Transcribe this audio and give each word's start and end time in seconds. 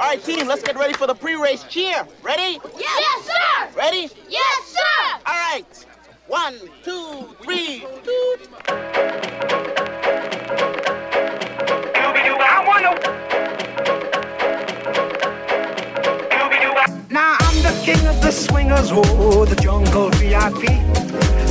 All 0.00 0.06
right, 0.06 0.24
team, 0.24 0.46
let's 0.46 0.62
get 0.62 0.76
ready 0.78 0.94
for 0.94 1.06
the 1.06 1.14
pre-race 1.14 1.62
cheer. 1.64 2.06
Ready? 2.22 2.58
Yes, 2.78 3.26
sir! 3.26 3.68
Ready? 3.76 4.08
Yes, 4.30 4.64
sir! 4.64 5.20
All 5.26 5.34
right. 5.34 5.86
One, 6.26 6.54
two, 6.82 7.36
three, 7.42 7.84
toot. 8.02 8.48
Now 17.10 17.36
I'm 17.40 17.62
the 17.62 17.82
king 17.84 18.06
of 18.06 18.22
the 18.22 18.30
swingers, 18.30 18.90
oh, 18.92 19.44
the 19.44 19.56
jungle 19.56 20.08
VIP. 20.12 20.70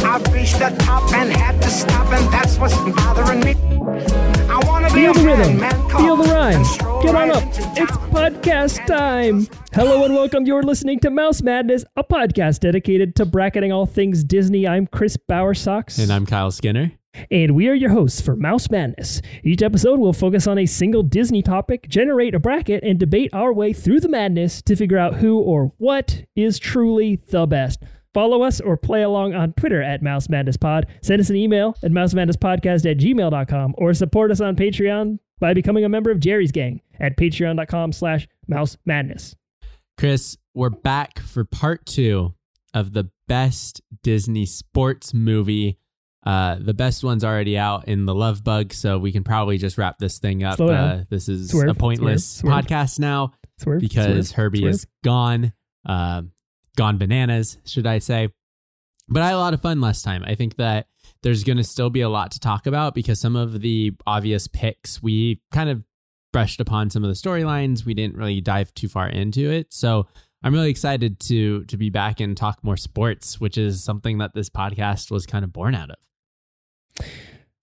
I've 0.04 0.34
reached 0.34 0.58
the 0.58 0.76
top 0.80 1.14
and 1.14 1.32
had 1.32 1.62
to 1.62 1.70
stop, 1.70 2.08
and 2.08 2.34
that's 2.34 2.58
what's 2.58 2.76
bothering 2.76 3.42
me. 3.42 4.39
I 4.60 4.66
wanna 4.66 4.88
be 4.88 4.94
Feel 4.96 5.14
the 5.14 5.24
rhythm. 5.24 5.60
Feel 5.98 6.18
the 6.18 6.34
rhyme. 6.34 7.02
Get 7.02 7.16
on 7.16 7.32
up. 7.32 7.44
It's 7.78 7.96
podcast 8.12 8.86
time. 8.88 9.48
Hello 9.72 10.04
and 10.04 10.14
welcome. 10.14 10.46
You're 10.46 10.64
listening 10.64 11.00
to 11.00 11.10
Mouse 11.10 11.42
Madness, 11.42 11.86
a 11.96 12.04
podcast 12.04 12.60
dedicated 12.60 13.16
to 13.16 13.26
bracketing 13.26 13.72
all 13.72 13.86
things 13.86 14.22
Disney. 14.22 14.68
I'm 14.68 14.86
Chris 14.86 15.16
Bowersocks. 15.16 15.98
And 15.98 16.12
I'm 16.12 16.26
Kyle 16.26 16.52
Skinner. 16.52 16.92
And 17.32 17.56
we 17.56 17.70
are 17.70 17.74
your 17.74 17.92
hosts 17.92 18.20
for 18.20 18.36
Mouse 18.36 18.70
Madness. 18.70 19.22
Each 19.46 19.62
episode 19.62 19.98
will 19.98 20.12
focus 20.12 20.46
on 20.46 20.58
a 20.58 20.66
single 20.66 21.04
Disney 21.04 21.42
topic, 21.42 21.88
generate 21.88 22.36
a 22.36 22.40
bracket, 22.40 22.84
and 22.84 23.00
debate 23.00 23.30
our 23.32 23.54
way 23.54 23.72
through 23.72 24.02
the 24.02 24.10
madness 24.10 24.62
to 24.64 24.76
figure 24.76 24.98
out 24.98 25.16
who 25.16 25.40
or 25.40 25.72
what 25.78 26.26
is 26.36 26.60
truly 26.60 27.16
the 27.16 27.48
best. 27.48 27.82
Follow 28.14 28.42
us 28.44 28.60
or 28.60 28.76
play 28.76 29.04
along 29.04 29.36
on 29.36 29.54
Twitter 29.54 29.82
at 29.84 30.02
Mouse 30.02 30.30
Madness 30.30 30.58
Pod. 30.58 30.88
Send 31.02 31.20
us 31.22 31.30
an 31.30 31.36
email 31.36 31.76
at 31.84 31.92
mousemadnesspodcast 31.92 32.90
at 32.90 32.98
gmail.com 32.98 33.76
or 33.78 33.94
support 33.94 34.32
us 34.32 34.42
on 34.42 34.56
Patreon 34.56 35.20
by 35.40 35.54
becoming 35.54 35.86
a 35.86 35.90
member 35.90 36.10
of 36.12 36.20
Jerry's 36.20 36.52
Gang 36.52 36.82
at 37.00 37.18
patreon.com 37.18 37.92
slash 37.92 38.28
mouse 38.48 38.78
madness. 38.86 39.36
Chris, 39.98 40.38
we're 40.54 40.70
back 40.70 41.20
for 41.20 41.46
part 41.46 41.86
two 41.86 42.34
of 42.74 42.94
the 42.94 43.10
best 43.28 43.82
Disney 44.02 44.46
sports 44.46 45.14
movie. 45.14 45.78
Uh, 46.26 46.58
the 46.60 46.74
best 46.74 47.04
one's 47.04 47.24
already 47.24 47.58
out 47.58 47.88
in 47.88 48.06
The 48.06 48.14
Love 48.14 48.44
Bug, 48.44 48.74
so 48.74 48.98
we 48.98 49.12
can 49.12 49.24
probably 49.24 49.58
just 49.58 49.78
wrap 49.78 49.98
this 50.00 50.20
thing 50.20 50.44
up. 50.44 50.60
Uh, 50.60 51.04
this 51.10 51.30
is 51.30 51.50
Swerve, 51.52 51.70
a 51.70 51.74
pointless 51.74 52.28
swerve, 52.28 52.54
swerve. 52.54 52.66
podcast 52.66 53.00
now 53.00 53.32
because 53.80 54.32
Herbie 54.32 54.66
is 54.66 54.86
gone, 55.04 55.54
uh, 55.86 56.24
gone 56.80 56.98
bananas, 56.98 57.58
should 57.66 57.86
I 57.86 58.00
say. 58.00 58.30
But 59.10 59.22
I 59.22 59.28
had 59.28 59.36
a 59.36 59.38
lot 59.38 59.54
of 59.54 59.62
fun 59.62 59.82
last 59.82 60.06
time. 60.06 60.24
I 60.26 60.36
think 60.36 60.56
that 60.56 60.88
there's 61.24 61.44
going 61.44 61.58
to 61.58 61.64
still 61.64 61.90
be 61.90 62.00
a 62.00 62.08
lot 62.08 62.32
to 62.32 62.40
talk 62.40 62.68
about 62.68 62.96
because 62.96 63.20
some 63.20 63.36
of 63.36 63.60
the 63.60 63.92
obvious 64.08 64.48
picks 64.48 65.04
we 65.04 65.42
kind 65.52 65.70
of 65.70 65.84
brushed 66.32 66.62
upon 66.62 66.90
some 66.90 67.04
of 67.04 67.10
the 67.10 67.16
storylines. 67.16 67.84
We 67.84 67.94
didn't 67.94 68.16
really 68.16 68.40
dive 68.40 68.74
too 68.76 68.88
far 68.88 69.10
into 69.10 69.52
it. 69.52 69.74
So 69.74 70.08
I'm 70.42 70.54
really 70.54 70.70
excited 70.70 71.20
to 71.22 71.66
to 71.66 71.76
be 71.76 71.90
back 71.90 72.22
and 72.22 72.38
talk 72.38 72.64
more 72.64 72.78
sports, 72.78 73.42
which 73.42 73.58
is 73.58 73.84
something 73.84 74.20
that 74.20 74.34
this 74.34 74.50
podcast 74.50 75.12
was 75.12 75.26
kind 75.26 75.44
of 75.44 75.52
born 75.52 75.76
out 75.76 75.90
of. 75.90 77.06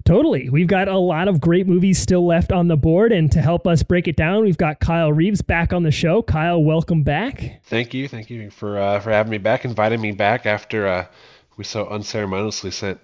Totally. 0.06 0.48
We've 0.48 0.68
got 0.68 0.86
a 0.88 0.96
lot 0.98 1.26
of 1.28 1.40
great 1.40 1.66
movies 1.66 1.98
still 1.98 2.24
left 2.24 2.52
on 2.52 2.68
the 2.68 2.76
board. 2.76 3.10
And 3.12 3.30
to 3.32 3.40
help 3.42 3.66
us 3.66 3.82
break 3.82 4.06
it 4.06 4.16
down, 4.16 4.44
we've 4.44 4.56
got 4.56 4.78
Kyle 4.80 5.12
Reeves 5.12 5.42
back 5.42 5.72
on 5.72 5.82
the 5.82 5.90
show. 5.90 6.22
Kyle, 6.22 6.62
welcome 6.62 7.02
back. 7.02 7.60
Thank 7.64 7.92
you, 7.92 8.06
thank 8.06 8.30
you 8.30 8.48
for 8.50 8.78
uh, 8.78 9.00
for 9.00 9.10
having 9.10 9.30
me 9.32 9.38
back, 9.38 9.64
inviting 9.64 10.00
me 10.00 10.12
back 10.12 10.46
after 10.46 10.86
uh, 10.86 11.06
we 11.56 11.64
so 11.64 11.86
unceremoniously 11.88 12.70
sent 12.70 13.00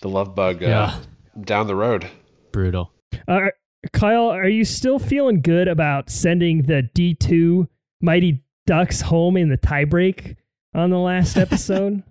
the 0.00 0.08
love 0.08 0.34
bug 0.34 0.62
uh, 0.62 0.66
Yeah. 0.66 0.96
down 1.40 1.68
the 1.68 1.76
road. 1.76 2.10
Brutal. 2.50 2.90
Uh, 3.28 3.48
Kyle, 3.92 4.28
are 4.30 4.48
you 4.48 4.64
still 4.64 4.98
feeling 4.98 5.40
good 5.42 5.68
about 5.68 6.10
sending 6.10 6.62
the 6.62 6.88
D2 6.94 7.68
Mighty 8.00 8.42
Ducks 8.66 9.00
home 9.00 9.36
in 9.36 9.48
the 9.48 9.58
tiebreak 9.58 10.36
on 10.74 10.90
the 10.90 10.98
last 10.98 11.36
episode? 11.36 12.02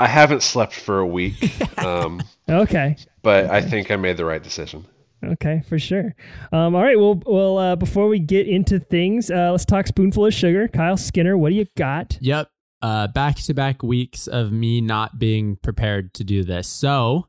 I 0.00 0.06
haven't 0.06 0.42
slept 0.42 0.74
for 0.74 1.00
a 1.00 1.06
week, 1.06 1.52
um, 1.78 2.22
okay. 2.48 2.96
but 3.22 3.50
I 3.50 3.60
think 3.60 3.90
I 3.90 3.96
made 3.96 4.16
the 4.16 4.24
right 4.24 4.42
decision. 4.42 4.86
Okay, 5.24 5.62
for 5.68 5.78
sure. 5.78 6.14
Um, 6.52 6.76
all 6.76 6.82
right. 6.82 6.98
Well, 6.98 7.20
well. 7.26 7.58
Uh, 7.58 7.76
before 7.76 8.06
we 8.06 8.20
get 8.20 8.46
into 8.46 8.78
things, 8.78 9.30
uh, 9.32 9.50
let's 9.50 9.64
talk 9.64 9.88
spoonful 9.88 10.26
of 10.26 10.32
sugar. 10.32 10.68
Kyle 10.68 10.96
Skinner, 10.96 11.36
what 11.36 11.50
do 11.50 11.56
you 11.56 11.66
got? 11.76 12.16
Yep. 12.20 12.48
Uh, 12.80 13.08
back 13.08 13.34
to 13.38 13.52
back 13.54 13.82
weeks 13.82 14.28
of 14.28 14.52
me 14.52 14.80
not 14.80 15.18
being 15.18 15.56
prepared 15.56 16.14
to 16.14 16.22
do 16.22 16.44
this. 16.44 16.68
So 16.68 17.26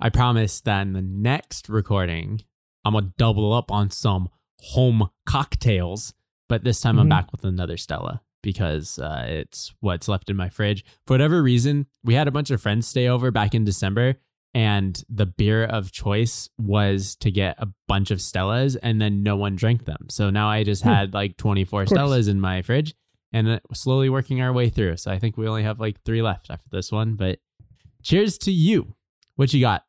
I 0.00 0.08
promise 0.08 0.62
that 0.62 0.82
in 0.82 0.94
the 0.94 1.02
next 1.02 1.68
recording, 1.68 2.40
I'm 2.82 2.94
going 2.94 3.04
to 3.08 3.12
double 3.18 3.52
up 3.52 3.70
on 3.70 3.90
some 3.90 4.30
home 4.60 5.10
cocktails. 5.26 6.14
But 6.48 6.64
this 6.64 6.80
time 6.80 6.98
I'm 6.98 7.06
Mhm. 7.08 7.10
back 7.10 7.32
with 7.32 7.44
another 7.44 7.76
Stella 7.76 8.22
because 8.46 8.98
uh, 9.00 9.24
it's 9.28 9.74
what's 9.80 10.06
left 10.06 10.30
in 10.30 10.36
my 10.36 10.48
fridge. 10.48 10.84
For 11.06 11.14
whatever 11.14 11.42
reason, 11.42 11.86
we 12.04 12.14
had 12.14 12.28
a 12.28 12.30
bunch 12.30 12.50
of 12.52 12.62
friends 12.62 12.86
stay 12.86 13.08
over 13.08 13.32
back 13.32 13.54
in 13.56 13.64
December. 13.64 14.14
And 14.54 15.02
the 15.10 15.26
beer 15.26 15.64
of 15.64 15.90
choice 15.92 16.48
was 16.56 17.14
to 17.16 17.30
get 17.30 17.56
a 17.58 17.68
bunch 17.88 18.10
of 18.10 18.20
Stellas, 18.20 18.74
and 18.82 19.02
then 19.02 19.22
no 19.22 19.36
one 19.36 19.54
drank 19.56 19.84
them. 19.84 20.06
So 20.08 20.30
now 20.30 20.48
I 20.48 20.62
just 20.62 20.82
Hmm. 20.84 20.88
had 20.88 21.12
like 21.12 21.36
24 21.36 21.84
Stellas 21.86 22.26
in 22.28 22.40
my 22.40 22.62
fridge 22.62 22.94
and 23.34 23.48
uh, 23.48 23.58
slowly 23.74 24.08
working 24.08 24.40
our 24.40 24.52
way 24.54 24.70
through. 24.70 24.96
So 24.96 25.10
I 25.10 25.18
think 25.18 25.36
we 25.36 25.46
only 25.48 25.64
have 25.64 25.78
like 25.80 26.00
three 26.04 26.22
left 26.22 26.50
after 26.50 26.68
this 26.70 26.90
one. 26.90 27.16
But 27.16 27.40
cheers 28.02 28.38
to 28.38 28.52
you. 28.52 28.94
What 29.34 29.52
you 29.52 29.60
got? 29.60 29.82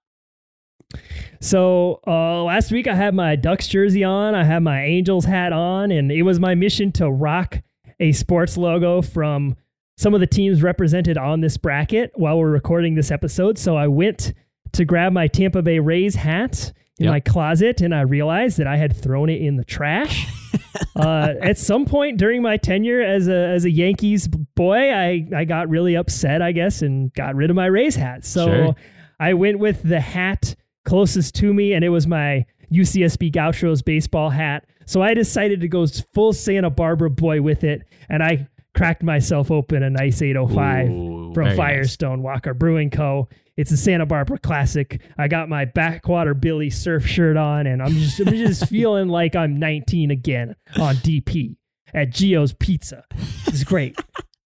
So 1.39 1.99
uh, 2.07 2.43
last 2.43 2.71
week 2.71 2.87
I 2.87 2.95
had 2.95 3.13
my 3.13 3.35
Ducks 3.35 3.67
jersey 3.67 4.03
on, 4.03 4.35
I 4.35 4.43
had 4.43 4.63
my 4.63 4.83
Angels 4.83 5.25
hat 5.25 5.53
on, 5.53 5.91
and 5.91 6.11
it 6.11 6.23
was 6.23 6.39
my 6.39 6.55
mission 6.55 6.91
to 6.93 7.09
rock 7.09 7.61
a 7.99 8.11
sports 8.11 8.57
logo 8.57 9.01
from 9.01 9.55
some 9.97 10.13
of 10.13 10.19
the 10.19 10.27
teams 10.27 10.61
represented 10.61 11.17
on 11.17 11.41
this 11.41 11.57
bracket 11.57 12.11
while 12.15 12.37
we're 12.37 12.51
recording 12.51 12.95
this 12.95 13.09
episode. 13.11 13.57
So 13.57 13.75
I 13.75 13.87
went 13.87 14.33
to 14.73 14.85
grab 14.85 15.11
my 15.13 15.27
Tampa 15.27 15.61
Bay 15.61 15.79
Rays 15.79 16.15
hat 16.15 16.71
in 16.99 17.05
Yep. 17.05 17.11
my 17.11 17.19
closet, 17.19 17.81
and 17.81 17.93
I 17.93 18.01
realized 18.01 18.57
that 18.57 18.67
I 18.67 18.75
had 18.77 18.95
thrown 18.95 19.29
it 19.29 19.41
in 19.41 19.55
the 19.57 19.63
trash. 19.65 20.27
uh, 20.95 21.33
at 21.41 21.57
some 21.57 21.85
point 21.85 22.17
during 22.17 22.41
my 22.41 22.57
tenure 22.57 23.01
as 23.01 23.27
a 23.27 23.35
as 23.49 23.65
a 23.65 23.71
Yankees 23.71 24.27
boy, 24.27 24.91
I 24.93 25.27
I 25.35 25.45
got 25.45 25.69
really 25.69 25.95
upset, 25.95 26.41
I 26.41 26.51
guess, 26.51 26.81
and 26.81 27.13
got 27.13 27.35
rid 27.35 27.49
of 27.49 27.55
my 27.55 27.67
Rays 27.67 27.95
hat. 27.95 28.25
So 28.25 28.45
Sure. 28.47 28.75
I 29.19 29.33
went 29.33 29.59
with 29.59 29.81
the 29.83 29.99
hat 29.99 30.55
closest 30.85 31.35
to 31.35 31.53
me, 31.53 31.73
and 31.73 31.83
it 31.83 31.89
was 31.89 32.07
my 32.07 32.45
UCSB 32.71 33.31
Gauchos 33.31 33.81
baseball 33.81 34.29
hat. 34.29 34.65
So 34.85 35.01
I 35.01 35.13
decided 35.13 35.61
to 35.61 35.67
go 35.67 35.85
full 36.13 36.33
Santa 36.33 36.69
Barbara 36.69 37.09
boy 37.09 37.41
with 37.41 37.63
it, 37.63 37.83
and 38.09 38.23
I 38.23 38.47
cracked 38.75 39.03
myself 39.03 39.51
open 39.51 39.83
a 39.83 39.89
nice 39.89 40.21
805 40.21 40.89
Ooh, 40.89 41.33
from 41.33 41.33
very 41.33 41.47
nice. 41.47 41.57
Firestone 41.57 42.21
Walker 42.23 42.53
Brewing 42.53 42.89
Co. 42.89 43.27
It's 43.57 43.71
a 43.71 43.77
Santa 43.77 44.05
Barbara 44.05 44.37
classic. 44.37 45.01
I 45.17 45.27
got 45.27 45.49
my 45.49 45.65
backwater 45.65 46.35
Billy 46.35 46.69
surf 46.69 47.05
shirt 47.05 47.37
on, 47.37 47.65
and 47.67 47.81
I'm 47.81 47.93
just 47.93 48.19
I'm 48.19 48.35
just 48.35 48.67
feeling 48.69 49.09
like 49.09 49.35
I'm 49.35 49.57
19 49.57 50.11
again 50.11 50.55
on 50.79 50.95
DP 50.97 51.55
at 51.93 52.11
Geo's 52.11 52.53
Pizza. 52.53 53.03
It's 53.47 53.63
great. 53.63 53.99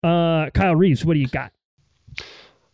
Uh, 0.02 0.50
Kyle 0.52 0.78
Reeves, 0.78 1.04
what 1.04 1.16
do 1.16 1.20
you 1.20 1.28
got? 1.28 1.52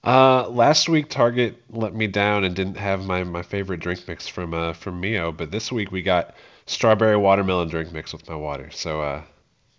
Uh, 0.05 0.47
last 0.49 0.87
week 0.87 1.09
Target 1.09 1.61
let 1.71 1.95
me 1.95 2.05
down 2.07 2.43
and 2.43 2.55
didn't 2.55 2.77
have 2.77 3.05
my, 3.05 3.23
my 3.23 3.41
favorite 3.41 3.79
drink 3.79 4.07
mix 4.07 4.27
from 4.27 4.53
uh, 4.53 4.73
from 4.73 4.99
Mio, 4.99 5.31
but 5.31 5.51
this 5.51 5.71
week 5.71 5.91
we 5.91 6.01
got 6.01 6.35
strawberry 6.67 7.17
watermelon 7.17 7.67
drink 7.69 7.91
mix 7.91 8.13
with 8.13 8.27
my 8.29 8.35
water. 8.35 8.69
So 8.71 9.01
uh, 9.01 9.23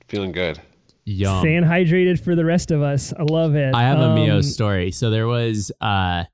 feeling 0.08 0.32
good. 0.32 0.60
Yum. 1.04 1.40
Staying 1.40 1.62
hydrated 1.62 2.18
for 2.18 2.34
the 2.34 2.44
rest 2.44 2.72
of 2.72 2.82
us. 2.82 3.12
I 3.12 3.22
love 3.22 3.54
it. 3.54 3.72
I 3.74 3.82
have 3.82 4.00
a 4.00 4.14
Mio 4.16 4.36
Um, 4.38 4.42
story. 4.42 4.90
So 4.90 5.10
there 5.10 5.28
was 5.28 5.70
uh 5.80 6.24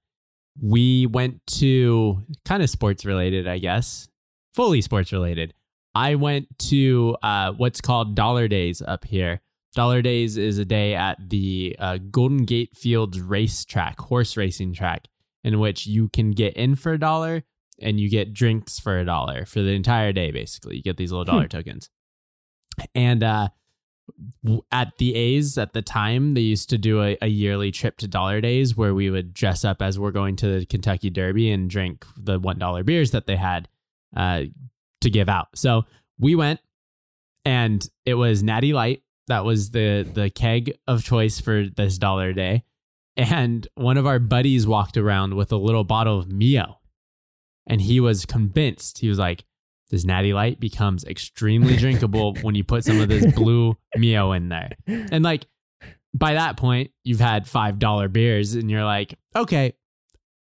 we 0.63 1.07
went 1.07 1.47
to 1.59 2.23
kind 2.47 2.63
of 2.63 2.71
sports 2.71 3.05
related, 3.05 3.47
I 3.47 3.59
guess. 3.59 4.09
Fully 4.55 4.81
sports 4.81 5.13
related. 5.13 5.53
I 5.95 6.15
went 6.15 6.47
to 6.71 7.17
uh 7.23 7.53
what's 7.53 7.83
called 7.83 8.15
Dollar 8.15 8.49
Days 8.49 8.81
up 8.81 9.05
here. 9.05 9.43
Dollar 9.75 10.03
Days 10.03 10.37
is 10.37 10.59
a 10.59 10.65
day 10.65 10.95
at 10.95 11.19
the 11.31 11.77
uh, 11.79 11.99
Golden 12.11 12.45
Gate 12.45 12.77
Fields 12.77 13.21
racetrack, 13.21 13.99
horse 14.01 14.37
racing 14.37 14.75
track, 14.75 15.09
in 15.45 15.59
which 15.61 15.87
you 15.87 16.09
can 16.09 16.33
get 16.33 16.55
in 16.55 16.75
for 16.75 16.93
a 16.93 16.99
dollar 16.99 17.43
and 17.81 17.99
you 17.99 18.09
get 18.09 18.33
drinks 18.33 18.79
for 18.79 18.99
a 18.99 19.05
dollar 19.05 19.45
for 19.45 19.63
the 19.63 19.73
entire 19.73 20.13
day, 20.13 20.31
basically. 20.31 20.77
You 20.77 20.83
get 20.83 20.97
these 20.97 21.11
little 21.11 21.25
dollar 21.25 21.49
tokens. 21.49 21.89
And 22.95 23.23
uh 23.23 23.49
at 24.71 24.93
the 24.99 25.15
A's 25.15 25.57
at 25.59 25.73
the 25.73 25.83
time, 25.83 26.35
they 26.35 26.41
used 26.41 26.71
to 26.71 26.79
do 26.79 27.03
a, 27.03 27.17
a 27.23 27.29
yearly 27.29 27.71
trip 27.71 27.99
to 27.99 28.09
Dollar 28.09 28.41
Days 28.41 28.77
where 28.77 28.95
we 28.95 29.11
would 29.11 29.33
dress 29.33 29.65
up 29.65 29.81
as 29.81 29.99
we're 29.99 30.11
going 30.11 30.37
to 30.37 30.61
the 30.61 30.67
Kentucky 30.67 31.11
Derby 31.11 31.51
and 31.51 31.71
drink 31.71 32.05
the 32.17 32.39
one 32.39 32.59
dollar 32.59 32.83
beers 32.83 33.13
that 33.13 33.27
they 33.27 33.37
had 33.37 33.69
uh, 34.17 34.43
to 35.01 35.11
give 35.11 35.29
out. 35.29 35.49
So 35.55 35.85
we 36.19 36.35
went, 36.35 36.61
and 37.45 37.87
it 38.05 38.15
was 38.15 38.43
Natty 38.43 38.73
Light. 38.73 39.03
That 39.29 39.45
was 39.45 39.71
the 39.71 40.09
the 40.11 40.31
keg 40.31 40.77
of 40.87 41.05
choice 41.05 41.41
for 41.41 41.65
this 41.65 41.99
dollar 41.99 42.33
day. 42.33 42.65
And 43.17 43.67
one 43.75 43.99
of 43.99 44.07
our 44.07 44.19
buddies 44.19 44.67
walked 44.67 44.97
around 44.97 45.35
with 45.35 45.53
a 45.53 45.57
little 45.57 45.85
bottle 45.85 46.19
of 46.19 46.33
Mio, 46.33 46.81
and 47.67 47.81
he 47.81 48.01
was 48.01 48.25
convinced. 48.25 48.99
He 48.99 49.09
was 49.09 49.19
like, 49.19 49.45
This 49.91 50.05
natty 50.05 50.33
light 50.33 50.59
becomes 50.59 51.05
extremely 51.05 51.77
drinkable 51.77 52.35
when 52.43 52.55
you 52.55 52.65
put 52.65 52.85
some 52.85 53.01
of 53.01 53.09
this 53.09 53.33
blue 53.35 53.77
Mio 53.97 54.33
in 54.33 54.49
there. 54.49 54.73
And 54.87 55.23
like 55.23 55.47
by 56.15 56.35
that 56.35 56.57
point, 56.57 56.91
you've 57.05 57.21
had 57.21 57.47
$5 57.47 58.13
beers 58.13 58.55
and 58.55 58.71
you're 58.71 58.85
like, 58.85 59.19
okay, 59.35 59.75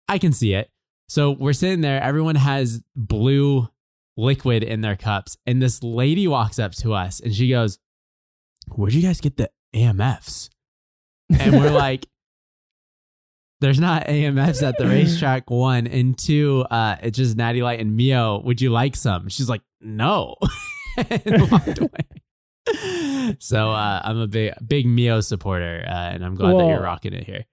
I 0.07 0.17
can 0.17 0.33
see 0.33 0.53
it. 0.53 0.69
So 1.07 1.31
we're 1.31 1.53
sitting 1.53 1.81
there, 1.81 2.01
everyone 2.01 2.35
has 2.35 2.81
blue 2.95 3.69
liquid 4.17 4.63
in 4.63 4.81
their 4.81 4.95
cups. 4.95 5.37
And 5.45 5.61
this 5.61 5.83
lady 5.83 6.27
walks 6.27 6.59
up 6.59 6.73
to 6.75 6.93
us 6.93 7.19
and 7.19 7.33
she 7.33 7.49
goes, 7.49 7.79
Where'd 8.69 8.93
you 8.93 9.01
guys 9.01 9.21
get 9.21 9.37
the 9.37 9.49
AMFs? 9.75 10.49
And 11.39 11.53
we're 11.53 11.71
like, 11.77 12.07
There's 13.61 13.79
not 13.79 14.05
AMFs 14.07 14.61
at 14.61 14.77
the 14.77 14.87
racetrack, 14.87 15.49
one. 15.49 15.87
And 15.87 16.17
two, 16.17 16.65
uh, 16.69 16.97
it's 17.01 17.17
just 17.17 17.35
Natty 17.37 17.61
Light 17.61 17.79
and 17.79 17.95
Mio. 17.95 18.39
Would 18.41 18.61
you 18.61 18.69
like 18.69 18.95
some? 18.95 19.29
She's 19.29 19.49
like, 19.49 19.61
No. 19.81 20.35
and 20.97 21.51
walked 21.51 21.79
away. 21.79 23.35
so 23.39 23.71
uh, 23.71 24.01
I'm 24.03 24.17
a 24.19 24.27
big 24.27 24.53
big 24.65 24.85
Mio 24.85 25.21
supporter, 25.21 25.83
uh, 25.87 25.91
and 25.91 26.23
I'm 26.23 26.35
glad 26.35 26.53
that 26.57 26.67
you're 26.67 26.81
rocking 26.81 27.13
it 27.13 27.25
here. 27.25 27.45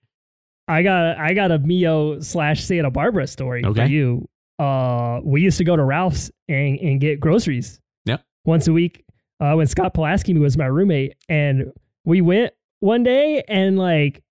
I 0.68 0.82
got 0.82 1.18
I 1.18 1.34
got 1.34 1.50
a 1.50 1.58
Mio 1.58 2.20
slash 2.20 2.62
Santa 2.64 2.90
Barbara 2.90 3.26
story 3.26 3.64
Okay. 3.64 3.84
for 3.86 3.90
you. 3.90 4.28
Uh, 4.58 5.20
we 5.24 5.40
used 5.40 5.58
to 5.58 5.64
go 5.64 5.74
to 5.74 5.82
Ralph's 5.82 6.30
and, 6.48 6.78
and 6.80 7.00
get 7.00 7.18
groceries. 7.18 7.80
Yep. 8.04 8.22
Once 8.44 8.68
a 8.68 8.72
week. 8.72 9.04
Uh, 9.40 9.54
when 9.54 9.66
Scott 9.66 9.94
Pulaski 9.94 10.34
was 10.34 10.56
my 10.58 10.66
roommate, 10.66 11.14
and 11.28 11.72
we 12.04 12.20
went 12.20 12.52
one 12.80 13.02
day, 13.02 13.42
and 13.48 13.78
like 13.78 14.22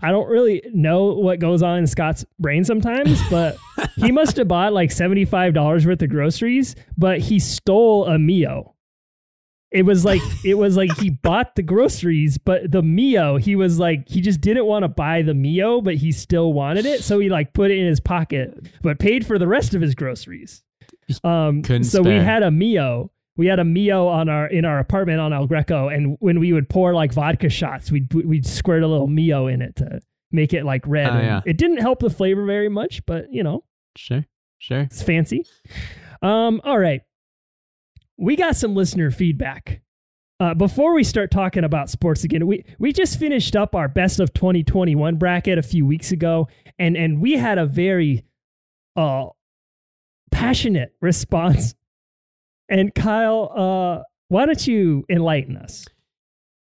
I 0.00 0.10
don't 0.10 0.28
really 0.28 0.62
know 0.72 1.14
what 1.14 1.40
goes 1.40 1.62
on 1.62 1.78
in 1.78 1.86
Scott's 1.86 2.24
brain 2.38 2.64
sometimes, 2.64 3.20
but 3.30 3.56
he 3.96 4.12
must 4.12 4.36
have 4.36 4.48
bought 4.48 4.72
like 4.72 4.92
seventy 4.92 5.24
five 5.24 5.54
dollars 5.54 5.86
worth 5.86 6.02
of 6.02 6.10
groceries, 6.10 6.76
but 6.96 7.18
he 7.18 7.38
stole 7.38 8.06
a 8.06 8.18
Mio. 8.18 8.74
It 9.70 9.82
was 9.82 10.04
like 10.04 10.22
it 10.44 10.54
was 10.54 10.76
like 10.76 10.96
he 10.98 11.10
bought 11.22 11.54
the 11.54 11.62
groceries, 11.62 12.38
but 12.38 12.70
the 12.70 12.82
Mio, 12.82 13.36
he 13.36 13.56
was 13.56 13.78
like 13.78 14.08
he 14.08 14.20
just 14.20 14.40
didn't 14.40 14.66
want 14.66 14.84
to 14.84 14.88
buy 14.88 15.22
the 15.22 15.34
Mio, 15.34 15.80
but 15.80 15.96
he 15.96 16.12
still 16.12 16.52
wanted 16.52 16.86
it, 16.86 17.02
so 17.02 17.18
he 17.18 17.28
like 17.28 17.52
put 17.52 17.70
it 17.70 17.78
in 17.78 17.86
his 17.86 18.00
pocket, 18.00 18.66
but 18.82 18.98
paid 18.98 19.26
for 19.26 19.38
the 19.38 19.48
rest 19.48 19.74
of 19.74 19.80
his 19.80 19.94
groceries. 19.94 20.62
Um, 21.24 21.62
Couldn't 21.62 21.84
so 21.84 22.02
we 22.02 22.14
had 22.14 22.42
a 22.42 22.50
Mio. 22.50 23.10
We 23.38 23.46
had 23.46 23.58
a 23.58 23.64
Mio 23.64 24.06
on 24.08 24.28
our 24.28 24.46
in 24.48 24.66
our 24.66 24.78
apartment 24.78 25.20
on 25.20 25.32
El 25.32 25.46
Greco, 25.46 25.88
and 25.88 26.16
when 26.20 26.38
we 26.40 26.52
would 26.52 26.68
pour 26.68 26.92
like 26.92 27.12
vodka 27.12 27.48
shots, 27.48 27.90
we'd 27.90 28.12
we'd 28.12 28.44
squirt 28.46 28.82
a 28.82 28.86
little 28.86 29.06
Mio 29.06 29.46
in 29.46 29.62
it 29.62 29.76
to 29.76 30.00
make 30.30 30.52
it 30.52 30.64
like 30.64 30.86
red. 30.86 31.08
Oh, 31.08 31.18
yeah. 31.20 31.40
It 31.46 31.56
didn't 31.56 31.78
help 31.78 32.00
the 32.00 32.10
flavor 32.10 32.44
very 32.44 32.68
much, 32.68 33.06
but 33.06 33.32
you 33.32 33.42
know, 33.42 33.64
Sure, 33.96 34.26
sure. 34.58 34.80
it's 34.80 35.02
fancy. 35.02 35.46
Um, 36.20 36.60
all 36.64 36.78
right. 36.78 37.00
We 38.16 38.34
got 38.36 38.56
some 38.56 38.74
listener 38.74 39.10
feedback. 39.12 39.80
Uh, 40.40 40.54
before 40.54 40.92
we 40.94 41.02
start 41.04 41.30
talking 41.30 41.64
about 41.64 41.88
sports 41.90 42.24
again, 42.24 42.46
we, 42.46 42.64
we 42.78 42.92
just 42.92 43.18
finished 43.18 43.56
up 43.56 43.74
our 43.74 43.88
best 43.88 44.20
of 44.20 44.32
2021 44.34 45.16
bracket 45.16 45.58
a 45.58 45.62
few 45.62 45.86
weeks 45.86 46.12
ago, 46.12 46.48
and, 46.78 46.96
and 46.96 47.20
we 47.20 47.32
had 47.34 47.58
a 47.58 47.66
very 47.66 48.24
uh, 48.96 49.26
passionate 50.30 50.94
response. 51.00 51.74
And 52.68 52.94
Kyle, 52.94 53.52
uh, 53.54 54.02
why 54.28 54.46
don't 54.46 54.66
you 54.66 55.04
enlighten 55.08 55.56
us? 55.56 55.86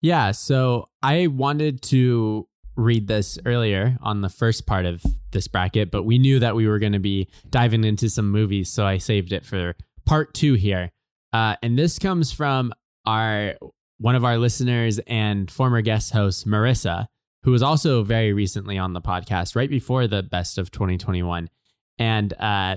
Yeah, 0.01 0.31
so 0.33 0.89
I 1.03 1.27
wanted 1.27 1.83
to 1.85 2.47
read 2.77 3.09
this 3.09 3.39
earlier 3.45 3.99
on 4.01 4.21
the 4.21 4.29
first 4.29 4.67
part 4.67 4.87
of 4.87 5.03
this 5.33 5.49
bracket, 5.49 5.91
but 5.91 6.05
we 6.05 6.19
knew 6.19 6.39
that 6.39 6.55
we 6.55 6.69
were 6.69 6.79
going 6.79 6.93
to 6.93 7.01
be 7.01 7.29
diving 7.51 7.85
into 7.85 8.09
some 8.09 8.31
movies, 8.31 8.71
so 8.71 8.87
I 8.87 8.99
saved 8.99 9.33
it 9.33 9.45
for 9.45 9.75
part 10.07 10.35
two 10.35 10.55
here. 10.55 10.91
Uh, 11.33 11.57
and 11.63 11.79
this 11.79 11.99
comes 11.99 12.33
from 12.33 12.73
our 13.05 13.55
one 13.99 14.15
of 14.15 14.25
our 14.25 14.39
listeners 14.39 15.01
and 15.09 15.51
former 15.51 15.81
guest 15.83 16.13
host 16.13 16.47
Marissa, 16.47 17.07
who 17.43 17.51
was 17.51 17.63
also 17.63 18.05
very 18.05 18.33
recently 18.33 18.79
on 18.79 18.93
the 18.93 19.01
podcast, 19.01 19.57
right 19.57 19.69
before 19.69 20.07
the 20.07 20.23
best 20.23 20.57
of 20.57 20.71
2021. 20.71 21.51
And 21.99 22.33
uh, 22.35 22.77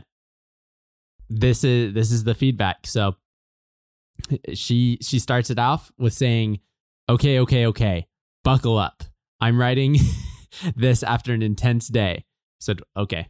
this 1.32 1.64
is 1.64 1.94
this 1.94 2.12
is 2.12 2.24
the 2.24 2.36
feedback. 2.36 2.86
So 2.86 3.16
she 4.54 4.98
she 5.02 5.20
starts 5.20 5.50
it 5.50 5.60
off 5.60 5.92
with 5.98 6.14
saying 6.14 6.60
okay, 7.10 7.40
okay, 7.40 7.66
okay, 7.68 8.08
buckle 8.44 8.78
up. 8.78 9.04
I'm 9.40 9.60
writing 9.60 9.98
this 10.76 11.04
after 11.04 11.34
an 11.34 11.42
intense 11.42 11.88
day. 11.88 12.26
So, 12.60 12.76
okay, 12.96 13.28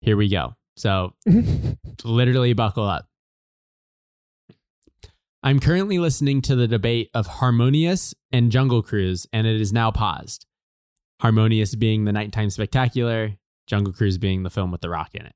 here 0.00 0.16
we 0.16 0.28
go. 0.28 0.54
So, 0.76 1.14
literally 2.04 2.52
buckle 2.52 2.84
up. 2.84 3.06
I'm 5.42 5.58
currently 5.58 5.98
listening 5.98 6.42
to 6.42 6.56
the 6.56 6.68
debate 6.68 7.10
of 7.14 7.26
Harmonious 7.26 8.14
and 8.30 8.52
Jungle 8.52 8.82
Cruise, 8.82 9.26
and 9.32 9.46
it 9.46 9.60
is 9.60 9.72
now 9.72 9.90
paused. 9.90 10.46
Harmonious 11.20 11.74
being 11.74 12.04
the 12.04 12.12
nighttime 12.12 12.50
spectacular, 12.50 13.36
Jungle 13.66 13.92
Cruise 13.92 14.18
being 14.18 14.42
the 14.42 14.50
film 14.50 14.70
with 14.70 14.80
The 14.80 14.90
Rock 14.90 15.14
in 15.14 15.26
it. 15.26 15.34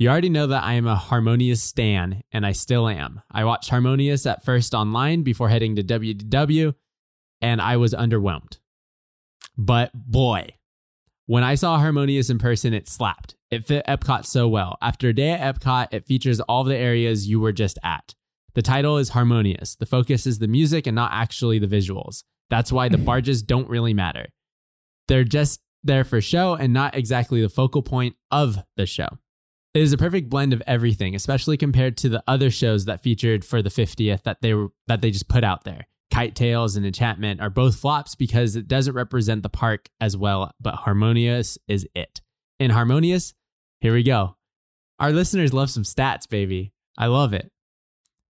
You 0.00 0.08
already 0.08 0.30
know 0.30 0.46
that 0.46 0.64
I 0.64 0.72
am 0.72 0.86
a 0.86 0.96
Harmonious 0.96 1.62
stan, 1.62 2.22
and 2.32 2.46
I 2.46 2.52
still 2.52 2.88
am. 2.88 3.20
I 3.30 3.44
watched 3.44 3.68
Harmonious 3.68 4.24
at 4.24 4.42
first 4.42 4.72
online 4.72 5.22
before 5.22 5.50
heading 5.50 5.76
to 5.76 5.82
WDW, 5.82 6.74
and 7.42 7.60
I 7.60 7.76
was 7.76 7.92
underwhelmed. 7.92 8.60
But 9.58 9.90
boy, 9.92 10.54
when 11.26 11.44
I 11.44 11.54
saw 11.54 11.76
Harmonious 11.76 12.30
in 12.30 12.38
person, 12.38 12.72
it 12.72 12.88
slapped. 12.88 13.36
It 13.50 13.66
fit 13.66 13.84
Epcot 13.86 14.24
so 14.24 14.48
well. 14.48 14.78
After 14.80 15.08
a 15.08 15.12
day 15.12 15.32
at 15.32 15.54
Epcot, 15.54 15.88
it 15.90 16.06
features 16.06 16.40
all 16.40 16.64
the 16.64 16.78
areas 16.78 17.28
you 17.28 17.38
were 17.38 17.52
just 17.52 17.78
at. 17.84 18.14
The 18.54 18.62
title 18.62 18.96
is 18.96 19.10
Harmonious. 19.10 19.76
The 19.76 19.84
focus 19.84 20.26
is 20.26 20.38
the 20.38 20.48
music 20.48 20.86
and 20.86 20.94
not 20.94 21.12
actually 21.12 21.58
the 21.58 21.66
visuals. 21.66 22.24
That's 22.48 22.72
why 22.72 22.88
the 22.88 22.96
barges 23.10 23.42
don't 23.42 23.68
really 23.68 23.92
matter. 23.92 24.28
They're 25.08 25.24
just 25.24 25.60
there 25.84 26.04
for 26.04 26.22
show 26.22 26.54
and 26.54 26.72
not 26.72 26.94
exactly 26.96 27.42
the 27.42 27.50
focal 27.50 27.82
point 27.82 28.16
of 28.30 28.56
the 28.78 28.86
show. 28.86 29.18
It 29.72 29.82
is 29.82 29.92
a 29.92 29.98
perfect 29.98 30.28
blend 30.28 30.52
of 30.52 30.62
everything, 30.66 31.14
especially 31.14 31.56
compared 31.56 31.96
to 31.98 32.08
the 32.08 32.24
other 32.26 32.50
shows 32.50 32.86
that 32.86 33.02
featured 33.02 33.44
for 33.44 33.62
the 33.62 33.70
50th 33.70 34.24
that 34.24 34.42
they 34.42 34.52
were 34.52 34.68
that 34.88 35.00
they 35.00 35.12
just 35.12 35.28
put 35.28 35.44
out 35.44 35.62
there. 35.62 35.86
KiteTails 36.12 36.76
and 36.76 36.84
Enchantment 36.84 37.40
are 37.40 37.50
both 37.50 37.76
flops 37.76 38.16
because 38.16 38.56
it 38.56 38.66
doesn't 38.66 38.94
represent 38.94 39.44
the 39.44 39.48
park 39.48 39.88
as 40.00 40.16
well, 40.16 40.50
but 40.60 40.74
Harmonious 40.74 41.56
is 41.68 41.86
it. 41.94 42.20
In 42.58 42.72
Harmonious, 42.72 43.32
here 43.80 43.92
we 43.92 44.02
go. 44.02 44.36
Our 44.98 45.12
listeners 45.12 45.54
love 45.54 45.70
some 45.70 45.84
stats, 45.84 46.28
baby. 46.28 46.72
I 46.98 47.06
love 47.06 47.32
it. 47.32 47.52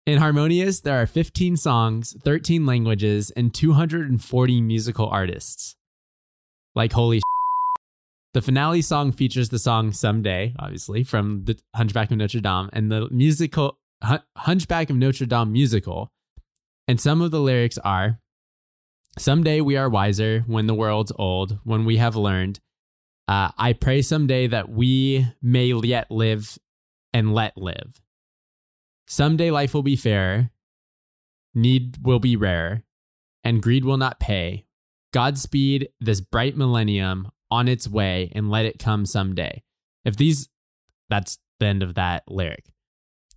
In 0.05 0.19
Harmonious, 0.19 0.79
there 0.79 1.01
are 1.01 1.05
15 1.05 1.57
songs, 1.57 2.15
13 2.23 2.65
languages, 2.65 3.29
and 3.31 3.53
240 3.53 4.61
musical 4.61 5.07
artists. 5.07 5.75
Like, 6.75 6.93
holy 6.93 7.21
the 8.35 8.41
finale 8.41 8.81
song 8.81 9.13
features 9.13 9.47
the 9.47 9.57
song 9.57 9.93
Someday, 9.93 10.53
obviously, 10.59 11.05
from 11.05 11.45
the 11.45 11.57
Hunchback 11.73 12.11
of 12.11 12.17
Notre 12.17 12.41
Dame, 12.41 12.69
and 12.73 12.91
the 12.91 13.07
musical 13.09 13.79
Hunchback 14.35 14.89
of 14.89 14.97
Notre 14.97 15.25
Dame 15.25 15.53
musical. 15.53 16.11
And 16.85 16.99
some 16.99 17.21
of 17.21 17.31
the 17.31 17.39
lyrics 17.39 17.77
are 17.77 18.19
Someday 19.17 19.61
we 19.61 19.77
are 19.77 19.87
wiser 19.87 20.43
when 20.47 20.67
the 20.67 20.73
world's 20.73 21.13
old, 21.17 21.59
when 21.63 21.85
we 21.85 21.95
have 21.95 22.17
learned. 22.17 22.59
Uh, 23.29 23.51
I 23.57 23.71
pray 23.71 24.01
someday 24.01 24.47
that 24.47 24.67
we 24.67 25.25
may 25.41 25.67
yet 25.67 26.11
live 26.11 26.57
and 27.13 27.33
let 27.33 27.57
live. 27.57 28.01
Someday 29.07 29.49
life 29.49 29.73
will 29.73 29.81
be 29.81 29.95
fairer, 29.95 30.51
need 31.53 31.99
will 32.01 32.19
be 32.19 32.35
rare, 32.35 32.83
and 33.45 33.63
greed 33.63 33.85
will 33.85 33.95
not 33.95 34.19
pay. 34.19 34.65
Godspeed 35.13 35.87
this 36.01 36.19
bright 36.19 36.57
millennium 36.57 37.31
on 37.55 37.67
its 37.69 37.87
way 37.87 38.31
and 38.35 38.49
let 38.49 38.65
it 38.65 38.79
come 38.79 39.05
someday. 39.05 39.63
If 40.03 40.17
these, 40.17 40.49
that's 41.09 41.39
the 41.59 41.67
end 41.67 41.83
of 41.83 41.95
that 41.95 42.23
lyric. 42.27 42.65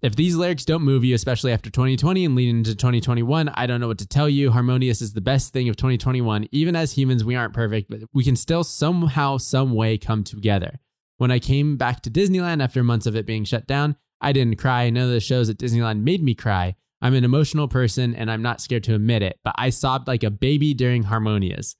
If 0.03 0.17
these 0.17 0.37
lyrics 0.37 0.65
don't 0.65 0.83
move 0.83 1.05
you, 1.05 1.15
especially 1.15 1.53
after 1.53 1.71
2020 1.71 2.25
and 2.25 2.35
leading 2.35 2.59
into 2.59 2.75
2021, 2.75 3.49
I 3.49 3.67
don't 3.67 3.81
know 3.81 3.89
what 3.89 3.99
to 3.99 4.07
tell 4.07 4.29
you. 4.29 4.51
Harmonious 4.51 5.03
is 5.03 5.13
the 5.13 5.21
best 5.21 5.53
thing 5.53 5.69
of 5.69 5.77
2021. 5.77 6.49
Even 6.53 6.77
as 6.77 6.93
humans, 6.93 7.25
we 7.25 7.35
aren't 7.35 7.55
perfect, 7.55 7.91
but 7.91 8.01
we 8.13 8.25
can 8.25 8.37
still 8.37 8.65
somehow, 8.65 9.39
some 9.39 9.73
way 9.73 9.99
come 9.99 10.23
together. 10.25 10.81
When 11.17 11.33
I 11.33 11.41
came 11.41 11.77
back 11.77 12.01
to 12.03 12.11
Disneyland 12.11 12.63
after 12.63 12.85
months 12.85 13.07
of 13.07 13.17
it 13.17 13.27
being 13.27 13.45
shut 13.45 13.67
down, 13.67 13.97
I 14.21 14.33
didn't 14.33 14.59
cry. 14.59 14.91
None 14.91 15.05
of 15.05 15.11
the 15.11 15.21
shows 15.21 15.49
at 15.49 15.59
Disneyland 15.59 16.03
made 16.03 16.23
me 16.23 16.35
cry. 16.35 16.77
I'm 17.01 17.15
an 17.15 17.25
emotional 17.25 17.69
person 17.69 18.15
and 18.15 18.31
I'm 18.31 18.43
not 18.43 18.61
scared 18.61 18.85
to 18.85 18.95
admit 18.95 19.23
it, 19.23 19.39
but 19.45 19.55
I 19.57 19.71
sobbed 19.71 20.09
like 20.09 20.25
a 20.25 20.31
baby 20.31 20.75
during 20.75 21.05
Harmonious. 21.05 21.77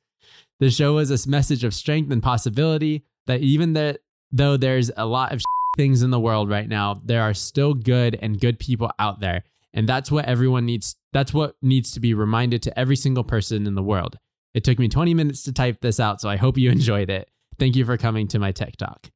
The 0.61 0.71
show 0.71 0.95
was 0.95 1.11
a 1.11 1.29
message 1.29 1.65
of 1.65 1.75
strength 1.75 2.11
and 2.11 2.23
possibility 2.23 3.05
that 3.27 3.41
even 3.41 3.75
that 3.75 4.01
though 4.33 4.57
there's 4.57 4.91
a 4.97 5.07
lot 5.07 5.33
of 5.33 5.43
things 5.77 6.03
in 6.03 6.11
the 6.11 6.21
world 6.21 6.51
right 6.51 6.69
now, 6.69 7.01
there 7.05 7.23
are 7.23 7.35
still 7.35 7.75
good 7.75 8.19
and 8.21 8.41
good 8.41 8.59
people 8.59 8.91
out 8.99 9.21
there. 9.21 9.45
And 9.73 9.89
that's 9.89 10.11
what 10.11 10.25
everyone 10.25 10.67
needs 10.67 10.97
that's 11.13 11.33
what 11.33 11.57
needs 11.63 11.93
to 11.93 12.01
be 12.01 12.15
reminded 12.15 12.63
to 12.63 12.79
every 12.79 12.97
single 12.97 13.25
person 13.25 13.67
in 13.67 13.75
the 13.75 13.83
world. 13.83 14.19
It 14.55 14.65
took 14.65 14.79
me 14.79 14.89
20 14.89 15.15
minutes 15.15 15.43
to 15.45 15.53
type 15.53 15.81
this 15.81 16.01
out, 16.01 16.21
so 16.21 16.29
I 16.29 16.37
hope 16.37 16.59
you 16.59 16.71
enjoyed 16.73 17.11
it. 17.11 17.31
Thank 17.59 17.77
you 17.77 17.85
for 17.85 17.97
coming 17.97 18.29
to 18.29 18.39
my 18.39 18.53
tech 18.53 18.77
talk. 18.77 19.11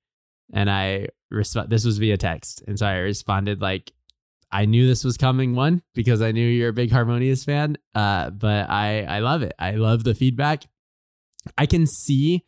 And 0.53 0.71
I 0.71 1.09
resp- 1.33 1.69
this 1.69 1.85
was 1.85 1.99
via 1.99 2.17
text. 2.17 2.63
And 2.67 2.79
so 2.79 2.87
I 2.87 2.99
responded 2.99 3.61
like 3.61 3.93
I 4.51 4.67
knew 4.67 4.87
this 4.87 5.03
was 5.03 5.17
coming 5.17 5.55
one 5.55 5.83
because 5.95 6.21
I 6.21 6.33
knew 6.33 6.47
you're 6.47 6.69
a 6.69 6.75
big 6.75 6.93
Harmonious 6.93 7.45
fan. 7.45 7.79
Uh, 7.95 8.31
but 8.31 8.69
I 8.69 9.05
I 9.05 9.19
love 9.21 9.43
it. 9.43 9.55
I 9.59 9.73
love 9.73 10.05
the 10.05 10.15
feedback. 10.15 10.65
I 11.59 11.67
can 11.67 11.87
see 11.87 12.45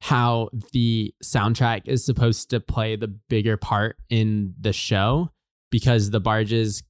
how 0.00 0.50
the 0.72 1.14
soundtrack 1.22 1.82
is 1.86 2.04
supposed 2.04 2.50
to 2.50 2.60
play 2.60 2.96
the 2.96 3.08
bigger 3.08 3.56
part 3.56 3.96
in 4.10 4.54
the 4.60 4.72
show 4.72 5.30
because 5.70 6.10
the 6.10 6.20
barges 6.20 6.82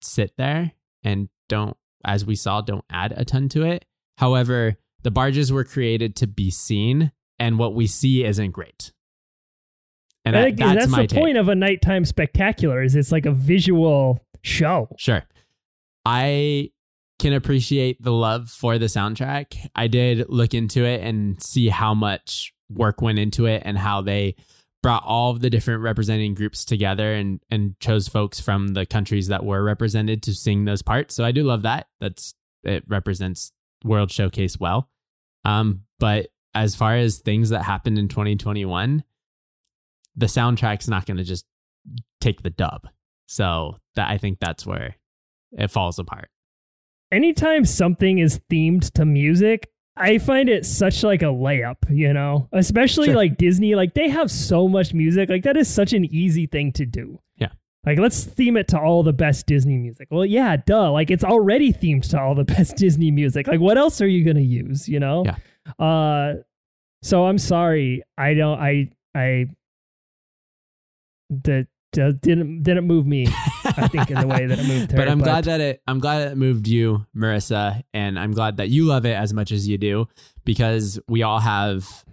sit 0.00 0.36
there 0.36 0.72
and 1.02 1.28
don't 1.48 1.76
as 2.04 2.24
we 2.24 2.36
saw 2.36 2.60
don't 2.60 2.84
add 2.90 3.12
a 3.16 3.24
ton 3.24 3.48
to 3.48 3.62
it. 3.62 3.84
However, 4.18 4.76
the 5.02 5.10
barges 5.10 5.52
were 5.52 5.64
created 5.64 6.16
to 6.16 6.26
be 6.26 6.50
seen 6.50 7.12
and 7.38 7.58
what 7.58 7.74
we 7.74 7.86
see 7.86 8.24
isn't 8.24 8.52
great. 8.52 8.92
And 10.24 10.36
I, 10.36 10.52
that's, 10.52 10.86
that's 10.86 10.96
the 10.96 11.06
take. 11.08 11.20
point 11.20 11.36
of 11.36 11.48
a 11.48 11.54
nighttime 11.54 12.04
spectacular 12.04 12.82
is 12.82 12.94
it's 12.94 13.10
like 13.10 13.26
a 13.26 13.32
visual 13.32 14.24
show. 14.42 14.88
Sure. 14.96 15.24
I 16.04 16.70
can 17.22 17.32
appreciate 17.32 18.02
the 18.02 18.12
love 18.12 18.50
for 18.50 18.78
the 18.78 18.86
soundtrack. 18.86 19.68
I 19.76 19.86
did 19.86 20.28
look 20.28 20.54
into 20.54 20.84
it 20.84 21.02
and 21.02 21.40
see 21.40 21.68
how 21.68 21.94
much 21.94 22.52
work 22.68 23.00
went 23.00 23.20
into 23.20 23.46
it 23.46 23.62
and 23.64 23.78
how 23.78 24.02
they 24.02 24.34
brought 24.82 25.04
all 25.06 25.30
of 25.30 25.40
the 25.40 25.48
different 25.48 25.82
representing 25.82 26.34
groups 26.34 26.64
together 26.64 27.14
and 27.14 27.38
and 27.48 27.78
chose 27.78 28.08
folks 28.08 28.40
from 28.40 28.74
the 28.74 28.84
countries 28.84 29.28
that 29.28 29.44
were 29.44 29.62
represented 29.62 30.20
to 30.24 30.34
sing 30.34 30.64
those 30.64 30.82
parts. 30.82 31.14
So 31.14 31.24
I 31.24 31.30
do 31.30 31.44
love 31.44 31.62
that. 31.62 31.86
That's 32.00 32.34
it 32.64 32.82
represents 32.88 33.52
World 33.84 34.10
Showcase 34.10 34.58
well. 34.58 34.90
Um, 35.44 35.82
but 36.00 36.26
as 36.54 36.74
far 36.74 36.96
as 36.96 37.18
things 37.18 37.50
that 37.50 37.62
happened 37.62 37.98
in 37.98 38.08
2021, 38.08 39.04
the 40.16 40.26
soundtrack's 40.26 40.88
not 40.88 41.06
going 41.06 41.18
to 41.18 41.24
just 41.24 41.46
take 42.20 42.42
the 42.42 42.50
dub. 42.50 42.88
So 43.26 43.78
that 43.94 44.10
I 44.10 44.18
think 44.18 44.38
that's 44.40 44.66
where 44.66 44.96
it 45.52 45.70
falls 45.70 46.00
apart. 46.00 46.28
Anytime 47.12 47.66
something 47.66 48.18
is 48.18 48.40
themed 48.50 48.90
to 48.92 49.04
music, 49.04 49.68
I 49.96 50.16
find 50.16 50.48
it 50.48 50.64
such 50.64 51.02
like 51.02 51.20
a 51.20 51.26
layup, 51.26 51.76
you 51.90 52.12
know, 52.14 52.48
especially 52.52 53.08
sure. 53.08 53.16
like 53.16 53.36
Disney. 53.36 53.74
Like 53.74 53.92
they 53.92 54.08
have 54.08 54.30
so 54.30 54.66
much 54.66 54.94
music. 54.94 55.28
Like 55.28 55.42
that 55.42 55.56
is 55.56 55.68
such 55.68 55.92
an 55.92 56.06
easy 56.06 56.46
thing 56.46 56.72
to 56.72 56.86
do. 56.86 57.20
Yeah. 57.36 57.50
Like 57.84 57.98
let's 57.98 58.24
theme 58.24 58.56
it 58.56 58.68
to 58.68 58.80
all 58.80 59.02
the 59.02 59.12
best 59.12 59.46
Disney 59.46 59.76
music. 59.76 60.08
Well, 60.10 60.24
yeah, 60.24 60.56
duh. 60.56 60.90
Like 60.90 61.10
it's 61.10 61.24
already 61.24 61.72
themed 61.72 62.08
to 62.10 62.20
all 62.20 62.34
the 62.34 62.44
best 62.56 62.76
Disney 62.76 63.10
music. 63.10 63.46
Like 63.46 63.60
what 63.60 63.76
else 63.76 64.00
are 64.00 64.08
you 64.08 64.24
gonna 64.24 64.40
use? 64.40 64.88
You 64.88 65.00
know. 65.00 65.24
Yeah. 65.26 65.84
Uh, 65.84 66.34
so 67.02 67.26
I'm 67.26 67.38
sorry. 67.38 68.02
I 68.16 68.32
don't. 68.32 68.58
I 68.58 68.90
I 69.14 69.46
uh, 71.46 71.62
didn't 71.92 72.62
didn't 72.62 72.86
move 72.86 73.06
me. 73.06 73.26
I 73.64 73.88
think 73.88 74.10
in 74.10 74.20
the 74.20 74.26
way 74.26 74.46
that 74.46 74.58
it 74.58 74.66
moved 74.66 74.90
her. 74.92 74.96
but 74.96 75.08
I'm 75.08 75.18
but, 75.18 75.24
glad 75.24 75.44
that 75.44 75.60
it 75.60 75.82
I'm 75.86 75.98
glad 76.00 76.32
it 76.32 76.36
moved 76.36 76.66
you, 76.66 77.06
Marissa, 77.16 77.82
and 77.92 78.18
I'm 78.18 78.32
glad 78.32 78.56
that 78.56 78.68
you 78.70 78.84
love 78.84 79.04
it 79.04 79.14
as 79.14 79.32
much 79.32 79.52
as 79.52 79.68
you 79.68 79.78
do 79.78 80.08
because 80.44 80.98
we 81.08 81.22
all 81.22 81.38
have 81.38 82.04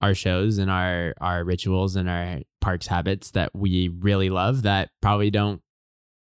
our 0.00 0.14
shows 0.14 0.58
and 0.58 0.70
our 0.70 1.14
our 1.20 1.44
rituals 1.44 1.96
and 1.96 2.08
our 2.08 2.40
parks 2.60 2.86
habits 2.86 3.32
that 3.32 3.54
we 3.54 3.88
really 3.88 4.30
love 4.30 4.62
that 4.62 4.90
probably 5.02 5.30
don't 5.30 5.60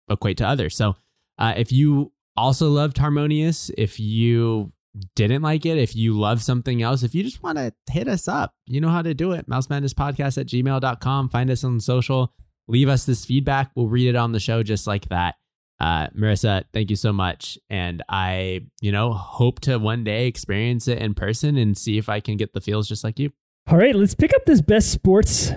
equate 0.09 0.37
to 0.38 0.47
others. 0.47 0.76
So, 0.76 0.97
uh, 1.38 1.54
if 1.57 1.73
you 1.73 2.12
also 2.37 2.69
loved 2.69 2.99
Harmonious, 2.99 3.71
if 3.76 3.99
you 4.00 4.73
didn't 5.14 5.42
like 5.42 5.64
it, 5.66 5.78
if 5.78 5.95
you 5.95 6.19
love 6.19 6.42
something 6.42 6.83
else, 6.83 7.02
if 7.02 7.14
you 7.14 7.23
just 7.23 7.42
want 7.42 7.59
to 7.59 7.73
hit 7.90 8.09
us 8.09 8.26
up, 8.28 8.54
you 8.66 8.80
know 8.80 8.88
how 8.88 9.02
to 9.02 9.14
do 9.14 9.33
it. 9.33 9.47
Mouse 9.49 9.71
Madness 9.71 9.95
Podcast 9.95 10.38
at 10.38 10.47
gmail.com. 10.47 11.28
Find 11.28 11.50
us 11.50 11.64
on 11.64 11.80
social. 11.80 12.33
Leave 12.71 12.89
us 12.89 13.05
this 13.05 13.25
feedback. 13.25 13.71
We'll 13.75 13.89
read 13.89 14.09
it 14.09 14.17
on 14.17 14.33
the 14.33 14.41
show 14.41 14.62
just 14.62 14.87
like 14.87 15.09
that. 15.09 15.35
Uh, 15.81 16.09
Marissa, 16.09 16.65
thank 16.73 16.91
you 16.91 16.97
so 16.97 17.12
much. 17.12 17.59
And 17.69 18.03
I, 18.09 18.61
you 18.81 18.93
know, 18.93 19.12
hope 19.12 19.61
to 19.61 19.79
one 19.79 20.05
day 20.05 20.27
experience 20.27 20.87
it 20.87 20.99
in 20.99 21.15
person 21.15 21.57
and 21.57 21.77
see 21.77 21.99
if 21.99 22.09
I 22.09 22.21
can 22.21 22.37
get 22.37 22.53
the 22.53 22.61
feels 22.61 22.87
just 22.87 23.03
like 23.03 23.19
you. 23.19 23.33
All 23.67 23.79
right, 23.79 23.95
let's 23.95 24.15
pick 24.15 24.35
up 24.35 24.45
this 24.45 24.61
best 24.61 24.93
sports 24.93 25.53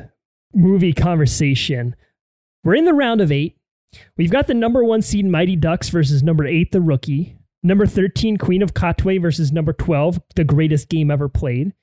movie 0.53 0.93
conversation. 0.93 1.95
We're 2.63 2.75
in 2.75 2.85
the 2.85 2.93
round 2.93 3.21
of 3.21 3.31
eight. 3.31 3.57
We've 4.17 4.31
got 4.31 4.47
the 4.47 4.53
number 4.53 4.83
one 4.83 5.01
seed 5.01 5.25
Mighty 5.25 5.55
Ducks 5.55 5.89
versus 5.89 6.23
number 6.23 6.47
eight, 6.47 6.71
The 6.71 6.81
Rookie. 6.81 7.37
Number 7.61 7.85
13, 7.85 8.37
Queen 8.37 8.61
of 8.61 8.73
Katwe 8.73 9.21
versus 9.21 9.51
number 9.51 9.71
12, 9.71 10.19
the 10.35 10.43
greatest 10.43 10.89
game 10.89 11.09
ever 11.09 11.29
played. 11.29 11.73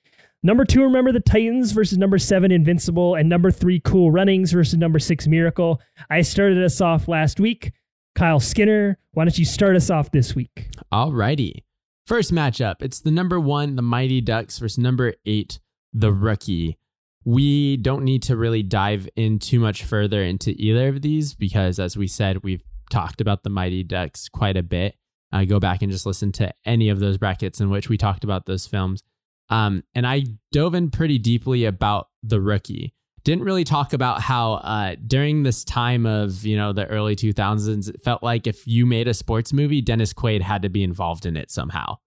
Number 0.43 0.65
two, 0.65 0.83
remember 0.83 1.13
the 1.13 1.21
Titans 1.21 1.73
versus 1.73 1.99
number 1.99 2.19
seven, 2.19 2.51
Invincible. 2.51 3.15
And 3.15 3.29
number 3.29 3.51
three, 3.51 3.79
Cool 3.81 4.11
Runnings 4.11 4.53
versus 4.53 4.79
number 4.79 4.99
six, 4.99 5.27
Miracle. 5.27 5.81
I 6.09 6.23
started 6.23 6.63
us 6.65 6.81
off 6.81 7.09
last 7.09 7.39
week. 7.39 7.73
Kyle 8.15 8.41
Skinner, 8.41 8.99
why 9.13 9.25
don't 9.25 9.39
you 9.39 9.45
start 9.45 9.77
us 9.77 9.91
off 9.91 10.11
this 10.11 10.35
week? 10.35 10.71
All 10.91 11.13
righty. 11.13 11.65
First 12.07 12.33
matchup 12.33 12.77
it's 12.81 13.01
the 13.01 13.11
number 13.11 13.39
one, 13.39 13.77
the 13.77 13.83
Mighty 13.83 14.21
Ducks 14.21 14.59
versus 14.59 14.79
number 14.79 15.15
eight, 15.27 15.61
the 15.93 16.13
Rookie. 16.13 16.79
We 17.25 17.77
don't 17.77 18.05
need 18.05 18.23
to 18.25 18.37
really 18.37 18.63
dive 18.63 19.09
in 19.15 19.39
too 19.39 19.61
much 19.61 19.85
further 19.85 20.23
into 20.23 20.51
either 20.57 20.89
of 20.89 21.03
these 21.03 21.35
because, 21.35 21.79
as 21.79 21.97
we 21.97 22.07
said, 22.07 22.43
we've 22.43 22.65
talked 22.91 23.21
about 23.21 23.45
the 23.45 23.51
Mighty 23.51 23.85
Ducks 23.85 24.29
quite 24.29 24.57
a 24.57 24.63
bit 24.63 24.97
uh, 25.33 25.45
go 25.45 25.61
back 25.61 25.83
and 25.83 25.93
just 25.93 26.07
listen 26.07 26.33
to 26.33 26.53
any 26.65 26.89
of 26.89 27.01
those 27.01 27.19
brackets 27.19 27.61
in 27.61 27.71
which 27.71 27.89
we 27.89 27.97
talked 27.97 28.25
about 28.25 28.47
those 28.47 28.67
films. 28.67 29.03
Um, 29.51 29.83
and 29.95 30.07
I 30.07 30.25
dove 30.53 30.75
in 30.75 30.91
pretty 30.91 31.19
deeply 31.19 31.65
about 31.65 32.09
the 32.23 32.41
rookie. 32.41 32.95
Didn't 33.25 33.45
really 33.45 33.65
talk 33.65 33.93
about 33.93 34.23
how 34.23 34.55
uh, 34.55 34.97
during 35.07 35.43
this 35.43 35.65
time 35.65 36.07
of 36.07 36.45
you 36.47 36.57
know 36.57 36.73
the 36.73 36.87
early 36.87 37.17
2000s, 37.17 37.89
it 37.89 38.03
felt 38.03 38.23
like 38.23 38.47
if 38.47 38.67
you 38.67 38.87
made 38.87 39.09
a 39.09 39.15
sports 39.15 39.53
movie, 39.53 39.83
Dennis 39.83 40.13
Quaid 40.13 40.41
had 40.41 40.63
to 40.63 40.71
be 40.71 40.83
involved 40.83 41.27
in 41.27 41.37
it 41.37 41.51
somehow. 41.51 41.99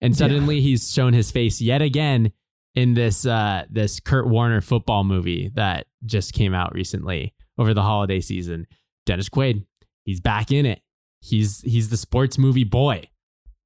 And 0.00 0.16
suddenly 0.16 0.56
yeah. 0.56 0.62
he's 0.62 0.92
shown 0.92 1.12
his 1.12 1.30
face 1.30 1.60
yet 1.60 1.82
again 1.82 2.32
in 2.74 2.94
this 2.94 3.26
uh, 3.26 3.64
this 3.68 3.98
Kurt 3.98 4.28
Warner 4.28 4.60
football 4.60 5.02
movie 5.02 5.50
that 5.54 5.86
just 6.06 6.32
came 6.32 6.54
out 6.54 6.72
recently 6.72 7.34
over 7.58 7.74
the 7.74 7.82
holiday 7.82 8.20
season. 8.20 8.66
Dennis 9.06 9.28
Quaid, 9.28 9.66
he's 10.04 10.20
back 10.20 10.52
in 10.52 10.66
it 10.66 10.80
he's 11.20 11.60
he's 11.60 11.90
the 11.90 11.96
sports 11.96 12.38
movie 12.38 12.64
boy. 12.64 13.08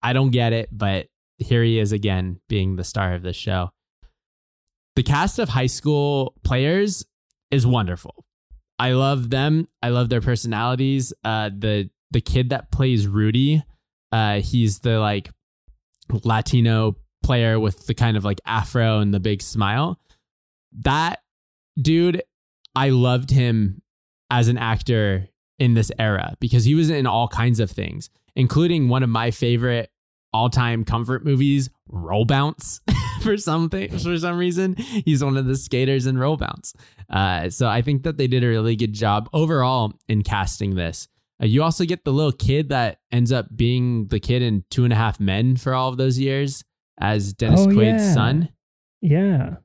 I 0.02 0.12
don't 0.12 0.30
get 0.30 0.52
it, 0.52 0.68
but 0.70 1.06
here 1.38 1.62
he 1.62 1.78
is 1.78 1.92
again 1.92 2.40
being 2.48 2.76
the 2.76 2.84
star 2.84 3.14
of 3.14 3.22
this 3.22 3.36
show. 3.36 3.70
The 4.96 5.02
cast 5.02 5.38
of 5.38 5.48
high 5.48 5.66
school 5.66 6.34
players 6.44 7.04
is 7.50 7.66
wonderful. 7.66 8.24
I 8.78 8.92
love 8.92 9.30
them. 9.30 9.66
I 9.82 9.88
love 9.88 10.08
their 10.08 10.20
personalities. 10.20 11.12
Uh, 11.24 11.50
the 11.56 11.90
the 12.10 12.20
kid 12.20 12.50
that 12.50 12.70
plays 12.70 13.06
Rudy, 13.06 13.62
uh, 14.12 14.40
he's 14.40 14.80
the 14.80 15.00
like 15.00 15.30
Latino 16.22 16.96
player 17.22 17.58
with 17.58 17.86
the 17.86 17.94
kind 17.94 18.16
of 18.16 18.24
like 18.24 18.40
afro 18.46 19.00
and 19.00 19.12
the 19.12 19.20
big 19.20 19.42
smile. 19.42 19.98
That 20.80 21.20
dude, 21.80 22.22
I 22.76 22.90
loved 22.90 23.30
him 23.30 23.82
as 24.30 24.48
an 24.48 24.58
actor 24.58 25.28
in 25.58 25.74
this 25.74 25.90
era 25.98 26.36
because 26.40 26.64
he 26.64 26.74
was 26.74 26.90
in 26.90 27.06
all 27.06 27.28
kinds 27.28 27.60
of 27.60 27.70
things, 27.70 28.10
including 28.36 28.88
one 28.88 29.02
of 29.02 29.08
my 29.08 29.30
favorite 29.30 29.90
all-time 30.34 30.84
comfort 30.84 31.24
movies, 31.24 31.70
Roll 31.88 32.24
Bounce. 32.24 32.80
for 33.22 33.38
something 33.38 33.90
for 33.90 34.18
some 34.18 34.36
reason, 34.36 34.74
he's 34.74 35.24
one 35.24 35.36
of 35.36 35.46
the 35.46 35.56
skaters 35.56 36.06
in 36.06 36.18
Roll 36.18 36.36
Bounce. 36.36 36.74
Uh, 37.08 37.48
so 37.48 37.68
I 37.68 37.80
think 37.80 38.02
that 38.02 38.18
they 38.18 38.26
did 38.26 38.44
a 38.44 38.48
really 38.48 38.76
good 38.76 38.92
job 38.92 39.30
overall 39.32 39.94
in 40.08 40.22
casting 40.22 40.74
this. 40.74 41.08
Uh, 41.42 41.46
you 41.46 41.62
also 41.62 41.84
get 41.84 42.04
the 42.04 42.12
little 42.12 42.32
kid 42.32 42.68
that 42.68 42.98
ends 43.10 43.32
up 43.32 43.46
being 43.54 44.08
the 44.08 44.20
kid 44.20 44.42
in 44.42 44.64
Two 44.70 44.84
and 44.84 44.92
a 44.92 44.96
Half 44.96 45.20
Men 45.20 45.56
for 45.56 45.72
all 45.72 45.88
of 45.88 45.96
those 45.96 46.18
years 46.18 46.64
as 47.00 47.32
Dennis 47.32 47.60
oh, 47.60 47.72
Quaid's 47.72 48.02
yeah. 48.02 48.14
son. 48.14 48.48
Yeah 49.00 49.56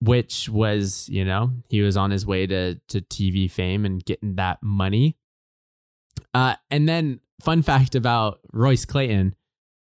which 0.00 0.48
was 0.50 1.08
you 1.08 1.24
know 1.24 1.50
he 1.68 1.80
was 1.80 1.96
on 1.96 2.10
his 2.10 2.26
way 2.26 2.46
to 2.46 2.74
to 2.88 3.00
TV 3.00 3.50
fame 3.50 3.84
and 3.84 4.04
getting 4.04 4.36
that 4.36 4.58
money. 4.62 5.16
Uh, 6.34 6.54
and 6.70 6.88
then, 6.88 7.20
fun 7.40 7.62
fact 7.62 7.94
about 7.94 8.40
Royce 8.52 8.84
Clayton, 8.84 9.34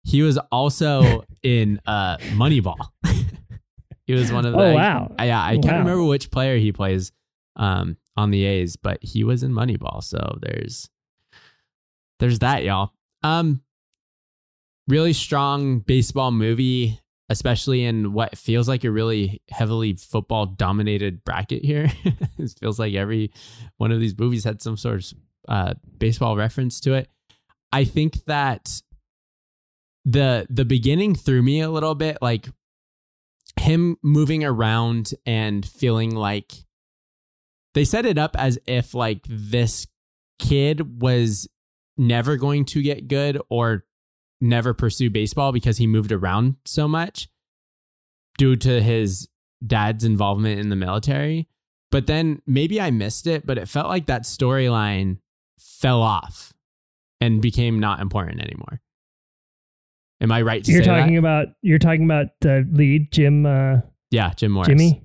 he 0.05 0.23
was 0.23 0.39
also 0.51 1.25
in 1.43 1.81
uh, 1.87 2.19
Moneyball. 2.19 2.89
he 4.07 4.15
was 4.15 4.33
one 4.33 4.45
of 4.47 4.53
the. 4.53 4.59
Oh 4.59 4.75
wow! 4.75 5.15
I, 5.19 5.27
yeah, 5.27 5.43
I 5.43 5.53
can't 5.55 5.65
wow. 5.67 5.79
remember 5.79 6.05
which 6.05 6.31
player 6.31 6.57
he 6.59 6.73
plays 6.73 7.13
um, 7.57 7.97
on 8.17 8.31
the 8.31 8.45
A's, 8.45 8.77
but 8.77 8.99
he 9.03 9.25
was 9.25 9.43
in 9.43 9.53
Moneyball. 9.53 10.03
So 10.03 10.39
there's 10.41 10.89
there's 12.19 12.41
that, 12.41 12.65
y'all. 12.65 12.93
Um, 13.23 13.63
really 14.89 15.13
strong 15.13 15.81
baseball 15.81 16.31
movie, 16.31 17.01
especially 17.29 17.85
in 17.85 18.13
what 18.13 18.37
feels 18.37 18.69
like 18.69 18.85
a 18.85 18.91
really 18.91 19.43
heavily 19.51 19.95
football 19.95 20.47
dominated 20.47 21.25
bracket 21.25 21.65
here. 21.65 21.91
it 22.05 22.55
feels 22.61 22.79
like 22.79 22.95
every 22.95 23.33
one 23.77 23.93
of 23.93 24.01
these 24.01 24.19
movies 24.19 24.45
had 24.45 24.63
some 24.63 24.77
sort 24.77 24.97
of 24.97 25.19
uh, 25.49 25.75
baseball 25.99 26.37
reference 26.37 26.81
to 26.81 26.95
it. 26.95 27.09
I 27.73 27.85
think 27.85 28.25
that 28.27 28.83
the 30.05 30.47
the 30.51 30.65
beginning 30.65 31.15
threw 31.15 31.43
me 31.43 31.61
a 31.61 31.71
little 31.71 31.95
bit, 31.95 32.19
like 32.21 32.49
him 33.59 33.97
moving 34.03 34.45
around 34.45 35.13
and 35.27 35.65
feeling 35.65 36.15
like 36.15 36.53
they 37.75 37.85
set 37.85 38.07
it 38.07 38.19
up 38.19 38.37
as 38.39 38.59
if 38.67 38.95
like 38.95 39.21
this 39.29 39.87
kid 40.39 41.01
was 41.01 41.49
never 41.97 42.37
going 42.37 42.65
to 42.65 42.83
get 42.83 43.09
good 43.09 43.41
or 43.49 43.85
never 44.41 44.75
pursue 44.75 45.11
baseball 45.11 45.53
because 45.53 45.79
he 45.79 45.87
moved 45.87 46.13
around 46.13 46.57
so 46.65 46.89
much 46.89 47.29
due 48.39 48.57
to 48.57 48.83
his 48.83 49.29
dad's 49.65 50.05
involvement 50.05 50.59
in 50.59 50.69
the 50.69 50.77
military. 50.77 51.49
But 51.91 52.07
then 52.07 52.41
maybe 52.47 52.81
I 52.81 52.91
missed 52.91 53.27
it, 53.27 53.47
but 53.47 53.59
it 53.59 53.69
felt 53.69 53.89
like 53.89 54.07
that 54.07 54.23
storyline 54.23 55.19
fell 55.59 56.03
off 56.03 56.53
and 57.21 57.43
became 57.43 57.79
not 57.79 58.01
important 58.01 58.41
anymore. 58.41 58.81
Am 60.23 60.31
I 60.31 60.41
right 60.43 60.63
to 60.65 60.73
You're 60.73 60.85
say 60.85 60.89
talking 60.89 61.15
that? 61.15 61.19
about 61.19 61.49
you're 61.63 61.81
talking 61.81 62.05
about 62.05 62.29
the 62.41 62.67
lead 62.71 63.11
Jim 63.11 63.45
uh, 63.45 63.81
yeah, 64.11 64.33
Jim 64.35 64.53
Morris. 64.53 64.69
Jimmy. 64.69 65.03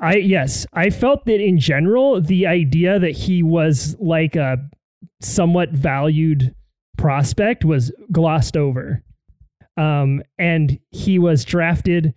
I 0.00 0.16
yes, 0.16 0.66
I 0.72 0.90
felt 0.90 1.26
that 1.26 1.40
in 1.40 1.58
general 1.58 2.20
the 2.20 2.46
idea 2.46 2.98
that 2.98 3.10
he 3.10 3.42
was 3.42 3.96
like 3.98 4.36
a 4.36 4.58
somewhat 5.20 5.70
valued 5.70 6.54
prospect 6.96 7.64
was 7.64 7.92
glossed 8.12 8.56
over. 8.56 9.02
Um, 9.76 10.22
and 10.38 10.78
he 10.90 11.18
was 11.18 11.44
drafted 11.44 12.14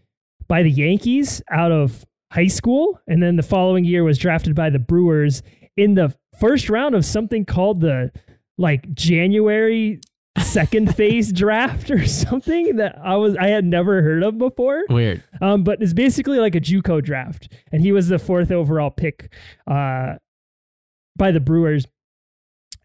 by 0.48 0.62
the 0.62 0.72
Yankees 0.72 1.42
out 1.50 1.72
of 1.72 2.06
high 2.32 2.48
school, 2.48 3.00
and 3.08 3.24
then 3.24 3.36
the 3.36 3.44
following 3.44 3.86
year 3.86 4.04
was 4.04 4.18
drafted 4.18 4.54
by 4.54 4.70
the 4.70 4.80
Brewers 4.80 5.42
in 5.78 5.96
the 5.96 6.14
first 6.40 6.70
round 6.70 6.94
of 6.94 7.06
something 7.06 7.46
called 7.46 7.82
the 7.82 8.12
like 8.58 8.94
January 8.94 10.02
second 10.46 10.96
phase 10.96 11.32
draft 11.32 11.92
or 11.92 12.06
something 12.08 12.78
that 12.78 12.98
I 13.04 13.16
was 13.16 13.36
I 13.36 13.48
had 13.48 13.66
never 13.66 14.02
heard 14.02 14.24
of 14.24 14.38
before. 14.38 14.84
Weird. 14.90 15.24
Um, 15.42 15.64
but 15.64 15.82
it's 15.82 15.94
basically 15.94 16.40
like 16.40 16.56
a 16.56 16.62
JUCO 16.62 17.04
draft, 17.04 17.52
and 17.72 17.82
he 17.82 17.92
was 17.92 18.08
the 18.08 18.20
fourth 18.20 18.52
overall 18.52 18.92
pick 18.92 19.32
uh, 19.68 20.16
by 21.16 21.32
the 21.32 21.40
Brewers. 21.40 21.86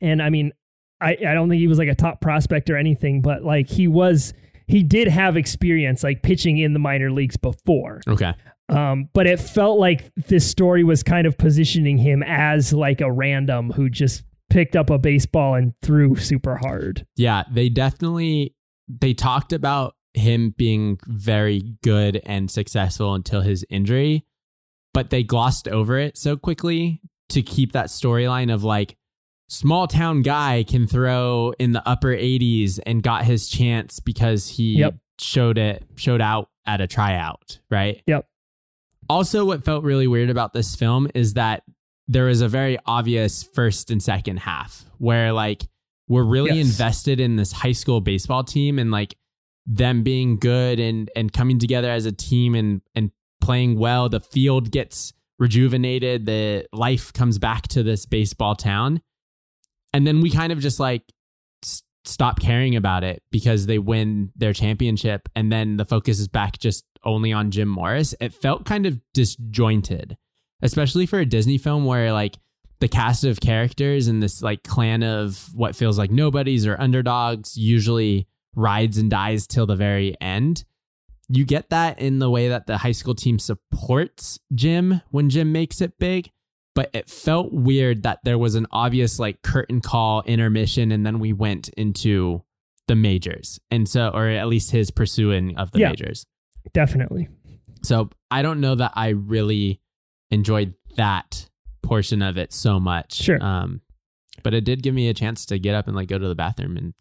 And 0.00 0.22
I 0.22 0.30
mean, 0.30 0.52
I, 1.00 1.16
I 1.26 1.34
don't 1.34 1.48
think 1.48 1.60
he 1.60 1.68
was 1.68 1.78
like 1.78 1.88
a 1.88 1.94
top 1.94 2.20
prospect 2.20 2.70
or 2.70 2.76
anything, 2.76 3.22
but 3.22 3.42
like 3.42 3.68
he 3.68 3.88
was, 3.88 4.34
he 4.66 4.82
did 4.82 5.08
have 5.08 5.36
experience 5.36 6.02
like 6.02 6.22
pitching 6.22 6.58
in 6.58 6.72
the 6.72 6.78
minor 6.78 7.10
leagues 7.10 7.36
before. 7.36 8.00
Okay. 8.08 8.34
Um, 8.68 9.08
but 9.12 9.26
it 9.26 9.40
felt 9.40 9.80
like 9.80 10.12
this 10.14 10.48
story 10.48 10.84
was 10.84 11.02
kind 11.02 11.26
of 11.26 11.36
positioning 11.36 11.98
him 11.98 12.22
as 12.22 12.72
like 12.72 13.00
a 13.00 13.10
random 13.10 13.70
who 13.70 13.90
just 13.90 14.22
picked 14.50 14.76
up 14.76 14.90
a 14.90 14.98
baseball 14.98 15.54
and 15.54 15.72
threw 15.82 16.16
super 16.16 16.56
hard. 16.56 17.06
Yeah, 17.16 17.44
they 17.50 17.68
definitely 17.68 18.54
they 18.88 19.14
talked 19.14 19.52
about 19.52 19.94
him 20.14 20.52
being 20.58 20.98
very 21.06 21.76
good 21.82 22.20
and 22.26 22.50
successful 22.50 23.14
until 23.14 23.40
his 23.42 23.64
injury, 23.70 24.26
but 24.92 25.10
they 25.10 25.22
glossed 25.22 25.68
over 25.68 25.96
it 25.98 26.18
so 26.18 26.36
quickly 26.36 27.00
to 27.28 27.42
keep 27.42 27.72
that 27.72 27.86
storyline 27.86 28.52
of 28.52 28.64
like 28.64 28.96
small 29.48 29.86
town 29.86 30.22
guy 30.22 30.64
can 30.68 30.86
throw 30.88 31.52
in 31.60 31.70
the 31.72 31.88
upper 31.88 32.08
80s 32.08 32.80
and 32.84 33.02
got 33.02 33.24
his 33.24 33.48
chance 33.48 34.00
because 34.00 34.48
he 34.48 34.78
Yep. 34.78 34.96
showed 35.20 35.58
it 35.58 35.84
showed 35.96 36.20
out 36.20 36.48
at 36.66 36.80
a 36.80 36.86
tryout, 36.88 37.60
right? 37.70 38.02
Yep. 38.08 38.26
Also 39.08 39.44
what 39.44 39.64
felt 39.64 39.84
really 39.84 40.06
weird 40.08 40.30
about 40.30 40.52
this 40.52 40.74
film 40.76 41.08
is 41.14 41.34
that 41.34 41.62
there 42.12 42.28
is 42.28 42.40
a 42.40 42.48
very 42.48 42.76
obvious 42.86 43.44
first 43.54 43.88
and 43.90 44.02
second 44.02 44.38
half 44.40 44.84
where 44.98 45.32
like 45.32 45.68
we're 46.08 46.24
really 46.24 46.56
Yes. 46.56 46.66
invested 46.66 47.20
in 47.20 47.36
this 47.36 47.52
high 47.52 47.70
school 47.72 48.00
baseball 48.00 48.42
team 48.42 48.80
and 48.80 48.90
like 48.90 49.14
them 49.64 50.02
being 50.02 50.36
good 50.36 50.80
and 50.80 51.08
and 51.14 51.32
coming 51.32 51.58
together 51.60 51.88
as 51.88 52.06
a 52.06 52.12
team 52.12 52.54
and 52.56 52.80
and 52.96 53.12
playing 53.40 53.78
well. 53.78 54.08
The 54.08 54.18
field 54.20 54.72
gets 54.72 55.12
rejuvenated. 55.38 56.26
The 56.26 56.66
life 56.72 57.12
comes 57.12 57.38
back 57.38 57.68
to 57.68 57.82
this 57.84 58.06
baseball 58.06 58.56
town. 58.56 59.00
And 59.92 60.04
then 60.06 60.20
we 60.20 60.30
kind 60.30 60.52
of 60.52 60.58
just 60.58 60.80
like 60.80 61.02
s- 61.64 61.82
stop 62.04 62.40
caring 62.40 62.74
about 62.74 63.04
it 63.04 63.22
because 63.30 63.66
they 63.66 63.78
win 63.78 64.32
their 64.36 64.52
championship 64.52 65.28
and 65.36 65.50
then 65.52 65.76
the 65.76 65.84
focus 65.84 66.18
is 66.18 66.28
back 66.28 66.58
just 66.58 66.84
only 67.04 67.32
on 67.32 67.50
Jim 67.52 67.68
Morris. 67.68 68.14
It 68.20 68.34
felt 68.34 68.64
kind 68.64 68.84
of 68.86 69.00
disjointed 69.14 70.16
especially 70.62 71.06
for 71.06 71.18
a 71.18 71.26
Disney 71.26 71.58
film 71.58 71.84
where 71.84 72.12
like 72.12 72.36
the 72.80 72.88
cast 72.88 73.24
of 73.24 73.40
characters 73.40 74.08
and 74.08 74.22
this 74.22 74.42
like 74.42 74.62
clan 74.62 75.02
of 75.02 75.48
what 75.54 75.76
feels 75.76 75.98
like 75.98 76.10
nobodies 76.10 76.66
or 76.66 76.80
underdogs 76.80 77.56
usually 77.56 78.26
rides 78.54 78.96
and 78.98 79.10
dies 79.10 79.46
till 79.46 79.66
the 79.66 79.76
very 79.76 80.14
end. 80.20 80.64
You 81.28 81.44
get 81.44 81.70
that 81.70 82.00
in 82.00 82.18
the 82.18 82.30
way 82.30 82.48
that 82.48 82.66
the 82.66 82.78
high 82.78 82.92
school 82.92 83.14
team 83.14 83.38
supports 83.38 84.38
Jim 84.54 85.00
when 85.10 85.30
Jim 85.30 85.52
makes 85.52 85.80
it 85.80 85.98
big, 85.98 86.30
but 86.74 86.90
it 86.92 87.08
felt 87.08 87.52
weird 87.52 88.02
that 88.02 88.20
there 88.24 88.38
was 88.38 88.54
an 88.54 88.66
obvious 88.72 89.18
like 89.18 89.42
curtain 89.42 89.80
call 89.80 90.22
intermission 90.22 90.90
and 90.90 91.04
then 91.06 91.18
we 91.20 91.32
went 91.32 91.68
into 91.70 92.42
the 92.88 92.96
majors. 92.96 93.60
And 93.70 93.88
so 93.88 94.08
or 94.08 94.26
at 94.26 94.48
least 94.48 94.70
his 94.72 94.90
pursuing 94.90 95.56
of 95.56 95.70
the 95.70 95.80
Yeah. 95.80 95.90
majors. 95.90 96.26
Definitely. 96.72 97.28
So 97.82 98.10
I 98.30 98.42
don't 98.42 98.60
know 98.60 98.74
that 98.74 98.92
I 98.96 99.08
really 99.10 99.80
enjoyed 100.30 100.74
that 100.96 101.48
portion 101.82 102.22
of 102.22 102.36
it 102.38 102.52
so 102.52 102.78
much. 102.80 103.14
Sure. 103.14 103.42
Um, 103.42 103.80
but 104.42 104.54
it 104.54 104.64
did 104.64 104.82
give 104.82 104.94
me 104.94 105.08
a 105.08 105.14
chance 105.14 105.44
to 105.46 105.58
get 105.58 105.74
up 105.74 105.86
and 105.86 105.96
like 105.96 106.08
go 106.08 106.18
to 106.18 106.28
the 106.28 106.34
bathroom 106.34 106.76
and 106.76 106.94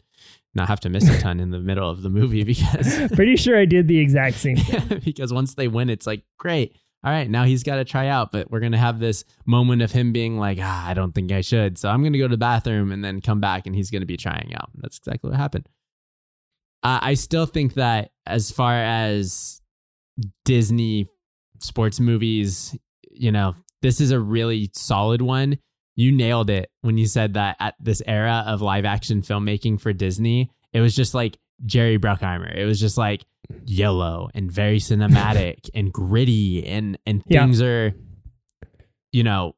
not 0.56 0.68
have 0.68 0.80
to 0.82 0.90
miss 0.90 1.08
a 1.08 1.20
ton 1.22 1.40
in 1.40 1.52
the 1.52 1.60
middle 1.60 1.90
of 1.90 2.02
the 2.02 2.10
movie 2.10 2.44
because 2.54 3.12
Pretty 3.16 3.36
sure 3.36 3.58
I 3.58 3.66
did 3.66 3.88
the 3.88 4.00
exact 4.00 4.38
same 4.38 4.58
thing. 4.58 5.02
because 5.06 5.32
once 5.32 5.54
they 5.54 5.68
win, 5.68 5.90
it's 5.90 6.08
like 6.08 6.24
great. 6.38 6.76
All 7.02 7.12
right, 7.14 7.30
now 7.30 7.46
he's 7.46 7.64
got 7.64 7.78
to 7.78 7.86
try 7.86 8.08
out, 8.08 8.34
but 8.34 8.52
we're 8.52 8.60
gonna 8.60 8.78
have 8.78 9.00
this 9.00 9.24
moment 9.46 9.82
of 9.82 9.90
him 9.90 10.12
being 10.12 10.38
like, 10.38 10.58
ah, 10.60 10.86
I 10.86 10.94
don't 10.94 11.14
think 11.16 11.32
I 11.32 11.40
should, 11.40 11.78
so 11.78 11.88
I'm 11.88 12.04
gonna 12.04 12.18
go 12.18 12.28
to 12.28 12.34
the 12.34 12.38
bathroom 12.38 12.92
and 12.92 13.02
then 13.06 13.22
come 13.22 13.40
back, 13.40 13.66
and 13.66 13.74
he's 13.74 13.90
gonna 13.90 14.06
be 14.06 14.18
trying 14.18 14.54
out. 14.54 14.70
That's 14.76 14.98
exactly 14.98 15.30
what 15.30 15.40
happened. 15.40 15.70
Uh, 16.84 17.00
I 17.02 17.14
still 17.14 17.46
think 17.46 17.76
that 17.76 18.12
as 18.26 18.52
far 18.52 18.74
as 18.76 19.62
Disney 20.44 21.08
sports 21.60 22.02
movies, 22.02 22.78
you 23.20 23.32
know, 23.32 23.56
this 23.82 24.02
is 24.02 24.12
a 24.12 24.20
really 24.20 24.72
solid 24.74 25.22
one. 25.22 25.58
You 25.96 26.12
nailed 26.12 26.50
it 26.50 26.72
when 26.82 26.98
you 26.98 27.06
said 27.06 27.34
that 27.36 27.58
at 27.60 27.76
this 27.80 28.02
era 28.08 28.44
of 28.48 28.62
live 28.62 28.86
action 28.86 29.22
filmmaking 29.22 29.82
for 29.82 29.92
Disney, 29.94 30.50
it 30.74 30.80
was 30.82 30.96
just 30.96 31.14
like 31.14 31.38
Jerry 31.66 32.00
Bruckheimer. 32.00 32.56
It 32.56 32.66
was 32.66 32.80
just 32.80 32.98
like 32.98 33.26
yellow 33.66 34.30
and 34.34 34.52
very 34.52 34.80
cinematic 34.80 35.70
and 35.74 35.92
gritty 35.92 36.66
and 36.66 36.98
and 37.06 37.22
Yeah. 37.28 37.42
things 37.46 37.62
are 37.62 37.94
you 39.12 39.24
know 39.24 39.56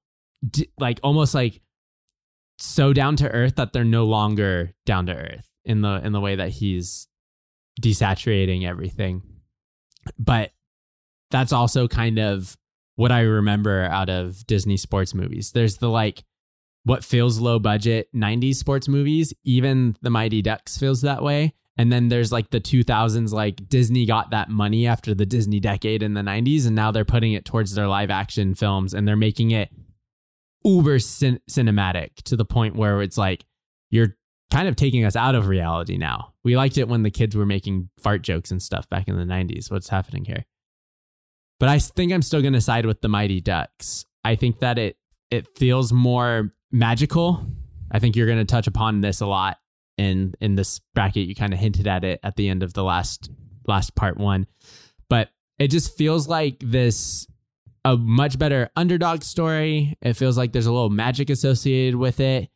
d- 0.49 0.69
like 0.79 0.99
almost 1.03 1.33
like 1.35 1.61
so 2.57 2.93
down 2.93 3.15
to 3.17 3.29
earth 3.29 3.55
that 3.57 3.73
they're 3.73 3.83
no 3.83 4.05
longer 4.05 4.71
down 4.85 5.07
to 5.07 5.15
earth 5.15 5.47
in 5.65 5.81
the 5.81 5.95
in 6.05 6.13
the 6.13 6.21
way 6.21 6.35
that 6.35 6.49
he's 6.49 7.07
desaturating 7.81 8.65
everything 8.67 9.21
but 10.17 10.51
that's 11.31 11.51
also 11.53 11.87
kind 11.87 12.17
of 12.19 12.55
what 13.01 13.11
I 13.11 13.21
remember 13.21 13.81
out 13.85 14.11
of 14.11 14.45
Disney 14.45 14.77
sports 14.77 15.15
movies. 15.15 15.53
There's 15.53 15.77
the 15.77 15.89
like 15.89 16.23
what 16.83 17.03
feels 17.03 17.39
low 17.39 17.57
budget 17.57 18.07
90s 18.15 18.57
sports 18.57 18.87
movies, 18.87 19.33
even 19.43 19.95
the 20.03 20.11
Mighty 20.11 20.43
Ducks 20.43 20.77
feels 20.77 21.01
that 21.01 21.23
way. 21.23 21.55
And 21.79 21.91
then 21.91 22.09
there's 22.09 22.31
like 22.31 22.51
the 22.51 22.61
2000s, 22.61 23.31
like 23.31 23.67
Disney 23.67 24.05
got 24.05 24.29
that 24.29 24.49
money 24.49 24.85
after 24.85 25.15
the 25.15 25.25
Disney 25.25 25.59
decade 25.59 26.03
in 26.03 26.13
the 26.13 26.21
90s, 26.21 26.67
and 26.67 26.75
now 26.75 26.91
they're 26.91 27.03
putting 27.03 27.33
it 27.33 27.43
towards 27.43 27.73
their 27.73 27.87
live 27.87 28.11
action 28.11 28.53
films 28.53 28.93
and 28.93 29.07
they're 29.07 29.15
making 29.15 29.49
it 29.49 29.69
uber 30.63 30.99
cin- 30.99 31.41
cinematic 31.49 32.17
to 32.25 32.35
the 32.35 32.45
point 32.45 32.75
where 32.75 33.01
it's 33.01 33.17
like 33.17 33.45
you're 33.89 34.15
kind 34.51 34.67
of 34.67 34.75
taking 34.75 35.05
us 35.05 35.15
out 35.15 35.33
of 35.33 35.47
reality 35.47 35.97
now. 35.97 36.33
We 36.43 36.55
liked 36.55 36.77
it 36.77 36.87
when 36.87 37.01
the 37.01 37.09
kids 37.09 37.35
were 37.35 37.47
making 37.47 37.89
fart 37.99 38.21
jokes 38.21 38.51
and 38.51 38.61
stuff 38.61 38.87
back 38.89 39.07
in 39.07 39.17
the 39.17 39.23
90s. 39.23 39.71
What's 39.71 39.89
happening 39.89 40.25
here? 40.25 40.45
But 41.61 41.69
I 41.69 41.77
think 41.77 42.11
I'm 42.11 42.23
still 42.23 42.41
going 42.41 42.53
to 42.53 42.59
side 42.59 42.87
with 42.87 43.01
the 43.01 43.07
Mighty 43.07 43.39
Ducks. 43.39 44.03
I 44.25 44.33
think 44.33 44.61
that 44.61 44.79
it 44.79 44.97
it 45.29 45.47
feels 45.59 45.93
more 45.93 46.49
magical. 46.71 47.45
I 47.91 47.99
think 47.99 48.15
you're 48.15 48.25
going 48.25 48.39
to 48.39 48.45
touch 48.45 48.65
upon 48.65 49.01
this 49.01 49.21
a 49.21 49.27
lot 49.27 49.57
in 49.95 50.33
in 50.41 50.55
this 50.55 50.79
bracket. 50.95 51.27
You 51.27 51.35
kind 51.35 51.53
of 51.53 51.59
hinted 51.59 51.85
at 51.85 52.03
it 52.03 52.19
at 52.23 52.35
the 52.35 52.49
end 52.49 52.63
of 52.63 52.73
the 52.73 52.83
last 52.83 53.29
last 53.67 53.93
part 53.93 54.17
one, 54.17 54.47
but 55.07 55.29
it 55.59 55.67
just 55.67 55.95
feels 55.95 56.27
like 56.27 56.57
this 56.61 57.27
a 57.85 57.95
much 57.95 58.39
better 58.39 58.71
underdog 58.75 59.21
story. 59.21 59.95
It 60.01 60.13
feels 60.13 60.39
like 60.39 60.53
there's 60.53 60.65
a 60.65 60.73
little 60.73 60.89
magic 60.89 61.29
associated 61.29 61.95
with 61.95 62.19
it. 62.19 62.49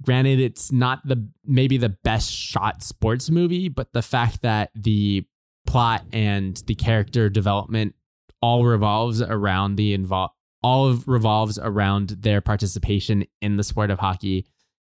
Granted, 0.00 0.38
it's 0.38 0.70
not 0.70 1.00
the 1.04 1.28
maybe 1.44 1.76
the 1.76 1.96
best 2.04 2.30
shot 2.30 2.84
sports 2.84 3.30
movie, 3.30 3.68
but 3.68 3.92
the 3.92 4.02
fact 4.02 4.42
that 4.42 4.70
the 4.76 5.24
plot 5.66 6.04
and 6.12 6.62
the 6.68 6.76
character 6.76 7.28
development 7.28 7.96
all 8.44 8.62
revolves 8.62 9.22
around 9.22 9.76
the 9.76 9.94
involve 9.94 10.30
all 10.62 10.86
of 10.86 11.08
revolves 11.08 11.58
around 11.58 12.10
their 12.10 12.42
participation 12.42 13.24
in 13.40 13.56
the 13.56 13.64
sport 13.64 13.90
of 13.90 13.98
hockey. 13.98 14.44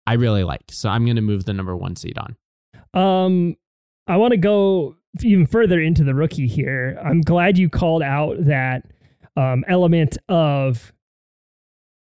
I 0.06 0.14
really 0.14 0.44
like. 0.44 0.64
So 0.70 0.90
I'm 0.90 1.06
going 1.06 1.16
to 1.16 1.22
move 1.22 1.46
the 1.46 1.54
number 1.54 1.74
1 1.74 1.96
seed 1.96 2.18
on. 2.18 2.36
Um, 2.92 3.56
I 4.06 4.18
want 4.18 4.32
to 4.32 4.36
go 4.36 4.96
even 5.22 5.46
further 5.46 5.80
into 5.80 6.04
the 6.04 6.14
rookie 6.14 6.46
here. 6.46 7.00
I'm 7.02 7.22
glad 7.22 7.56
you 7.56 7.70
called 7.70 8.02
out 8.02 8.36
that 8.40 8.84
um, 9.34 9.64
element 9.66 10.18
of 10.28 10.92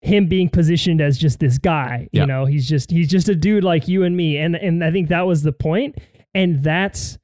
him 0.01 0.27
being 0.27 0.49
positioned 0.49 1.03
as 1.03 1.19
just 1.19 1.41
this 1.41 1.59
guy. 1.59 2.09
You 2.13 2.25
know, 2.25 2.47
he's 2.47 2.67
just 2.67 2.91
he's 2.91 3.09
just 3.09 3.29
a 3.29 3.35
dude 3.35 3.65
like 3.65 3.87
you 3.87 4.03
and 4.03 4.17
me, 4.17 4.39
and 4.39 4.57
and 4.57 4.83
I 4.83 4.91
think 4.91 5.09
that 5.09 5.27
was 5.27 5.43
the 5.43 5.53
point, 5.53 5.99
and 6.35 6.63
that's 6.63 7.19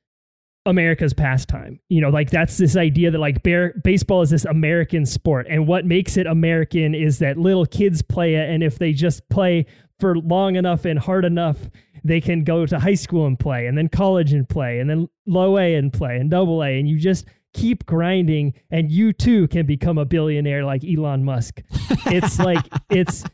America's 0.66 1.14
pastime. 1.14 1.81
You 1.88 2.01
know, 2.01 2.11
like 2.11 2.31
that's 2.31 2.59
this 2.59 2.77
idea 2.77 3.11
that 3.11 3.18
like 3.18 3.42
bear, 3.42 3.75
baseball 3.83 4.23
is 4.23 4.31
this 4.31 4.44
American 4.44 5.07
sport, 5.07 5.46
and 5.49 5.66
what 5.66 5.85
makes 5.87 6.16
it 6.16 6.27
American 6.27 6.94
is 6.94 7.18
that 7.20 7.38
little 7.38 7.66
kids 7.66 8.03
play 8.03 8.35
it, 8.35 8.49
and 8.51 8.62
if 8.62 8.79
they 8.79 8.92
just 8.92 9.29
play 9.31 9.66
for 9.99 10.16
long 10.16 10.57
enough 10.57 10.85
and 10.85 10.99
hard 10.99 11.25
enough, 11.25 11.57
they 12.05 12.20
can 12.20 12.44
go 12.44 12.64
to 12.66 12.79
high 12.79 12.94
school 12.94 13.27
and 13.27 13.38
play, 13.38 13.66
and 13.66 13.77
then 13.77 13.88
college 13.88 14.33
and 14.33 14.49
play, 14.49 14.81
and 14.81 14.88
then 14.88 15.09
low 15.27 15.59
A 15.59 15.75
and 15.75 15.92
play, 15.92 16.16
and 16.16 16.31
double 16.31 16.62
A, 16.62 16.79
and 16.79 16.88
you 16.88 16.99
just 16.99 17.27
keep 17.53 17.85
grinding, 17.87 18.55
and 18.70 18.90
you 18.90 19.12
too 19.12 19.49
can 19.49 19.66
become 19.66 19.99
a 19.99 20.05
billionaire 20.05 20.64
like 20.64 20.83
Elon 20.85 21.25
Musk. 21.25 21.62
It's 22.07 22.38
like 22.38 22.64
it's 22.90 23.25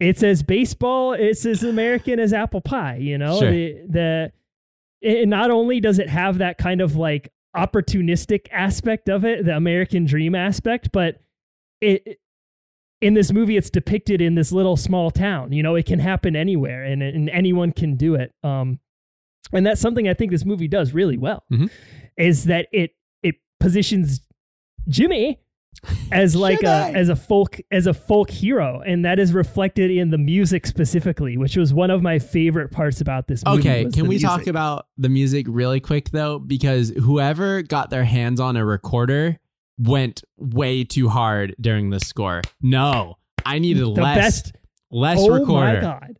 it's 0.00 0.22
as 0.22 0.42
baseball, 0.42 1.12
it's 1.14 1.44
as 1.44 1.62
American 1.64 2.20
as 2.20 2.32
apple 2.32 2.60
pie. 2.60 2.96
You 2.96 3.18
know, 3.18 3.40
Sure. 3.40 3.50
the 3.50 3.72
the 3.88 4.32
it, 5.00 5.28
not 5.28 5.50
only 5.50 5.80
does 5.80 5.98
it 5.98 6.08
have 6.08 6.38
that 6.38 6.58
kind 6.58 6.80
of 6.80 6.96
like 6.96 7.32
opportunistic 7.56 8.46
aspect 8.52 9.08
of 9.08 9.24
it, 9.24 9.44
the 9.44 9.56
American 9.56 10.04
dream 10.04 10.34
aspect, 10.34 10.90
but 10.92 11.20
it 11.80 12.18
in 13.00 13.14
this 13.14 13.32
movie 13.32 13.56
it's 13.56 13.70
depicted 13.70 14.20
in 14.20 14.34
this 14.34 14.50
little 14.50 14.76
small 14.76 15.10
town. 15.10 15.52
You 15.52 15.62
know, 15.62 15.76
it 15.76 15.86
can 15.86 16.00
happen 16.00 16.34
anywhere 16.34 16.82
and, 16.84 17.02
and 17.02 17.30
anyone 17.30 17.72
can 17.72 17.96
do 17.96 18.14
it. 18.14 18.32
Um 18.42 18.80
and 19.52 19.64
that's 19.66 19.80
something 19.80 20.08
I 20.08 20.14
think 20.14 20.30
this 20.30 20.44
movie 20.44 20.68
does 20.68 20.92
really 20.92 21.16
well. 21.16 21.44
Mhm. 21.52 21.70
Is 22.16 22.44
that 22.44 22.66
it 22.72 22.90
it 23.22 23.36
positions 23.60 24.20
Jimmy 24.88 25.38
as 26.10 26.34
like 26.48 26.62
a 26.62 26.92
as 26.94 27.08
a 27.08 27.16
folk 27.16 27.60
as 27.70 27.86
a 27.86 27.94
folk 27.94 28.30
hero 28.30 28.82
and 28.84 29.04
that 29.04 29.18
is 29.18 29.32
reflected 29.32 29.90
in 29.90 30.10
the 30.10 30.18
music 30.18 30.66
specifically 30.66 31.36
which 31.36 31.56
was 31.56 31.72
one 31.72 31.90
of 31.90 32.02
my 32.02 32.18
favorite 32.18 32.70
parts 32.70 33.00
about 33.00 33.28
this 33.28 33.44
movie 33.44 33.60
Okay, 33.60 33.84
can 33.90 34.02
we 34.02 34.16
music. 34.16 34.28
talk 34.28 34.46
about 34.46 34.86
the 34.96 35.08
music 35.08 35.46
really 35.48 35.80
quick 35.80 36.10
though? 36.10 36.38
Because 36.38 36.90
whoever 36.90 37.62
got 37.62 37.90
their 37.90 38.04
hands 38.04 38.40
on 38.40 38.56
a 38.56 38.64
recorder 38.64 39.38
went 39.78 40.22
way 40.36 40.82
too 40.82 41.08
hard 41.08 41.54
during 41.60 41.90
the 41.90 42.00
score. 42.00 42.42
No, 42.60 43.18
I 43.46 43.60
needed 43.60 43.82
the 43.82 43.88
less, 43.90 44.16
best 44.16 44.52
less 44.90 45.18
oh 45.20 45.30
recorder. 45.30 45.74
my 45.74 45.80
god 45.80 46.16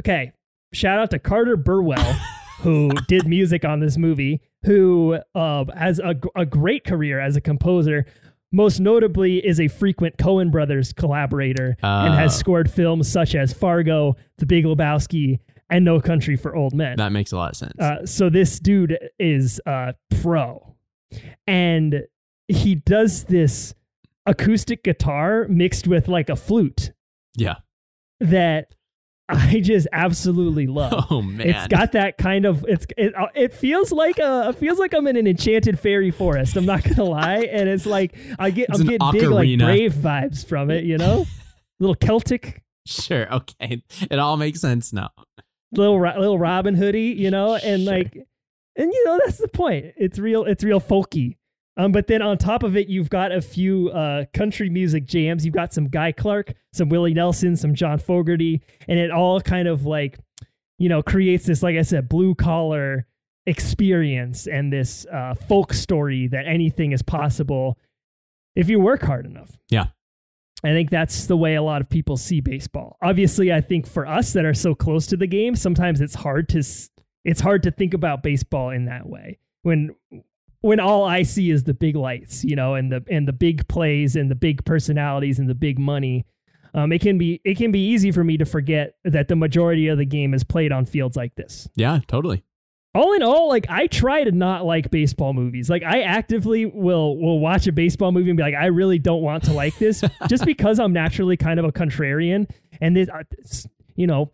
okay 0.00 0.32
shout 0.72 0.98
out 0.98 1.10
to 1.10 1.18
carter 1.18 1.56
burwell 1.56 2.16
who 2.60 2.90
did 3.08 3.26
music 3.26 3.64
on 3.64 3.80
this 3.80 3.96
movie 3.96 4.40
who 4.64 5.18
uh, 5.34 5.64
has 5.76 5.98
a, 6.00 6.18
a 6.34 6.44
great 6.46 6.84
career 6.84 7.20
as 7.20 7.36
a 7.36 7.40
composer 7.40 8.06
most 8.52 8.78
notably 8.80 9.44
is 9.44 9.60
a 9.60 9.68
frequent 9.68 10.18
cohen 10.18 10.50
brothers 10.50 10.92
collaborator 10.92 11.76
and 11.82 12.14
has 12.14 12.34
Oh. 12.34 12.38
scored 12.38 12.70
films 12.70 13.10
such 13.10 13.34
as 13.34 13.52
fargo 13.52 14.14
the 14.38 14.46
big 14.46 14.64
lebowski 14.64 15.40
and 15.68 15.84
no 15.84 16.00
country 16.00 16.36
for 16.36 16.54
old 16.54 16.72
men 16.74 16.96
That 16.96 17.10
makes 17.12 17.32
a 17.32 17.36
lot 17.36 17.50
of 17.50 17.56
sense. 17.56 17.74
Uh, 17.80 18.06
so 18.06 18.30
this 18.30 18.60
dude 18.60 18.96
is 19.18 19.60
uh, 19.66 19.92
pro, 20.22 20.76
and 21.46 22.02
he 22.48 22.76
does 22.76 23.24
this 23.24 23.74
acoustic 24.26 24.84
guitar 24.84 25.46
mixed 25.48 25.86
with 25.88 26.06
like 26.08 26.28
a 26.28 26.36
flute 26.36 26.92
yeah. 27.36 27.56
that 28.20 28.75
I 29.28 29.60
just 29.60 29.88
absolutely 29.92 30.66
love. 30.68 31.06
Oh 31.10 31.20
man. 31.22 31.48
It's 31.48 31.66
got 31.66 31.92
that 31.92 32.16
kind 32.18 32.44
of 32.44 32.64
it's 32.68 32.86
it, 32.96 33.14
uh, 33.16 33.26
it 33.34 33.52
feels 33.52 33.90
like 33.92 34.18
a 34.18 34.50
it 34.50 34.56
feels 34.56 34.78
like 34.78 34.92
I'm 34.94 35.06
in 35.06 35.16
an 35.16 35.26
enchanted 35.26 35.78
fairy 35.78 36.10
forest. 36.10 36.56
I'm 36.56 36.64
not 36.66 36.84
gonna 36.84 37.04
lie, 37.04 37.38
and 37.50 37.68
it's 37.68 37.86
like 37.86 38.16
I 38.38 38.50
get 38.50 38.68
It's 38.70 38.80
I'm 38.80 38.86
getting 38.86 39.12
big 39.12 39.28
like 39.30 39.58
brave 39.58 39.94
vibes 39.94 40.46
from 40.46 40.70
it. 40.70 40.84
You 40.84 40.98
know, 40.98 41.26
little 41.80 41.94
Celtic, 41.96 42.62
sure. 42.86 43.32
Okay. 43.34 43.82
It 44.10 44.18
all 44.18 44.36
makes 44.36 44.60
sense 44.60 44.92
now. 44.92 45.10
little 45.72 46.00
little 46.00 46.38
Robin 46.38 46.74
Hoodie. 46.74 47.14
You 47.18 47.30
know, 47.30 47.54
and 47.56 47.82
Sure. 47.84 47.92
like 47.94 48.14
and 48.76 48.92
you 48.92 49.04
know 49.06 49.20
that's 49.24 49.38
the 49.38 49.48
point. 49.48 49.86
It's 49.96 50.18
real. 50.18 50.44
It's 50.44 50.62
real 50.62 50.80
folky. 50.80 51.36
Um, 51.76 51.92
but 51.92 52.06
then 52.06 52.22
on 52.22 52.38
top 52.38 52.62
of 52.62 52.76
it, 52.76 52.88
you've 52.88 53.10
got 53.10 53.32
a 53.32 53.42
few 53.42 53.90
uh, 53.90 54.24
country 54.32 54.70
music 54.70 55.04
jams. 55.04 55.44
You've 55.44 55.54
got 55.54 55.74
some 55.74 55.88
Guy 55.88 56.12
Clark, 56.12 56.54
some 56.72 56.88
Willie 56.88 57.12
Nelson, 57.12 57.56
some 57.56 57.74
John 57.74 57.98
Fogerty, 57.98 58.62
and 58.88 58.98
it 58.98 59.10
all 59.10 59.40
kind 59.40 59.68
of 59.68 59.84
like, 59.84 60.18
you 60.78 60.88
know, 60.88 61.02
creates 61.02 61.44
this, 61.44 61.62
like 61.62 61.76
I 61.76 61.82
said, 61.82 62.08
blue 62.08 62.34
collar 62.34 63.06
experience 63.46 64.46
and 64.46 64.72
this 64.72 65.06
uh, 65.12 65.34
folk 65.34 65.72
story 65.72 66.26
that 66.28 66.46
anything 66.46 66.92
is 66.92 67.02
possible 67.02 67.78
if 68.54 68.68
you 68.68 68.80
work 68.80 69.02
hard 69.02 69.26
enough. 69.26 69.58
Yeah. 69.68 69.86
I 70.64 70.70
think 70.70 70.90
that's 70.90 71.26
the 71.26 71.36
way 71.36 71.54
a 71.54 71.62
lot 71.62 71.82
of 71.82 71.88
people 71.88 72.16
see 72.16 72.40
baseball. 72.40 72.96
Obviously, 73.02 73.52
I 73.52 73.60
think 73.60 73.86
for 73.86 74.06
us 74.06 74.32
that 74.32 74.44
are 74.44 74.54
so 74.54 74.74
close 74.74 75.06
to 75.08 75.16
the 75.16 75.26
game, 75.26 75.54
sometimes 75.54 76.00
it's 76.00 76.14
hard 76.14 76.48
to 76.50 76.62
it's 77.24 77.40
hard 77.40 77.62
to 77.64 77.70
think 77.70 77.92
about 77.92 78.22
baseball 78.22 78.70
in 78.70 78.86
that 78.86 79.06
way. 79.06 79.38
When 79.62 79.94
when 80.60 80.80
all 80.80 81.04
I 81.04 81.22
see 81.22 81.50
is 81.50 81.64
the 81.64 81.74
big 81.74 81.96
lights, 81.96 82.44
you 82.44 82.56
know, 82.56 82.74
and 82.74 82.90
the 82.90 83.04
and 83.10 83.26
the 83.28 83.32
big 83.32 83.68
plays 83.68 84.16
and 84.16 84.30
the 84.30 84.34
big 84.34 84.64
personalities 84.64 85.38
and 85.38 85.48
the 85.48 85.54
big 85.54 85.78
money, 85.78 86.24
um, 86.74 86.92
it 86.92 87.00
can 87.00 87.18
be 87.18 87.40
it 87.44 87.56
can 87.56 87.70
be 87.72 87.80
easy 87.88 88.10
for 88.12 88.24
me 88.24 88.36
to 88.36 88.44
forget 88.44 88.94
that 89.04 89.28
the 89.28 89.36
majority 89.36 89.88
of 89.88 89.98
the 89.98 90.04
game 90.06 90.34
is 90.34 90.44
played 90.44 90.72
on 90.72 90.84
fields 90.86 91.16
like 91.16 91.34
this 91.36 91.68
Yeah, 91.76 92.00
totally. 92.08 92.44
all 92.94 93.12
in 93.12 93.22
all, 93.22 93.48
like 93.48 93.66
I 93.68 93.86
try 93.86 94.24
to 94.24 94.32
not 94.32 94.64
like 94.64 94.90
baseball 94.90 95.32
movies. 95.34 95.68
Like 95.70 95.82
I 95.82 96.00
actively 96.02 96.64
will 96.66 97.16
will 97.18 97.38
watch 97.38 97.66
a 97.66 97.72
baseball 97.72 98.10
movie 98.12 98.30
and 98.30 98.36
be 98.36 98.42
like, 98.42 98.54
I 98.54 98.66
really 98.66 98.98
don't 98.98 99.22
want 99.22 99.44
to 99.44 99.52
like 99.52 99.78
this, 99.78 100.02
just 100.28 100.44
because 100.44 100.78
I'm 100.80 100.92
naturally 100.92 101.36
kind 101.36 101.58
of 101.60 101.66
a 101.66 101.72
contrarian. 101.72 102.48
And 102.80 102.96
this, 102.96 103.08
uh, 103.08 103.22
it's, 103.38 103.66
you 103.94 104.06
know, 104.06 104.30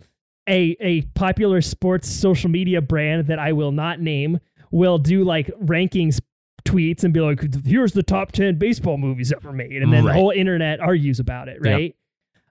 a 0.48 0.76
a 0.80 1.02
popular 1.14 1.61
sports 1.61 2.08
social 2.08 2.50
media 2.50 2.80
brand 2.80 3.26
that 3.28 3.38
I 3.38 3.52
will 3.52 3.70
not 3.72 4.00
name 4.00 4.40
will 4.72 4.98
do 4.98 5.22
like 5.22 5.46
rankings 5.62 6.20
tweets 6.64 7.04
and 7.04 7.12
be 7.14 7.20
like, 7.20 7.40
here's 7.64 7.92
the 7.92 8.02
top 8.02 8.32
ten 8.32 8.58
baseball 8.58 8.98
movies 8.98 9.32
ever 9.32 9.52
made, 9.52 9.82
and 9.82 9.92
then 9.92 10.04
the 10.04 10.12
whole 10.12 10.30
internet 10.30 10.80
argues 10.80 11.20
about 11.20 11.48
it, 11.48 11.58
Yep. 11.64 11.72
right? 11.74 11.96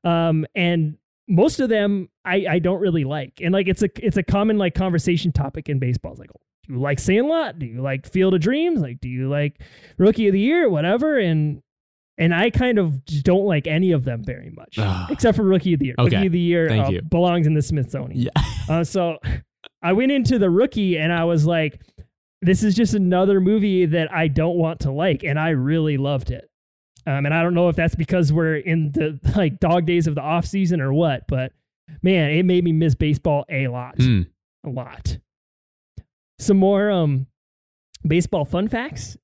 Um, 0.03 0.45
and 0.55 0.97
most 1.27 1.60
of 1.60 1.69
them 1.69 2.10
I, 2.25 2.45
I 2.49 2.60
don't 2.60 2.79
really 2.81 3.03
like. 3.03 3.39
And 3.41 3.53
like 3.53 3.67
it's 3.67 3.84
a 3.84 3.89
it's 4.05 4.17
a 4.17 4.23
common 4.23 4.57
like 4.57 4.75
conversation 4.75 5.31
topic 5.31 5.69
in 5.69 5.79
baseball. 5.79 6.12
It's 6.12 6.19
like, 6.19 6.29
do 6.67 6.73
you 6.73 6.79
like 6.79 6.99
Sandlot? 6.99 7.57
Do 7.60 7.65
you 7.65 7.81
like 7.81 8.05
Field 8.12 8.34
of 8.34 8.41
Dreams? 8.41 8.81
Like, 8.81 8.99
do 8.99 9.07
you 9.10 9.29
like 9.29 9.62
Rookie 9.97 10.27
of 10.27 10.34
the 10.34 10.39
Year? 10.39 10.69
Whatever. 10.69 11.17
And 11.17 11.62
and 12.17 12.36
I 12.36 12.49
kind 12.49 12.77
of 12.77 13.03
don't 13.05 13.45
like 13.45 13.65
any 13.65 13.91
of 13.93 14.03
them 14.03 14.23
very 14.23 14.49
much, 14.51 14.77
except 15.10 15.38
for 15.38 15.43
Rookie 15.43 15.73
of 15.73 15.79
the 15.79 15.86
Year. 15.88 15.95
Okay. 15.97 16.15
Rookie 16.17 16.27
of 16.27 16.34
the 16.34 16.39
Year 16.39 16.69
uh, 16.71 16.91
belongs 17.10 17.47
in 17.47 17.53
the 17.53 17.62
Smithsonian. 17.62 18.19
Yeah. 18.19 18.43
Uh, 18.69 18.84
so 18.84 19.17
I 19.81 19.93
went 19.93 20.12
into 20.12 20.38
the 20.38 20.49
rookie 20.49 20.97
and 20.97 21.12
I 21.13 21.23
was 21.23 21.45
like, 21.45 21.81
this 22.41 22.63
is 22.63 22.73
just 22.75 22.93
another 22.93 23.39
movie 23.39 23.86
that 23.86 24.12
I 24.13 24.27
don't 24.27 24.58
want 24.58 24.82
to 24.82 24.91
like, 24.91 25.23
and 25.23 25.39
I 25.39 25.49
really 25.49 25.97
loved 25.97 26.32
it. 26.32 26.49
Um, 27.08 27.25
and 27.25 27.34
I 27.34 27.41
don't 27.41 27.54
know 27.54 27.69
if 27.69 27.75
that's 27.75 27.95
because 27.95 28.32
we're 28.32 28.58
in 28.58 28.91
the 28.91 29.19
like 29.36 29.60
dog 29.60 29.86
days 29.86 30.08
of 30.08 30.15
the 30.15 30.21
off 30.21 30.45
season 30.45 30.82
or 30.82 30.93
what, 30.93 31.23
but 31.27 31.51
man, 32.04 32.30
it 32.32 32.43
made 32.45 32.63
me 32.63 32.71
miss 32.71 32.95
baseball 32.95 33.45
a 33.49 33.67
lot, 33.67 33.95
Hmm. 33.97 34.21
a 34.65 34.69
lot. 34.69 35.17
Some 36.39 36.58
more 36.58 36.89
um 36.89 37.27
baseball 38.08 38.45
fun 38.45 38.67
facts 38.67 39.17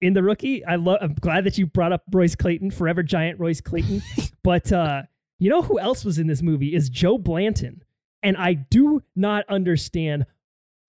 in 0.00 0.12
the 0.14 0.22
rookie. 0.22 0.64
I 0.64 0.76
love. 0.76 0.98
I'm 1.00 1.14
glad 1.14 1.44
that 1.44 1.58
you 1.58 1.66
brought 1.66 1.92
up 1.92 2.02
Royce 2.12 2.34
Clayton, 2.36 2.70
forever 2.70 3.02
giant 3.02 3.40
Royce 3.40 3.60
Clayton. 3.60 4.02
but 4.44 4.72
uh, 4.72 5.02
you 5.38 5.50
know 5.50 5.62
who 5.62 5.78
else 5.80 6.04
was 6.04 6.18
in 6.18 6.26
this 6.28 6.42
movie 6.42 6.74
is 6.74 6.88
Joe 6.88 7.18
Blanton, 7.18 7.82
and 8.22 8.36
I 8.36 8.54
do 8.54 9.02
not 9.16 9.44
understand 9.48 10.26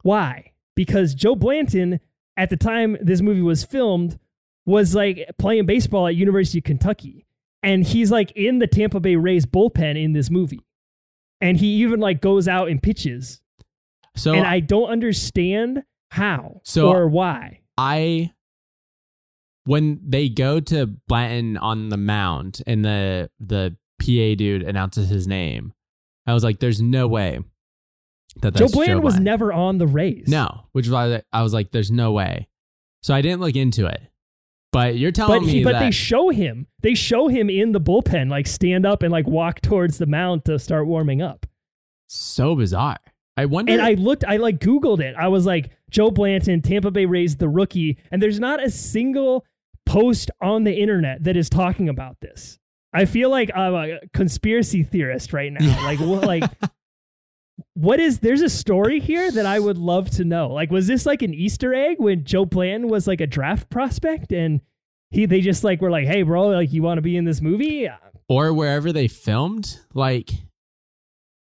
why. 0.03 0.51
Because 0.75 1.13
Joe 1.13 1.35
Blanton, 1.35 1.99
at 2.37 2.49
the 2.49 2.57
time 2.57 2.97
this 3.01 3.21
movie 3.21 3.41
was 3.41 3.63
filmed, 3.63 4.17
was 4.65 4.95
like 4.95 5.29
playing 5.37 5.65
baseball 5.65 6.07
at 6.07 6.15
University 6.15 6.59
of 6.59 6.63
Kentucky, 6.63 7.25
and 7.61 7.83
he's 7.83 8.11
like 8.11 8.31
in 8.35 8.59
the 8.59 8.67
Tampa 8.67 8.99
Bay 8.99 9.15
Rays 9.15 9.45
bullpen 9.45 10.01
in 10.01 10.13
this 10.13 10.29
movie, 10.29 10.65
and 11.41 11.57
he 11.57 11.67
even 11.83 11.99
like 11.99 12.21
goes 12.21 12.47
out 12.47 12.69
and 12.69 12.81
pitches, 12.81 13.41
So 14.15 14.33
and 14.33 14.45
I 14.47 14.59
don't 14.61 14.89
understand 14.89 15.83
how 16.11 16.61
So- 16.63 16.89
or 16.89 17.07
why. 17.07 17.59
I 17.77 18.31
when 19.65 19.99
they 20.05 20.27
go 20.29 20.59
to 20.59 20.85
Blanton 21.07 21.57
on 21.57 21.89
the 21.89 21.97
mound 21.97 22.61
and 22.67 22.83
the 22.83 23.29
the 23.39 23.75
PA 23.99 24.35
dude 24.35 24.63
announces 24.63 25.09
his 25.09 25.27
name, 25.27 25.73
I 26.27 26.33
was 26.33 26.43
like, 26.43 26.59
"There's 26.59 26.81
no 26.81 27.07
way 27.07 27.39
that 28.41 28.55
Joe 28.55 28.67
Blanton 28.67 29.01
was 29.01 29.19
never 29.19 29.53
on 29.53 29.77
the 29.77 29.87
Rays. 29.87 30.27
no," 30.27 30.65
which 30.71 30.87
was 30.87 30.93
why 30.93 31.21
I 31.31 31.43
was 31.43 31.53
like, 31.53 31.71
"There's 31.71 31.91
no 31.91 32.11
way." 32.11 32.47
So 33.01 33.13
I 33.13 33.21
didn't 33.21 33.41
look 33.41 33.55
into 33.55 33.85
it. 33.85 34.01
But 34.71 34.97
you're 34.97 35.11
telling 35.11 35.41
but 35.41 35.45
me 35.45 35.51
he, 35.51 35.63
but 35.63 35.73
that 35.73 35.79
they 35.81 35.91
show 35.91 36.29
him. 36.29 36.65
They 36.81 36.95
show 36.95 37.27
him 37.27 37.49
in 37.49 37.73
the 37.73 37.79
bullpen, 37.81 38.29
like 38.29 38.47
stand 38.47 38.85
up 38.85 39.03
and 39.03 39.11
like 39.11 39.27
walk 39.27 39.61
towards 39.61 39.99
the 39.99 40.07
mound 40.07 40.45
to 40.45 40.57
start 40.57 40.87
warming 40.87 41.21
up. 41.21 41.45
so 42.07 42.55
bizarre. 42.55 42.97
I 43.37 43.45
wonder. 43.45 43.71
And 43.71 43.81
I 43.81 43.93
looked, 43.93 44.23
I 44.27 44.37
like 44.37 44.59
Googled 44.59 44.99
it. 44.99 45.15
I 45.15 45.27
was 45.27 45.45
like, 45.45 45.71
Joe 45.89 46.11
Blanton, 46.11 46.61
Tampa 46.61 46.91
Bay 46.91 47.05
Rays, 47.05 47.37
the 47.37 47.49
rookie. 47.49 47.97
And 48.11 48.21
there's 48.21 48.39
not 48.39 48.63
a 48.63 48.69
single 48.69 49.45
post 49.85 50.29
on 50.41 50.63
the 50.63 50.73
internet 50.73 51.23
that 51.23 51.35
is 51.35 51.49
talking 51.49 51.89
about 51.89 52.17
this. 52.21 52.59
I 52.93 53.05
feel 53.05 53.29
like 53.31 53.49
I'm 53.55 53.73
a 53.73 53.99
conspiracy 54.13 54.83
theorist 54.83 55.33
right 55.33 55.51
now. 55.51 55.81
Like 55.83 55.99
what 55.99 56.25
like 56.25 56.43
what 57.73 57.99
is 57.99 58.19
there's 58.19 58.41
a 58.41 58.49
story 58.49 58.99
here 58.99 59.31
that 59.31 59.45
I 59.45 59.59
would 59.59 59.77
love 59.77 60.09
to 60.11 60.23
know. 60.23 60.49
Like 60.49 60.71
was 60.71 60.87
this 60.87 61.05
like 61.05 61.21
an 61.21 61.33
Easter 61.33 61.73
egg 61.73 61.97
when 61.99 62.23
Joe 62.23 62.45
Blanton 62.45 62.89
was 62.89 63.07
like 63.07 63.21
a 63.21 63.27
draft 63.27 63.69
prospect 63.69 64.31
and 64.31 64.61
he 65.11 65.25
they 65.25 65.41
just 65.41 65.63
like 65.63 65.81
were 65.81 65.91
like, 65.91 66.05
"Hey 66.05 66.23
bro, 66.23 66.47
like 66.47 66.73
you 66.73 66.81
want 66.81 66.97
to 66.97 67.01
be 67.01 67.17
in 67.17 67.25
this 67.25 67.41
movie?" 67.41 67.87
or 68.29 68.53
wherever 68.53 68.91
they 68.91 69.07
filmed, 69.07 69.79
like 69.93 70.31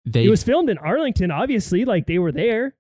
they 0.06 0.26
It 0.26 0.30
was 0.30 0.44
filmed 0.44 0.70
in 0.70 0.78
Arlington, 0.80 1.30
obviously, 1.32 1.86
like 1.86 2.08
they 2.08 2.18
were 2.20 2.32
there. 2.32 2.76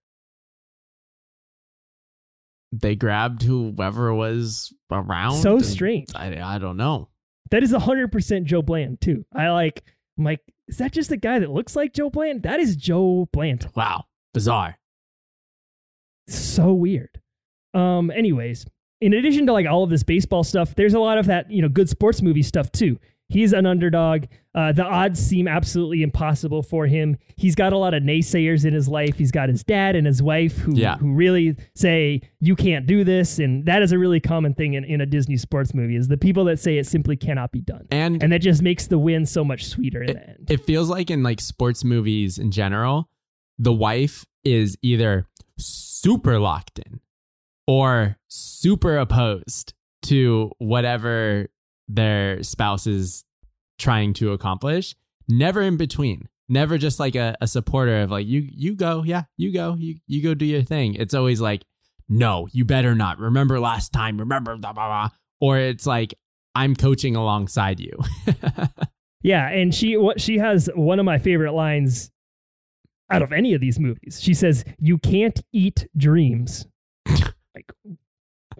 they 2.73 2.95
grabbed 2.95 3.43
whoever 3.43 4.13
was 4.13 4.73
around. 4.91 5.41
So 5.41 5.59
strange. 5.59 6.09
I 6.15 6.41
I 6.41 6.57
don't 6.57 6.77
know. 6.77 7.09
That 7.49 7.63
is 7.63 7.73
100% 7.73 8.45
Joe 8.45 8.61
Blanton. 8.61 9.25
I 9.35 9.49
like 9.49 9.83
I'm 10.17 10.23
like 10.23 10.39
is 10.67 10.77
that 10.77 10.91
just 10.91 11.11
a 11.11 11.17
guy 11.17 11.39
that 11.39 11.51
looks 11.51 11.75
like 11.75 11.93
Joe 11.93 12.09
Blanton? 12.09 12.41
That 12.41 12.59
is 12.59 12.75
Joe 12.75 13.27
Blanton. 13.33 13.71
Wow, 13.75 14.05
bizarre. 14.33 14.77
so 16.27 16.73
weird. 16.73 17.19
Um, 17.73 18.11
anyways, 18.11 18.65
in 18.99 19.13
addition 19.13 19.45
to 19.47 19.53
like 19.53 19.65
all 19.67 19.83
of 19.83 19.89
this 19.89 20.03
baseball 20.03 20.43
stuff, 20.43 20.75
there's 20.75 20.93
a 20.93 20.99
lot 20.99 21.17
of 21.17 21.25
that, 21.27 21.51
you 21.51 21.61
know, 21.61 21.69
good 21.69 21.89
sports 21.89 22.21
movie 22.21 22.43
stuff 22.43 22.71
too. 22.71 22.99
He's 23.29 23.53
an 23.53 23.65
underdog. 23.65 24.25
Uh, 24.53 24.73
the 24.73 24.83
odds 24.83 25.17
seem 25.17 25.47
absolutely 25.47 26.03
impossible 26.03 26.61
for 26.61 26.85
him. 26.85 27.17
He's 27.37 27.55
got 27.55 27.71
a 27.71 27.77
lot 27.77 27.93
of 27.93 28.03
naysayers 28.03 28.65
in 28.65 28.73
his 28.73 28.89
life. 28.89 29.17
He's 29.17 29.31
got 29.31 29.47
his 29.47 29.63
dad 29.63 29.95
and 29.95 30.05
his 30.05 30.21
wife 30.21 30.57
who, 30.57 30.75
Yeah. 30.75 30.97
who 30.97 31.13
really 31.13 31.55
say, 31.73 32.21
you 32.41 32.57
can't 32.57 32.85
do 32.85 33.05
this. 33.05 33.39
And 33.39 33.65
that 33.65 33.81
is 33.81 33.93
a 33.93 33.97
really 33.97 34.19
common 34.19 34.53
thing 34.53 34.73
in, 34.73 34.83
in 34.83 34.99
a 34.99 35.05
Disney 35.05 35.37
sports 35.37 35.73
movie 35.73 35.95
is 35.95 36.09
the 36.09 36.17
people 36.17 36.43
that 36.45 36.59
say 36.59 36.77
it 36.77 36.85
simply 36.85 37.15
cannot 37.15 37.53
be 37.53 37.61
done. 37.61 37.87
And 37.91 38.21
And 38.21 38.33
that 38.33 38.39
just 38.39 38.61
makes 38.61 38.87
the 38.87 38.99
win 38.99 39.25
so 39.25 39.45
much 39.45 39.65
sweeter 39.65 40.03
in 40.03 40.15
the 40.17 40.29
end. 40.29 40.51
it 40.51 40.65
feels 40.65 40.89
like 40.89 41.09
in 41.09 41.23
like 41.23 41.39
sports 41.39 41.85
movies 41.85 42.37
in 42.37 42.51
general, 42.51 43.09
the 43.57 43.71
wife 43.73 44.25
is 44.43 44.77
either 44.81 45.27
super 45.57 46.39
locked 46.39 46.79
in 46.79 46.99
or 47.67 48.17
super 48.27 48.97
opposed 48.97 49.73
to 50.03 50.51
whatever 50.57 51.47
their 51.87 52.41
spouse 52.43 52.85
is 52.87 53.23
trying 53.81 54.13
to 54.13 54.31
accomplish. 54.31 54.95
Never 55.27 55.61
in 55.61 55.77
between. 55.77 56.27
Never 56.47 56.77
just 56.77 56.99
like 56.99 57.15
a, 57.15 57.35
a 57.41 57.47
supporter 57.47 58.01
of 58.01 58.11
like 58.11 58.27
you 58.27 58.47
you 58.51 58.75
go, 58.75 59.03
yeah, 59.03 59.23
you 59.37 59.53
go, 59.53 59.75
you 59.75 59.95
you 60.07 60.21
go 60.21 60.33
do 60.33 60.45
your 60.45 60.63
thing. 60.63 60.95
It's 60.95 61.13
always 61.13 61.39
like, 61.39 61.63
no, 62.09 62.47
you 62.51 62.65
better 62.65 62.93
not. 62.95 63.19
Remember 63.19 63.59
last 63.59 63.93
time, 63.93 64.17
remember 64.17 64.57
blah 64.57 64.73
blah 64.73 64.87
blah. 64.87 65.09
Or 65.39 65.57
it's 65.57 65.85
like, 65.85 66.13
I'm 66.53 66.75
coaching 66.75 67.15
alongside 67.15 67.79
you. 67.79 67.97
Yeah, 69.23 69.47
and 69.49 69.73
she 69.73 69.97
what 69.97 70.19
she 70.19 70.37
has 70.39 70.69
one 70.75 70.99
of 70.99 71.05
my 71.05 71.19
favorite 71.19 71.53
lines 71.53 72.11
out 73.09 73.21
of 73.21 73.31
any 73.31 73.53
of 73.53 73.61
these 73.61 73.79
movies. 73.79 74.19
She 74.21 74.33
says, 74.33 74.65
"You 74.79 74.97
can't 74.97 75.39
eat 75.53 75.87
dreams." 75.95 76.65
like, 77.07 77.71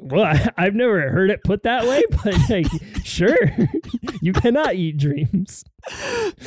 well, 0.02 0.24
I, 0.26 0.50
I've 0.58 0.76
never 0.76 1.10
heard 1.10 1.30
it 1.30 1.44
put 1.44 1.64
that 1.64 1.86
way, 1.86 2.04
but 2.24 2.36
like, 2.50 2.68
sure, 3.04 3.38
you 4.22 4.34
cannot 4.34 4.76
eat 4.76 4.98
dreams. 4.98 5.64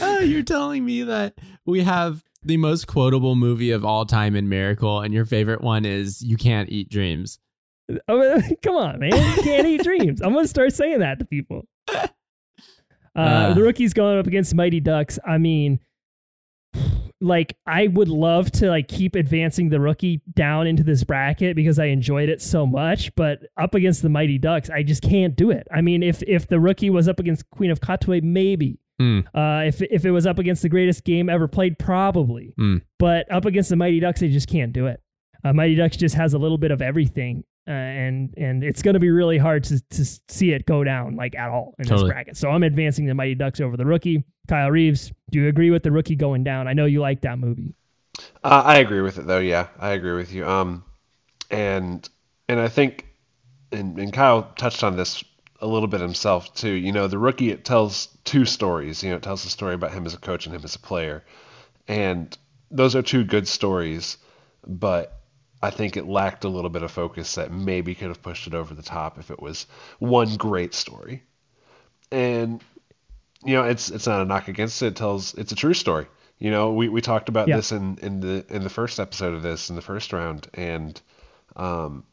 oh, 0.03 0.19
you're 0.21 0.43
telling 0.43 0.85
me 0.85 1.03
that 1.05 1.35
we 1.65 1.83
have 1.85 2.23
the 2.43 2.57
most 2.59 2.87
quotable 2.87 3.37
movie 3.37 3.71
of 3.71 3.85
all 3.85 4.05
time 4.05 4.37
in 4.37 4.49
Miracle, 4.49 5.01
and 5.01 5.15
your 5.15 5.25
favorite 5.25 5.63
one 5.63 5.85
is 5.87 6.21
You 6.23 6.37
Can't 6.37 6.69
Eat 6.69 6.91
Dreams. 6.91 7.39
I 8.09 8.15
mean, 8.15 8.57
come 8.63 8.77
on, 8.77 8.99
man, 8.99 9.13
you 9.13 9.43
can't 9.43 9.67
eat 9.67 9.83
dreams. 9.83 10.21
I'm 10.21 10.33
gonna 10.35 10.49
start 10.49 10.73
saying 10.75 10.99
that 11.01 11.19
to 11.21 11.25
people. 11.25 11.67
Uh, 11.89 12.09
Uh. 13.17 13.55
the 13.55 13.63
rookie's 13.63 13.95
going 13.95 14.19
up 14.19 14.27
against 14.27 14.55
Mighty 14.55 14.81
Ducks. 14.81 15.19
I 15.27 15.39
mean, 15.39 15.79
like 17.21 17.57
I 17.67 17.87
would 17.87 18.09
love 18.09 18.51
to 18.53 18.69
like 18.69 18.89
keep 18.89 19.15
advancing 19.15 19.71
the 19.71 19.81
rookie 19.81 20.21
down 20.35 20.67
into 20.67 20.83
this 20.83 21.05
bracket 21.05 21.57
because 21.57 21.79
I 21.79 21.87
enjoyed 21.87 22.29
it 22.29 22.43
so 22.43 22.67
much, 22.67 23.15
but 23.15 23.41
up 23.57 23.75
against 23.75 24.03
the 24.03 24.09
Mighty 24.09 24.39
Ducks, 24.39 24.71
I 24.71 24.83
just 24.83 25.03
can't 25.03 25.35
do 25.35 25.51
it. 25.51 25.67
I 25.73 25.81
mean, 25.81 26.03
if 26.03 26.23
if 26.25 26.47
the 26.47 26.61
rookie 26.61 26.91
was 26.91 27.09
up 27.09 27.19
against 27.19 27.49
Queen 27.51 27.71
of 27.71 27.81
Katwe, 27.81 28.23
maybe. 28.23 28.79
Hmm. 28.99 29.21
Uh, 29.35 29.63
if 29.67 29.83
if 29.83 30.05
it 30.05 30.11
was 30.11 30.27
up 30.27 30.39
against 30.39 30.63
the 30.63 30.69
greatest 30.69 31.05
game 31.05 31.29
ever 31.29 31.49
played, 31.49 31.79
probably. 31.79 32.53
Hmm. 32.57 32.79
But 32.99 33.31
up 33.33 33.45
against 33.45 33.71
the 33.71 33.77
Mighty 33.77 34.01
Ducks, 34.01 34.23
I 34.23 34.29
just 34.29 34.49
can't 34.49 34.73
do 34.73 34.87
it. 34.87 35.01
Uh, 35.43 35.53
Mighty 35.53 35.75
Ducks 35.75 35.97
just 35.97 36.15
has 36.15 36.35
a 36.35 36.39
little 36.39 36.59
bit 36.59 36.71
of 36.71 36.81
everything, 36.81 37.45
uh, 37.67 37.71
and 37.71 38.35
and 38.37 38.63
it's 38.63 38.83
going 38.83 38.95
to 38.95 39.01
be 39.01 39.11
really 39.11 39.39
hard 39.39 39.65
to 39.65 39.81
to 39.91 40.05
see 40.29 40.53
it 40.53 40.67
go 40.67 40.85
down 40.85 41.17
like 41.17 41.35
at 41.35 41.51
all 41.51 41.75
in 41.79 41.87
Totally. 41.87 42.09
this 42.09 42.13
bracket. 42.13 42.37
So 42.37 42.51
I'm 42.51 42.63
advancing 42.63 43.07
the 43.07 43.15
Mighty 43.15 43.35
Ducks 43.35 43.61
over 43.61 43.77
the 43.77 43.87
rookie. 43.87 44.25
Kyle 44.49 44.71
Reeves, 44.71 45.11
do 45.31 45.41
you 45.41 45.49
agree 45.49 45.71
with 45.71 45.83
the 45.83 45.91
rookie 45.91 46.17
going 46.17 46.45
down? 46.45 46.69
I 46.69 46.75
know 46.75 46.85
you 46.85 47.01
like 47.01 47.23
that 47.23 47.39
movie. 47.39 47.75
Uh, 48.43 48.63
I 48.65 48.79
agree 48.79 49.01
with 49.01 49.19
it 49.19 49.27
though. 49.27 49.39
Yeah, 49.39 49.69
I 49.79 49.91
agree 49.91 50.13
with 50.13 50.33
you. 50.33 50.47
Um, 50.47 50.85
and 51.51 52.07
and 52.49 52.61
I 52.61 52.69
think, 52.69 53.07
and, 53.73 53.99
and 53.99 54.13
Kyle 54.13 54.43
touched 54.57 54.85
on 54.85 54.97
this 54.97 55.25
a 55.61 55.67
little 55.67 55.89
bit 55.89 56.01
himself 56.01 56.55
too. 56.55 56.71
You 56.71 56.93
know, 56.93 57.07
the 57.09 57.19
rookie 57.19 57.51
it 57.51 57.65
tells 57.65 58.09
two 58.25 58.45
stories. 58.45 59.03
You 59.03 59.11
know, 59.11 59.17
it 59.17 59.23
tells 59.23 59.45
a 59.47 59.51
story 59.51 59.75
about 59.75 59.93
him 59.93 60.05
as 60.05 60.15
a 60.15 60.19
coach 60.19 60.47
and 60.47 60.55
him 60.55 60.63
as 60.65 60.75
a 60.75 60.81
player, 60.81 61.25
and 61.89 62.37
those 62.71 62.95
are 62.95 63.03
two 63.03 63.25
good 63.25 63.49
stories. 63.49 64.19
But 64.67 65.21
I 65.65 65.71
think 65.71 65.97
it 65.97 66.07
lacked 66.07 66.45
a 66.45 66.49
little 66.49 66.71
bit 66.71 66.83
of 66.83 66.91
focus 66.91 67.35
that 67.35 67.51
maybe 67.53 67.95
could 67.95 68.09
have 68.09 68.23
pushed 68.23 68.47
it 68.47 68.55
over 68.55 68.75
the 68.75 68.83
top 68.83 69.19
if 69.19 69.31
it 69.31 69.41
was 69.41 69.67
one 69.99 70.37
great 70.37 70.75
story. 70.75 71.23
And 72.13 72.63
you 73.45 73.55
know, 73.55 73.65
it's 73.65 73.91
it's 73.91 74.07
not 74.07 74.23
a 74.23 74.25
knock 74.25 74.49
against 74.49 74.83
it. 74.83 74.89
It 74.89 74.97
tells 74.97 75.35
it's 75.35 75.53
a 75.53 75.57
true 75.57 75.75
story. 75.75 76.07
You 76.39 76.51
know, 76.51 76.73
we, 76.73 76.89
we 76.89 77.01
talked 77.01 77.29
about 77.29 77.49
Yeah. 77.49 77.57
this 77.57 77.73
in, 77.73 77.99
in 78.03 78.21
the 78.21 78.45
in 78.49 78.63
the 78.65 78.71
first 78.71 78.99
episode 79.01 79.35
of 79.35 79.43
this 79.43 79.71
in 79.71 79.77
the 79.77 79.83
first 79.83 80.13
round, 80.13 80.49
and 80.55 81.01
um, 81.57 82.05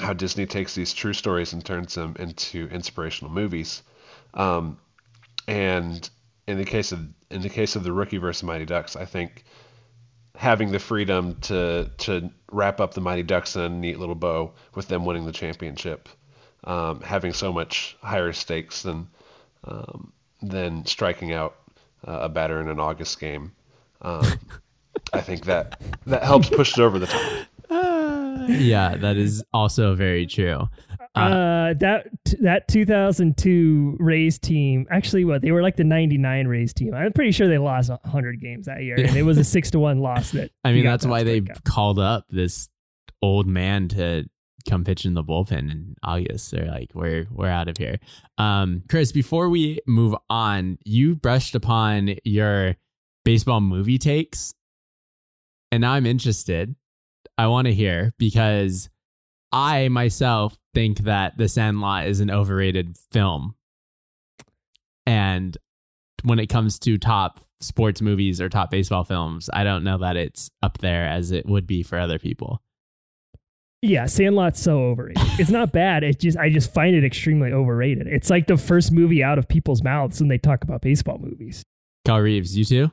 how 0.00 0.12
Disney 0.12 0.46
takes 0.46 0.74
these 0.74 0.92
true 0.92 1.12
stories 1.12 1.52
and 1.52 1.64
turns 1.64 1.94
them 1.94 2.16
into 2.18 2.68
inspirational 2.68 3.32
movies. 3.32 3.82
Um, 4.34 4.78
and 5.48 6.08
in 6.46 6.58
the 6.58 6.64
case 6.64 6.92
of 6.92 7.00
in 7.30 7.42
the 7.42 7.48
case 7.48 7.76
of 7.76 7.84
the 7.84 7.92
rookie 7.92 8.18
versus 8.18 8.42
Mighty 8.42 8.64
Ducks, 8.66 8.96
I 8.96 9.04
think 9.04 9.44
having 10.36 10.70
the 10.70 10.78
freedom 10.78 11.36
to 11.42 11.90
to 11.98 12.30
wrap 12.52 12.80
up 12.80 12.94
the 12.94 13.00
Mighty 13.00 13.22
Ducks 13.22 13.56
in 13.56 13.62
a 13.62 13.68
neat 13.68 13.98
little 13.98 14.14
bow 14.14 14.52
with 14.74 14.88
them 14.88 15.04
winning 15.04 15.26
the 15.26 15.32
championship, 15.32 16.08
um, 16.64 17.00
having 17.00 17.32
so 17.32 17.52
much 17.52 17.96
higher 18.02 18.32
stakes 18.32 18.82
than 18.82 19.08
um, 19.64 20.12
than 20.42 20.86
striking 20.86 21.32
out 21.32 21.56
uh, 22.06 22.20
a 22.22 22.28
batter 22.28 22.60
in 22.60 22.68
an 22.68 22.78
August 22.78 23.18
game. 23.18 23.52
Um, 24.02 24.24
I 25.12 25.20
think 25.20 25.46
that 25.46 25.80
that 26.06 26.22
helps 26.22 26.48
push 26.48 26.78
it 26.78 26.82
over 26.82 26.98
the 26.98 27.06
top. 27.06 27.46
Yeah, 28.48 28.96
that 28.96 29.16
is 29.16 29.44
also 29.52 29.94
very 29.94 30.26
true. 30.26 30.68
Uh, 31.16 31.72
that 31.74 32.08
that 32.40 32.68
2002 32.68 33.96
Rays 33.98 34.38
team, 34.38 34.86
actually, 34.90 35.24
what 35.24 35.40
they 35.40 35.50
were 35.50 35.62
like 35.62 35.76
the 35.76 35.84
99 35.84 36.46
Rays 36.46 36.74
team. 36.74 36.92
I'm 36.94 37.12
pretty 37.12 37.32
sure 37.32 37.48
they 37.48 37.58
lost 37.58 37.88
100 37.88 38.40
games 38.40 38.66
that 38.66 38.82
year, 38.82 38.96
and 38.98 39.16
it 39.16 39.22
was 39.22 39.38
a 39.38 39.44
six 39.56 39.70
to 39.70 39.78
one 39.78 40.00
loss. 40.00 40.32
That 40.32 40.50
I 40.62 40.72
mean, 40.72 40.84
that's 40.84 41.06
why 41.06 41.22
they 41.22 41.40
strikeout. 41.40 41.64
called 41.64 41.98
up 41.98 42.26
this 42.28 42.68
old 43.22 43.46
man 43.46 43.88
to 43.88 44.24
come 44.68 44.84
pitch 44.84 45.06
in 45.06 45.14
the 45.14 45.24
bullpen 45.24 45.70
in 45.70 45.94
August. 46.02 46.50
They're 46.50 46.66
like, 46.66 46.90
we're 46.94 47.26
we're 47.30 47.48
out 47.48 47.68
of 47.68 47.78
here. 47.78 47.98
Um, 48.36 48.82
Chris, 48.90 49.10
before 49.10 49.48
we 49.48 49.80
move 49.86 50.14
on, 50.28 50.78
you 50.84 51.16
brushed 51.16 51.54
upon 51.54 52.16
your 52.24 52.76
baseball 53.24 53.62
movie 53.62 53.98
takes, 53.98 54.52
and 55.72 55.80
now 55.80 55.92
I'm 55.92 56.04
interested. 56.04 56.74
I 57.38 57.46
want 57.48 57.66
to 57.66 57.74
hear 57.74 58.12
because 58.18 58.88
I 59.52 59.88
myself 59.88 60.58
think 60.74 61.00
that 61.00 61.36
The 61.38 61.48
Sandlot 61.48 62.06
is 62.06 62.20
an 62.20 62.30
overrated 62.30 62.96
film, 63.10 63.54
and 65.06 65.56
when 66.24 66.38
it 66.38 66.48
comes 66.48 66.78
to 66.80 66.98
top 66.98 67.40
sports 67.60 68.02
movies 68.02 68.40
or 68.40 68.48
top 68.48 68.70
baseball 68.70 69.04
films, 69.04 69.48
I 69.52 69.64
don't 69.64 69.84
know 69.84 69.98
that 69.98 70.16
it's 70.16 70.50
up 70.62 70.78
there 70.78 71.06
as 71.06 71.30
it 71.30 71.46
would 71.46 71.66
be 71.66 71.82
for 71.82 71.98
other 71.98 72.18
people. 72.18 72.62
Yeah, 73.82 74.06
Sandlot's 74.06 74.60
so 74.60 74.82
overrated. 74.84 75.22
It's 75.38 75.50
not 75.50 75.72
bad. 75.72 76.02
It 76.02 76.18
just 76.18 76.36
I 76.38 76.50
just 76.50 76.72
find 76.72 76.96
it 76.96 77.04
extremely 77.04 77.52
overrated. 77.52 78.06
It's 78.06 78.30
like 78.30 78.46
the 78.46 78.56
first 78.56 78.90
movie 78.90 79.22
out 79.22 79.38
of 79.38 79.46
people's 79.46 79.82
mouths 79.82 80.18
when 80.20 80.28
they 80.28 80.38
talk 80.38 80.64
about 80.64 80.80
baseball 80.80 81.18
movies. 81.18 81.62
Kyle 82.04 82.20
Reeves, 82.20 82.56
you 82.56 82.64
too? 82.64 82.90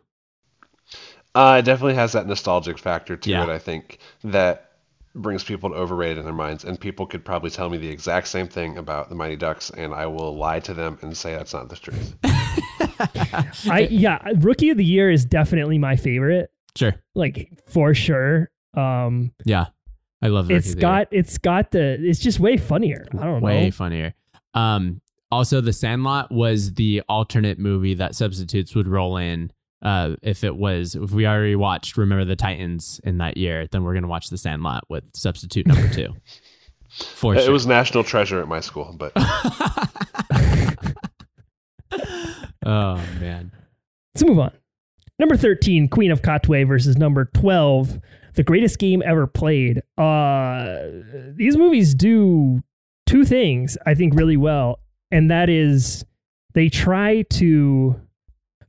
Uh, 1.36 1.58
it 1.60 1.66
definitely 1.66 1.96
has 1.96 2.12
that 2.12 2.28
nostalgic 2.28 2.78
factor 2.78 3.18
to 3.18 3.30
Yeah. 3.30 3.44
it. 3.44 3.50
I 3.50 3.58
think 3.60 3.98
that 4.24 4.70
brings 5.16 5.44
people 5.44 5.70
to 5.70 5.76
overrated 5.76 6.18
in 6.20 6.26
their 6.26 6.34
minds, 6.34 6.64
and 6.64 6.80
people 6.80 7.06
could 7.06 7.24
probably 7.26 7.50
tell 7.50 7.70
me 7.70 7.78
the 7.78 7.90
exact 7.90 8.28
same 8.28 8.48
thing 8.48 8.78
about 8.78 9.10
the 9.10 9.16
Mighty 9.16 9.36
Ducks, 9.36 9.70
and 9.70 9.94
I 9.94 10.06
will 10.08 10.36
lie 10.36 10.60
to 10.62 10.74
them 10.74 10.98
and 11.02 11.16
say 11.16 11.36
that's 11.36 11.54
not 11.54 11.70
the 11.70 11.76
truth. 11.76 12.16
I 13.70 13.88
yeah, 13.92 14.20
Rookie 14.40 14.70
of 14.70 14.78
the 14.78 14.86
Year 14.86 15.10
is 15.12 15.26
definitely 15.26 15.78
my 15.78 15.96
favorite, 15.96 16.52
Sure. 16.76 16.96
like 17.16 17.50
for 17.68 17.94
sure. 17.94 18.50
Um, 18.76 19.32
Yeah. 19.46 19.68
I 20.22 20.28
love 20.28 20.48
the 20.48 20.56
it's 20.56 20.68
Rookie 20.68 20.72
of 20.72 20.76
the 20.78 20.82
got 20.82 21.08
it's 21.12 21.38
got 21.38 21.72
the 21.72 21.98
it's 22.02 22.20
just 22.20 22.40
way 22.40 22.58
funnier. 22.58 23.06
I 23.20 23.24
don't 23.26 23.42
way 23.42 23.54
know. 23.54 23.60
Way 23.66 23.72
funnier. 23.72 24.14
Um 24.54 25.02
Also, 25.32 25.62
The 25.62 25.74
Sandlot 25.74 26.32
was 26.32 26.76
the 26.76 27.02
alternate 27.10 27.58
movie 27.60 27.94
that 27.96 28.16
substitutes 28.16 28.74
would 28.76 28.88
roll 28.88 29.18
in. 29.18 29.52
Uh, 29.84 30.16
if 30.22 30.44
it 30.46 30.56
was, 30.56 30.96
if 30.96 31.12
we 31.12 31.28
already 31.28 31.56
watched 31.58 31.98
Remember 31.98 32.24
the 32.26 32.36
Titans 32.38 33.02
in 33.04 33.18
that 33.18 33.36
year, 33.38 33.68
then 33.72 33.84
we're 33.84 33.94
gonna 33.94 34.08
watch 34.08 34.30
The 34.30 34.38
Sandlot 34.38 34.86
with 34.90 35.04
substitute 35.14 35.68
number 35.68 35.90
two. 35.90 36.16
For 36.90 37.36
It 37.36 37.44
sure. 37.44 37.54
was 37.54 37.68
national 37.68 38.04
treasure 38.04 38.40
at 38.40 38.48
my 38.48 38.60
school, 38.62 38.96
but 38.98 39.12
oh 42.66 42.96
man. 43.20 43.52
Let's 44.16 44.24
move 44.26 44.40
on. 44.40 44.52
Number 45.20 45.36
13, 45.38 45.88
Queen 45.90 46.12
of 46.12 46.22
Katwe 46.22 46.68
versus 46.68 46.98
number 46.98 47.26
12, 47.34 48.00
The 48.36 48.44
Greatest 48.44 48.78
Game 48.80 49.02
Ever 49.06 49.28
Played. 49.28 49.82
Uh, 49.98 50.86
these 51.36 51.58
movies 51.58 51.94
do 51.96 52.62
two 53.06 53.26
things, 53.26 53.78
I 53.86 53.94
think, 53.96 54.16
really 54.16 54.38
well. 54.38 54.80
And 55.12 55.30
that 55.32 55.50
is 55.50 56.04
they 56.54 56.70
try 56.70 57.24
to 57.32 58.00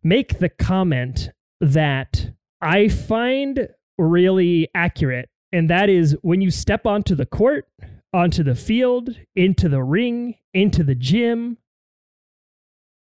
make 0.04 0.38
the 0.38 0.50
comment 0.50 1.30
that 1.60 2.30
I 2.60 2.88
find 2.88 3.68
really 3.98 4.68
accurate. 4.74 5.30
And 5.50 5.70
that 5.70 5.88
is 5.88 6.16
when 6.22 6.40
you 6.40 6.50
step 6.50 6.84
onto 6.86 7.14
the 7.14 7.26
court, 7.26 7.66
onto 8.12 8.42
the 8.42 8.54
field, 8.54 9.16
into 9.34 9.68
the 9.68 9.82
ring, 9.82 10.36
into 10.52 10.84
the 10.84 10.94
gym, 10.94 11.56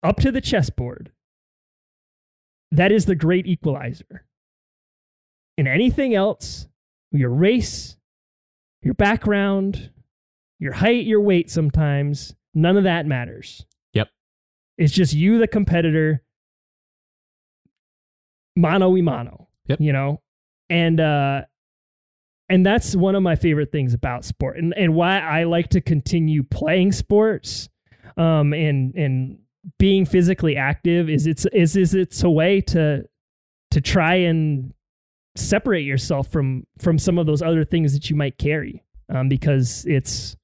up 0.03 0.17
to 0.17 0.31
the 0.31 0.41
chessboard, 0.41 1.11
that 2.71 2.91
is 2.91 3.05
the 3.05 3.15
great 3.15 3.45
equalizer. 3.47 4.25
In 5.57 5.67
anything 5.67 6.15
else, 6.15 6.67
your 7.11 7.29
race, 7.29 7.97
your 8.81 8.93
background, 8.93 9.91
your 10.59 10.73
height, 10.73 11.05
your 11.05 11.21
weight 11.21 11.49
sometimes, 11.49 12.35
none 12.53 12.77
of 12.77 12.83
that 12.83 13.05
matters. 13.05 13.65
Yep. 13.93 14.09
It's 14.77 14.93
just 14.93 15.13
you, 15.13 15.37
the 15.37 15.47
competitor, 15.47 16.23
mano 18.55 18.89
y 18.89 19.01
mano. 19.01 19.47
Yep. 19.67 19.81
You 19.81 19.93
know? 19.93 20.21
And 20.69 20.99
uh 20.99 21.41
and 22.49 22.65
that's 22.65 22.95
one 22.95 23.15
of 23.15 23.23
my 23.23 23.35
favorite 23.35 23.71
things 23.71 23.93
about 23.93 24.25
sport 24.25 24.57
and, 24.57 24.73
and 24.75 24.93
why 24.93 25.19
I 25.19 25.43
like 25.43 25.69
to 25.69 25.81
continue 25.81 26.43
playing 26.43 26.91
sports 26.91 27.69
um 28.17 28.53
and 28.53 28.93
and 28.95 29.39
being 29.77 30.05
physically 30.05 30.55
active 30.55 31.09
is 31.09 31.27
it's 31.27 31.45
is 31.53 31.75
is 31.75 31.93
it's 31.93 32.23
a 32.23 32.29
way 32.29 32.61
to 32.61 33.03
to 33.71 33.81
try 33.81 34.15
and 34.15 34.73
separate 35.35 35.83
yourself 35.83 36.27
from 36.27 36.65
from 36.77 36.97
some 36.99 37.17
of 37.17 37.25
those 37.25 37.41
other 37.41 37.63
things 37.63 37.93
that 37.93 38.09
you 38.09 38.15
might 38.15 38.37
carry 38.37 38.83
um, 39.09 39.29
because 39.29 39.85
it's 39.87 40.35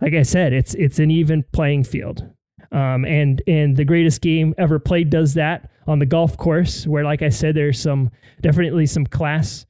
like 0.00 0.14
I 0.14 0.22
said 0.22 0.52
it's 0.52 0.74
it's 0.74 0.98
an 0.98 1.10
even 1.10 1.44
playing 1.52 1.84
field 1.84 2.26
um, 2.74 3.04
and 3.06 3.40
and 3.46 3.76
the 3.76 3.84
greatest 3.84 4.20
game 4.20 4.54
ever 4.58 4.78
played 4.78 5.08
does 5.08 5.34
that 5.34 5.70
on 5.86 5.98
the 5.98 6.06
golf 6.06 6.36
course 6.36 6.86
where 6.86 7.04
like 7.04 7.22
I 7.22 7.28
said 7.30 7.54
there's 7.54 7.78
some 7.80 8.10
definitely 8.42 8.86
some 8.86 9.06
class 9.06 9.64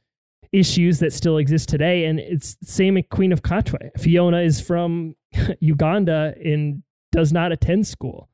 issues 0.53 0.99
that 1.01 1.13
still 1.13 1.37
exist 1.39 1.69
today 1.69 2.05
and 2.07 2.19
it's 2.19 2.57
same 2.63 2.97
at 2.97 3.09
Queen 3.11 3.33
of 3.33 3.43
Katwe 3.43 3.91
Fiona 3.99 4.39
is 4.41 4.61
from 4.61 5.15
Uganda 5.61 6.35
and 6.45 6.83
does 7.13 7.33
not 7.33 7.53
attend 7.53 7.87
school 7.87 8.29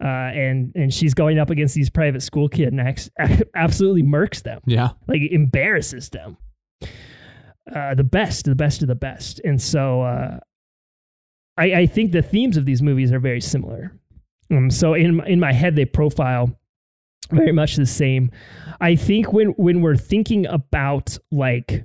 uh, 0.00 0.04
and 0.34 0.72
and 0.76 0.92
she's 0.94 1.14
going 1.14 1.38
up 1.38 1.50
against 1.50 1.74
these 1.74 1.90
private 1.90 2.22
school 2.22 2.48
kids 2.48 2.72
and 3.18 3.44
absolutely 3.56 4.02
murks 4.04 4.42
them, 4.42 4.60
Yeah. 4.66 4.90
like 5.08 5.20
embarrasses 5.32 6.08
them. 6.10 6.36
Uh, 7.74 7.94
the 7.94 8.04
best, 8.04 8.44
the 8.46 8.54
best 8.54 8.82
of 8.82 8.88
the 8.88 8.94
best, 8.94 9.40
and 9.44 9.60
so 9.60 10.02
uh, 10.02 10.38
I, 11.56 11.72
I 11.74 11.86
think 11.86 12.10
the 12.12 12.22
themes 12.22 12.56
of 12.56 12.64
these 12.66 12.82
movies 12.82 13.12
are 13.12 13.20
very 13.20 13.40
similar. 13.40 13.92
Um, 14.50 14.70
so 14.70 14.94
in 14.94 15.16
my- 15.16 15.26
in 15.26 15.40
my 15.40 15.52
head, 15.52 15.76
they 15.76 15.84
profile 15.84 16.58
very 17.30 17.52
much 17.52 17.76
the 17.76 17.86
same. 17.86 18.30
I 18.80 18.96
think 18.96 19.32
when 19.32 19.48
when 19.50 19.80
we're 19.82 19.96
thinking 19.96 20.46
about 20.46 21.16
like 21.30 21.84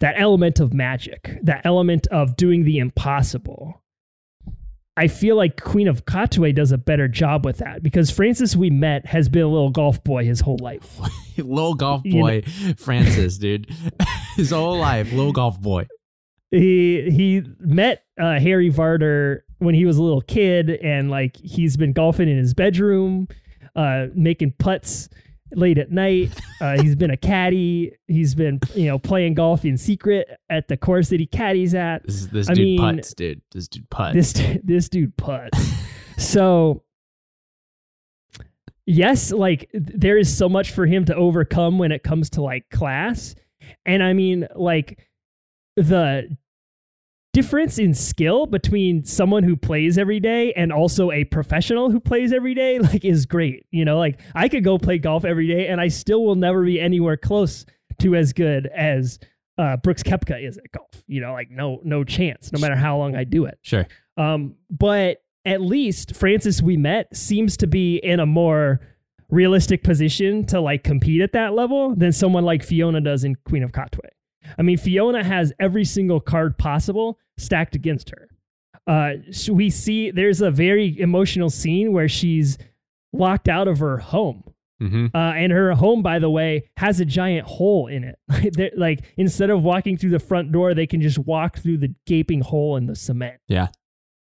that 0.00 0.14
element 0.16 0.60
of 0.60 0.72
magic, 0.72 1.38
that 1.42 1.62
element 1.64 2.06
of 2.08 2.36
doing 2.36 2.64
the 2.64 2.78
impossible, 2.78 3.82
I 4.96 5.08
feel 5.08 5.34
like 5.36 5.60
Queen 5.60 5.88
of 5.88 6.04
Katwe 6.04 6.54
does 6.54 6.70
a 6.70 6.78
better 6.78 7.08
job 7.08 7.44
with 7.44 7.58
that 7.58 7.82
because 7.82 8.10
Francis 8.10 8.54
Ouimet 8.54 9.06
has 9.06 9.28
been 9.28 9.42
a 9.42 9.48
little 9.48 9.70
golf 9.70 10.02
boy 10.04 10.24
his 10.24 10.40
whole 10.40 10.58
life. 10.60 10.98
little 11.36 11.74
golf 11.74 12.02
You 12.04 12.12
boy 12.22 12.42
Francis, 12.76 13.38
dude. 13.38 13.68
His 14.36 14.50
whole 14.50 14.78
life, 14.78 15.10
little 15.12 15.32
golf 15.32 15.60
boy. 15.60 15.88
he 16.52 17.10
he 17.10 17.42
met 17.58 18.04
uh, 18.20 18.38
Harry 18.38 18.70
Vardon 18.70 19.40
when 19.58 19.74
he 19.74 19.84
was 19.84 19.96
a 19.96 20.02
little 20.02 20.20
kid, 20.22 20.70
and 20.70 21.10
like 21.10 21.36
he's 21.36 21.76
been 21.76 21.92
golfing 21.92 22.28
in 22.28 22.38
his 22.38 22.54
bedroom, 22.54 23.28
uh, 23.76 24.06
making 24.14 24.52
putts 24.58 25.08
late 25.52 25.78
at 25.78 25.90
night. 25.90 26.30
Uh, 26.60 26.80
he's 26.82 26.96
been 26.96 27.10
a 27.10 27.16
caddy. 27.16 27.92
He's 28.06 28.34
been 28.34 28.60
you 28.74 28.86
know 28.86 28.98
playing 28.98 29.34
golf 29.34 29.64
in 29.64 29.76
secret 29.76 30.28
at 30.50 30.68
the 30.68 30.76
course 30.76 31.08
that 31.10 31.20
he 31.20 31.26
caddies 31.26 31.74
at. 31.74 32.04
This 32.06 32.26
this 32.26 32.50
I 32.50 32.54
dude 32.54 32.64
mean, 32.64 32.78
putts, 32.78 33.14
dude. 33.14 33.42
This 33.52 33.68
dude 33.68 33.88
putts. 33.90 34.14
this 34.14 34.58
this 34.62 34.88
dude 34.88 35.16
putts. 35.16 35.58
so 36.18 36.82
yes, 38.86 39.32
like 39.32 39.68
there 39.72 40.18
is 40.18 40.34
so 40.34 40.48
much 40.48 40.70
for 40.72 40.86
him 40.86 41.04
to 41.06 41.14
overcome 41.14 41.78
when 41.78 41.92
it 41.92 42.02
comes 42.02 42.30
to 42.30 42.42
like 42.42 42.68
class. 42.70 43.34
And 43.84 44.02
I 44.02 44.12
mean 44.12 44.46
like 44.54 45.06
the 45.76 46.36
difference 47.32 47.78
in 47.78 47.94
skill 47.94 48.46
between 48.46 49.04
someone 49.04 49.42
who 49.42 49.56
plays 49.56 49.98
every 49.98 50.20
day 50.20 50.52
and 50.54 50.72
also 50.72 51.10
a 51.10 51.24
professional 51.24 51.90
who 51.90 52.00
plays 52.00 52.32
every 52.32 52.54
day 52.54 52.78
like 52.78 53.04
is 53.04 53.26
great. 53.26 53.66
You 53.70 53.84
know, 53.84 53.98
like 53.98 54.20
I 54.34 54.48
could 54.48 54.64
go 54.64 54.78
play 54.78 54.98
golf 54.98 55.24
every 55.24 55.46
day 55.46 55.68
and 55.68 55.80
I 55.80 55.88
still 55.88 56.24
will 56.24 56.36
never 56.36 56.64
be 56.64 56.80
anywhere 56.80 57.16
close 57.16 57.66
to 58.00 58.14
as 58.14 58.32
good 58.32 58.66
as 58.66 59.18
uh, 59.58 59.76
Brooks 59.76 60.02
Koepka 60.02 60.42
is 60.42 60.56
at 60.58 60.70
golf. 60.72 61.04
You 61.06 61.20
know, 61.20 61.32
like 61.32 61.50
no 61.50 61.80
no 61.84 62.04
chance, 62.04 62.52
no 62.52 62.60
matter 62.60 62.76
how 62.76 62.96
long 62.96 63.16
I 63.16 63.24
do 63.24 63.44
it. 63.44 63.58
sure. 63.62 63.86
Um, 64.16 64.56
but 64.70 65.22
at 65.44 65.60
least 65.60 66.16
Francis 66.16 66.60
Ouimet 66.60 67.14
seems 67.14 67.56
to 67.58 67.66
be 67.66 67.96
in 67.96 68.20
a 68.20 68.26
more 68.26 68.80
realistic 69.30 69.82
position 69.82 70.44
to 70.46 70.60
like 70.60 70.84
compete 70.84 71.22
at 71.22 71.32
that 71.32 71.54
level 71.54 71.94
than 71.94 72.12
someone 72.12 72.44
like 72.44 72.62
Fiona 72.62 73.00
does 73.00 73.24
in 73.24 73.36
Queen 73.44 73.62
of 73.62 73.72
Katwe. 73.72 74.08
I 74.56 74.62
mean, 74.62 74.78
Fiona 74.78 75.24
has 75.24 75.52
every 75.58 75.84
single 75.84 76.20
card 76.20 76.56
possible 76.58 77.18
stacked 77.36 77.74
against 77.74 78.10
her. 78.10 78.28
Uh, 78.86 79.14
so 79.32 79.52
we 79.52 79.68
see 79.70 80.10
there's 80.10 80.40
a 80.40 80.50
very 80.50 80.98
emotional 80.98 81.50
scene 81.50 81.92
where 81.92 82.08
she's 82.08 82.56
locked 83.12 83.48
out 83.48 83.68
of 83.68 83.80
her 83.80 83.98
home. 83.98 84.44
Mm-hmm. 84.82 85.06
Uh, 85.14 85.32
and 85.32 85.50
her 85.50 85.72
home, 85.72 86.02
by 86.02 86.20
the 86.20 86.30
way, 86.30 86.70
has 86.76 87.00
a 87.00 87.04
giant 87.04 87.46
hole 87.46 87.88
in 87.88 88.04
it. 88.04 88.18
Like 88.78 89.04
instead 89.16 89.50
of 89.50 89.64
walking 89.64 89.96
through 89.96 90.10
the 90.10 90.18
front 90.20 90.52
door, 90.52 90.72
they 90.72 90.86
can 90.86 91.00
just 91.00 91.18
walk 91.18 91.58
through 91.58 91.78
the 91.78 91.92
gaping 92.06 92.40
hole 92.40 92.76
in 92.76 92.86
the 92.86 92.94
cement 92.94 93.40
Yeah. 93.48 93.68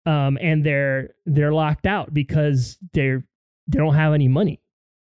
um, 0.05 0.37
and 0.41 0.65
they're 0.65 1.09
they're 1.25 1.51
locked 1.53 1.85
out 1.85 2.13
because 2.13 2.77
they're 2.93 3.25
they 3.67 3.77
don't 3.77 3.95
have 3.95 4.13
any 4.13 4.29
money 4.29 4.61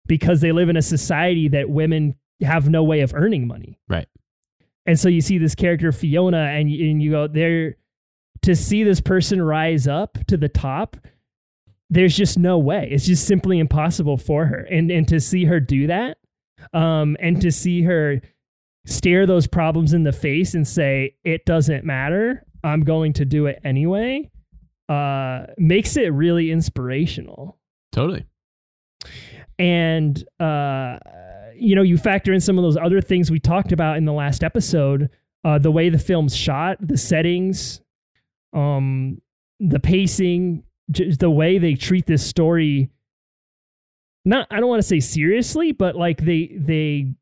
because 0.09 0.40
they 0.40 0.51
live 0.51 0.68
in 0.68 0.77
a 0.77 0.83
society 0.83 1.47
that 1.49 1.71
women 1.71 2.16
have 2.42 2.68
no 2.68 2.83
way 2.83 3.01
of 3.01 3.14
earning 3.14 3.47
money. 3.47 3.79
Right. 3.88 4.09
And 4.88 4.98
so 4.98 5.09
you 5.09 5.20
see 5.20 5.38
this 5.38 5.55
character 5.55 5.92
Fiona, 5.92 6.38
and 6.38 6.68
you, 6.68 6.90
and 6.90 7.01
you 7.01 7.12
go 7.12 7.29
there 7.29 7.77
to 8.42 8.57
see 8.57 8.83
this 8.83 9.01
person 9.01 9.40
rise 9.40 9.87
up 9.87 10.18
to 10.27 10.37
the 10.37 10.48
top. 10.48 10.96
There's 11.90 12.16
just 12.16 12.38
no 12.38 12.59
way. 12.59 12.88
It's 12.90 13.07
just 13.07 13.27
simply 13.27 13.61
impossible 13.61 14.16
for 14.16 14.46
her, 14.46 14.66
and 14.70 14.90
and 14.90 15.07
to 15.09 15.20
see 15.20 15.44
her 15.44 15.61
do 15.61 15.87
that, 15.87 16.18
um, 16.72 17.16
and 17.20 17.40
to 17.42 17.53
see 17.53 17.83
her 17.83 18.20
stare 18.85 19.27
those 19.27 19.46
problems 19.46 19.92
in 19.92 20.03
the 20.03 20.12
face 20.12 20.55
and 20.55 20.66
say 20.66 21.14
it 21.22 21.44
doesn't 21.44 21.85
matter. 21.85 22.44
I'm 22.64 22.83
going 22.83 23.12
to 23.14 23.24
do 23.24 23.46
it 23.46 23.61
anyway 23.62 24.29
uh, 24.88 25.46
makes 25.57 25.96
it 25.96 26.12
really 26.12 26.51
inspirational. 26.51 27.59
Totally. 27.92 28.24
And, 29.58 30.23
uh, 30.40 30.98
you 31.59 31.75
know, 31.75 31.83
you 31.83 31.98
factor 31.98 32.33
in 32.33 32.40
some 32.40 32.59
of 32.59 32.63
those 32.63 32.77
other 32.77 33.00
things 33.00 33.31
we 33.31 33.40
talked 33.40 33.73
about 33.73 33.96
in 33.96 34.04
the 34.04 34.13
last 34.13 34.42
episode 34.42 35.11
uh, 35.44 35.59
the 35.59 35.71
way 35.71 35.88
the 35.88 35.98
film's 35.98 36.37
shot, 36.37 36.77
the 36.81 36.96
settings, 36.96 37.81
um, 38.52 39.21
the 39.61 39.81
pacing, 39.81 40.65
j- 40.90 41.13
the 41.13 41.31
way 41.31 41.59
they 41.59 41.75
treat 41.75 42.06
this 42.06 42.27
story. 42.27 42.90
Not, 44.25 44.46
I 44.50 44.61
don't 44.61 44.69
want 44.69 44.81
to 44.81 44.88
say 44.88 45.00
seriously, 45.00 45.73
but 45.73 45.96
like 45.96 46.25
they, 46.25 46.52
they, 46.56 47.15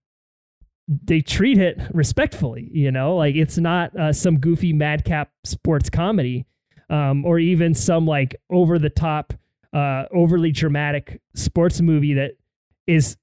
they 0.89 1.21
treat 1.21 1.59
it 1.59 1.81
respectfully, 1.93 2.69
you 2.73 2.91
know, 2.91 3.17
like 3.17 3.35
it's 3.35 3.59
not 3.59 3.95
uh, 3.97 4.13
some 4.13 4.39
goofy 4.39 4.73
madcap 4.73 5.31
sports 5.45 5.91
comedy 5.91 6.47
um, 6.89 7.25
or 7.25 7.39
even 7.39 7.75
some 7.75 8.07
like 8.07 8.37
over 8.51 8.79
the 8.79 8.91
top, 8.91 9.35
uh, 9.73 10.05
overly 10.13 10.53
dramatic 10.53 11.21
sports 11.35 11.81
movie 11.81 12.15
that 12.15 12.33
is 12.87 13.17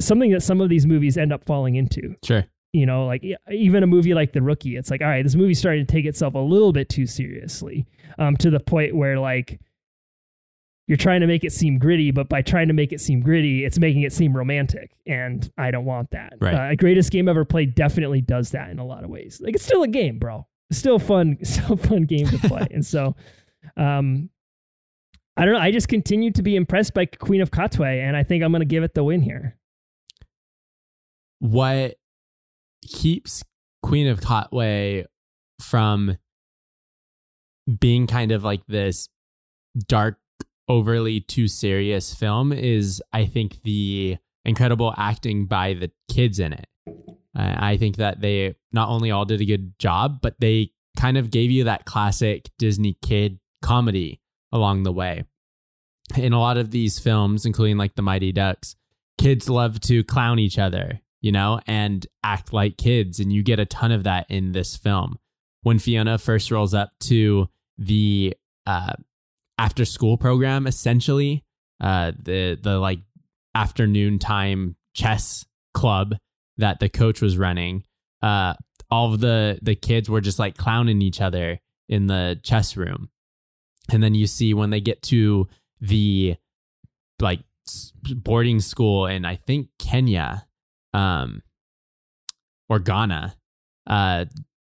something 0.00 0.30
that 0.30 0.42
some 0.42 0.60
of 0.60 0.68
these 0.68 0.86
movies 0.86 1.16
end 1.16 1.32
up 1.32 1.44
falling 1.44 1.76
into. 1.76 2.14
Sure. 2.24 2.44
You 2.72 2.86
know, 2.86 3.06
like 3.06 3.24
even 3.50 3.82
a 3.82 3.86
movie 3.86 4.14
like 4.14 4.32
The 4.32 4.42
Rookie, 4.42 4.76
it's 4.76 4.90
like, 4.90 5.00
all 5.00 5.08
right, 5.08 5.22
this 5.22 5.34
movie's 5.34 5.58
starting 5.58 5.86
to 5.86 5.90
take 5.90 6.04
itself 6.04 6.34
a 6.34 6.38
little 6.38 6.72
bit 6.72 6.88
too 6.88 7.06
seriously, 7.06 7.86
um, 8.18 8.36
to 8.36 8.50
the 8.50 8.60
point 8.60 8.94
where 8.94 9.18
like 9.18 9.58
you're 10.86 10.96
trying 10.96 11.20
to 11.20 11.26
make 11.26 11.44
it 11.44 11.52
seem 11.52 11.78
gritty, 11.78 12.10
but 12.10 12.28
by 12.28 12.42
trying 12.42 12.68
to 12.68 12.74
make 12.74 12.92
it 12.92 13.00
seem 13.00 13.20
gritty, 13.20 13.64
it's 13.64 13.78
making 13.78 14.02
it 14.02 14.12
seem 14.12 14.36
romantic, 14.36 14.96
and 15.06 15.50
I 15.56 15.70
don't 15.70 15.84
want 15.84 16.10
that. 16.10 16.34
Right. 16.40 16.72
Uh, 16.72 16.74
greatest 16.74 17.10
game 17.10 17.28
ever 17.28 17.44
played 17.44 17.74
definitely 17.74 18.22
does 18.22 18.50
that 18.50 18.70
in 18.70 18.78
a 18.78 18.84
lot 18.84 19.04
of 19.04 19.10
ways. 19.10 19.40
Like 19.42 19.54
it's 19.54 19.64
still 19.64 19.82
a 19.82 19.88
game, 19.88 20.18
bro. 20.18 20.46
It's 20.70 20.78
still 20.78 20.98
fun, 20.98 21.38
still 21.42 21.74
a 21.74 21.76
fun 21.76 22.04
game 22.04 22.26
to 22.26 22.38
play, 22.38 22.66
and 22.70 22.84
so, 22.84 23.16
um, 23.76 24.30
I 25.38 25.44
don't 25.44 25.54
know. 25.54 25.60
I 25.60 25.70
just 25.70 25.88
continue 25.88 26.32
to 26.32 26.42
be 26.42 26.56
impressed 26.56 26.94
by 26.94 27.06
Queen 27.06 27.40
of 27.40 27.50
Katwe, 27.50 28.02
and 28.02 28.16
I 28.16 28.24
think 28.24 28.42
I'm 28.42 28.50
going 28.50 28.60
to 28.60 28.66
give 28.66 28.82
it 28.82 28.94
the 28.94 29.04
win 29.04 29.20
here. 29.20 29.56
What 31.40 31.96
keeps 32.82 33.42
Queen 33.82 34.06
of 34.06 34.20
Katwe 34.20 35.04
from 35.60 36.18
being 37.78 38.06
kind 38.06 38.32
of 38.32 38.44
like 38.44 38.66
this 38.66 39.08
dark, 39.86 40.18
overly 40.68 41.20
too 41.20 41.48
serious 41.48 42.14
film 42.14 42.52
is, 42.52 43.02
I 43.12 43.26
think, 43.26 43.62
the 43.62 44.18
incredible 44.44 44.94
acting 44.96 45.46
by 45.46 45.74
the 45.74 45.90
kids 46.10 46.38
in 46.38 46.52
it. 46.52 46.66
I 47.34 47.76
think 47.76 47.96
that 47.96 48.20
they 48.20 48.56
not 48.72 48.88
only 48.88 49.10
all 49.10 49.24
did 49.24 49.40
a 49.40 49.44
good 49.44 49.78
job, 49.78 50.20
but 50.20 50.40
they 50.40 50.72
kind 50.96 51.16
of 51.16 51.30
gave 51.30 51.50
you 51.50 51.64
that 51.64 51.84
classic 51.84 52.50
Disney 52.58 52.98
kid 53.00 53.38
comedy 53.62 54.20
along 54.50 54.82
the 54.82 54.92
way. 54.92 55.24
In 56.16 56.32
a 56.32 56.40
lot 56.40 56.56
of 56.56 56.70
these 56.70 56.98
films, 56.98 57.46
including 57.46 57.76
like 57.76 57.94
The 57.94 58.02
Mighty 58.02 58.32
Ducks, 58.32 58.74
kids 59.18 59.48
love 59.48 59.78
to 59.82 60.02
clown 60.02 60.38
each 60.38 60.58
other, 60.58 61.00
you 61.20 61.32
know, 61.32 61.60
and 61.66 62.06
act 62.22 62.52
like 62.52 62.76
kids. 62.76 63.20
And 63.20 63.32
you 63.32 63.42
get 63.42 63.58
a 63.58 63.66
ton 63.66 63.92
of 63.92 64.04
that 64.04 64.26
in 64.28 64.52
this 64.52 64.76
film. 64.76 65.18
When 65.62 65.78
Fiona 65.78 66.18
first 66.18 66.50
rolls 66.50 66.74
up 66.74 66.92
to 67.00 67.48
the 67.76 68.36
uh, 68.66 68.94
after 69.58 69.84
school 69.84 70.16
program, 70.16 70.66
essentially, 70.66 71.44
uh, 71.80 72.12
the 72.22 72.58
the 72.60 72.78
like 72.78 73.00
afternoon 73.54 74.18
time 74.18 74.76
chess 74.94 75.44
club 75.74 76.16
that 76.56 76.80
the 76.80 76.88
coach 76.88 77.20
was 77.20 77.36
running, 77.36 77.84
uh, 78.22 78.54
all 78.90 79.12
of 79.12 79.20
the 79.20 79.58
the 79.62 79.74
kids 79.74 80.08
were 80.08 80.20
just 80.20 80.38
like 80.38 80.56
clowning 80.56 81.02
each 81.02 81.20
other 81.20 81.60
in 81.88 82.06
the 82.06 82.38
chess 82.42 82.76
room. 82.76 83.10
And 83.90 84.02
then 84.02 84.14
you 84.14 84.26
see 84.26 84.54
when 84.54 84.70
they 84.70 84.80
get 84.80 85.02
to 85.02 85.48
the 85.80 86.36
like 87.20 87.40
boarding 88.14 88.60
school 88.60 89.06
in 89.06 89.24
I 89.24 89.36
think 89.36 89.68
Kenya, 89.78 90.46
um, 90.94 91.42
or 92.68 92.78
Ghana, 92.78 93.36
uh, 93.86 94.24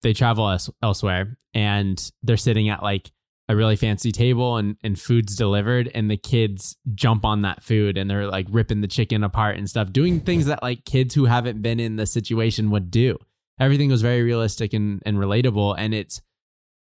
they 0.02 0.14
travel 0.14 0.50
else- 0.50 0.70
elsewhere 0.82 1.38
and 1.54 2.12
they're 2.24 2.38
sitting 2.38 2.70
at 2.70 2.84
like 2.84 3.12
a 3.50 3.56
really 3.56 3.76
fancy 3.76 4.12
table 4.12 4.58
and, 4.58 4.78
and 4.84 5.00
food's 5.00 5.36
delivered 5.36 5.92
and 5.94 6.10
the 6.10 6.18
kids 6.18 6.78
jump 6.96 7.26
on 7.26 7.42
that 7.42 7.62
food 7.62 7.98
and 7.98 8.10
they're 8.10 8.28
like 8.28 8.48
ripping 8.50 8.82
the 8.82 8.88
chicken 8.88 9.24
apart 9.24 9.58
and 9.58 9.70
stuff 9.70 9.92
doing 9.92 10.20
things 10.22 10.46
that 10.46 10.64
like 10.64 10.86
kids 10.86 11.14
who 11.14 11.26
haven't 11.26 11.62
been 11.62 11.80
in 11.80 11.98
the 11.98 12.06
situation 12.06 12.72
would 12.72 12.90
do. 12.90 13.18
Everything 13.60 13.90
was 13.90 14.02
very 14.02 14.24
realistic 14.24 14.74
and, 14.74 15.04
and 15.06 15.18
relatable 15.18 15.76
and 15.78 15.94
it's 15.94 16.22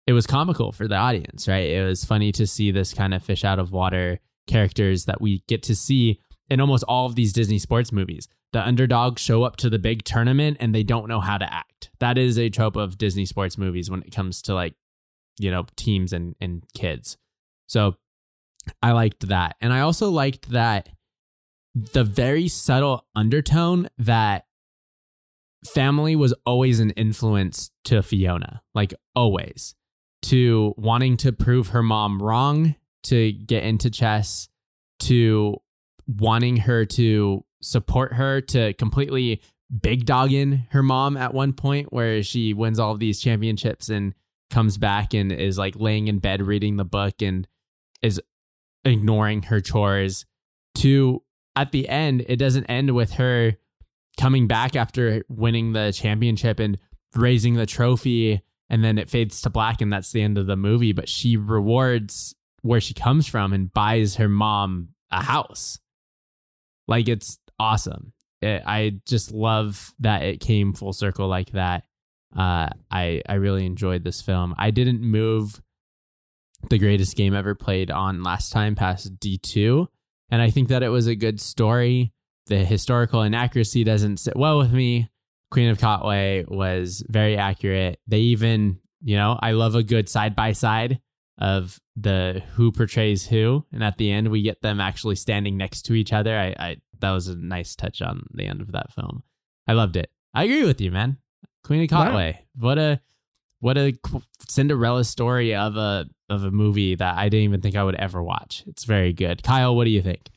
it 0.06 0.12
was 0.12 0.26
comical 0.26 0.72
for 0.72 0.86
the 0.86 0.96
audience 0.96 1.48
right? 1.48 1.70
It 1.70 1.84
was 1.84 2.04
funny 2.04 2.30
to 2.32 2.46
see 2.46 2.70
this 2.70 2.94
kind 2.94 3.14
of 3.14 3.22
fish 3.22 3.44
out 3.44 3.58
of 3.58 3.72
water 3.72 4.20
characters 4.46 5.06
that 5.06 5.20
we 5.20 5.42
get 5.48 5.62
to 5.64 5.74
see 5.74 6.20
in 6.50 6.60
almost 6.60 6.84
all 6.88 7.06
of 7.06 7.14
these 7.14 7.32
disney 7.32 7.58
sports 7.58 7.92
movies. 7.92 8.28
The 8.52 8.66
underdogs 8.66 9.22
show 9.22 9.44
up 9.44 9.56
to 9.58 9.70
the 9.70 9.78
big 9.78 10.04
tournament 10.04 10.56
and 10.60 10.74
they 10.74 10.82
don't 10.82 11.08
know 11.08 11.20
how 11.20 11.38
to 11.38 11.50
act. 11.52 11.90
That 12.00 12.18
is 12.18 12.38
a 12.38 12.50
trope 12.50 12.76
of 12.76 12.98
disney 12.98 13.24
sports 13.24 13.56
movies 13.56 13.90
when 13.90 14.02
it 14.02 14.12
comes 14.12 14.42
to 14.42 14.54
like 14.54 14.74
you 15.38 15.50
know 15.50 15.66
teams 15.76 16.12
and 16.12 16.34
and 16.40 16.64
kids. 16.74 17.16
So 17.66 17.96
i 18.82 18.92
liked 18.92 19.28
that. 19.28 19.56
And 19.60 19.72
i 19.72 19.80
also 19.80 20.10
liked 20.10 20.50
that 20.50 20.88
the 21.74 22.02
very 22.02 22.48
subtle 22.48 23.06
undertone 23.14 23.88
that 23.98 24.46
family 25.64 26.16
was 26.16 26.34
always 26.44 26.80
an 26.80 26.90
influence 26.90 27.70
to 27.84 28.02
fiona 28.02 28.62
like 28.74 28.92
always. 29.14 29.74
To 30.24 30.74
wanting 30.76 31.16
to 31.18 31.32
prove 31.32 31.68
her 31.68 31.82
mom 31.82 32.20
wrong 32.20 32.74
to 33.04 33.32
get 33.32 33.62
into 33.64 33.88
chess 33.88 34.48
to 35.00 35.56
wanting 36.18 36.56
her 36.56 36.84
to 36.84 37.44
support 37.62 38.14
her 38.14 38.40
to 38.40 38.72
completely 38.74 39.40
big 39.80 40.04
dogging 40.04 40.66
her 40.70 40.82
mom 40.82 41.16
at 41.16 41.32
one 41.32 41.52
point 41.52 41.92
where 41.92 42.22
she 42.22 42.52
wins 42.52 42.78
all 42.78 42.96
these 42.96 43.20
championships 43.20 43.88
and 43.88 44.14
comes 44.50 44.76
back 44.78 45.14
and 45.14 45.30
is 45.30 45.58
like 45.58 45.76
laying 45.76 46.08
in 46.08 46.18
bed 46.18 46.42
reading 46.42 46.76
the 46.76 46.84
book 46.84 47.22
and 47.22 47.46
is 48.02 48.20
ignoring 48.84 49.42
her 49.42 49.60
chores. 49.60 50.26
To 50.76 51.22
at 51.54 51.72
the 51.72 51.88
end 51.88 52.24
it 52.28 52.36
doesn't 52.36 52.64
end 52.66 52.94
with 52.94 53.12
her 53.12 53.56
coming 54.18 54.46
back 54.46 54.76
after 54.76 55.24
winning 55.28 55.72
the 55.72 55.92
championship 55.92 56.58
and 56.58 56.78
raising 57.14 57.54
the 57.54 57.66
trophy 57.66 58.40
and 58.68 58.84
then 58.84 58.98
it 58.98 59.08
fades 59.08 59.40
to 59.42 59.50
black 59.50 59.80
and 59.80 59.92
that's 59.92 60.12
the 60.12 60.22
end 60.22 60.38
of 60.38 60.46
the 60.46 60.56
movie 60.56 60.92
but 60.92 61.08
she 61.08 61.36
rewards 61.36 62.34
where 62.62 62.80
she 62.80 62.94
comes 62.94 63.26
from 63.26 63.52
and 63.52 63.72
buys 63.72 64.16
her 64.16 64.28
mom 64.28 64.88
a 65.10 65.22
house 65.22 65.78
like 66.90 67.08
it's 67.08 67.38
awesome 67.58 68.12
it, 68.42 68.62
i 68.66 68.92
just 69.06 69.32
love 69.32 69.94
that 69.98 70.22
it 70.22 70.40
came 70.40 70.74
full 70.74 70.92
circle 70.92 71.26
like 71.26 71.52
that 71.52 71.84
uh, 72.36 72.68
I 72.90 73.22
I 73.28 73.34
really 73.34 73.66
enjoyed 73.66 74.04
this 74.04 74.22
film. 74.22 74.54
I 74.56 74.70
didn't 74.70 75.00
move 75.00 75.60
the 76.68 76.78
greatest 76.78 77.16
game 77.16 77.34
ever 77.34 77.54
played 77.54 77.90
on 77.90 78.22
last 78.22 78.52
time 78.52 78.74
past 78.74 79.18
D 79.18 79.38
two, 79.38 79.88
and 80.30 80.40
I 80.40 80.50
think 80.50 80.68
that 80.68 80.82
it 80.82 80.88
was 80.88 81.06
a 81.06 81.16
good 81.16 81.40
story. 81.40 82.12
The 82.46 82.64
historical 82.64 83.22
inaccuracy 83.22 83.84
doesn't 83.84 84.18
sit 84.18 84.36
well 84.36 84.58
with 84.58 84.72
me. 84.72 85.10
Queen 85.50 85.70
of 85.70 85.78
Katwe 85.78 86.48
was 86.48 87.04
very 87.08 87.36
accurate. 87.36 87.98
They 88.06 88.20
even, 88.20 88.78
you 89.02 89.16
know, 89.16 89.38
I 89.40 89.52
love 89.52 89.74
a 89.74 89.82
good 89.82 90.08
side 90.08 90.36
by 90.36 90.52
side 90.52 91.00
of 91.40 91.80
the 91.96 92.42
who 92.54 92.70
portrays 92.72 93.26
who, 93.26 93.64
and 93.72 93.82
at 93.82 93.98
the 93.98 94.10
end 94.10 94.28
we 94.28 94.42
get 94.42 94.62
them 94.62 94.80
actually 94.80 95.16
standing 95.16 95.56
next 95.56 95.82
to 95.82 95.94
each 95.94 96.12
other. 96.12 96.36
I, 96.38 96.54
I 96.58 96.76
that 97.00 97.12
was 97.12 97.28
a 97.28 97.36
nice 97.36 97.74
touch 97.74 98.02
on 98.02 98.26
the 98.32 98.46
end 98.46 98.60
of 98.60 98.72
that 98.72 98.92
film. 98.92 99.22
I 99.66 99.72
loved 99.72 99.96
it. 99.96 100.10
I 100.34 100.44
agree 100.44 100.64
with 100.64 100.80
you, 100.80 100.90
man. 100.90 101.16
Queen 101.64 101.82
of 101.84 101.90
Wow. 101.90 102.12
Katwe. 102.12 102.36
What 102.58 102.78
a 102.78 103.00
what 103.60 103.76
a 103.78 103.92
Cinderella 104.48 105.04
story 105.04 105.54
of 105.54 105.76
a 105.76 106.06
of 106.28 106.44
a 106.44 106.50
movie 106.50 106.94
that 106.94 107.18
I 107.18 107.28
didn't 107.28 107.44
even 107.44 107.60
think 107.60 107.76
I 107.76 107.84
would 107.84 107.96
ever 107.96 108.22
watch. 108.22 108.62
It's 108.66 108.84
very 108.84 109.12
good. 109.12 109.42
Kyle, 109.42 109.74
what 109.74 109.84
do 109.84 109.90
you 109.90 110.02
think? 110.02 110.28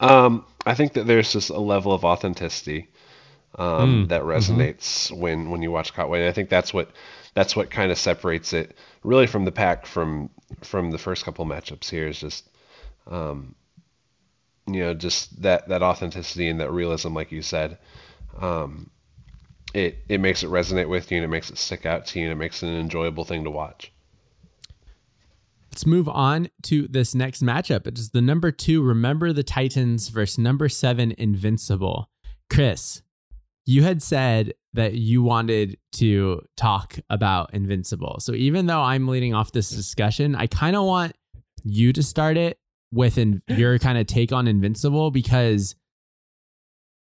Um, 0.00 0.44
I 0.64 0.74
think 0.74 0.92
that 0.94 1.06
there's 1.06 1.32
just 1.32 1.50
a 1.50 1.58
level 1.58 1.92
of 1.92 2.04
authenticity 2.04 2.88
um, 3.58 4.04
Mm, 4.04 4.08
that 4.08 4.22
resonates 4.22 5.10
when 5.10 5.50
when 5.50 5.62
you 5.62 5.70
watch 5.70 5.94
Katwe. 5.94 6.18
And 6.20 6.28
I 6.28 6.32
think 6.32 6.48
that's 6.50 6.74
what 6.74 6.90
that's 7.36 7.54
what 7.54 7.70
kind 7.70 7.92
of 7.92 7.98
separates 7.98 8.54
it 8.54 8.74
really 9.04 9.26
from 9.26 9.44
the 9.44 9.52
pack 9.52 9.84
from 9.86 10.30
from 10.62 10.90
the 10.90 10.98
first 10.98 11.24
couple 11.24 11.44
matchups 11.44 11.88
here 11.88 12.08
is 12.08 12.18
just 12.18 12.48
um, 13.08 13.54
you 14.66 14.80
know 14.80 14.94
just 14.94 15.42
that 15.42 15.68
that 15.68 15.82
authenticity 15.82 16.48
and 16.48 16.60
that 16.60 16.72
realism, 16.72 17.14
like 17.14 17.30
you 17.30 17.42
said. 17.42 17.78
Um, 18.40 18.90
it 19.74 19.98
it 20.08 20.20
makes 20.20 20.42
it 20.42 20.50
resonate 20.50 20.88
with 20.88 21.10
you 21.10 21.18
and 21.18 21.24
it 21.24 21.28
makes 21.28 21.50
it 21.50 21.58
stick 21.58 21.86
out 21.86 22.06
to 22.06 22.18
you 22.18 22.24
and 22.24 22.32
it 22.32 22.36
makes 22.36 22.62
it 22.62 22.68
an 22.68 22.78
enjoyable 22.78 23.24
thing 23.24 23.44
to 23.44 23.50
watch. 23.50 23.92
Let's 25.70 25.86
move 25.86 26.08
on 26.08 26.48
to 26.62 26.88
this 26.88 27.14
next 27.14 27.42
matchup. 27.42 27.86
It 27.86 27.98
is 27.98 28.10
the 28.10 28.22
number 28.22 28.50
two, 28.50 28.82
Remember 28.82 29.34
the 29.34 29.42
Titans 29.42 30.08
versus 30.08 30.38
number 30.38 30.70
seven, 30.70 31.14
Invincible. 31.18 32.08
Chris, 32.48 33.02
you 33.66 33.82
had 33.82 34.02
said 34.02 34.54
that 34.76 34.94
you 34.94 35.22
wanted 35.22 35.76
to 35.92 36.40
talk 36.56 36.98
about 37.10 37.52
Invincible. 37.52 38.16
So 38.20 38.32
even 38.32 38.66
though 38.66 38.80
I'm 38.80 39.08
leading 39.08 39.34
off 39.34 39.52
this 39.52 39.70
discussion, 39.70 40.34
I 40.36 40.46
kind 40.46 40.76
of 40.76 40.84
want 40.84 41.12
you 41.64 41.92
to 41.92 42.02
start 42.02 42.36
it 42.36 42.58
with 42.92 43.18
in, 43.18 43.42
your 43.48 43.78
kind 43.78 43.98
of 43.98 44.06
take 44.06 44.32
on 44.32 44.46
Invincible 44.48 45.10
because 45.10 45.74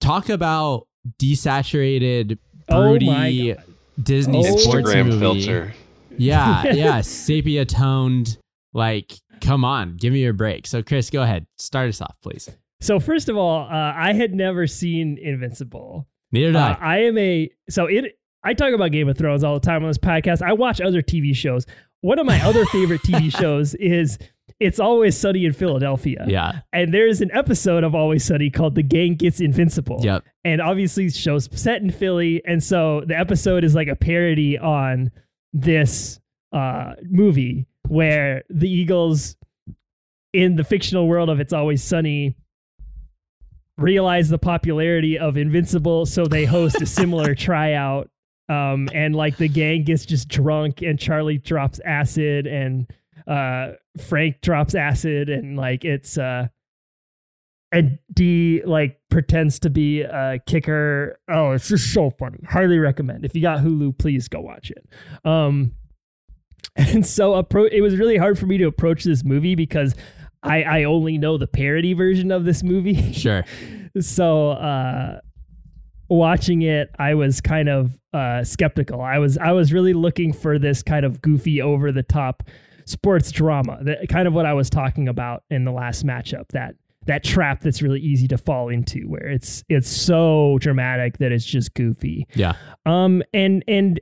talk 0.01 0.29
about 0.29 0.87
desaturated, 1.19 2.37
Oh 2.69 2.81
broody 2.81 3.53
God. 3.53 3.63
Disney 4.01 4.39
Oh. 4.45 4.57
sports 4.57 4.89
Instagram 4.89 5.05
movie. 5.07 5.19
filter. 5.45 5.73
Yeah, 6.17 6.63
yeah, 6.73 7.01
sepia 7.01 7.65
toned. 7.65 8.37
Like, 8.73 9.13
come 9.41 9.63
on, 9.63 9.95
give 9.97 10.11
me 10.13 10.19
your 10.19 10.33
break. 10.33 10.67
So, 10.67 10.83
Chris, 10.83 11.09
go 11.09 11.21
ahead, 11.23 11.47
start 11.57 11.89
us 11.89 12.01
off, 12.01 12.15
please. 12.21 12.49
So 12.81 12.99
first 12.99 13.27
of 13.29 13.37
all, 13.37 13.61
uh, 13.63 13.93
I 13.95 14.13
had 14.13 14.33
never 14.35 14.67
seen 14.67 15.17
Invincible. 15.17 16.07
Neither 16.31 16.47
did 16.47 16.55
Uh, 16.57 16.75
I. 16.79 16.95
I 16.95 16.97
am 17.03 17.17
a 17.17 17.49
so 17.69 17.85
it. 17.85 18.17
I 18.43 18.53
talk 18.53 18.73
about 18.73 18.91
Game 18.91 19.09
of 19.09 19.17
Thrones 19.17 19.43
all 19.43 19.55
the 19.55 19.65
time 19.65 19.83
on 19.83 19.89
this 19.89 19.97
podcast. 19.97 20.41
I 20.41 20.53
watch 20.53 20.79
other 20.79 21.01
TV 21.01 21.35
shows. 21.35 21.65
One 22.01 22.19
of 22.19 22.25
my 22.25 22.39
other 22.43 22.65
favorite 22.65 23.01
TV 23.01 23.35
shows 23.37 23.73
is 23.75 24.17
It's 24.59 24.79
Always 24.79 25.17
Sunny 25.17 25.45
in 25.45 25.51
Philadelphia. 25.53 26.23
Yeah. 26.27 26.59
And 26.71 26.93
there's 26.93 27.19
an 27.21 27.29
episode 27.33 27.83
of 27.83 27.93
Always 27.95 28.23
Sunny 28.23 28.49
called 28.49 28.75
The 28.75 28.83
Gang 28.83 29.15
Gets 29.15 29.41
Invincible. 29.41 29.99
Yep. 30.01 30.23
And 30.45 30.61
obviously 30.61 31.07
the 31.07 31.13
show's 31.17 31.49
set 31.59 31.81
in 31.81 31.89
Philly. 31.89 32.41
And 32.45 32.63
so 32.63 33.01
the 33.05 33.17
episode 33.17 33.63
is 33.63 33.73
like 33.75 33.87
a 33.89 33.95
parody 33.95 34.57
on 34.57 35.11
this 35.51 36.19
uh, 36.53 36.93
movie 37.03 37.65
where 37.87 38.43
the 38.49 38.69
Eagles 38.69 39.35
in 40.33 40.55
the 40.55 40.63
fictional 40.63 41.07
world 41.07 41.29
of 41.29 41.39
It's 41.39 41.51
Always 41.53 41.83
Sunny 41.83 42.35
realize 43.77 44.29
the 44.29 44.37
popularity 44.37 45.17
of 45.17 45.37
Invincible, 45.37 46.05
so 46.05 46.25
they 46.25 46.45
host 46.45 46.81
a 46.81 46.85
similar 46.85 47.35
tryout. 47.35 48.09
Um, 48.49 48.89
and 48.93 49.15
like 49.15 49.37
the 49.37 49.49
gang 49.49 49.83
gets 49.83 50.05
just 50.05 50.29
drunk, 50.29 50.81
and 50.81 50.97
Charlie 50.97 51.37
drops 51.37 51.81
acid, 51.83 52.47
and 52.47 52.91
uh, 53.27 53.73
Frank 54.07 54.41
drops 54.41 54.73
acid, 54.73 55.29
and 55.29 55.57
like 55.57 55.83
it's 55.83 56.17
uh, 56.17 56.47
and 57.71 57.99
D 58.13 58.61
like 58.63 58.99
pretends 59.09 59.59
to 59.59 59.69
be 59.69 60.01
a 60.01 60.39
kicker. 60.45 61.19
Oh, 61.29 61.51
it's 61.51 61.67
just 61.67 61.93
so 61.93 62.09
funny. 62.09 62.39
Highly 62.47 62.79
recommend. 62.79 63.25
If 63.25 63.35
you 63.35 63.41
got 63.41 63.59
Hulu, 63.59 63.97
please 63.97 64.27
go 64.29 64.39
watch 64.39 64.71
it. 64.71 64.87
Um, 65.25 65.73
and 66.75 67.05
so 67.05 67.41
appro- 67.41 67.71
it 67.71 67.81
was 67.81 67.97
really 67.97 68.17
hard 68.17 68.39
for 68.39 68.45
me 68.45 68.57
to 68.59 68.65
approach 68.65 69.03
this 69.03 69.23
movie 69.23 69.55
because 69.55 69.95
I 70.47 70.63
I 70.63 70.83
only 70.85 71.17
know 71.17 71.37
the 71.37 71.47
parody 71.47 71.93
version 71.93 72.31
of 72.31 72.45
this 72.45 72.63
movie. 72.63 73.13
Sure. 73.13 73.45
so 73.99 74.51
uh 74.51 75.19
watching 76.09 76.61
it 76.61 76.89
i 76.99 77.13
was 77.13 77.41
kind 77.41 77.67
of 77.67 77.99
uh 78.13 78.41
skeptical 78.43 79.01
i 79.01 79.17
was 79.17 79.37
i 79.39 79.51
was 79.51 79.73
really 79.73 79.91
looking 79.93 80.31
for 80.31 80.57
this 80.57 80.81
kind 80.81 81.05
of 81.05 81.21
goofy 81.21 81.61
over 81.61 81.91
the 81.91 82.03
top 82.03 82.43
sports 82.85 83.29
drama 83.31 83.77
that 83.83 84.07
kind 84.07 84.25
of 84.25 84.33
what 84.33 84.45
i 84.45 84.53
was 84.53 84.69
talking 84.69 85.09
about 85.09 85.43
in 85.49 85.65
the 85.65 85.71
last 85.71 86.05
matchup 86.05 86.47
that 86.53 86.75
that 87.07 87.23
trap 87.25 87.59
that's 87.59 87.81
really 87.81 87.99
easy 87.99 88.25
to 88.27 88.37
fall 88.37 88.69
into 88.69 89.01
where 89.09 89.27
it's 89.27 89.65
it's 89.67 89.89
so 89.89 90.57
dramatic 90.61 91.17
that 91.17 91.31
it's 91.33 91.45
just 91.45 91.73
goofy 91.73 92.25
Yeah. 92.35 92.53
um 92.85 93.21
and 93.33 93.65
and 93.67 93.99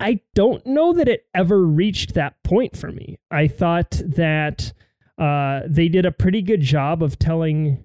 i 0.00 0.20
don't 0.34 0.64
know 0.64 0.94
that 0.94 1.06
it 1.08 1.26
ever 1.34 1.62
reached 1.62 2.14
that 2.14 2.42
point 2.44 2.76
for 2.78 2.90
me 2.90 3.18
i 3.30 3.46
thought 3.46 4.00
that 4.06 4.72
uh 5.18 5.60
they 5.66 5.88
did 5.88 6.06
a 6.06 6.12
pretty 6.12 6.42
good 6.42 6.60
job 6.60 7.02
of 7.02 7.18
telling 7.18 7.84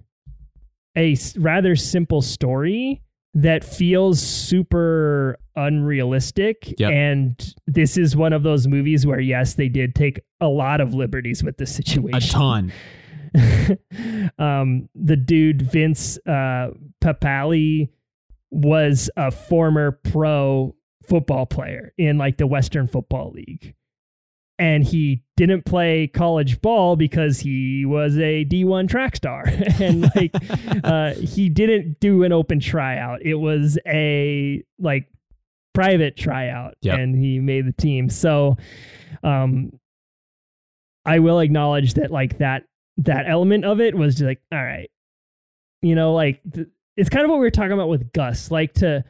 a 0.96 1.16
rather 1.36 1.76
simple 1.76 2.22
story 2.22 3.02
that 3.34 3.62
feels 3.62 4.20
super 4.20 5.38
unrealistic 5.54 6.74
Yep. 6.78 6.92
and 6.92 7.54
this 7.66 7.96
is 7.96 8.16
one 8.16 8.32
of 8.32 8.42
those 8.42 8.66
movies 8.66 9.06
where 9.06 9.20
yes 9.20 9.54
they 9.54 9.68
did 9.68 9.94
take 9.94 10.20
a 10.40 10.48
lot 10.48 10.80
of 10.80 10.94
liberties 10.94 11.42
with 11.44 11.56
the 11.58 11.66
situation 11.66 12.14
A 12.16 12.20
ton. 12.20 12.72
um, 14.38 14.88
the 14.94 15.16
dude 15.16 15.62
Vince 15.62 16.18
uh, 16.26 16.70
Papale 17.02 17.90
was 18.50 19.10
a 19.16 19.30
former 19.30 19.92
pro 19.92 20.74
football 21.06 21.44
player 21.46 21.92
in 21.98 22.16
like 22.18 22.38
the 22.38 22.46
Western 22.46 22.86
Football 22.86 23.32
League. 23.32 23.74
And 24.60 24.82
he 24.82 25.22
didn't 25.36 25.64
play 25.64 26.08
college 26.08 26.60
ball 26.60 26.96
because 26.96 27.38
he 27.38 27.84
was 27.84 28.18
a 28.18 28.44
D1 28.44 28.88
track 28.88 29.14
star. 29.14 29.44
and 29.80 30.10
like 30.16 30.34
uh, 30.84 31.14
he 31.14 31.48
didn't 31.48 32.00
do 32.00 32.24
an 32.24 32.32
open 32.32 32.58
tryout. 32.58 33.22
It 33.22 33.34
was 33.36 33.78
a 33.86 34.64
like 34.80 35.08
private 35.74 36.16
tryout 36.16 36.74
Yep. 36.80 36.98
and 36.98 37.16
he 37.16 37.38
made 37.38 37.66
the 37.66 37.72
team. 37.72 38.10
So 38.10 38.56
um 39.22 39.78
I 41.06 41.20
will 41.20 41.38
acknowledge 41.40 41.94
that 41.94 42.10
like 42.10 42.38
that 42.38 42.64
that 42.98 43.28
element 43.28 43.64
of 43.64 43.80
it 43.80 43.94
was 43.94 44.16
just 44.16 44.24
like 44.24 44.40
all 44.52 44.62
right 44.62 44.90
you 45.82 45.94
know 45.94 46.12
like 46.14 46.40
th- 46.52 46.66
it's 46.96 47.08
kind 47.08 47.24
of 47.24 47.30
what 47.30 47.36
we 47.38 47.46
were 47.46 47.50
talking 47.50 47.70
about 47.70 47.88
with 47.88 48.12
gus 48.12 48.50
like 48.50 48.74
to 48.74 49.04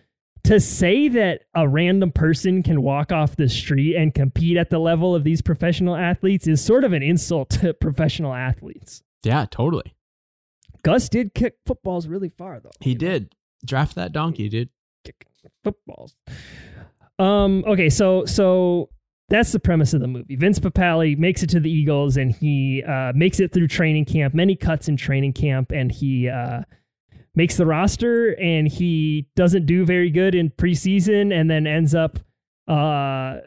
to 0.48 0.60
say 0.60 1.08
that 1.08 1.42
a 1.54 1.68
random 1.68 2.10
person 2.12 2.62
can 2.62 2.82
walk 2.82 3.12
off 3.12 3.36
the 3.36 3.48
street 3.48 3.94
and 3.96 4.12
compete 4.14 4.56
at 4.56 4.70
the 4.70 4.78
level 4.78 5.14
of 5.14 5.24
these 5.24 5.40
professional 5.42 5.94
athletes 5.96 6.46
is 6.46 6.62
sort 6.64 6.84
of 6.84 6.92
an 6.92 7.02
insult 7.02 7.50
to 7.60 7.72
professional 7.74 8.34
athletes 8.34 9.02
Yeah, 9.24 9.46
totally. 9.50 9.94
gus 10.82 11.08
did 11.08 11.34
kick 11.34 11.56
footballs 11.66 12.06
really 12.06 12.28
far 12.30 12.60
though 12.60 12.70
He 12.80 12.94
did. 12.94 13.34
Draft 13.64 13.94
that 13.96 14.12
donkey, 14.12 14.48
dude. 14.48 14.68
kicking 15.04 15.28
footballs. 15.64 16.16
Um. 17.18 17.64
Okay. 17.66 17.90
So 17.90 18.24
so 18.26 18.90
that's 19.28 19.50
the 19.50 19.58
premise 19.58 19.92
of 19.92 20.00
the 20.00 20.06
movie. 20.06 20.36
Vince 20.36 20.60
Papale 20.60 21.18
makes 21.18 21.42
it 21.42 21.50
to 21.50 21.58
the 21.60 21.70
Eagles, 21.70 22.16
and 22.16 22.30
he 22.30 22.82
uh, 22.84 23.12
makes 23.14 23.40
it 23.40 23.52
through 23.52 23.66
training 23.68 24.04
camp. 24.04 24.32
Many 24.34 24.54
cuts 24.54 24.88
in 24.88 24.96
training 24.96 25.32
camp, 25.32 25.72
and 25.72 25.90
he 25.90 26.28
uh, 26.28 26.62
makes 27.38 27.56
the 27.56 27.64
roster. 27.64 28.32
And 28.38 28.68
he 28.68 29.28
doesn't 29.36 29.64
do 29.64 29.86
very 29.86 30.10
good 30.10 30.34
in 30.34 30.50
preseason, 30.50 31.32
and 31.32 31.48
then 31.48 31.66
ends 31.66 31.94
up 31.94 32.18
uh, 32.66 33.38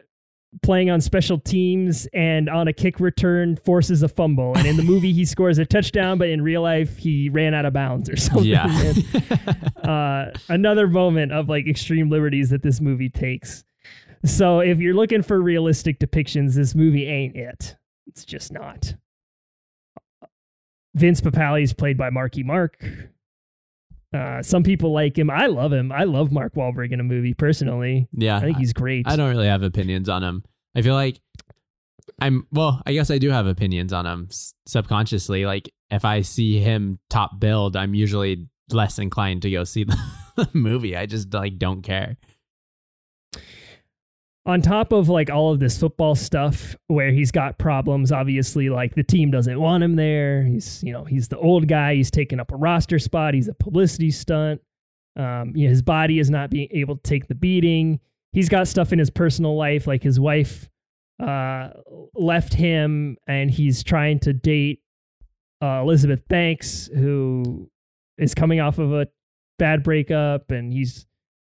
playing 0.63 0.89
on 0.89 1.01
special 1.01 1.37
teams 1.37 2.07
and 2.13 2.49
on 2.49 2.67
a 2.67 2.73
kick 2.73 2.99
return 2.99 3.57
forces 3.57 4.01
a 4.01 4.07
fumble. 4.07 4.57
And 4.57 4.65
in 4.65 4.77
the 4.77 4.83
movie, 4.83 5.13
he 5.13 5.25
scores 5.25 5.57
a 5.57 5.65
touchdown, 5.65 6.17
but 6.17 6.29
in 6.29 6.41
real 6.41 6.61
life, 6.61 6.97
he 6.97 7.29
ran 7.29 7.53
out 7.53 7.65
of 7.65 7.73
bounds 7.73 8.09
or 8.09 8.15
something. 8.17 8.45
Yeah. 8.45 8.65
And, 8.81 9.77
uh, 9.87 10.31
another 10.49 10.87
moment 10.87 11.33
of 11.33 11.49
like 11.49 11.67
extreme 11.67 12.09
liberties 12.09 12.49
that 12.49 12.63
this 12.63 12.79
movie 12.79 13.09
takes. 13.09 13.65
So 14.23 14.59
if 14.59 14.79
you're 14.79 14.93
looking 14.93 15.21
for 15.21 15.41
realistic 15.41 15.99
depictions, 15.99 16.55
this 16.55 16.75
movie 16.75 17.07
ain't 17.07 17.35
it. 17.35 17.75
It's 18.07 18.23
just 18.23 18.53
not. 18.53 18.95
Vince 20.93 21.21
Papale 21.21 21.63
is 21.63 21.73
played 21.73 21.97
by 21.97 22.09
Marky 22.09 22.43
Mark. 22.43 22.83
Uh, 24.13 24.41
some 24.43 24.63
people 24.63 24.91
like 24.91 25.17
him. 25.17 25.29
I 25.29 25.45
love 25.47 25.71
him. 25.71 25.91
I 25.91 26.03
love 26.03 26.31
Mark 26.31 26.53
Wahlberg 26.55 26.91
in 26.91 26.99
a 26.99 27.03
movie 27.03 27.33
personally. 27.33 28.07
yeah. 28.11 28.37
I 28.37 28.41
think 28.41 28.57
he's 28.57 28.73
great. 28.73 29.07
I 29.07 29.15
don't 29.15 29.29
really 29.29 29.47
have 29.47 29.63
opinions 29.63 30.09
on 30.09 30.23
him. 30.23 30.43
I 30.75 30.81
feel 30.81 30.95
like 30.95 31.19
I'm 32.19 32.45
well, 32.51 32.81
I 32.85 32.93
guess 32.93 33.09
I 33.09 33.17
do 33.17 33.29
have 33.29 33.47
opinions 33.47 33.93
on 33.93 34.05
him 34.05 34.29
subconsciously. 34.67 35.45
Like 35.45 35.71
if 35.89 36.05
I 36.05 36.21
see 36.21 36.59
him 36.59 36.99
top 37.09 37.39
build, 37.39 37.75
I'm 37.75 37.93
usually 37.93 38.47
less 38.71 38.99
inclined 38.99 39.41
to 39.43 39.51
go 39.51 39.63
see 39.63 39.83
the 40.35 40.49
movie. 40.53 40.95
I 40.95 41.05
just 41.05 41.33
like 41.33 41.57
don't 41.57 41.81
care. 41.81 42.17
On 44.45 44.61
top 44.61 44.91
of 44.91 45.07
like 45.07 45.29
all 45.29 45.51
of 45.51 45.59
this 45.59 45.77
football 45.77 46.15
stuff 46.15 46.75
where 46.87 47.11
he's 47.11 47.31
got 47.31 47.59
problems 47.59 48.11
obviously 48.11 48.69
like 48.69 48.95
the 48.95 49.03
team 49.03 49.29
doesn't 49.29 49.59
want 49.59 49.83
him 49.83 49.95
there. 49.95 50.43
He's 50.43 50.83
you 50.83 50.91
know 50.91 51.03
he's 51.03 51.27
the 51.27 51.37
old 51.37 51.67
guy. 51.67 51.95
He's 51.95 52.11
taking 52.11 52.39
up 52.39 52.51
a 52.51 52.55
roster 52.55 52.99
spot. 52.99 53.33
He's 53.33 53.47
a 53.47 53.53
publicity 53.53 54.11
stunt. 54.11 54.61
Um 55.15 55.53
you 55.55 55.65
know, 55.65 55.69
his 55.69 55.81
body 55.81 56.19
is 56.19 56.29
not 56.29 56.49
being 56.49 56.69
able 56.71 56.95
to 56.95 57.03
take 57.03 57.27
the 57.27 57.35
beating. 57.35 57.99
He's 58.31 58.49
got 58.49 58.67
stuff 58.67 58.93
in 58.93 58.99
his 58.99 59.09
personal 59.09 59.55
life 59.55 59.85
like 59.87 60.01
his 60.03 60.19
wife 60.19 60.69
uh 61.21 61.69
left 62.15 62.53
him 62.53 63.17
and 63.27 63.51
he's 63.51 63.83
trying 63.83 64.19
to 64.19 64.33
date 64.33 64.81
uh, 65.61 65.81
elizabeth 65.81 66.27
banks 66.27 66.89
who 66.95 67.69
is 68.17 68.33
coming 68.33 68.59
off 68.59 68.79
of 68.79 68.91
a 68.91 69.07
bad 69.59 69.83
breakup 69.83 70.49
and 70.49 70.73
he's 70.73 71.05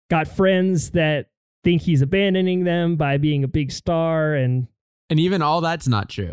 got 0.08 0.26
friends 0.26 0.92
that 0.92 1.26
think 1.64 1.82
he's 1.82 2.02
abandoning 2.02 2.64
them 2.64 2.96
by 2.96 3.16
being 3.18 3.44
a 3.44 3.48
big 3.48 3.72
star 3.72 4.34
and 4.34 4.68
And 5.10 5.18
even 5.20 5.42
all 5.42 5.60
that's 5.60 5.88
not 5.88 6.08
true. 6.08 6.32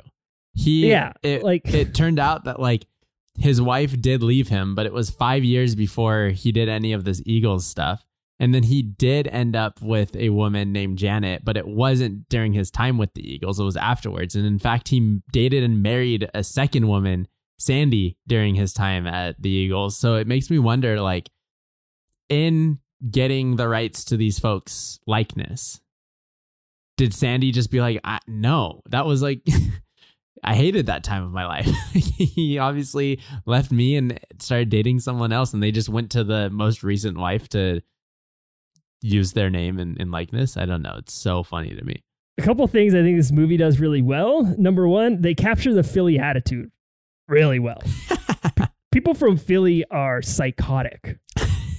He 0.54 0.90
Yeah, 0.90 1.14
it, 1.24 1.44
like- 1.44 1.68
it 1.74 1.94
turned 1.94 2.20
out 2.20 2.46
that 2.46 2.60
like 2.60 2.86
his 3.38 3.62
wife 3.62 4.00
did 4.00 4.24
leave 4.24 4.48
him, 4.48 4.76
but 4.76 4.86
it 4.86 4.94
was 4.94 5.10
five 5.10 5.44
years 5.44 5.76
before 5.76 6.30
he 6.30 6.52
did 6.52 6.70
any 6.70 6.94
of 6.94 7.04
this 7.04 7.22
Eagles 7.26 7.66
stuff. 7.66 8.06
And 8.40 8.54
then 8.54 8.64
he 8.64 8.82
did 8.82 9.28
end 9.30 9.56
up 9.56 9.82
with 9.82 10.14
a 10.16 10.30
woman 10.30 10.74
named 10.74 10.98
Janet, 10.98 11.44
but 11.46 11.56
it 11.58 11.68
wasn't 11.68 12.28
during 12.30 12.52
his 12.54 12.70
time 12.70 12.98
with 12.98 13.14
the 13.14 13.26
Eagles. 13.30 13.60
It 13.60 13.64
was 13.64 13.78
afterwards. 13.78 14.36
And 14.36 14.46
in 14.46 14.60
fact, 14.60 14.90
he 14.90 15.20
dated 15.32 15.64
and 15.64 15.82
married 15.82 16.30
a 16.34 16.44
second 16.44 16.88
woman, 16.88 17.28
Sandy, 17.60 18.18
during 18.28 18.56
his 18.56 18.74
time 18.74 19.08
at 19.08 19.42
the 19.42 19.50
Eagles. 19.50 19.98
So 19.98 20.16
it 20.16 20.28
makes 20.28 20.50
me 20.50 20.60
wonder 20.60 21.00
like, 21.00 21.30
in 22.30 22.80
getting 23.10 23.56
the 23.56 23.68
rights 23.68 24.06
to 24.06 24.18
these 24.18 24.40
folks' 24.40 25.00
likeness, 25.08 25.80
did 26.98 27.14
Sandy 27.14 27.52
just 27.52 27.72
be 27.72 27.82
like, 27.82 28.00
I, 28.04 28.20
no, 28.28 28.82
that 28.90 29.06
was 29.06 29.22
like, 29.22 29.42
I 30.44 30.56
hated 30.56 30.86
that 30.88 31.04
time 31.04 31.24
of 31.24 31.32
my 31.32 31.46
life. 31.46 31.66
he 31.94 32.58
obviously 32.60 33.20
left 33.46 33.72
me 33.72 33.96
and 33.96 34.20
started 34.40 34.70
dating 34.70 35.00
someone 35.00 35.32
else, 35.32 35.54
and 35.54 35.62
they 35.62 35.72
just 35.72 35.90
went 35.90 36.12
to 36.12 36.24
the 36.24 36.50
most 36.50 36.84
recent 36.84 37.18
wife 37.18 37.50
to 37.50 37.82
use 39.02 39.34
their 39.34 39.50
name 39.50 39.80
and, 39.80 40.00
and 40.00 40.12
likeness. 40.12 40.56
I 40.58 40.66
don't 40.66 40.82
know. 40.82 40.96
It's 40.98 41.14
so 41.14 41.44
funny 41.44 41.76
to 41.76 41.84
me. 41.84 42.04
a 42.38 42.42
couple 42.42 42.66
things 42.68 42.94
i 42.94 43.02
think 43.02 43.18
this 43.18 43.32
movie 43.32 43.56
does 43.58 43.80
really 43.80 44.02
well 44.02 44.44
number 44.58 44.88
one 44.88 45.22
they 45.22 45.34
capture 45.34 45.74
the 45.74 45.84
philly 45.84 46.20
attitude 46.20 46.70
really 47.30 47.60
well 47.60 47.82
P- 48.58 48.66
people 48.92 49.14
from 49.14 49.38
philly 49.38 49.86
are 49.90 50.22
psychotic 50.22 51.18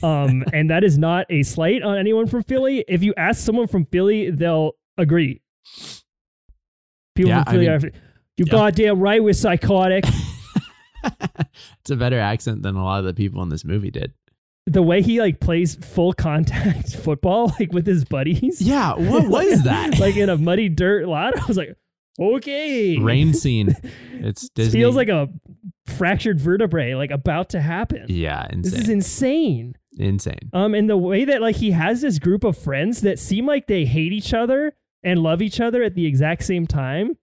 um 0.02 0.44
and 0.52 0.70
that 0.70 0.84
is 0.84 0.98
not 0.98 1.26
a 1.30 1.42
slight 1.42 1.82
on 1.82 1.96
anyone 1.98 2.26
from 2.26 2.42
philly 2.42 2.84
if 2.88 3.02
you 3.02 3.12
ask 3.16 3.44
someone 3.44 3.66
from 3.66 3.84
philly 3.86 4.30
they'll 4.30 4.72
agree 4.98 5.40
people 7.14 7.30
Yeah, 7.30 7.44
from 7.44 7.48
I 7.48 7.52
philly 7.52 7.68
mean- 7.68 7.74
are 7.76 7.80
you 8.36 8.44
Yeah. 8.46 8.50
goddamn 8.50 9.00
right 9.00 9.22
we're 9.22 9.32
psychotic 9.32 10.04
it's 11.04 11.90
a 11.90 11.96
better 11.96 12.18
accent 12.18 12.62
than 12.62 12.76
a 12.76 12.84
lot 12.84 12.98
of 13.00 13.04
the 13.06 13.14
people 13.14 13.42
in 13.42 13.48
this 13.48 13.64
movie 13.64 13.90
did. 13.90 14.12
the 14.66 14.82
way 14.82 15.00
he 15.02 15.20
like 15.20 15.40
plays 15.40 15.74
full 15.76 16.12
contact 16.12 16.96
football 17.04 17.52
like 17.58 17.72
with 17.72 17.86
his 17.86 18.04
buddies 18.04 18.60
Yeah, 18.60 18.94
what 18.94 19.26
was 19.28 19.62
that? 19.62 19.98
like 19.98 20.16
in 20.16 20.28
a 20.28 20.36
muddy 20.36 20.68
dirt 20.68 21.06
lot 21.08 21.38
i 21.40 21.44
was 21.46 21.56
like 21.56 21.74
okay 22.18 22.96
Rain 22.98 23.32
scene. 23.34 23.74
It's 24.12 24.48
Disney. 24.50 24.80
feels 24.80 24.96
like 24.96 25.08
a 25.10 25.28
fractured 25.86 26.40
vertebrae 26.40 26.94
like 26.94 27.10
about 27.10 27.50
to 27.50 27.60
happen. 27.60 28.06
Yeah, 28.08 28.46
insane. 28.50 28.62
This 28.62 28.72
is 28.80 28.88
insane. 28.88 29.74
Insane. 29.98 30.50
Um, 30.52 30.74
and 30.74 30.88
the 30.88 30.96
way 30.96 31.24
that 31.24 31.40
like 31.40 31.56
he 31.56 31.70
has 31.72 32.00
this 32.02 32.18
group 32.18 32.44
of 32.44 32.56
friends 32.56 33.00
that 33.02 33.18
seem 33.18 33.46
like 33.46 33.66
they 33.66 33.84
hate 33.84 34.12
each 34.12 34.34
other 34.34 34.74
and 35.02 35.20
love 35.22 35.42
each 35.42 35.60
other 35.60 35.82
at 35.82 35.94
the 35.94 36.06
exact 36.06 36.44
same 36.44 36.66
time. 36.66 37.16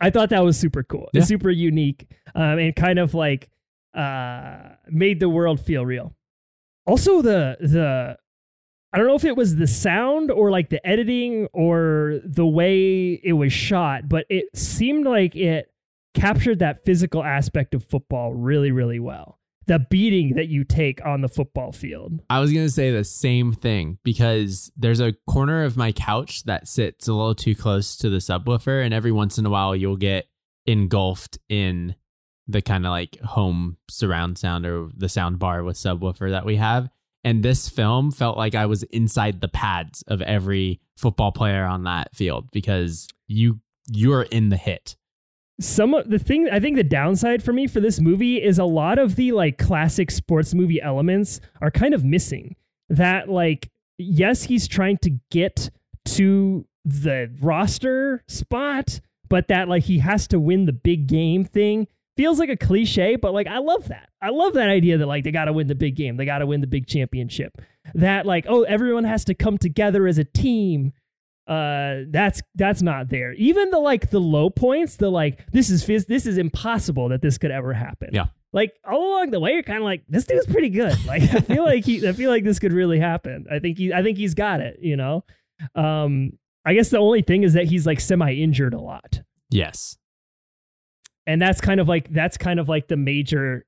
I 0.00 0.10
thought 0.10 0.30
that 0.30 0.44
was 0.44 0.58
super 0.58 0.82
cool. 0.82 1.08
Yeah. 1.12 1.24
Super 1.24 1.50
unique. 1.50 2.10
Um, 2.34 2.58
and 2.58 2.74
kind 2.74 2.98
of 2.98 3.14
like 3.14 3.50
uh 3.94 4.70
made 4.88 5.20
the 5.20 5.28
world 5.28 5.60
feel 5.60 5.84
real. 5.84 6.14
Also 6.86 7.22
the 7.22 7.56
the 7.60 8.16
I 8.92 8.98
don't 8.98 9.06
know 9.06 9.14
if 9.14 9.24
it 9.24 9.36
was 9.36 9.56
the 9.56 9.66
sound 9.66 10.30
or 10.30 10.50
like 10.50 10.70
the 10.70 10.84
editing 10.86 11.48
or 11.52 12.20
the 12.24 12.46
way 12.46 13.20
it 13.22 13.34
was 13.34 13.52
shot, 13.52 14.08
but 14.08 14.26
it 14.28 14.46
seemed 14.54 15.06
like 15.06 15.36
it 15.36 15.72
captured 16.14 16.58
that 16.58 16.84
physical 16.84 17.22
aspect 17.22 17.74
of 17.74 17.84
football 17.84 18.32
really, 18.34 18.72
really 18.72 18.98
well. 18.98 19.38
The 19.66 19.78
beating 19.90 20.34
that 20.34 20.48
you 20.48 20.64
take 20.64 21.04
on 21.04 21.20
the 21.20 21.28
football 21.28 21.72
field. 21.72 22.20
I 22.28 22.40
was 22.40 22.52
going 22.52 22.66
to 22.66 22.72
say 22.72 22.90
the 22.90 23.04
same 23.04 23.52
thing 23.52 23.98
because 24.02 24.72
there's 24.76 25.00
a 25.00 25.14
corner 25.28 25.64
of 25.64 25.76
my 25.76 25.92
couch 25.92 26.44
that 26.44 26.66
sits 26.66 27.06
a 27.06 27.12
little 27.12 27.34
too 27.34 27.54
close 27.54 27.96
to 27.98 28.10
the 28.10 28.18
subwoofer, 28.18 28.84
and 28.84 28.92
every 28.92 29.12
once 29.12 29.38
in 29.38 29.46
a 29.46 29.50
while 29.50 29.76
you'll 29.76 29.96
get 29.96 30.26
engulfed 30.66 31.38
in 31.48 31.94
the 32.48 32.62
kind 32.62 32.84
of 32.84 32.90
like 32.90 33.18
home 33.20 33.76
surround 33.88 34.38
sound 34.38 34.66
or 34.66 34.88
the 34.96 35.08
sound 35.08 35.38
bar 35.38 35.62
with 35.62 35.76
subwoofer 35.76 36.30
that 36.30 36.44
we 36.44 36.56
have. 36.56 36.88
And 37.22 37.42
this 37.42 37.68
film 37.68 38.12
felt 38.12 38.36
like 38.36 38.54
I 38.54 38.66
was 38.66 38.82
inside 38.84 39.40
the 39.40 39.48
pads 39.48 40.02
of 40.08 40.22
every 40.22 40.80
football 40.96 41.32
player 41.32 41.64
on 41.64 41.84
that 41.84 42.14
field 42.14 42.48
because 42.50 43.08
you 43.26 43.60
you're 43.88 44.22
in 44.22 44.48
the 44.48 44.56
hit. 44.56 44.96
Some 45.60 45.94
of 45.94 46.08
the 46.08 46.18
thing 46.18 46.48
I 46.50 46.58
think 46.58 46.76
the 46.76 46.84
downside 46.84 47.42
for 47.42 47.52
me 47.52 47.66
for 47.66 47.80
this 47.80 48.00
movie 48.00 48.42
is 48.42 48.58
a 48.58 48.64
lot 48.64 48.98
of 48.98 49.16
the 49.16 49.32
like 49.32 49.58
classic 49.58 50.10
sports 50.10 50.54
movie 50.54 50.80
elements 50.80 51.40
are 51.60 51.70
kind 51.70 51.94
of 51.94 52.04
missing. 52.04 52.56
That 52.88 53.28
like 53.28 53.70
yes, 53.98 54.44
he's 54.44 54.66
trying 54.66 54.98
to 54.98 55.10
get 55.30 55.70
to 56.06 56.66
the 56.84 57.30
roster 57.40 58.24
spot, 58.26 59.00
but 59.28 59.48
that 59.48 59.68
like 59.68 59.84
he 59.84 59.98
has 59.98 60.26
to 60.28 60.40
win 60.40 60.64
the 60.64 60.72
big 60.72 61.06
game 61.06 61.44
thing 61.44 61.86
feels 62.16 62.38
like 62.38 62.50
a 62.50 62.56
cliche, 62.56 63.16
but 63.16 63.32
like 63.32 63.46
I 63.46 63.58
love 63.58 63.88
that. 63.88 64.08
I 64.20 64.30
love 64.30 64.54
that 64.54 64.68
idea 64.68 64.98
that 64.98 65.06
like 65.06 65.24
they 65.24 65.30
got 65.30 65.46
to 65.46 65.52
win 65.52 65.68
the 65.68 65.74
big 65.74 65.94
game, 65.96 66.16
they 66.16 66.24
got 66.24 66.38
to 66.38 66.46
win 66.46 66.60
the 66.60 66.66
big 66.66 66.86
championship. 66.86 67.60
That 67.94 68.26
like 68.26 68.46
oh 68.48 68.62
everyone 68.62 69.04
has 69.04 69.24
to 69.26 69.34
come 69.34 69.58
together 69.58 70.06
as 70.06 70.18
a 70.18 70.24
team 70.24 70.92
uh 71.50 72.04
that's 72.10 72.40
that's 72.54 72.80
not 72.80 73.08
there. 73.08 73.32
Even 73.34 73.70
the 73.70 73.78
like 73.78 74.10
the 74.10 74.20
low 74.20 74.48
points 74.50 74.96
the 74.96 75.10
like 75.10 75.40
this 75.52 75.68
is 75.68 75.84
phys- 75.84 76.06
this 76.06 76.24
is 76.24 76.38
impossible 76.38 77.08
that 77.08 77.20
this 77.22 77.36
could 77.38 77.50
ever 77.50 77.72
happen. 77.72 78.10
Yeah. 78.12 78.26
like 78.52 78.72
all 78.88 79.14
along 79.16 79.30
the 79.32 79.40
way 79.40 79.52
you're 79.54 79.64
kind 79.64 79.78
of 79.78 79.84
like 79.84 80.04
this 80.08 80.24
dude's 80.26 80.46
pretty 80.46 80.70
good. 80.70 80.96
Like 81.06 81.22
i 81.22 81.40
feel 81.40 81.64
like 81.64 81.84
he 81.84 82.06
i 82.08 82.12
feel 82.12 82.30
like 82.30 82.44
this 82.44 82.58
could 82.60 82.72
really 82.72 83.00
happen. 83.00 83.46
I 83.50 83.58
think 83.58 83.78
he 83.78 83.92
i 83.92 84.00
think 84.02 84.16
he's 84.16 84.34
got 84.34 84.60
it 84.60 84.78
you 84.80 84.96
know? 84.96 85.24
Um 85.74 86.38
i 86.64 86.72
guess 86.74 86.88
the 86.90 86.98
only 86.98 87.22
thing 87.22 87.42
is 87.42 87.54
that 87.54 87.64
he's 87.66 87.84
like 87.84 87.98
semi 88.00 88.32
injured 88.32 88.72
a 88.74 88.80
lot. 88.80 89.20
Yes. 89.50 89.96
and 91.26 91.42
that's 91.42 91.60
kind 91.60 91.80
of 91.80 91.88
like 91.88 92.12
that's 92.12 92.36
kind 92.36 92.60
of 92.60 92.68
like 92.68 92.86
the 92.86 92.96
major 92.96 93.66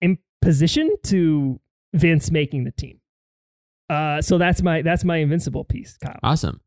imposition 0.00 0.96
to 1.04 1.60
vince 1.94 2.30
making 2.32 2.64
the 2.64 2.72
team. 2.72 2.98
Uh 3.88 4.20
so 4.22 4.38
that's 4.38 4.60
my 4.62 4.82
that's 4.82 5.04
my 5.04 5.18
invincible 5.18 5.64
piece 5.64 5.96
kyle. 5.98 6.18
Awesome. 6.24 6.60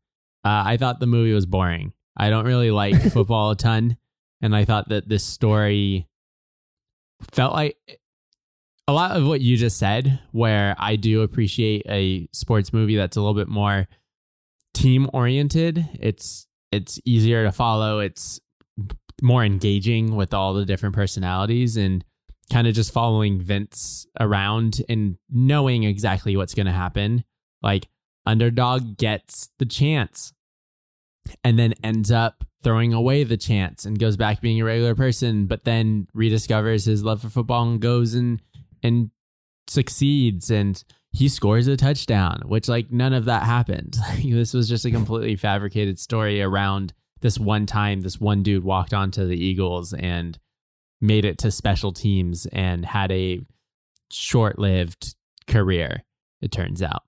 Uh, 0.46 0.62
I 0.64 0.76
thought 0.76 1.00
the 1.00 1.08
movie 1.08 1.32
was 1.32 1.44
boring. 1.44 1.92
I 2.16 2.30
don't 2.30 2.44
really 2.44 2.70
like 2.70 2.94
football 3.12 3.50
a 3.50 3.56
ton, 3.56 3.96
and 4.40 4.54
I 4.54 4.64
thought 4.64 4.90
that 4.90 5.08
this 5.08 5.24
story 5.24 6.06
felt 7.32 7.52
like 7.52 7.76
a 8.86 8.92
lot 8.92 9.16
of 9.16 9.26
what 9.26 9.40
you 9.40 9.56
just 9.56 9.76
said. 9.76 10.20
Where 10.30 10.76
I 10.78 10.94
do 10.94 11.22
appreciate 11.22 11.82
a 11.88 12.28
sports 12.32 12.72
movie 12.72 12.94
that's 12.94 13.16
a 13.16 13.20
little 13.20 13.34
bit 13.34 13.48
more 13.48 13.88
team 14.72 15.10
oriented. 15.12 15.84
It's 15.98 16.46
it's 16.70 17.00
easier 17.04 17.42
to 17.42 17.50
follow. 17.50 17.98
It's 17.98 18.38
more 19.20 19.44
engaging 19.44 20.14
with 20.14 20.32
all 20.32 20.54
the 20.54 20.64
different 20.64 20.94
personalities 20.94 21.76
and 21.76 22.04
kind 22.52 22.68
of 22.68 22.74
just 22.76 22.92
following 22.92 23.40
Vince 23.40 24.06
around 24.20 24.80
and 24.88 25.16
knowing 25.28 25.82
exactly 25.82 26.36
what's 26.36 26.54
going 26.54 26.66
to 26.66 26.72
happen. 26.72 27.24
Like 27.64 27.88
underdog 28.24 28.96
gets 28.96 29.50
the 29.58 29.66
chance 29.66 30.32
and 31.44 31.58
then 31.58 31.74
ends 31.82 32.10
up 32.10 32.44
throwing 32.62 32.92
away 32.92 33.24
the 33.24 33.36
chance 33.36 33.84
and 33.84 33.98
goes 33.98 34.16
back 34.16 34.40
being 34.40 34.60
a 34.60 34.64
regular 34.64 34.94
person 34.94 35.46
but 35.46 35.64
then 35.64 36.06
rediscovers 36.16 36.86
his 36.86 37.04
love 37.04 37.22
for 37.22 37.28
football 37.28 37.68
and 37.68 37.80
goes 37.80 38.14
and 38.14 38.40
and 38.82 39.10
succeeds 39.68 40.50
and 40.50 40.84
he 41.12 41.28
scores 41.28 41.66
a 41.66 41.76
touchdown 41.76 42.42
which 42.46 42.68
like 42.68 42.90
none 42.90 43.12
of 43.12 43.24
that 43.24 43.44
happened. 43.44 43.96
This 44.22 44.52
was 44.52 44.68
just 44.68 44.84
a 44.84 44.90
completely 44.90 45.36
fabricated 45.36 45.98
story 45.98 46.42
around 46.42 46.92
this 47.20 47.38
one 47.38 47.66
time 47.66 48.02
this 48.02 48.20
one 48.20 48.42
dude 48.42 48.64
walked 48.64 48.92
onto 48.92 49.26
the 49.26 49.42
eagles 49.42 49.92
and 49.94 50.38
made 51.00 51.24
it 51.24 51.38
to 51.38 51.50
special 51.50 51.92
teams 51.92 52.46
and 52.46 52.84
had 52.84 53.10
a 53.10 53.40
short-lived 54.10 55.14
career 55.46 56.04
it 56.40 56.52
turns 56.52 56.82
out. 56.82 57.02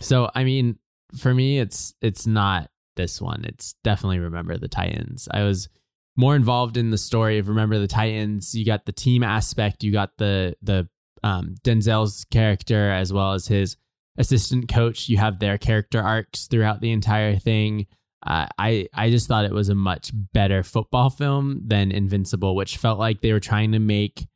So 0.00 0.30
I 0.34 0.44
mean, 0.44 0.78
for 1.16 1.34
me, 1.34 1.58
it's 1.58 1.94
it's 2.00 2.26
not 2.26 2.70
this 2.98 3.22
one. 3.22 3.46
It's 3.46 3.74
definitely 3.82 4.18
Remember 4.18 4.58
the 4.58 4.68
Titans. 4.68 5.26
I 5.32 5.44
was 5.44 5.70
more 6.16 6.36
involved 6.36 6.76
in 6.76 6.90
the 6.90 6.98
story 6.98 7.38
of 7.38 7.48
Remember 7.48 7.78
the 7.78 7.86
Titans. 7.86 8.54
You 8.54 8.66
got 8.66 8.84
the 8.84 8.92
team 8.92 9.22
aspect. 9.22 9.82
You 9.82 9.92
got 9.92 10.18
the 10.18 10.54
the 10.60 10.86
um, 11.22 11.54
Denzel's 11.64 12.26
character 12.30 12.90
as 12.90 13.12
well 13.12 13.32
as 13.32 13.46
his 13.46 13.76
assistant 14.18 14.68
coach. 14.68 15.08
You 15.08 15.16
have 15.16 15.38
their 15.38 15.56
character 15.56 16.02
arcs 16.02 16.46
throughout 16.48 16.80
the 16.80 16.90
entire 16.90 17.36
thing. 17.36 17.86
Uh, 18.26 18.46
I 18.58 18.88
I 18.92 19.10
just 19.10 19.28
thought 19.28 19.44
it 19.44 19.52
was 19.52 19.68
a 19.68 19.74
much 19.76 20.10
better 20.12 20.64
football 20.64 21.08
film 21.08 21.62
than 21.64 21.92
Invincible, 21.92 22.56
which 22.56 22.76
felt 22.76 22.98
like 22.98 23.20
they 23.20 23.32
were 23.32 23.40
trying 23.40 23.72
to 23.72 23.78
make 23.78 24.26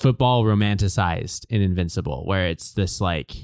football 0.00 0.42
romanticized 0.42 1.44
in 1.50 1.60
Invincible, 1.60 2.24
where 2.26 2.46
it's 2.46 2.72
this 2.72 3.00
like 3.00 3.34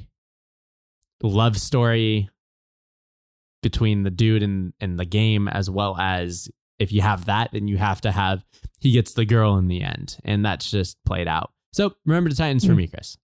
love 1.22 1.58
story 1.58 2.30
between 3.62 4.02
the 4.02 4.10
dude 4.10 4.42
and, 4.42 4.72
and 4.80 4.98
the 4.98 5.04
game 5.04 5.48
as 5.48 5.68
well 5.68 5.96
as 5.98 6.48
if 6.78 6.92
you 6.92 7.00
have 7.02 7.26
that 7.26 7.50
then 7.52 7.68
you 7.68 7.76
have 7.76 8.00
to 8.00 8.10
have 8.10 8.44
he 8.78 8.92
gets 8.92 9.12
the 9.12 9.24
girl 9.24 9.56
in 9.56 9.68
the 9.68 9.82
end 9.82 10.16
and 10.24 10.44
that's 10.44 10.70
just 10.70 10.96
played 11.04 11.28
out 11.28 11.52
so 11.72 11.92
remember 12.06 12.30
the 12.30 12.36
titans 12.36 12.64
for 12.64 12.74
me 12.74 12.86
chris 12.86 13.16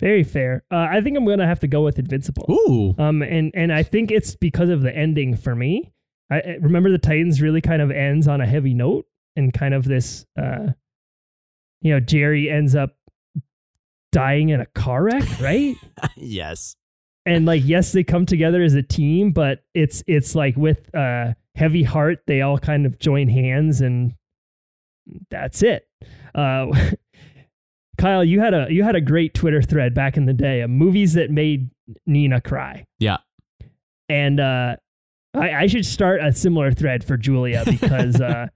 Very 0.00 0.22
fair. 0.22 0.62
Uh, 0.70 0.86
I 0.88 1.00
think 1.00 1.16
I'm 1.16 1.26
gonna 1.26 1.46
have 1.46 1.58
to 1.60 1.66
go 1.66 1.82
with 1.82 1.98
Invincible. 1.98 2.46
ooh 2.48 2.94
Um, 3.02 3.20
and 3.22 3.50
and 3.54 3.72
I 3.72 3.82
think 3.82 4.12
it's 4.12 4.36
because 4.36 4.68
of 4.68 4.82
the 4.82 4.94
ending 4.94 5.36
for 5.36 5.56
me. 5.56 5.92
I 6.30 6.36
I 6.36 6.56
remember 6.60 6.90
the 6.92 6.98
Titans 6.98 7.42
really 7.42 7.60
kind 7.60 7.82
of 7.82 7.90
ends 7.90 8.28
on 8.28 8.40
a 8.40 8.46
heavy 8.46 8.74
note 8.74 9.06
and 9.34 9.52
kind 9.52 9.74
of 9.74 9.84
this. 9.84 10.24
Uh, 10.40 10.68
you 11.80 11.92
know, 11.92 11.98
Jerry 11.98 12.48
ends 12.48 12.76
up 12.76 12.96
dying 14.12 14.50
in 14.50 14.60
a 14.60 14.66
car 14.66 15.02
wreck, 15.02 15.24
right? 15.40 15.74
yes 16.16 16.76
and 17.28 17.46
like, 17.46 17.62
yes, 17.64 17.92
they 17.92 18.04
come 18.04 18.26
together 18.26 18.62
as 18.62 18.74
a 18.74 18.82
team, 18.82 19.32
but 19.32 19.60
it's 19.74 20.02
it's 20.06 20.34
like 20.34 20.56
with 20.56 20.94
uh 20.94 21.34
heavy 21.54 21.82
heart, 21.82 22.20
they 22.26 22.40
all 22.40 22.58
kind 22.58 22.86
of 22.86 22.98
join 22.98 23.28
hands, 23.28 23.80
and 23.80 24.14
that's 25.30 25.62
it. 25.62 25.86
Uh, 26.34 26.66
Kyle, 27.98 28.24
you 28.24 28.40
had 28.40 28.54
a 28.54 28.68
you 28.70 28.82
had 28.82 28.94
a 28.94 29.00
great 29.00 29.34
Twitter 29.34 29.60
thread 29.60 29.92
back 29.92 30.16
in 30.16 30.24
the 30.24 30.32
day 30.32 30.60
of 30.60 30.70
movies 30.70 31.14
that 31.14 31.30
made 31.30 31.70
Nina 32.06 32.40
cry. 32.40 32.86
Yeah. 32.98 33.18
And 34.08 34.40
uh 34.40 34.76
I, 35.34 35.52
I 35.52 35.66
should 35.66 35.84
start 35.84 36.22
a 36.22 36.32
similar 36.32 36.72
thread 36.72 37.04
for 37.04 37.16
Julia 37.16 37.64
because 37.66 38.20
uh 38.20 38.46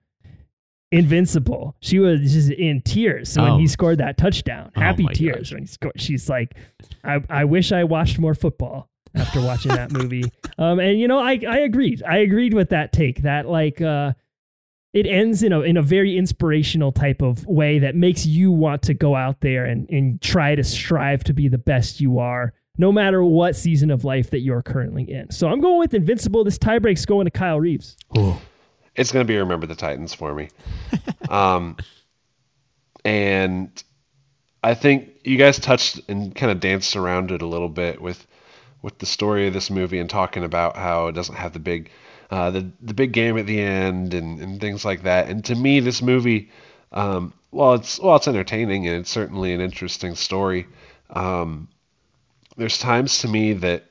Invincible. 0.92 1.74
She 1.80 1.98
was 1.98 2.20
just 2.32 2.50
in 2.50 2.80
tears 2.82 3.36
when 3.36 3.50
Oh. 3.52 3.58
he 3.58 3.66
scored 3.66 3.98
that 3.98 4.16
touchdown. 4.18 4.70
Oh 4.76 4.80
Happy 4.80 5.04
my 5.04 5.12
tears 5.12 5.52
when 5.52 5.62
he 5.62 5.66
scored. 5.66 6.00
She's 6.00 6.28
like, 6.28 6.54
I, 7.02 7.20
I 7.30 7.44
wish 7.44 7.72
I 7.72 7.84
watched 7.84 8.18
more 8.18 8.34
football 8.34 8.88
after 9.14 9.40
watching 9.40 9.72
that 9.72 9.90
movie. 9.90 10.24
Um, 10.58 10.78
and 10.80 11.00
you 11.00 11.08
know, 11.08 11.18
I, 11.18 11.40
I 11.48 11.58
agreed. 11.60 12.02
I 12.06 12.18
agreed 12.18 12.52
with 12.52 12.68
that 12.68 12.92
take 12.92 13.22
that 13.22 13.48
like, 13.48 13.80
uh, 13.80 14.12
it 14.92 15.06
ends 15.06 15.42
in 15.42 15.50
a 15.50 15.62
in 15.62 15.78
a 15.78 15.82
very 15.82 16.18
inspirational 16.18 16.92
type 16.92 17.22
of 17.22 17.44
way 17.46 17.78
that 17.78 17.96
makes 17.96 18.26
you 18.26 18.52
want 18.52 18.82
to 18.82 18.94
go 18.94 19.16
out 19.16 19.40
there 19.40 19.64
and, 19.64 19.88
and 19.88 20.20
try 20.20 20.54
to 20.54 20.62
strive 20.62 21.24
to 21.24 21.32
be 21.32 21.48
the 21.48 21.56
best 21.56 22.02
you 22.02 22.18
are, 22.18 22.52
no 22.76 22.92
matter 22.92 23.24
what 23.24 23.56
season 23.56 23.90
of 23.90 24.04
life 24.04 24.28
that 24.30 24.40
you're 24.40 24.60
currently 24.62 25.10
in. 25.10 25.30
So 25.30 25.48
I'm 25.48 25.60
going 25.62 25.78
with 25.78 25.94
Invincible. 25.94 26.44
This 26.44 26.58
tiebreak's 26.58 27.06
going 27.06 27.24
to 27.24 27.30
Kyle 27.30 27.58
Reeves. 27.58 27.96
It's 28.96 29.12
going 29.12 29.26
to 29.26 29.28
be 29.32 29.36
Remember 29.38 29.66
the 29.66 29.74
Titans 29.74 30.14
for 30.14 30.34
me. 30.34 30.50
um, 31.28 31.76
and 33.04 33.82
I 34.62 34.74
think 34.74 35.10
you 35.24 35.38
guys 35.38 35.58
touched 35.58 36.00
and 36.08 36.34
kind 36.34 36.52
of 36.52 36.60
danced 36.60 36.96
around 36.96 37.30
it 37.32 37.42
a 37.42 37.46
little 37.46 37.68
bit 37.68 38.00
with 38.00 38.26
with 38.82 38.98
the 38.98 39.06
story 39.06 39.48
of 39.48 39.54
this 39.54 39.70
movie 39.70 39.98
and 40.00 40.10
talking 40.10 40.44
about 40.44 40.76
how 40.76 41.08
it 41.08 41.12
doesn't 41.14 41.36
have 41.36 41.52
the 41.52 41.60
big 41.60 41.90
uh, 42.30 42.50
the 42.50 42.72
the 42.82 42.94
big 42.94 43.12
game 43.12 43.38
at 43.38 43.46
the 43.46 43.60
end 43.60 44.14
and, 44.14 44.40
and 44.40 44.60
things 44.60 44.84
like 44.84 45.04
that. 45.04 45.28
And 45.28 45.44
to 45.46 45.54
me, 45.56 45.80
this 45.80 46.02
movie 46.02 46.50
Um, 46.92 47.34
well, 47.52 47.74
it's 47.74 48.00
well, 48.00 48.16
it's 48.16 48.28
entertaining 48.28 48.86
and 48.88 48.96
it's 48.98 49.10
certainly 49.10 49.54
an 49.54 49.60
interesting 49.60 50.16
story. 50.16 50.68
Um, 51.10 51.68
there's 52.56 52.78
times 52.78 53.20
to 53.20 53.28
me 53.28 53.54
that 53.54 53.86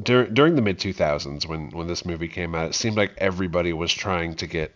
dur- 0.00 0.28
during 0.28 0.56
the 0.56 0.62
mid 0.62 0.78
2000s 0.78 1.46
when 1.46 1.70
when 1.70 1.86
this 1.86 2.04
movie 2.04 2.28
came 2.28 2.54
out, 2.54 2.70
it 2.70 2.74
seemed 2.74 2.96
like 2.96 3.12
everybody 3.18 3.72
was 3.72 3.92
trying 3.92 4.34
to 4.36 4.46
get 4.46 4.74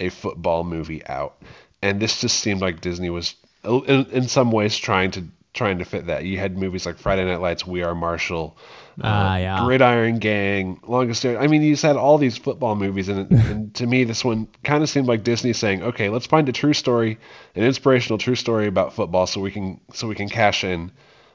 a 0.00 0.08
football 0.08 0.64
movie 0.64 1.04
out, 1.06 1.42
and 1.82 2.00
this 2.00 2.20
just 2.20 2.40
seemed 2.40 2.60
like 2.60 2.80
Disney 2.80 3.10
was 3.10 3.34
in, 3.64 4.06
in 4.12 4.28
some 4.28 4.52
ways 4.52 4.76
trying 4.76 5.10
to 5.12 5.24
trying 5.54 5.78
to 5.78 5.84
fit 5.84 6.06
that. 6.06 6.24
You 6.24 6.38
had 6.38 6.56
movies 6.58 6.84
like 6.84 6.98
Friday 6.98 7.24
Night 7.24 7.40
Lights, 7.40 7.66
We 7.66 7.82
Are 7.82 7.94
Marshall, 7.94 8.56
Ah, 9.02 9.32
uh, 9.32 9.36
yeah. 9.36 9.64
Gridiron 9.64 10.18
Gang, 10.18 10.80
Longest 10.86 11.24
Yard. 11.24 11.36
I 11.36 11.48
mean, 11.48 11.62
you 11.62 11.72
just 11.72 11.82
had 11.82 11.96
all 11.96 12.18
these 12.18 12.38
football 12.38 12.76
movies, 12.76 13.08
and, 13.08 13.30
and 13.50 13.74
to 13.74 13.86
me, 13.86 14.04
this 14.04 14.24
one 14.24 14.48
kind 14.64 14.82
of 14.82 14.88
seemed 14.88 15.06
like 15.06 15.24
Disney 15.24 15.52
saying, 15.52 15.82
"Okay, 15.82 16.08
let's 16.08 16.26
find 16.26 16.48
a 16.48 16.52
true 16.52 16.72
story, 16.72 17.18
an 17.54 17.64
inspirational 17.64 18.18
true 18.18 18.34
story 18.36 18.66
about 18.66 18.94
football, 18.94 19.26
so 19.26 19.40
we 19.40 19.50
can 19.50 19.80
so 19.92 20.08
we 20.08 20.14
can 20.14 20.28
cash 20.28 20.64
in 20.64 20.92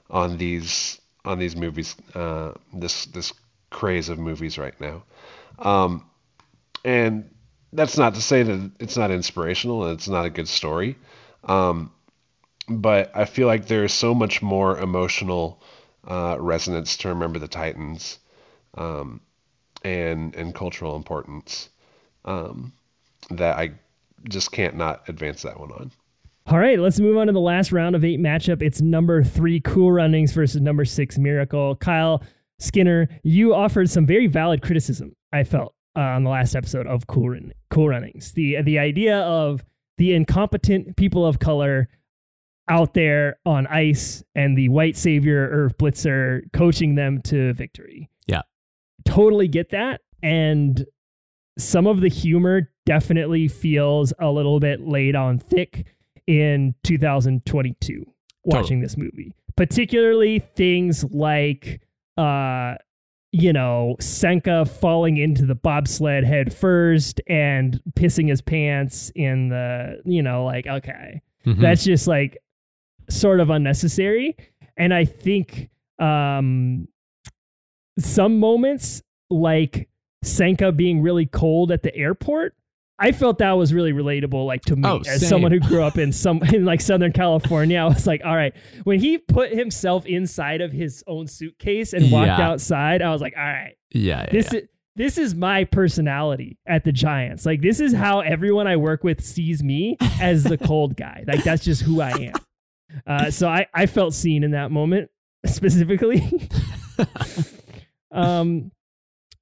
on 0.09 0.37
these 0.37 1.00
on 1.25 1.39
these 1.39 1.55
movies, 1.55 1.95
uh, 2.15 2.53
this 2.73 3.05
this 3.07 3.33
craze 3.69 4.09
of 4.09 4.19
movies 4.19 4.57
right 4.57 4.79
now." 4.79 5.03
Um, 5.59 6.05
and 6.83 7.29
that's 7.73 7.97
not 7.97 8.15
to 8.15 8.21
say 8.21 8.43
that 8.43 8.71
it's 8.79 8.97
not 8.97 9.11
inspirational 9.11 9.85
and 9.85 9.93
it's 9.93 10.07
not 10.07 10.25
a 10.25 10.29
good 10.29 10.47
story. 10.47 10.97
Um, 11.43 11.91
but 12.67 13.11
I 13.15 13.25
feel 13.25 13.47
like 13.47 13.65
there's 13.67 13.93
so 13.93 14.13
much 14.13 14.41
more 14.41 14.77
emotional 14.77 15.61
uh, 16.07 16.37
resonance 16.39 16.97
to 16.97 17.09
Remember 17.09 17.39
the 17.39 17.47
Titans 17.47 18.19
um, 18.75 19.21
and 19.83 20.35
and 20.35 20.53
cultural 20.53 20.95
importance 20.95 21.69
um, 22.25 22.73
that 23.29 23.57
I 23.57 23.73
just 24.27 24.51
can't 24.51 24.75
not 24.75 25.07
advance 25.09 25.43
that 25.43 25.59
one 25.59 25.71
on. 25.71 25.91
All 26.51 26.59
right, 26.59 26.77
let's 26.77 26.99
move 26.99 27.15
on 27.15 27.27
to 27.27 27.33
the 27.33 27.39
last 27.39 27.71
round 27.71 27.95
of 27.95 28.03
eight 28.03 28.19
matchup. 28.19 28.61
It's 28.61 28.81
number 28.81 29.23
three 29.23 29.61
Cool 29.61 29.89
Runnings 29.89 30.33
versus 30.33 30.59
number 30.59 30.83
six 30.83 31.17
Miracle. 31.17 31.77
Kyle 31.77 32.21
Skinner, 32.59 33.07
you 33.23 33.55
offered 33.55 33.89
some 33.89 34.05
very 34.05 34.27
valid 34.27 34.61
criticism. 34.61 35.15
I 35.31 35.45
felt 35.45 35.73
uh, 35.95 36.01
on 36.01 36.25
the 36.25 36.29
last 36.29 36.53
episode 36.53 36.87
of 36.87 37.07
Cool 37.07 37.29
Run- 37.29 37.53
Cool 37.69 37.87
Runnings. 37.87 38.33
The 38.33 38.61
the 38.63 38.79
idea 38.79 39.19
of 39.19 39.63
the 39.97 40.13
incompetent 40.13 40.97
people 40.97 41.25
of 41.25 41.39
color 41.39 41.87
out 42.67 42.95
there 42.95 43.39
on 43.45 43.65
ice 43.67 44.21
and 44.35 44.57
the 44.57 44.67
white 44.67 44.97
savior 44.97 45.47
Irv 45.53 45.77
Blitzer 45.77 46.41
coaching 46.51 46.95
them 46.95 47.21
to 47.21 47.53
victory. 47.53 48.09
Yeah. 48.27 48.41
Totally 49.05 49.47
get 49.47 49.69
that. 49.69 50.01
And 50.21 50.85
some 51.57 51.87
of 51.87 52.01
the 52.01 52.09
humor 52.09 52.73
definitely 52.85 53.47
feels 53.47 54.11
a 54.19 54.29
little 54.29 54.59
bit 54.59 54.81
laid 54.81 55.15
on 55.15 55.39
thick 55.39 55.85
in 56.27 56.75
2022 56.83 58.05
watching 58.45 58.61
Totally. 58.63 58.81
this 58.81 58.97
movie. 58.97 59.33
Particularly 59.55 60.39
things 60.39 61.03
like 61.05 61.81
uh 62.17 62.75
you 63.33 63.53
know, 63.53 63.95
Sanka 64.01 64.65
falling 64.65 65.15
into 65.15 65.45
the 65.45 65.55
bobsled 65.55 66.25
head 66.25 66.53
first 66.53 67.21
and 67.27 67.79
pissing 67.93 68.27
his 68.27 68.41
pants 68.41 69.09
in 69.15 69.47
the, 69.47 70.01
you 70.03 70.21
know, 70.21 70.43
like, 70.43 70.67
okay 70.67 71.21
Mhm. 71.45 71.59
that's 71.61 71.83
just 71.85 72.07
like 72.07 72.37
sort 73.09 73.39
of 73.39 73.49
unnecessary 73.49 74.37
and 74.77 74.93
i 74.93 75.03
think 75.05 75.69
um 75.99 76.87
some 77.99 78.39
moments 78.39 79.01
like 79.29 79.89
sanka 80.23 80.71
being 80.71 81.01
really 81.01 81.25
cold 81.25 81.71
at 81.71 81.83
the 81.83 81.93
airport 81.95 82.55
i 83.01 83.11
felt 83.11 83.39
that 83.39 83.51
was 83.53 83.73
really 83.73 83.91
relatable 83.93 84.45
like 84.45 84.61
to 84.61 84.75
me 84.75 84.83
Oh, 84.87 84.99
as 84.99 85.19
same. 85.19 85.29
someone 85.29 85.51
who 85.51 85.59
grew 85.59 85.83
up 85.83 85.97
in 85.97 86.11
some 86.13 86.41
in 86.53 86.63
like 86.65 86.79
southern 86.81 87.11
california 87.11 87.79
i 87.79 87.85
was 87.85 88.07
like 88.07 88.21
all 88.23 88.35
right 88.35 88.53
when 88.83 88.99
he 88.99 89.17
put 89.17 89.51
himself 89.51 90.05
inside 90.05 90.61
of 90.61 90.71
his 90.71 91.03
own 91.07 91.27
suitcase 91.27 91.93
and 91.93 92.11
walked 92.11 92.27
Yeah. 92.27 92.47
outside 92.49 93.01
i 93.01 93.11
was 93.11 93.21
like 93.21 93.33
all 93.37 93.43
right 93.43 93.75
yeah, 93.93 94.21
yeah, 94.21 94.29
this 94.31 94.53
yeah. 94.53 94.59
is 94.59 94.67
this 94.95 95.17
is 95.17 95.33
my 95.33 95.63
personality 95.63 96.59
at 96.67 96.83
the 96.83 96.91
Giants. 96.91 97.45
Like 97.45 97.61
this 97.61 97.79
is 97.79 97.93
how 97.93 98.19
everyone 98.19 98.67
I 98.67 98.75
work 98.75 99.05
with 99.05 99.23
sees 99.23 99.63
me 99.63 99.95
as 100.19 100.43
the 100.43 100.57
cold 100.67 100.97
guy. 100.97 101.23
Like 101.25 101.45
that's 101.45 101.63
just 101.63 101.81
who 101.81 102.01
I 102.01 102.09
am. 102.11 102.33
Uh, 103.07 103.31
so 103.31 103.47
I 103.47 103.67
I 103.73 103.85
felt 103.85 104.13
seen 104.13 104.43
in 104.43 104.51
that 104.51 104.69
moment 104.69 105.09
specifically. 105.45 106.49
um, 108.11 108.71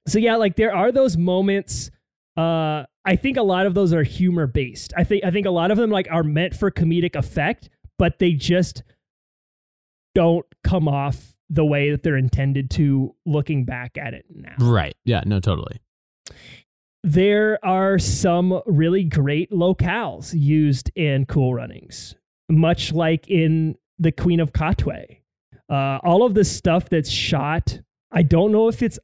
so 0.06 0.18
yeah, 0.18 0.36
like 0.36 0.56
there 0.56 0.74
are 0.74 0.92
those 0.92 1.16
moments. 1.16 1.90
Uh, 2.36 2.84
I 3.04 3.16
think 3.16 3.36
a 3.36 3.42
lot 3.42 3.66
of 3.66 3.74
those 3.74 3.92
are 3.92 4.02
humor 4.02 4.46
based. 4.46 4.92
I 4.96 5.04
think 5.04 5.24
I 5.24 5.30
think 5.30 5.46
a 5.46 5.50
lot 5.50 5.70
of 5.70 5.78
them 5.78 5.90
like 5.90 6.08
are 6.10 6.22
meant 6.22 6.54
for 6.54 6.70
comedic 6.70 7.16
effect, 7.16 7.70
but 7.98 8.18
they 8.18 8.32
just 8.32 8.82
don't 10.14 10.46
come 10.64 10.88
off 10.88 11.36
the 11.48 11.64
way 11.64 11.90
that 11.90 12.02
they're 12.02 12.16
intended 12.16 12.70
to 12.70 13.14
looking 13.26 13.64
back 13.64 13.98
at 13.98 14.14
it 14.14 14.24
now. 14.30 14.54
right. 14.60 14.94
Yeah, 15.04 15.22
no, 15.26 15.40
totally. 15.40 15.80
There 17.02 17.58
are 17.64 17.98
some 17.98 18.60
really 18.66 19.04
great 19.04 19.50
locales 19.50 20.32
used 20.38 20.90
in 20.94 21.24
Cool 21.26 21.54
Runnings, 21.54 22.14
much 22.48 22.92
like 22.92 23.28
in 23.28 23.76
The 23.98 24.12
Queen 24.12 24.38
of 24.38 24.52
Katwe. 24.52 25.18
Uh, 25.68 25.98
all 26.04 26.24
of 26.24 26.34
the 26.34 26.44
stuff 26.44 26.88
that's 26.88 27.10
shot, 27.10 27.80
I 28.12 28.22
don't 28.22 28.52
know 28.52 28.68
if 28.68 28.82
it's 28.82 28.98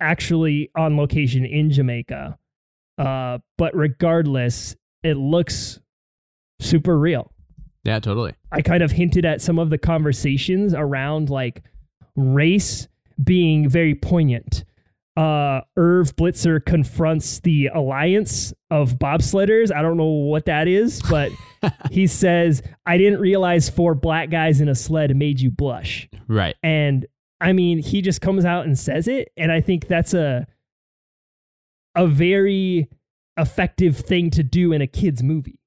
actually 0.00 0.70
on 0.76 0.96
location 0.96 1.44
in 1.44 1.70
Jamaica, 1.70 2.36
uh, 2.98 3.38
but 3.58 3.74
regardless, 3.74 4.76
it 5.02 5.16
looks 5.16 5.80
super 6.60 6.98
real. 6.98 7.32
Yeah, 7.84 8.00
totally. 8.00 8.34
I 8.50 8.62
kind 8.62 8.82
of 8.82 8.90
hinted 8.90 9.24
at 9.24 9.40
some 9.40 9.58
of 9.58 9.70
the 9.70 9.78
conversations 9.78 10.74
around 10.74 11.30
like 11.30 11.62
race 12.16 12.88
being 13.22 13.68
very 13.68 13.94
poignant. 13.94 14.64
Uh, 15.16 15.62
Irv 15.76 16.14
Blitzer 16.16 16.62
confronts 16.62 17.40
the 17.40 17.68
alliance 17.68 18.52
of 18.70 18.98
bobsledders. 18.98 19.74
I 19.74 19.80
don't 19.80 19.96
know 19.96 20.04
what 20.04 20.44
that 20.46 20.68
is, 20.68 21.00
but 21.08 21.32
he 21.90 22.06
says, 22.06 22.60
I 22.84 22.98
didn't 22.98 23.20
realize 23.20 23.70
four 23.70 23.94
black 23.94 24.30
guys 24.30 24.60
in 24.60 24.68
a 24.68 24.74
sled 24.74 25.16
made 25.16 25.40
you 25.40 25.50
blush. 25.50 26.08
Right. 26.28 26.54
And 26.62 27.06
I 27.40 27.52
mean, 27.52 27.78
he 27.78 28.02
just 28.02 28.20
comes 28.20 28.44
out 28.44 28.66
and 28.66 28.78
says 28.78 29.08
it. 29.08 29.32
And 29.36 29.50
I 29.50 29.60
think 29.60 29.86
that's 29.86 30.12
a, 30.12 30.46
a 31.96 32.06
very 32.06 32.88
effective 33.36 33.96
thing 33.98 34.30
to 34.30 34.42
do 34.42 34.72
in 34.72 34.80
a 34.80 34.86
kid's 34.86 35.22
movie. 35.22 35.60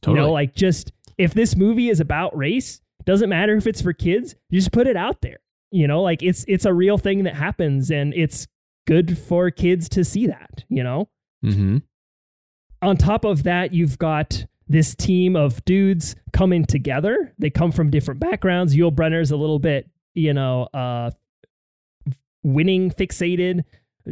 Totally. 0.00 0.20
You 0.20 0.26
know, 0.26 0.32
like 0.32 0.54
just 0.54 0.92
if 1.18 1.34
this 1.34 1.56
movie 1.56 1.88
is 1.88 2.00
about 2.00 2.36
race, 2.36 2.80
doesn't 3.04 3.28
matter 3.28 3.54
if 3.56 3.66
it's 3.66 3.82
for 3.82 3.92
kids, 3.92 4.34
you 4.50 4.58
just 4.58 4.72
put 4.72 4.86
it 4.86 4.96
out 4.96 5.20
there. 5.20 5.38
You 5.70 5.86
know, 5.86 6.02
like 6.02 6.22
it's 6.22 6.44
it's 6.48 6.64
a 6.64 6.74
real 6.74 6.98
thing 6.98 7.24
that 7.24 7.34
happens 7.34 7.90
and 7.90 8.12
it's 8.14 8.46
good 8.86 9.18
for 9.18 9.50
kids 9.50 9.88
to 9.90 10.04
see 10.04 10.26
that, 10.26 10.64
you 10.68 10.82
know? 10.82 11.08
mm-hmm. 11.44 11.78
On 12.82 12.96
top 12.96 13.24
of 13.24 13.44
that, 13.44 13.72
you've 13.72 13.96
got 13.96 14.44
this 14.66 14.94
team 14.94 15.36
of 15.36 15.64
dudes 15.64 16.16
coming 16.32 16.64
together. 16.64 17.32
They 17.38 17.48
come 17.48 17.70
from 17.72 17.90
different 17.90 18.20
backgrounds. 18.20 18.74
Yul 18.74 18.92
Brenner's 18.92 19.30
a 19.30 19.36
little 19.36 19.58
bit, 19.58 19.88
you 20.14 20.34
know, 20.34 20.68
uh 20.74 21.10
winning 22.42 22.90
fixated. 22.90 23.64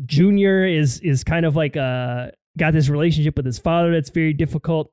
Junior 0.06 0.66
is 0.66 1.00
is 1.00 1.24
kind 1.24 1.44
of 1.46 1.56
like 1.56 1.76
uh 1.76 2.30
got 2.58 2.72
this 2.72 2.88
relationship 2.88 3.36
with 3.36 3.46
his 3.46 3.58
father 3.58 3.92
that's 3.92 4.10
very 4.10 4.32
difficult. 4.32 4.92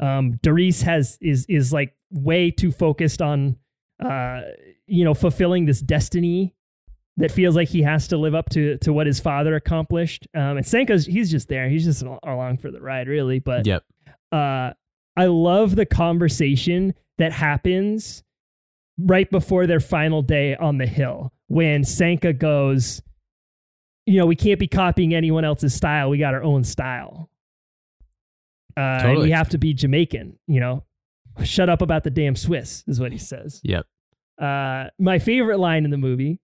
Um 0.00 0.38
Derice 0.42 0.82
has 0.82 1.18
is 1.20 1.46
is 1.48 1.72
like 1.72 1.94
way 2.10 2.50
too 2.50 2.72
focused 2.72 3.22
on 3.22 3.56
uh 4.04 4.42
you 4.86 5.04
know 5.04 5.14
fulfilling 5.14 5.64
this 5.66 5.80
destiny 5.80 6.54
that 7.18 7.30
feels 7.30 7.54
like 7.54 7.68
he 7.68 7.82
has 7.82 8.08
to 8.08 8.16
live 8.16 8.34
up 8.34 8.48
to 8.50 8.78
to 8.78 8.92
what 8.92 9.06
his 9.06 9.20
father 9.20 9.54
accomplished. 9.54 10.26
Um 10.34 10.56
and 10.56 10.66
Sanka's 10.66 11.06
he's 11.06 11.30
just 11.30 11.48
there. 11.48 11.68
He's 11.68 11.84
just 11.84 12.02
along 12.02 12.58
for 12.58 12.70
the 12.70 12.80
ride 12.80 13.08
really, 13.08 13.38
but 13.38 13.66
Yep. 13.66 13.84
uh, 14.32 14.72
I 15.14 15.26
love 15.26 15.76
the 15.76 15.84
conversation 15.86 16.94
that 17.18 17.32
happens 17.32 18.22
right 18.98 19.30
before 19.30 19.66
their 19.66 19.80
final 19.80 20.22
day 20.22 20.56
on 20.56 20.78
the 20.78 20.86
hill 20.86 21.32
when 21.48 21.84
Sanka 21.84 22.32
goes, 22.32 23.02
you 24.06 24.18
know, 24.18 24.26
we 24.26 24.36
can't 24.36 24.58
be 24.58 24.68
copying 24.68 25.14
anyone 25.14 25.44
else's 25.44 25.74
style. 25.74 26.10
We 26.10 26.18
got 26.18 26.34
our 26.34 26.42
own 26.42 26.64
style. 26.64 27.30
Uh, 28.76 28.80
and 28.80 29.18
we 29.18 29.30
have 29.30 29.50
to 29.50 29.58
be 29.58 29.74
Jamaican, 29.74 30.38
you 30.46 30.60
know. 30.60 30.84
Shut 31.44 31.68
up 31.68 31.82
about 31.82 32.04
the 32.04 32.10
damn 32.10 32.36
Swiss, 32.36 32.84
is 32.86 33.00
what 33.00 33.12
he 33.12 33.18
says. 33.18 33.60
Yep. 33.64 33.86
Uh, 34.40 34.86
my 34.98 35.18
favorite 35.18 35.58
line 35.58 35.84
in 35.84 35.90
the 35.90 35.98
movie 35.98 36.40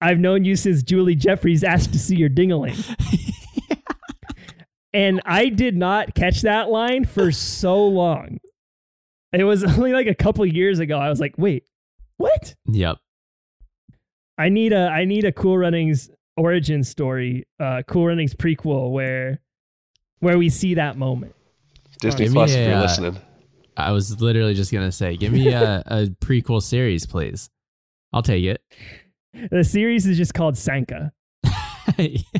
I've 0.00 0.18
known 0.18 0.44
you 0.44 0.56
since 0.56 0.82
Julie 0.82 1.14
Jeffries 1.14 1.62
asked 1.62 1.92
to 1.92 1.98
see 1.98 2.16
your 2.16 2.30
dingaling. 2.30 2.78
and 4.94 5.20
I 5.26 5.50
did 5.50 5.76
not 5.76 6.14
catch 6.14 6.40
that 6.42 6.70
line 6.70 7.04
for 7.04 7.30
so 7.32 7.84
long. 7.86 8.38
It 9.32 9.44
was 9.44 9.62
only 9.76 9.92
like 9.92 10.06
a 10.06 10.14
couple 10.14 10.44
years 10.46 10.78
ago. 10.78 10.98
I 10.98 11.10
was 11.10 11.20
like, 11.20 11.34
wait, 11.36 11.64
what? 12.16 12.54
Yep. 12.66 12.96
I 14.38 14.48
need 14.48 14.72
a 14.72 14.88
I 14.88 15.04
need 15.04 15.26
a 15.26 15.32
Cool 15.32 15.58
Runnings 15.58 16.08
origin 16.40 16.82
story, 16.82 17.46
uh, 17.58 17.82
Cool 17.86 18.06
Runnings 18.06 18.34
prequel 18.34 18.90
where 18.92 19.40
where 20.20 20.38
we 20.38 20.48
see 20.48 20.74
that 20.74 20.96
moment. 20.96 21.34
Disney 22.00 22.24
Give 22.24 22.32
me 22.32 22.34
Plus, 22.34 22.52
if 22.52 22.68
you're 22.68 22.78
listening. 22.80 23.18
I 23.76 23.92
was 23.92 24.20
literally 24.20 24.54
just 24.54 24.72
gonna 24.72 24.92
say, 24.92 25.16
give 25.16 25.32
me 25.32 25.48
a, 25.48 25.82
a 25.86 26.06
prequel 26.22 26.62
series, 26.62 27.06
please. 27.06 27.50
I'll 28.12 28.22
take 28.22 28.44
it. 28.44 28.62
The 29.52 29.62
series 29.62 30.08
is 30.08 30.16
just 30.16 30.34
called 30.34 30.58
Sanka. 30.58 31.12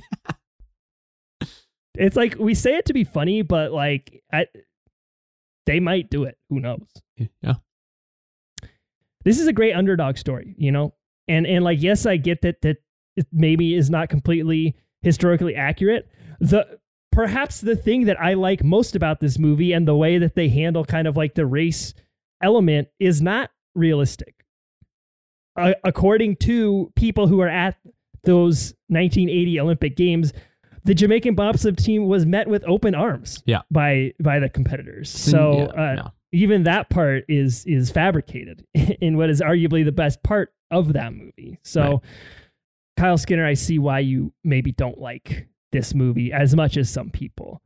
It's 1.94 2.16
like 2.16 2.36
we 2.38 2.54
say 2.54 2.76
it 2.76 2.86
to 2.86 2.92
be 2.92 3.04
funny, 3.04 3.42
but 3.42 3.72
like 3.72 4.22
I, 4.32 4.46
they 5.66 5.80
might 5.80 6.08
do 6.08 6.24
it. 6.24 6.36
Who 6.48 6.60
knows? 6.60 6.88
yeah. 7.42 7.54
This 9.24 9.38
is 9.38 9.46
a 9.46 9.52
great 9.52 9.74
underdog 9.74 10.16
story, 10.16 10.54
you 10.56 10.72
know. 10.72 10.94
And 11.28 11.46
and 11.46 11.62
like 11.62 11.82
yes, 11.82 12.06
I 12.06 12.16
get 12.16 12.42
that 12.42 12.62
that 12.62 12.68
it 12.70 12.82
maybe 13.32 13.74
is 13.74 13.90
not 13.90 14.08
completely 14.08 14.76
historically 15.02 15.54
accurate. 15.54 16.08
The 16.40 16.78
perhaps 17.12 17.60
the 17.60 17.76
thing 17.76 18.04
that 18.06 18.20
I 18.20 18.34
like 18.34 18.62
most 18.64 18.94
about 18.96 19.20
this 19.20 19.38
movie 19.38 19.72
and 19.72 19.86
the 19.86 19.96
way 19.96 20.18
that 20.18 20.34
they 20.34 20.48
handle 20.48 20.84
kind 20.84 21.06
of 21.08 21.16
like 21.16 21.34
the 21.34 21.46
race 21.46 21.92
element 22.42 22.88
is 22.98 23.20
not 23.20 23.50
realistic. 23.74 24.34
Uh, 25.56 25.72
according 25.84 26.36
to 26.36 26.92
people 26.96 27.26
who 27.26 27.40
are 27.40 27.48
at 27.48 27.76
those 28.24 28.72
1980 28.88 29.60
Olympic 29.60 29.96
Games, 29.96 30.32
the 30.84 30.94
Jamaican 30.94 31.34
bobsled 31.34 31.76
team 31.76 32.06
was 32.06 32.24
met 32.24 32.48
with 32.48 32.62
open 32.66 32.94
arms 32.94 33.42
Yeah. 33.46 33.62
by 33.70 34.14
by 34.22 34.38
the 34.38 34.48
competitors. 34.48 35.10
So 35.10 35.52
Yeah, 35.74 35.82
uh, 35.82 35.94
no. 35.96 36.10
even 36.32 36.62
that 36.64 36.88
part 36.88 37.24
is 37.28 37.64
is 37.66 37.90
fabricated 37.90 38.64
in 38.74 39.16
what 39.16 39.28
is 39.28 39.40
arguably 39.40 39.84
the 39.84 39.92
best 39.92 40.22
part 40.22 40.52
of 40.70 40.92
that 40.94 41.12
movie. 41.12 41.58
So 41.64 41.82
Right. 41.82 42.00
Kyle 43.00 43.16
Skinner, 43.16 43.46
I 43.46 43.54
see 43.54 43.78
why 43.78 44.00
you 44.00 44.34
maybe 44.44 44.72
don't 44.72 45.00
like 45.00 45.48
this 45.72 45.94
movie 45.94 46.34
as 46.34 46.54
much 46.54 46.76
as 46.76 46.90
some 46.90 47.08
people. 47.08 47.62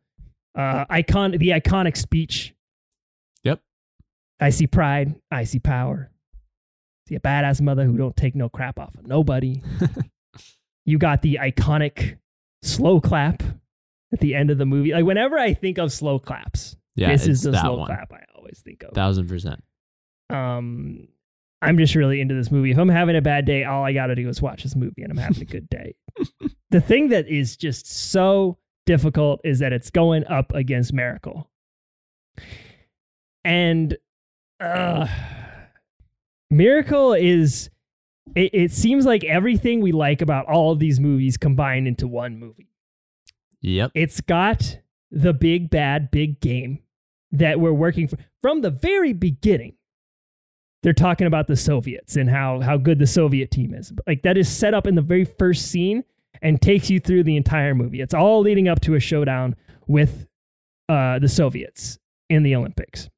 Uh, 0.57 0.85
icon 0.89 1.33
the 1.33 1.49
iconic 1.49 1.97
speech. 1.97 2.55
Yep. 3.43 3.61
I 4.39 4.51
see 4.51 4.69
pride. 4.69 5.17
I 5.33 5.43
see 5.43 5.59
power. 5.59 6.13
See 7.09 7.17
a 7.17 7.21
badass 7.21 7.61
mother 7.61 7.85
who 7.85 7.97
don't 7.97 8.17
take 8.17 8.37
no 8.37 8.49
crap 8.49 8.79
off 8.79 8.95
of 8.95 9.09
nobody. 9.09 9.61
you 10.85 10.99
got 10.99 11.23
the 11.23 11.41
iconic 11.43 12.19
slow 12.63 13.01
clap 13.01 13.43
at 14.13 14.21
the 14.21 14.37
end 14.37 14.53
of 14.53 14.59
the 14.59 14.67
movie. 14.67 14.93
Like 14.93 15.05
whenever 15.05 15.37
I 15.37 15.53
think 15.53 15.79
of 15.79 15.93
slow 15.93 16.21
claps, 16.21 16.77
Yeah, 16.95 17.11
this 17.11 17.27
is 17.27 17.43
the 17.43 17.61
slow 17.61 17.79
one. 17.79 17.87
clap 17.87 18.13
I 18.13 18.23
always 18.37 18.61
think 18.65 18.85
of. 18.85 18.95
Thousand 18.95 19.27
percent. 19.27 19.65
Um, 20.31 21.09
I'm 21.65 21.79
just 21.79 21.95
really 21.95 22.21
into 22.21 22.35
this 22.35 22.51
movie. 22.51 22.71
If 22.71 22.79
I'm 22.79 22.89
having 22.89 23.17
a 23.17 23.23
bad 23.23 23.45
day, 23.45 23.65
all 23.65 23.85
I 23.85 23.93
got 23.93 24.07
to 24.07 24.15
do 24.15 24.29
is 24.29 24.43
watch 24.43 24.63
this 24.63 24.77
movie, 24.77 25.03
and 25.03 25.11
I'm 25.11 25.19
having 25.19 25.43
a 25.43 25.47
good 25.47 25.69
day. 25.69 25.95
the 26.71 26.81
thing 26.81 27.09
that 27.09 27.29
is 27.29 27.57
just 27.57 27.87
so 27.87 28.59
difficult 28.87 29.41
is 29.45 29.59
that 29.61 29.73
it's 29.73 29.91
going 29.91 30.27
up 30.27 30.53
against 30.55 30.93
Miracle, 30.93 31.51
and 33.45 33.97
uh, 34.61 35.07
Miracle 36.51 37.13
is. 37.13 37.71
It, 38.35 38.55
it 38.55 38.73
seems 38.73 39.05
like 39.05 39.23
everything 39.25 39.83
we 39.83 39.93
like 39.93 40.23
about 40.23 40.47
all 40.47 40.73
of 40.73 40.79
these 40.79 40.99
movies 40.99 41.37
combined 41.37 41.87
into 41.87 42.09
one 42.09 42.39
movie. 42.39 42.71
Yep. 43.61 43.93
It's 43.95 44.23
got 44.23 44.79
the 45.11 45.33
big 45.35 45.71
bad 45.71 46.11
big 46.11 46.41
game 46.41 46.81
that 47.33 47.61
we're 47.61 47.73
working 47.73 48.09
for 48.09 48.17
from 48.43 48.61
the 48.61 48.71
very 48.71 49.13
beginning. 49.13 49.75
They're 50.85 50.93
talking 50.93 51.27
about 51.27 51.47
the 51.47 51.57
Soviets 51.57 52.17
and 52.17 52.29
how 52.29 52.61
how 52.61 52.77
good 52.77 52.99
the 52.99 53.07
Soviet 53.07 53.51
team 53.51 53.73
is. 53.73 53.91
Like 54.07 54.21
that 54.21 54.37
is 54.37 54.51
set 54.51 54.75
up 54.75 54.87
in 54.87 54.97
the 54.97 55.01
very 55.01 55.25
first 55.25 55.69
scene 55.69 56.05
and 56.43 56.61
takes 56.61 56.91
you 56.91 57.01
through 57.01 57.25
the 57.25 57.39
entire 57.39 57.75
movie. 57.75 58.03
It's 58.03 58.13
all 58.13 58.43
leading 58.43 58.69
up 58.69 58.81
to 58.83 58.95
a 58.95 59.01
showdown 59.01 59.57
with 59.87 60.27
uh, 60.91 61.19
the 61.21 61.29
Soviets 61.29 61.99
in 62.29 62.43
the 62.43 62.55
Olympics. 62.55 63.09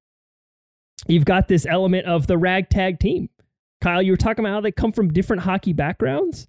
You've 1.09 1.25
got 1.25 1.49
this 1.49 1.67
element 1.67 2.07
of 2.07 2.29
the 2.29 2.39
ragtag 2.39 3.01
team. 3.01 3.31
Kyle, 3.81 4.01
you 4.01 4.13
were 4.13 4.17
talking 4.17 4.45
about 4.45 4.55
how 4.55 4.61
they 4.61 4.71
come 4.71 4.93
from 4.93 5.13
different 5.13 5.43
hockey 5.43 5.73
backgrounds, 5.73 6.47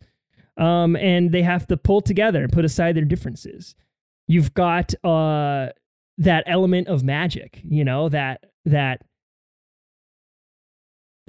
um, 0.55 0.95
and 0.95 1.31
they 1.31 1.41
have 1.41 1.65
to 1.67 1.77
pull 1.77 2.01
together 2.01 2.43
and 2.43 2.53
put 2.53 2.63
aside 2.63 2.95
their 2.95 3.05
differences. 3.05 3.73
You've 4.27 4.53
got 4.53 4.93
uh, 5.03 5.69
that 6.19 6.43
element 6.45 6.89
of 6.89 7.03
magic, 7.03 7.59
you 7.67 7.83
know 7.83 8.07
that 8.09 8.43
that. 8.65 9.01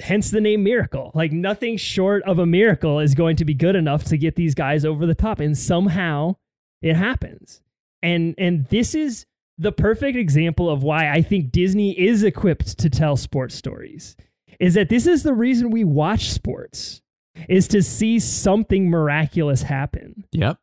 Hence 0.00 0.30
the 0.30 0.40
name 0.40 0.62
Miracle. 0.62 1.10
Like 1.14 1.32
nothing 1.32 1.76
short 1.76 2.22
of 2.22 2.38
a 2.38 2.46
miracle 2.46 3.00
is 3.00 3.14
going 3.14 3.36
to 3.36 3.44
be 3.44 3.54
good 3.54 3.76
enough 3.76 4.04
to 4.04 4.18
get 4.18 4.36
these 4.36 4.54
guys 4.54 4.84
over 4.84 5.06
the 5.06 5.14
top, 5.14 5.40
and 5.40 5.56
somehow 5.56 6.36
it 6.82 6.94
happens. 6.94 7.62
And 8.02 8.34
and 8.38 8.66
this 8.66 8.94
is 8.94 9.26
the 9.58 9.72
perfect 9.72 10.16
example 10.16 10.70
of 10.70 10.82
why 10.82 11.10
I 11.10 11.22
think 11.22 11.50
Disney 11.50 11.98
is 11.98 12.22
equipped 12.22 12.78
to 12.78 12.88
tell 12.88 13.16
sports 13.16 13.54
stories. 13.54 14.16
Is 14.60 14.74
that 14.74 14.88
this 14.88 15.06
is 15.06 15.22
the 15.22 15.34
reason 15.34 15.70
we 15.70 15.84
watch 15.84 16.30
sports 16.30 17.02
is 17.48 17.68
to 17.68 17.82
see 17.82 18.18
something 18.18 18.90
miraculous 18.90 19.62
happen. 19.62 20.24
Yep. 20.32 20.58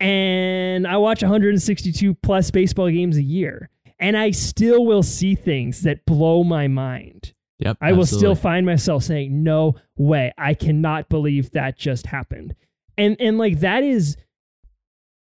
And 0.00 0.86
I 0.86 0.96
watch 0.96 1.22
162 1.22 2.14
plus 2.14 2.50
baseball 2.50 2.88
games 2.90 3.16
a 3.16 3.22
year, 3.22 3.70
and 3.98 4.16
I 4.16 4.30
still 4.30 4.86
will 4.86 5.02
see 5.02 5.34
things 5.34 5.82
that 5.82 6.04
blow 6.06 6.44
my 6.44 6.68
mind. 6.68 7.32
Yep. 7.58 7.78
I 7.80 7.92
will 7.92 8.06
still 8.06 8.34
find 8.34 8.64
myself 8.64 9.02
saying, 9.02 9.42
"No 9.42 9.74
way! 9.96 10.32
I 10.38 10.54
cannot 10.54 11.08
believe 11.08 11.50
that 11.52 11.76
just 11.76 12.06
happened." 12.06 12.54
And 12.96 13.16
and 13.20 13.36
like 13.38 13.60
that 13.60 13.82
is 13.82 14.16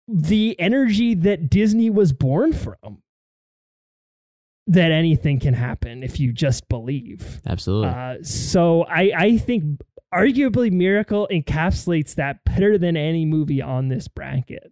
the 0.08 0.60
energy 0.60 1.14
that 1.16 1.50
Disney 1.50 1.90
was 1.90 2.14
born 2.14 2.54
from. 2.54 3.02
That 4.68 4.92
anything 4.92 5.40
can 5.40 5.54
happen 5.54 6.02
if 6.02 6.20
you 6.20 6.34
just 6.34 6.68
believe. 6.68 7.42
Absolutely. 7.46 7.90
Uh, 7.90 8.16
so 8.24 8.84
I 8.86 9.12
I 9.16 9.38
think 9.38 9.82
arguably 10.12 10.72
Miracle 10.72 11.28
encapsulates 11.32 12.16
that 12.16 12.44
better 12.46 12.78
than 12.80 12.98
any 12.98 13.26
movie 13.26 13.62
on 13.62 13.90
this 13.90 14.08
bracket. 14.08 14.72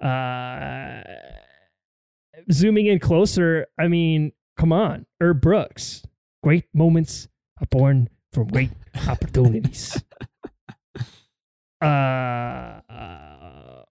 Uh, 0.00 1.02
zooming 2.50 2.86
in 2.86 2.98
closer, 2.98 3.66
I 3.78 3.88
mean, 3.88 4.32
come 4.56 4.72
on, 4.72 5.06
Herb 5.20 5.40
Brooks. 5.40 6.02
Great 6.44 6.66
moments 6.74 7.26
are 7.58 7.66
born 7.70 8.06
from 8.34 8.48
great 8.48 8.70
opportunities. 9.08 9.98
Uh, 11.80 11.86
uh, 11.86 13.84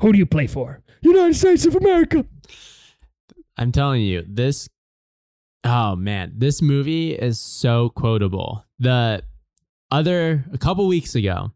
who 0.00 0.10
do 0.10 0.18
you 0.18 0.26
play 0.26 0.48
for? 0.48 0.82
United 1.02 1.34
States 1.34 1.64
of 1.66 1.76
America. 1.76 2.26
I'm 3.56 3.70
telling 3.70 4.02
you, 4.02 4.24
this 4.26 4.68
oh 5.62 5.94
man, 5.94 6.32
this 6.36 6.60
movie 6.60 7.12
is 7.12 7.38
so 7.38 7.90
quotable. 7.90 8.64
The 8.80 9.22
other 9.92 10.44
a 10.52 10.58
couple 10.58 10.88
weeks 10.88 11.14
ago, 11.14 11.52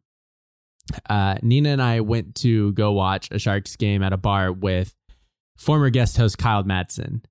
uh, 1.10 1.34
Nina 1.42 1.70
and 1.70 1.82
I 1.82 1.98
went 1.98 2.36
to 2.36 2.72
go 2.74 2.92
watch 2.92 3.28
a 3.32 3.40
Sharks 3.40 3.74
game 3.74 4.04
at 4.04 4.12
a 4.12 4.18
bar 4.18 4.52
with 4.52 4.94
former 5.56 5.90
guest 5.90 6.16
host 6.16 6.38
Kyle 6.38 6.62
Madsen. 6.62 7.24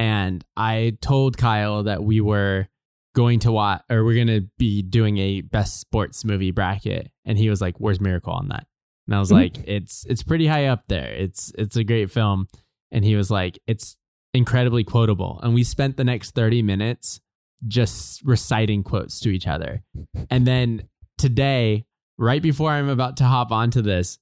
And 0.00 0.42
I 0.56 0.96
told 1.00 1.36
Kyle 1.38 1.82
that 1.84 2.02
we 2.02 2.20
were 2.20 2.66
going 3.14 3.38
to 3.40 3.52
watch 3.52 3.82
or 3.90 4.02
we're 4.04 4.16
gonna 4.24 4.40
be 4.58 4.82
doing 4.82 5.18
a 5.18 5.42
best 5.42 5.78
sports 5.80 6.24
movie 6.24 6.50
bracket. 6.52 7.10
And 7.24 7.36
he 7.38 7.50
was 7.50 7.60
like, 7.60 7.78
Where's 7.78 8.00
Miracle 8.00 8.32
on 8.32 8.48
that? 8.48 8.66
And 9.06 9.14
I 9.14 9.18
was 9.20 9.28
Mhm. 9.30 9.34
like, 9.34 9.58
It's 9.68 10.04
it's 10.08 10.22
pretty 10.22 10.46
high 10.46 10.66
up 10.66 10.84
there. 10.88 11.12
It's 11.12 11.52
it's 11.58 11.76
a 11.76 11.84
great 11.84 12.10
film. 12.10 12.48
And 12.90 13.04
he 13.04 13.14
was 13.14 13.30
like, 13.30 13.58
It's 13.66 13.96
incredibly 14.32 14.84
quotable. 14.84 15.38
And 15.42 15.52
we 15.54 15.64
spent 15.64 15.96
the 15.96 16.04
next 16.04 16.30
30 16.34 16.62
minutes 16.62 17.20
just 17.68 18.22
reciting 18.24 18.82
quotes 18.82 19.20
to 19.20 19.28
each 19.28 19.46
other. 19.46 19.82
And 20.30 20.46
then 20.46 20.88
today, 21.18 21.84
right 22.16 22.40
before 22.40 22.70
I'm 22.70 22.88
about 22.88 23.18
to 23.18 23.24
hop 23.24 23.52
onto 23.52 23.82
this, 23.82 24.18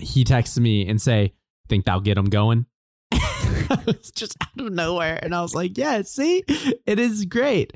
he 0.00 0.24
texts 0.24 0.58
me 0.58 0.88
and 0.88 1.00
say, 1.00 1.34
Think 1.68 1.84
that'll 1.84 2.00
get 2.00 2.18
him 2.18 2.24
going? 2.30 2.66
it 3.86 3.86
was 3.86 4.10
just 4.10 4.36
out 4.42 4.66
of 4.66 4.72
nowhere. 4.72 5.18
And 5.22 5.34
I 5.34 5.42
was 5.42 5.54
like, 5.54 5.76
Yeah, 5.76 6.02
see, 6.02 6.44
it 6.86 6.98
is 6.98 7.24
great. 7.24 7.72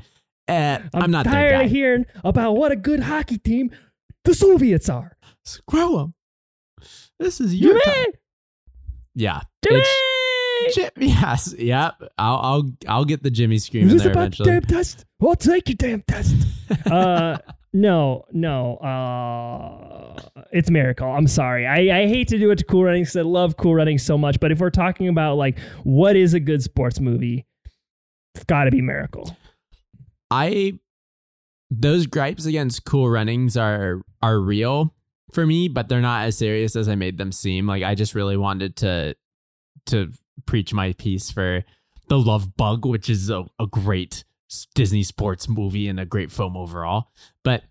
And 0.48 0.90
I'm, 0.94 1.04
I'm, 1.04 1.10
not 1.10 1.26
tired 1.26 1.64
of 1.64 1.70
hearing 1.70 2.06
about 2.24 2.52
what 2.52 2.72
a 2.72 2.76
good 2.76 3.00
hockey 3.00 3.38
team 3.38 3.70
the 4.24 4.34
Soviets 4.34 4.88
are. 4.88 5.16
Screw 5.44 5.96
them. 5.96 6.14
This 7.18 7.40
is 7.40 7.54
your 7.54 7.78
Jimmy! 7.80 7.82
time. 7.84 8.12
Yeah. 9.14 9.40
Jimmy! 9.64 9.80
It's, 9.80 10.74
Jim, 10.74 10.90
yes. 10.96 11.54
Yep. 11.58 12.02
I'll 12.18 12.36
I'll 12.36 12.70
I'll 12.88 13.04
get 13.04 13.22
the 13.22 13.30
Jimmy 13.30 13.58
scream 13.58 13.86
Is 13.86 13.92
in 13.92 13.96
this 13.96 14.04
there 14.04 14.12
about 14.12 14.20
eventually. 14.22 14.50
the 14.50 14.60
damn 14.60 14.62
test? 14.62 15.04
I'll 15.22 15.36
take 15.36 15.68
your 15.68 15.76
damn 15.76 16.02
test. 16.02 16.34
uh, 16.86 17.38
no, 17.72 18.24
no. 18.32 18.76
Uh, 18.76 20.20
it's 20.52 20.70
Miracle. 20.70 21.10
I'm 21.10 21.26
sorry. 21.26 21.66
I, 21.66 22.02
I 22.02 22.06
hate 22.08 22.28
to 22.28 22.38
do 22.38 22.50
it 22.50 22.56
to 22.58 22.64
Cool 22.64 22.84
Running 22.84 23.02
because 23.02 23.16
I 23.16 23.22
love 23.22 23.56
Cool 23.56 23.74
Running 23.74 23.98
so 23.98 24.18
much. 24.18 24.40
But 24.40 24.52
if 24.52 24.58
we're 24.58 24.70
talking 24.70 25.08
about 25.08 25.36
like 25.36 25.58
what 25.84 26.16
is 26.16 26.34
a 26.34 26.40
good 26.40 26.62
sports 26.62 27.00
movie, 27.00 27.46
it's 28.34 28.44
got 28.44 28.64
to 28.64 28.70
be 28.70 28.80
Miracle. 28.80 29.36
I 30.30 30.78
those 31.70 32.06
gripes 32.06 32.46
against 32.46 32.84
cool 32.84 33.08
runnings 33.08 33.56
are 33.56 34.02
are 34.22 34.38
real 34.40 34.94
for 35.32 35.46
me, 35.46 35.68
but 35.68 35.88
they're 35.88 36.00
not 36.00 36.24
as 36.24 36.36
serious 36.36 36.74
as 36.76 36.88
I 36.88 36.94
made 36.94 37.18
them 37.18 37.32
seem. 37.32 37.66
Like 37.66 37.82
I 37.82 37.94
just 37.94 38.14
really 38.14 38.36
wanted 38.36 38.76
to 38.76 39.14
to 39.86 40.12
preach 40.46 40.72
my 40.72 40.92
piece 40.94 41.30
for 41.30 41.64
The 42.08 42.18
Love 42.18 42.56
Bug, 42.56 42.84
which 42.84 43.08
is 43.08 43.30
a, 43.30 43.44
a 43.58 43.66
great 43.66 44.24
Disney 44.74 45.02
sports 45.02 45.48
movie 45.48 45.88
and 45.88 46.00
a 46.00 46.06
great 46.06 46.30
film 46.30 46.56
overall. 46.56 47.10
But 47.44 47.64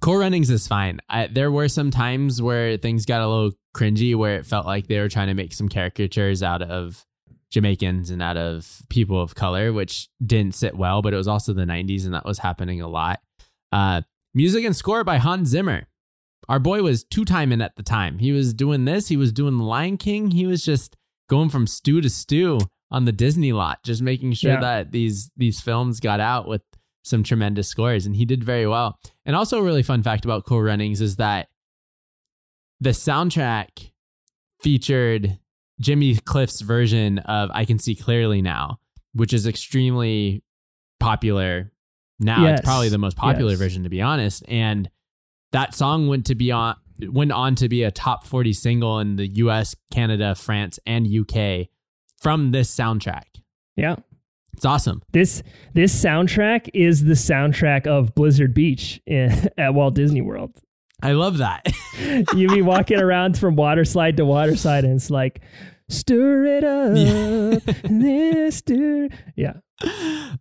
Cool 0.00 0.18
Runnings 0.18 0.50
is 0.50 0.66
fine. 0.66 1.00
I, 1.08 1.28
there 1.28 1.50
were 1.50 1.68
some 1.68 1.90
times 1.90 2.42
where 2.42 2.76
things 2.76 3.06
got 3.06 3.20
a 3.20 3.28
little 3.28 3.52
cringy, 3.76 4.14
where 4.14 4.36
it 4.36 4.46
felt 4.46 4.66
like 4.66 4.86
they 4.86 4.98
were 4.98 5.08
trying 5.08 5.28
to 5.28 5.34
make 5.34 5.52
some 5.52 5.68
caricatures 5.68 6.42
out 6.42 6.62
of 6.62 7.06
Jamaicans 7.50 8.10
and 8.10 8.20
out 8.20 8.36
of 8.36 8.82
people 8.88 9.20
of 9.20 9.34
color, 9.34 9.72
which 9.72 10.08
didn't 10.24 10.54
sit 10.54 10.76
well. 10.76 11.00
But 11.00 11.14
it 11.14 11.16
was 11.16 11.28
also 11.28 11.52
the 11.52 11.64
'90s, 11.64 12.04
and 12.04 12.14
that 12.14 12.24
was 12.24 12.38
happening 12.38 12.80
a 12.80 12.88
lot. 12.88 13.20
Uh, 13.72 14.02
music 14.34 14.64
and 14.64 14.74
score 14.74 15.04
by 15.04 15.18
Hans 15.18 15.48
Zimmer. 15.48 15.86
Our 16.48 16.58
boy 16.58 16.82
was 16.82 17.04
two 17.04 17.24
timing 17.24 17.62
at 17.62 17.76
the 17.76 17.82
time. 17.82 18.18
He 18.18 18.32
was 18.32 18.52
doing 18.52 18.84
this. 18.84 19.08
He 19.08 19.16
was 19.16 19.32
doing 19.32 19.58
Lion 19.58 19.96
King. 19.96 20.32
He 20.32 20.46
was 20.46 20.64
just 20.64 20.96
going 21.30 21.48
from 21.48 21.66
stew 21.66 22.00
to 22.00 22.10
stew 22.10 22.58
on 22.94 23.04
the 23.06 23.12
Disney 23.12 23.52
lot, 23.52 23.82
just 23.82 24.00
making 24.02 24.32
sure 24.34 24.52
Yeah. 24.52 24.60
that 24.60 24.92
these 24.92 25.30
these 25.36 25.60
films 25.60 25.98
got 26.00 26.20
out 26.20 26.46
with 26.46 26.62
some 27.02 27.22
tremendous 27.22 27.66
scores, 27.68 28.06
and 28.06 28.14
he 28.16 28.24
did 28.24 28.42
very 28.44 28.66
well. 28.66 28.98
And 29.26 29.34
also, 29.34 29.58
a 29.58 29.62
really 29.62 29.82
fun 29.82 30.02
fact 30.02 30.24
about 30.24 30.44
Cool 30.46 30.62
Runnings 30.62 31.00
is 31.00 31.16
that 31.16 31.48
the 32.80 32.90
soundtrack 32.90 33.90
featured 34.60 35.38
Jimmy 35.80 36.14
Cliff's 36.16 36.60
version 36.60 37.18
of 37.18 37.50
"I 37.52 37.64
Can 37.64 37.78
See 37.78 37.94
Clearly 37.94 38.40
Now," 38.42 38.78
which 39.12 39.32
is 39.32 39.46
extremely 39.46 40.42
popular 41.00 41.72
now. 42.20 42.42
Yes. 42.44 42.60
It's 42.60 42.64
probably 42.66 42.88
the 42.90 42.98
most 42.98 43.16
popular 43.16 43.50
Yes. 43.52 43.58
version, 43.58 43.82
to 43.82 43.88
be 43.90 44.00
honest. 44.00 44.44
And 44.48 44.88
that 45.52 45.74
song 45.74 46.06
went 46.08 46.26
to 46.26 46.34
be 46.34 46.52
on 46.52 46.76
went 47.10 47.32
on 47.32 47.56
to 47.56 47.68
be 47.68 47.82
a 47.82 47.90
top 47.90 48.24
40 48.24 48.52
single 48.52 49.00
in 49.00 49.16
the 49.16 49.26
US, 49.26 49.74
Canada, 49.90 50.36
France, 50.36 50.78
and 50.86 51.08
UK 51.08 51.68
from 52.24 52.50
this 52.50 52.74
soundtrack. 52.74 53.24
Yeah. 53.76 53.96
It's 54.54 54.64
awesome. 54.64 55.02
This 55.12 55.42
this 55.74 55.94
soundtrack 55.94 56.70
is 56.74 57.04
the 57.04 57.14
soundtrack 57.14 57.86
of 57.86 58.14
Blizzard 58.14 58.54
Beach 58.54 59.00
in, 59.06 59.30
at 59.58 59.74
Walt 59.74 59.94
Disney 59.94 60.22
World. 60.22 60.52
I 61.02 61.12
love 61.12 61.38
that. 61.38 61.66
you 62.34 62.48
be 62.48 62.62
walking 62.62 62.98
around 62.98 63.38
from 63.38 63.56
water 63.56 63.84
slide 63.84 64.16
to 64.16 64.24
water 64.24 64.56
slide, 64.56 64.84
and 64.84 64.94
it's 64.94 65.10
like, 65.10 65.42
stir 65.88 66.44
it 66.44 66.64
up, 66.64 67.62
this 67.84 68.56
stir. 68.56 69.08
Yeah, 69.36 69.54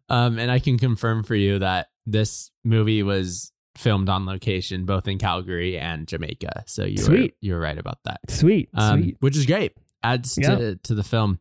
um, 0.09 0.39
and 0.39 0.49
I 0.51 0.59
can 0.59 0.77
confirm 0.77 1.23
for 1.23 1.36
you 1.36 1.59
that 1.59 1.88
this 2.05 2.51
movie 2.63 3.03
was 3.03 3.51
filmed 3.75 4.07
on 4.09 4.25
location 4.27 4.86
both 4.86 5.07
in 5.07 5.17
Calgary 5.17 5.77
and 5.77 6.07
Jamaica. 6.07 6.63
So 6.67 6.86
you 6.86 7.05
were 7.07 7.27
you 7.41 7.53
were 7.53 7.59
right 7.59 7.77
about 7.77 7.97
that. 8.05 8.19
sweet, 8.29 8.69
um, 8.75 9.01
sweet. 9.01 9.17
which 9.19 9.36
is 9.36 9.45
great. 9.47 9.73
Adds 10.03 10.38
Yeah. 10.39 10.55
to 10.55 10.75
to 10.84 10.95
the 10.95 11.03
film. 11.03 11.39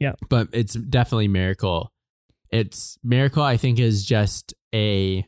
Yeah. 0.00 0.12
but 0.28 0.48
it's 0.52 0.74
definitely 0.74 1.28
Miracle. 1.28 1.92
It's 2.50 2.98
Miracle. 3.02 3.42
I 3.42 3.56
think 3.56 3.78
is 3.78 4.04
just 4.04 4.54
a 4.74 5.26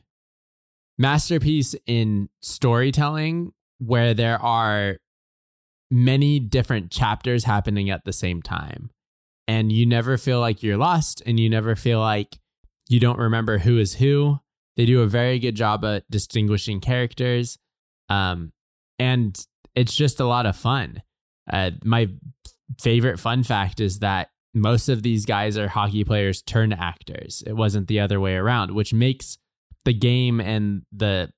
masterpiece 0.99 1.75
in 1.87 2.29
storytelling 2.41 3.53
where 3.79 4.15
there 4.15 4.41
are 4.41 4.99
many 5.91 6.39
different 6.39 6.91
chapters 6.91 7.45
happening 7.45 7.91
at 7.91 8.05
the 8.05 8.13
same 8.13 8.43
time, 8.43 8.91
and 9.49 9.73
you 9.73 9.87
never 9.87 10.17
feel 10.17 10.41
like 10.41 10.63
you're 10.63 10.77
lost, 10.77 11.23
and 11.27 11.41
you 11.41 11.51
never 11.51 11.75
feel 11.75 12.01
like 12.01 12.39
you 12.89 13.01
don't 13.01 13.19
remember 13.19 13.59
who 13.59 13.79
is 13.79 13.95
who. 13.95 14.39
They 14.77 14.87
do 14.87 15.03
a 15.03 15.07
very 15.07 15.39
good 15.39 15.57
job 15.57 15.85
at 15.85 16.11
distinguishing 16.11 16.81
characters. 16.81 17.59
Um, 18.09 18.53
and 18.99 19.39
it's 19.75 19.95
just 19.95 20.21
a 20.21 20.27
lot 20.27 20.47
of 20.47 20.57
fun. 20.57 21.03
Uh, 21.51 21.73
my 21.85 22.09
favorite 22.81 23.19
fun 23.19 23.43
fact 23.43 23.81
is 23.81 24.01
that 24.01 24.31
most 24.55 24.89
of 24.89 25.03
these 25.03 25.25
guys 25.27 25.57
are 25.57 25.69
hockey 25.69 26.05
players 26.05 26.43
turned 26.43 26.75
actors. 26.75 27.43
It 27.47 27.55
wasn't 27.55 27.89
the 27.89 28.01
other 28.01 28.21
way 28.21 28.35
around, 28.35 28.75
which 28.75 28.93
makes 28.93 29.39
the 29.85 29.95
game 29.95 30.41
and 30.41 30.83
the 30.93 31.33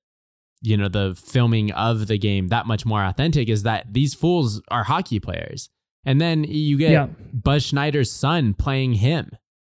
you 0.61 0.77
know 0.77 0.87
the 0.87 1.13
filming 1.21 1.71
of 1.73 2.07
the 2.07 2.17
game 2.17 2.47
that 2.47 2.65
much 2.65 2.85
more 2.85 3.03
authentic 3.03 3.49
is 3.49 3.63
that 3.63 3.85
these 3.91 4.13
fools 4.13 4.61
are 4.69 4.83
hockey 4.83 5.19
players. 5.19 5.69
And 6.05 6.19
then 6.19 6.43
you 6.43 6.77
get 6.77 6.91
Yeah. 6.91 7.07
Buzz 7.33 7.63
Schneider's 7.63 8.11
son 8.11 8.53
playing 8.53 8.93
him, 8.93 9.31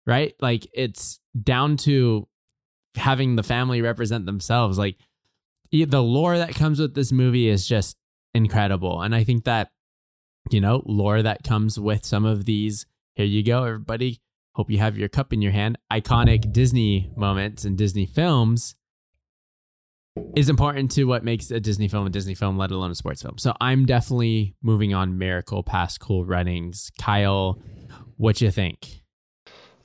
right? 0.05 0.33
Like 0.41 0.67
it's 0.73 1.19
down 1.41 1.77
to 1.77 2.27
having 2.95 3.35
the 3.35 3.43
family 3.43 3.81
represent 3.81 4.25
themselves. 4.25 4.77
Like 4.77 4.97
the 5.71 6.01
lore 6.01 6.37
that 6.37 6.55
comes 6.55 6.79
with 6.79 6.95
this 6.95 7.11
movie 7.11 7.47
is 7.47 7.67
just 7.67 7.97
incredible. 8.33 9.01
And 9.01 9.13
I 9.13 9.23
think 9.23 9.43
that, 9.45 9.71
you 10.49 10.61
know, 10.61 10.83
lore 10.85 11.21
that 11.21 11.43
comes 11.43 11.79
with 11.79 12.05
some 12.05 12.25
of 12.25 12.45
these, 12.45 12.85
here 13.17 13.25
you 13.25 13.43
go, 13.43 13.63
everybody. 13.63 14.21
Hope 14.53 14.69
you 14.69 14.77
have 14.77 14.95
your 14.95 15.09
cup 15.09 15.33
in 15.33 15.41
your 15.41 15.51
hand. 15.51 15.79
Iconic 15.91 16.53
Disney 16.53 17.11
moments 17.17 17.65
and 17.65 17.75
Disney 17.75 18.05
films 18.05 18.75
is 20.35 20.49
important 20.49 20.91
to 20.91 21.05
what 21.05 21.23
makes 21.23 21.49
a 21.49 21.59
Disney 21.59 21.87
film 21.87 22.05
a 22.05 22.11
Disney 22.11 22.35
film, 22.35 22.59
let 22.59 22.69
alone 22.69 22.91
a 22.91 22.95
sports 22.95 23.23
film. 23.23 23.39
So 23.39 23.55
I'm 23.59 23.87
definitely 23.87 24.55
moving 24.61 24.93
on 24.93 25.17
Miracle 25.17 25.63
past 25.63 25.99
Cool 25.99 26.25
Runnings. 26.25 26.91
Kyle, 27.01 27.59
what 28.17 28.39
you 28.39 28.51
think? 28.51 29.01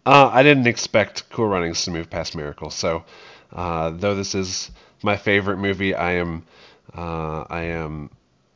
Uh, 0.04 0.28
I 0.30 0.42
didn't 0.42 0.66
expect 0.66 1.30
Cool 1.30 1.48
Runnings 1.48 1.82
to 1.86 1.90
move 1.90 2.10
past 2.10 2.36
Miracle. 2.36 2.68
So, 2.68 3.02
uh, 3.50 3.90
though 3.90 4.14
this 4.14 4.34
is 4.34 4.70
my 5.02 5.16
favorite 5.16 5.56
movie, 5.56 5.94
I 5.94 6.12
am 6.12 6.44
uh, 6.94 7.44
I 7.48 7.62
am 7.62 8.10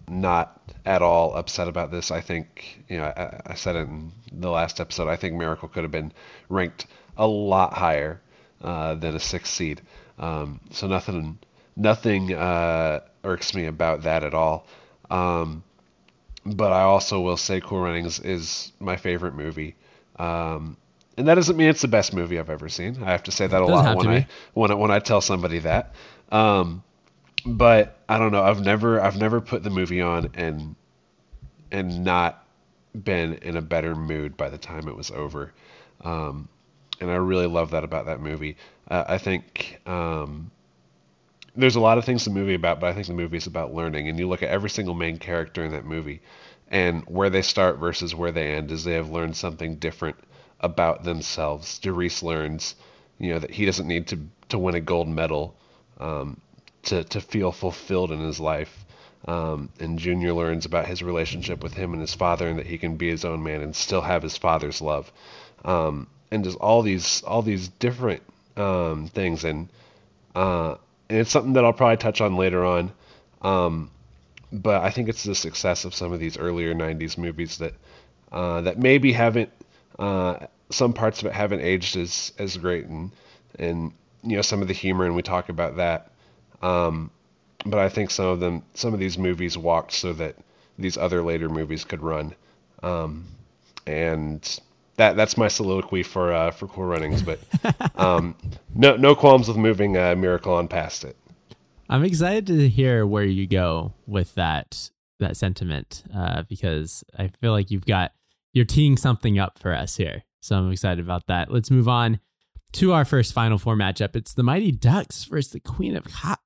not 0.08 0.60
at 0.84 1.02
all 1.02 1.34
upset 1.34 1.68
about 1.68 1.90
this. 1.90 2.10
I 2.10 2.20
think 2.20 2.82
you 2.88 2.98
know 2.98 3.04
I, 3.04 3.40
I 3.46 3.54
said 3.54 3.76
it 3.76 3.88
in 3.88 4.12
the 4.32 4.50
last 4.50 4.80
episode. 4.80 5.08
I 5.08 5.16
think 5.16 5.34
Miracle 5.34 5.68
could 5.68 5.84
have 5.84 5.92
been 5.92 6.12
ranked 6.48 6.86
a 7.16 7.26
lot 7.26 7.72
higher 7.72 8.20
uh, 8.62 8.94
than 8.94 9.14
a 9.14 9.20
sixth 9.20 9.52
seed. 9.52 9.82
Um, 10.18 10.60
so 10.70 10.86
nothing 10.86 11.38
nothing 11.76 12.32
uh, 12.32 13.00
irks 13.24 13.54
me 13.54 13.66
about 13.66 14.02
that 14.02 14.24
at 14.24 14.34
all. 14.34 14.66
Um, 15.10 15.62
but 16.44 16.72
I 16.72 16.82
also 16.82 17.20
will 17.20 17.36
say 17.36 17.60
Cool 17.60 17.80
Runnings 17.80 18.20
is 18.20 18.72
my 18.78 18.96
favorite 18.96 19.34
movie. 19.34 19.74
Um, 20.16 20.76
and 21.18 21.28
that 21.28 21.34
doesn't 21.34 21.56
mean 21.56 21.68
it's 21.68 21.82
the 21.82 21.88
best 21.88 22.12
movie 22.12 22.38
I've 22.38 22.50
ever 22.50 22.68
seen. 22.68 23.02
I 23.02 23.10
have 23.10 23.24
to 23.24 23.30
say 23.30 23.46
that 23.46 23.62
a 23.62 23.66
Doesn't 23.66 23.84
lot 23.84 23.96
when 23.96 24.08
I 24.08 24.26
when 24.54 24.70
I, 24.70 24.74
when 24.74 24.90
I 24.90 24.98
tell 24.98 25.20
somebody 25.20 25.60
that. 25.60 25.94
Um, 26.30 26.82
but 27.46 27.98
I 28.08 28.18
don't 28.18 28.32
know. 28.32 28.42
I've 28.42 28.60
never 28.64 29.00
I've 29.00 29.16
never 29.18 29.40
put 29.40 29.62
the 29.62 29.70
movie 29.70 30.00
on 30.00 30.30
and 30.34 30.76
and 31.70 32.04
not 32.04 32.46
been 33.04 33.34
in 33.36 33.56
a 33.56 33.62
better 33.62 33.94
mood 33.94 34.36
by 34.36 34.48
the 34.50 34.58
time 34.58 34.88
it 34.88 34.96
was 34.96 35.10
over. 35.10 35.52
Um, 36.02 36.48
and 37.00 37.10
I 37.10 37.16
really 37.16 37.46
love 37.46 37.72
that 37.72 37.84
about 37.84 38.06
that 38.06 38.20
movie. 38.20 38.56
Uh, 38.88 39.04
I 39.08 39.18
think 39.18 39.80
um, 39.86 40.50
there's 41.54 41.76
a 41.76 41.80
lot 41.80 41.98
of 41.98 42.04
things 42.04 42.24
the 42.24 42.30
movie 42.30 42.54
about, 42.54 42.80
but 42.80 42.88
I 42.88 42.92
think 42.92 43.06
the 43.06 43.14
movie 43.14 43.36
is 43.36 43.46
about 43.46 43.74
learning. 43.74 44.08
And 44.08 44.18
you 44.18 44.28
look 44.28 44.42
at 44.42 44.50
every 44.50 44.70
single 44.70 44.94
main 44.94 45.18
character 45.18 45.64
in 45.64 45.72
that 45.72 45.84
movie, 45.84 46.20
and 46.68 47.02
where 47.06 47.30
they 47.30 47.42
start 47.42 47.78
versus 47.78 48.14
where 48.14 48.32
they 48.32 48.54
end 48.54 48.70
is 48.70 48.84
they 48.84 48.94
have 48.94 49.10
learned 49.10 49.36
something 49.36 49.76
different 49.76 50.16
about 50.60 51.04
themselves. 51.04 51.78
Derice 51.78 52.22
learns, 52.22 52.74
you 53.18 53.32
know, 53.32 53.38
that 53.38 53.50
he 53.50 53.64
doesn't 53.64 53.86
need 53.88 54.06
to 54.08 54.18
to 54.48 54.58
win 54.58 54.74
a 54.74 54.80
gold 54.80 55.08
medal 55.08 55.56
um, 55.98 56.40
to 56.86 57.04
to 57.04 57.20
feel 57.20 57.52
fulfilled 57.52 58.12
in 58.12 58.20
his 58.20 58.40
life. 58.40 58.84
Um, 59.26 59.70
and 59.80 59.98
Junior 59.98 60.32
learns 60.32 60.66
about 60.66 60.86
his 60.86 61.02
relationship 61.02 61.62
with 61.62 61.74
him 61.74 61.92
and 61.92 62.00
his 62.00 62.14
father, 62.14 62.48
and 62.48 62.58
that 62.58 62.66
he 62.66 62.78
can 62.78 62.96
be 62.96 63.08
his 63.08 63.24
own 63.24 63.42
man 63.42 63.60
and 63.60 63.74
still 63.74 64.00
have 64.00 64.22
his 64.22 64.36
father's 64.36 64.80
love. 64.80 65.10
Um, 65.64 66.06
and 66.30 66.44
just 66.44 66.58
all 66.58 66.82
these 66.82 67.22
all 67.22 67.42
these 67.42 67.68
different 67.68 68.22
um, 68.56 69.08
things, 69.08 69.44
and 69.44 69.68
uh, 70.34 70.76
and 71.08 71.20
it's 71.20 71.30
something 71.30 71.54
that 71.54 71.64
I'll 71.64 71.72
probably 71.72 71.96
touch 71.96 72.20
on 72.20 72.36
later 72.36 72.64
on. 72.64 72.92
Um, 73.42 73.90
but 74.52 74.82
I 74.82 74.90
think 74.90 75.08
it's 75.08 75.24
the 75.24 75.34
success 75.34 75.84
of 75.84 75.94
some 75.94 76.12
of 76.12 76.20
these 76.20 76.38
earlier 76.38 76.74
'90s 76.74 77.18
movies 77.18 77.58
that 77.58 77.74
uh, 78.32 78.60
that 78.62 78.78
maybe 78.78 79.12
haven't 79.12 79.50
uh, 79.98 80.46
some 80.70 80.92
parts 80.92 81.20
of 81.20 81.26
it 81.26 81.32
haven't 81.32 81.60
aged 81.60 81.96
as 81.96 82.32
as 82.38 82.56
great, 82.56 82.86
and 82.86 83.10
and 83.58 83.92
you 84.22 84.36
know 84.36 84.42
some 84.42 84.62
of 84.62 84.68
the 84.68 84.74
humor, 84.74 85.04
and 85.04 85.14
we 85.14 85.22
talk 85.22 85.48
about 85.48 85.76
that. 85.76 86.10
Um, 86.62 87.10
but 87.64 87.78
I 87.78 87.88
think 87.88 88.10
some 88.10 88.26
of 88.26 88.40
them, 88.40 88.62
some 88.74 88.94
of 88.94 89.00
these 89.00 89.18
movies 89.18 89.58
walked 89.58 89.92
so 89.92 90.12
that 90.14 90.36
these 90.78 90.96
other 90.96 91.22
later 91.22 91.48
movies 91.48 91.84
could 91.84 92.02
run. 92.02 92.34
Um, 92.82 93.26
and 93.86 94.60
that 94.96 95.16
that's 95.16 95.36
my 95.36 95.48
soliloquy 95.48 96.02
for 96.02 96.32
uh, 96.32 96.50
for 96.50 96.66
Cool 96.68 96.86
Runnings. 96.86 97.22
But 97.22 97.40
um, 97.96 98.36
no 98.74 98.96
no 98.96 99.14
qualms 99.14 99.48
with 99.48 99.56
moving 99.56 99.96
uh, 99.96 100.14
Miracle 100.16 100.54
on 100.54 100.68
past 100.68 101.04
it. 101.04 101.16
I'm 101.88 102.04
excited 102.04 102.46
to 102.46 102.68
hear 102.68 103.06
where 103.06 103.24
you 103.24 103.46
go 103.46 103.94
with 104.06 104.34
that 104.34 104.90
that 105.20 105.36
sentiment 105.36 106.04
uh, 106.14 106.42
because 106.42 107.04
I 107.16 107.28
feel 107.28 107.52
like 107.52 107.70
you've 107.70 107.86
got 107.86 108.12
you're 108.52 108.64
teeing 108.64 108.96
something 108.96 109.38
up 109.38 109.58
for 109.58 109.74
us 109.74 109.96
here. 109.96 110.24
So 110.40 110.56
I'm 110.56 110.70
excited 110.70 111.04
about 111.04 111.26
that. 111.26 111.50
Let's 111.50 111.70
move 111.70 111.88
on 111.88 112.20
to 112.72 112.92
our 112.92 113.04
first 113.04 113.32
Final 113.32 113.58
Four 113.58 113.76
matchup. 113.76 114.16
It's 114.16 114.34
the 114.34 114.42
Mighty 114.42 114.72
Ducks 114.72 115.24
versus 115.24 115.52
the 115.52 115.60
Queen 115.60 115.96
of 115.96 116.04
Katwe, 116.04 116.36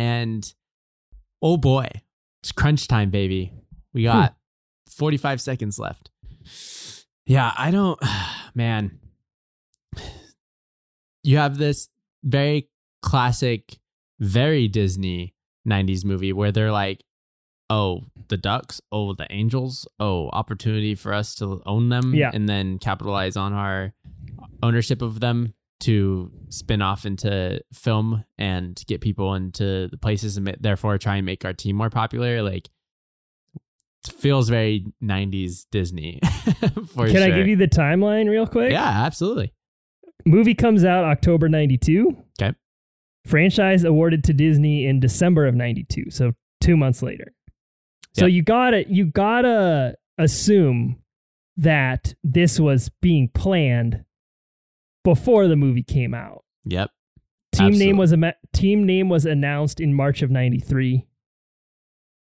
and 0.00 0.54
oh 1.42 1.58
boy, 1.58 1.86
it's 2.42 2.52
crunch 2.52 2.88
time, 2.88 3.10
baby. 3.10 3.52
We 3.92 4.04
got 4.04 4.30
hmm. 4.30 4.92
45 4.92 5.42
seconds 5.42 5.78
left. 5.78 6.10
Yeah, 7.26 7.52
I 7.56 7.70
don't. 7.70 8.00
man, 8.54 8.98
you 11.22 11.36
have 11.36 11.58
this 11.58 11.88
very 12.24 12.70
classic, 13.02 13.78
very 14.18 14.68
Disney 14.68 15.34
90s 15.68 16.02
movie 16.02 16.32
where 16.32 16.50
they're 16.50 16.72
like, 16.72 17.04
oh, 17.68 18.04
the 18.28 18.38
ducks, 18.38 18.80
oh, 18.90 19.12
the 19.12 19.26
angels, 19.28 19.86
oh, 20.00 20.30
opportunity 20.30 20.94
for 20.94 21.12
us 21.12 21.34
to 21.36 21.62
own 21.66 21.90
them 21.90 22.14
Yeah. 22.14 22.30
and 22.32 22.48
then 22.48 22.78
capitalize 22.78 23.36
on 23.36 23.52
our 23.52 23.92
ownership 24.62 25.02
of 25.02 25.20
them 25.20 25.52
to 25.80 26.30
spin 26.50 26.82
off 26.82 27.06
into 27.06 27.60
film 27.72 28.24
and 28.38 28.82
get 28.86 29.00
people 29.00 29.34
into 29.34 29.88
the 29.88 29.96
places 29.96 30.36
and 30.36 30.56
therefore 30.60 30.98
try 30.98 31.16
and 31.16 31.26
make 31.26 31.44
our 31.44 31.52
team 31.52 31.76
more 31.76 31.90
popular. 31.90 32.42
Like, 32.42 32.68
it 34.06 34.12
feels 34.14 34.48
very 34.48 34.86
90s 35.02 35.66
Disney 35.70 36.20
for 36.94 37.06
Can 37.06 37.16
sure. 37.16 37.24
I 37.24 37.30
give 37.30 37.48
you 37.48 37.56
the 37.56 37.68
timeline 37.68 38.28
real 38.28 38.46
quick? 38.46 38.72
Yeah, 38.72 39.04
absolutely. 39.04 39.52
Movie 40.26 40.54
comes 40.54 40.84
out 40.84 41.04
October 41.04 41.48
92. 41.48 42.16
Okay. 42.40 42.54
Franchise 43.26 43.84
awarded 43.84 44.24
to 44.24 44.32
Disney 44.32 44.86
in 44.86 45.00
December 45.00 45.46
of 45.46 45.54
92, 45.54 46.10
so 46.10 46.32
2 46.62 46.76
months 46.76 47.02
later. 47.02 47.32
So 48.14 48.26
Yep. 48.26 48.32
you 48.34 48.42
got 48.42 48.70
to 48.70 48.88
you 48.92 49.04
got 49.06 49.42
to 49.42 49.94
assume 50.18 50.96
that 51.56 52.14
this 52.24 52.58
was 52.58 52.90
being 53.00 53.28
planned 53.34 54.04
before 55.04 55.48
the 55.48 55.56
movie 55.56 55.82
came 55.82 56.14
out. 56.14 56.44
Yep. 56.64 56.90
Team 57.52 57.66
Absolutely. 57.66 57.86
name 57.86 57.96
was 57.96 58.12
a 58.12 58.34
team 58.52 58.86
name 58.86 59.08
was 59.08 59.26
announced 59.26 59.80
in 59.80 59.92
March 59.94 60.22
of 60.22 60.30
93. 60.30 61.06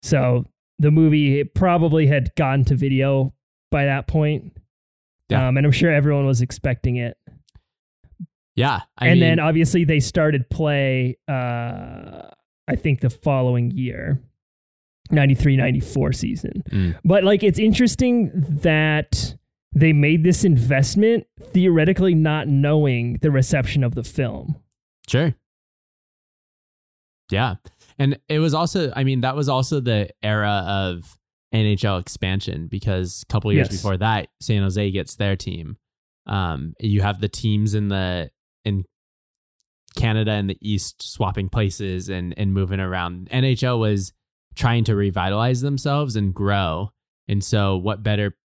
So 0.04 0.46
the 0.78 0.92
movie 0.92 1.44
probably 1.44 2.06
had 2.06 2.36
gotten 2.36 2.64
to 2.66 2.76
video 2.76 3.34
by 3.72 3.86
that 3.86 4.08
point. 4.08 4.56
Yeah. 5.30 5.48
Um, 5.48 5.58
and 5.58 5.66
I'm 5.66 5.72
sure 5.72 5.92
everyone 5.92 6.28
was 6.28 6.42
expecting 6.42 6.98
it. 6.98 7.18
Yeah. 8.56 8.82
I 8.98 9.08
and 9.08 9.20
mean, 9.20 9.30
then 9.30 9.40
obviously 9.40 9.84
they 9.84 10.00
started 10.00 10.50
play 10.50 11.18
uh 11.28 12.30
I 12.68 12.76
think 12.76 13.02
the 13.02 13.10
following 13.10 13.72
year. 13.72 14.22
93 15.12 15.58
94 15.58 16.14
season. 16.14 16.64
Mm. 16.72 17.00
But 17.04 17.24
like 17.24 17.44
it's 17.44 17.60
interesting 17.60 18.32
that 18.62 19.36
they 19.76 19.92
made 19.94 20.24
this 20.24 20.44
investment 20.44 21.28
theoretically 21.52 22.16
not 22.16 22.48
knowing 22.48 23.18
the 23.22 23.30
reception 23.30 23.84
of 23.84 23.94
the 23.94 24.04
film. 24.04 24.56
Sure. 25.08 25.36
Yeah. 27.32 27.56
And 27.98 28.18
it 28.30 28.40
was 28.40 28.54
also, 28.54 28.92
I 28.96 29.04
mean, 29.04 29.22
that 29.22 29.36
was 29.36 29.50
also 29.50 29.80
the 29.80 30.10
era 30.24 30.64
of 30.68 31.18
NHL 31.54 32.00
expansion 32.00 32.68
because 32.68 33.24
a 33.28 33.32
couple 33.32 33.52
years 33.54 33.68
Yes. 33.72 33.78
before 33.78 33.98
that, 33.98 34.28
San 34.42 34.62
Jose 34.62 34.92
gets 34.92 35.16
their 35.16 35.36
team. 35.36 35.78
Um, 36.28 36.74
you 36.80 37.02
have 37.02 37.22
the 37.22 37.30
teams 37.30 37.74
in 37.76 37.88
the 37.90 38.32
in 38.64 38.84
Canada 39.96 40.32
and 40.32 40.50
the 40.50 40.58
East 40.62 41.02
swapping 41.04 41.50
places 41.50 42.10
and 42.10 42.34
and 42.38 42.54
moving 42.54 42.80
around. 42.80 43.30
NHL 43.32 43.80
was 43.80 44.12
trying 44.56 44.84
to 44.86 44.96
revitalize 44.96 45.62
themselves 45.62 46.16
and 46.16 46.34
grow. 46.34 46.92
And 47.28 47.44
so 47.44 47.78
what 47.78 48.04
better 48.04 48.36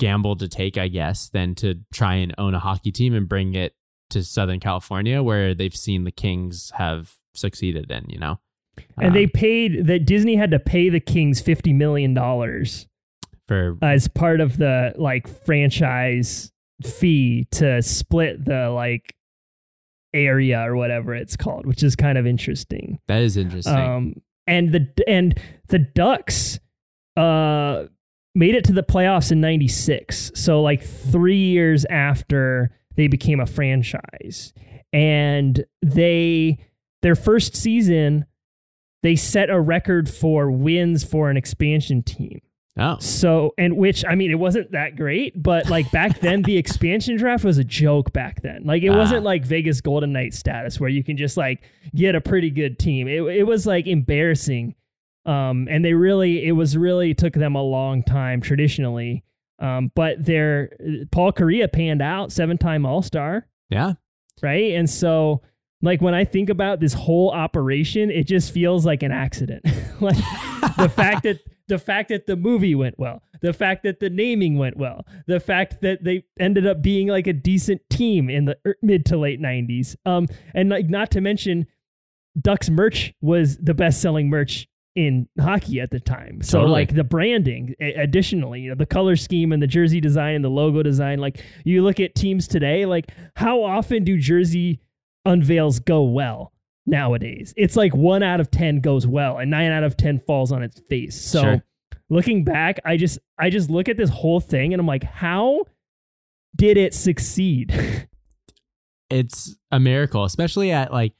gamble 0.00 0.34
to 0.36 0.48
take, 0.48 0.76
I 0.76 0.88
guess, 0.88 1.28
than 1.28 1.54
to 1.56 1.76
try 1.92 2.14
and 2.16 2.34
own 2.38 2.54
a 2.54 2.58
hockey 2.58 2.90
team 2.90 3.14
and 3.14 3.28
bring 3.28 3.54
it 3.54 3.74
to 4.10 4.24
Southern 4.24 4.58
California 4.58 5.22
where 5.22 5.54
they've 5.54 5.76
seen 5.76 6.02
the 6.04 6.10
Kings 6.10 6.72
have 6.76 7.14
succeeded 7.34 7.90
in, 7.92 8.06
you 8.08 8.18
know? 8.18 8.40
And 8.98 9.14
they 9.14 9.24
Um, 9.24 9.30
paid 9.34 9.86
that 9.86 10.06
Disney 10.06 10.34
had 10.36 10.50
to 10.52 10.58
pay 10.58 10.88
the 10.88 10.98
Kings 11.00 11.40
50 11.40 11.72
million 11.74 12.14
dollars 12.14 12.86
for 13.46 13.76
as 13.82 14.08
part 14.08 14.40
of 14.40 14.56
the 14.56 14.94
like 14.96 15.28
franchise 15.44 16.50
fee 16.82 17.46
to 17.52 17.82
split 17.82 18.44
the 18.44 18.70
like 18.70 19.14
area 20.14 20.60
or 20.66 20.76
whatever 20.76 21.14
it's 21.14 21.36
called, 21.36 21.66
which 21.66 21.82
is 21.82 21.94
kind 21.94 22.16
of 22.18 22.26
interesting. 22.26 22.98
that 23.06 23.20
is 23.22 23.36
interesting. 23.36 23.74
Um, 23.76 24.14
and 24.46 24.72
the 24.72 24.88
and 25.06 25.38
the 25.68 25.78
Ducks 25.78 26.58
uh 27.16 27.84
made 28.34 28.54
it 28.54 28.64
to 28.64 28.72
the 28.72 28.82
playoffs 28.82 29.32
in 29.32 29.40
96. 29.40 30.32
So 30.34 30.62
like 30.62 30.82
3 30.82 31.36
years 31.36 31.84
after 31.86 32.70
they 32.96 33.06
became 33.08 33.40
a 33.40 33.46
franchise. 33.46 34.52
And 34.92 35.64
they 35.82 36.58
their 37.02 37.14
first 37.16 37.56
season 37.56 38.26
they 39.02 39.16
set 39.16 39.48
a 39.48 39.58
record 39.58 40.10
for 40.10 40.50
wins 40.50 41.02
for 41.04 41.30
an 41.30 41.36
expansion 41.38 42.02
team. 42.02 42.40
oh, 42.76 42.98
So, 43.00 43.54
and 43.56 43.78
which 43.78 44.04
I 44.06 44.14
mean, 44.14 44.30
it 44.30 44.38
wasn't 44.38 44.72
that 44.72 44.94
great, 44.96 45.42
but 45.42 45.70
like 45.70 45.90
back 45.90 46.20
then, 46.20 46.42
the 46.42 46.58
expansion 46.58 47.16
draft 47.16 47.42
was 47.42 47.56
a 47.56 47.64
joke 47.64 48.12
back 48.12 48.42
then. 48.42 48.64
Like 48.64 48.82
it 48.82 48.90
Ah. 48.90 48.96
wasn't 48.98 49.24
like 49.24 49.44
Vegas 49.46 49.80
Golden 49.80 50.12
Knight 50.12 50.34
status 50.34 50.78
where 50.78 50.90
you 50.90 51.02
can 51.02 51.16
just 51.16 51.38
like 51.38 51.62
get 51.94 52.14
a 52.14 52.20
pretty 52.20 52.50
good 52.50 52.78
team. 52.78 53.08
It 53.08 53.22
it 53.22 53.44
was 53.46 53.64
like 53.66 53.86
embarrassing, 53.86 54.74
um, 55.26 55.68
and 55.70 55.84
they 55.84 55.94
really 55.94 56.46
it 56.46 56.52
was 56.52 56.76
really 56.76 57.14
took 57.14 57.34
them 57.34 57.54
a 57.54 57.62
long 57.62 58.02
time 58.02 58.40
traditionally. 58.40 59.24
Um, 59.58 59.92
but 59.94 60.24
their 60.24 60.70
Paul 61.12 61.32
Kariya 61.32 61.70
panned 61.70 62.00
out, 62.00 62.32
seven 62.32 62.56
time 62.56 62.86
All 62.86 63.02
Star 63.02 63.46
yeah. 63.70 63.94
right? 64.42 64.72
And 64.72 64.90
so 64.90 65.42
like 65.82 66.02
when 66.02 66.14
I 66.14 66.24
think 66.24 66.50
about 66.50 66.80
this 66.80 66.92
whole 66.92 67.30
operation, 67.30 68.10
it 68.10 68.24
just 68.24 68.52
feels 68.52 68.84
like 68.84 69.02
an 69.02 69.12
accident. 69.12 69.64
like 70.00 70.16
the 70.76 70.92
fact 70.94 71.22
that 71.22 71.38
the 71.68 71.78
fact 71.78 72.08
that 72.10 72.26
the 72.26 72.36
movie 72.36 72.74
went 72.74 72.98
well, 72.98 73.22
the 73.40 73.52
fact 73.52 73.84
that 73.84 74.00
the 74.00 74.10
naming 74.10 74.58
went 74.58 74.76
well, 74.76 75.06
the 75.26 75.40
fact 75.40 75.80
that 75.80 76.04
they 76.04 76.24
ended 76.38 76.66
up 76.66 76.82
being 76.82 77.08
like 77.08 77.26
a 77.26 77.32
decent 77.32 77.80
team 77.88 78.28
in 78.28 78.44
the 78.44 78.58
er- 78.66 78.76
mid 78.82 79.06
to 79.06 79.16
late 79.16 79.40
90s. 79.40 79.96
Um 80.04 80.26
and 80.54 80.68
like 80.68 80.90
not 80.90 81.10
to 81.12 81.20
mention 81.20 81.66
Ducks 82.40 82.68
merch 82.68 83.12
was 83.20 83.56
the 83.58 83.74
best-selling 83.74 84.28
merch 84.28 84.68
in 84.96 85.28
hockey 85.40 85.80
at 85.80 85.90
the 85.90 86.00
time. 86.00 86.42
So 86.42 86.58
Totally. 86.58 86.72
like 86.72 86.94
the 86.94 87.04
branding 87.04 87.74
additionally, 87.80 88.60
you 88.62 88.70
know, 88.70 88.74
the 88.74 88.86
color 88.86 89.14
scheme 89.16 89.52
and 89.52 89.62
the 89.62 89.66
jersey 89.66 90.00
design 90.00 90.34
and 90.34 90.44
the 90.44 90.48
logo 90.50 90.82
design 90.82 91.20
like 91.20 91.44
you 91.64 91.82
look 91.84 92.00
at 92.00 92.14
teams 92.14 92.48
today 92.48 92.86
like 92.86 93.06
how 93.36 93.62
often 93.62 94.02
do 94.02 94.18
jersey 94.18 94.80
unveils 95.24 95.78
go 95.78 96.02
well 96.02 96.52
nowadays? 96.86 97.54
It's 97.56 97.76
like 97.76 97.94
1 97.94 98.22
out 98.24 98.40
of 98.40 98.50
10 98.50 98.80
goes 98.80 99.06
well 99.06 99.38
and 99.38 99.50
9 99.50 99.70
out 99.70 99.84
of 99.84 99.96
10 99.96 100.18
falls 100.26 100.50
on 100.50 100.62
its 100.62 100.80
face. 100.90 101.20
So 101.20 101.42
Sure. 101.42 101.64
looking 102.08 102.42
back, 102.44 102.80
I 102.84 102.96
just 102.96 103.18
I 103.38 103.48
just 103.50 103.70
look 103.70 103.88
at 103.88 103.96
this 103.96 104.10
whole 104.10 104.40
thing 104.40 104.72
and 104.74 104.80
I'm 104.80 104.86
like 104.88 105.04
how 105.04 105.62
did 106.56 106.76
it 106.76 106.94
succeed? 106.94 107.72
it's 109.10 109.56
a 109.70 109.78
miracle, 109.78 110.24
especially 110.24 110.72
at 110.72 110.92
like 110.92 111.12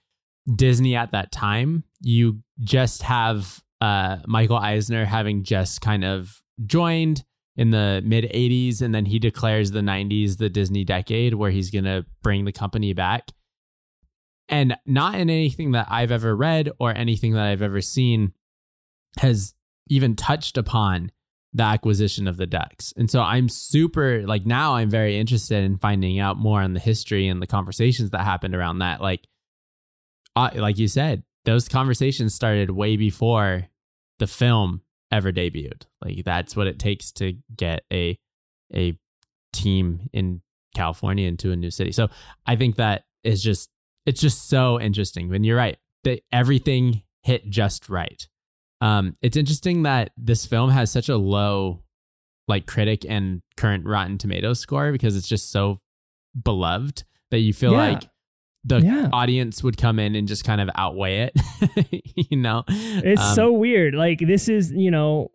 Disney 0.56 0.96
at 0.96 1.12
that 1.12 1.30
time. 1.30 1.84
You 2.00 2.40
just 2.62 3.02
have 3.02 3.62
uh, 3.80 4.18
Michael 4.26 4.58
Eisner 4.58 5.04
having 5.04 5.42
just 5.42 5.80
kind 5.80 6.04
of 6.04 6.40
joined 6.66 7.24
in 7.56 7.70
the 7.70 8.02
mid 8.04 8.24
80s, 8.24 8.80
and 8.80 8.94
then 8.94 9.06
he 9.06 9.18
declares 9.18 9.70
the 9.70 9.80
90s 9.80 10.38
the 10.38 10.48
Disney 10.48 10.84
decade 10.84 11.34
where 11.34 11.50
he's 11.50 11.70
going 11.70 11.84
to 11.84 12.04
bring 12.22 12.44
the 12.44 12.52
company 12.52 12.92
back. 12.92 13.30
And 14.48 14.76
not 14.84 15.14
in 15.14 15.30
anything 15.30 15.72
that 15.72 15.86
I've 15.90 16.10
ever 16.10 16.34
read 16.34 16.70
or 16.78 16.92
anything 16.96 17.34
that 17.34 17.44
I've 17.44 17.62
ever 17.62 17.80
seen 17.80 18.32
has 19.18 19.54
even 19.88 20.16
touched 20.16 20.56
upon 20.56 21.12
the 21.52 21.62
acquisition 21.62 22.28
of 22.28 22.36
the 22.36 22.46
Ducks. 22.46 22.92
And 22.96 23.10
so 23.10 23.22
I'm 23.22 23.48
super 23.48 24.26
like 24.26 24.46
now 24.46 24.74
I'm 24.74 24.90
very 24.90 25.18
interested 25.18 25.64
in 25.64 25.78
finding 25.78 26.18
out 26.18 26.36
more 26.36 26.62
on 26.62 26.74
the 26.74 26.80
history 26.80 27.28
and 27.28 27.42
the 27.42 27.46
conversations 27.46 28.10
that 28.10 28.22
happened 28.22 28.54
around 28.54 28.78
that. 28.78 29.00
Like, 29.00 29.26
uh, 30.36 30.50
like 30.54 30.78
you 30.78 30.88
said, 30.88 31.24
those 31.44 31.68
conversations 31.68 32.34
started 32.34 32.70
way 32.70 32.96
before 32.96 33.68
the 34.18 34.26
film 34.26 34.82
ever 35.10 35.32
debuted. 35.32 35.82
Like 36.04 36.24
that's 36.24 36.54
what 36.54 36.66
it 36.66 36.78
takes 36.78 37.12
to 37.12 37.34
get 37.56 37.84
a 37.92 38.18
a 38.74 38.96
team 39.52 40.08
in 40.12 40.42
California 40.74 41.26
into 41.26 41.50
a 41.50 41.56
new 41.56 41.70
city. 41.70 41.92
So 41.92 42.08
I 42.46 42.56
think 42.56 42.76
that 42.76 43.04
is 43.24 43.42
just 43.42 43.70
it's 44.06 44.20
just 44.20 44.48
so 44.48 44.80
interesting. 44.80 45.32
And 45.34 45.44
you're 45.44 45.56
right, 45.56 45.76
that 46.04 46.20
everything 46.32 47.02
hit 47.22 47.48
just 47.50 47.88
right. 47.88 48.26
Um, 48.80 49.14
it's 49.20 49.36
interesting 49.36 49.82
that 49.82 50.12
this 50.16 50.46
film 50.46 50.70
has 50.70 50.90
such 50.90 51.08
a 51.08 51.16
low 51.16 51.82
like 52.48 52.66
critic 52.66 53.04
and 53.08 53.42
current 53.56 53.84
Rotten 53.86 54.16
Tomatoes 54.18 54.58
score 54.60 54.90
because 54.92 55.16
it's 55.16 55.28
just 55.28 55.50
so 55.50 55.78
beloved 56.40 57.04
that 57.30 57.40
you 57.40 57.52
feel 57.52 57.72
Yeah. 57.72 57.78
like 57.92 58.02
the 58.64 58.80
Yeah. 58.80 59.08
audience 59.12 59.62
would 59.62 59.76
come 59.76 59.98
in 59.98 60.14
and 60.14 60.28
just 60.28 60.44
kind 60.44 60.60
of 60.60 60.68
outweigh 60.74 61.30
it. 61.32 62.02
you 62.30 62.36
know, 62.36 62.64
It's 62.68 63.22
Um, 63.22 63.34
so 63.34 63.52
weird. 63.52 63.94
Like 63.94 64.18
this 64.20 64.48
is, 64.48 64.70
you 64.72 64.90
know, 64.90 65.30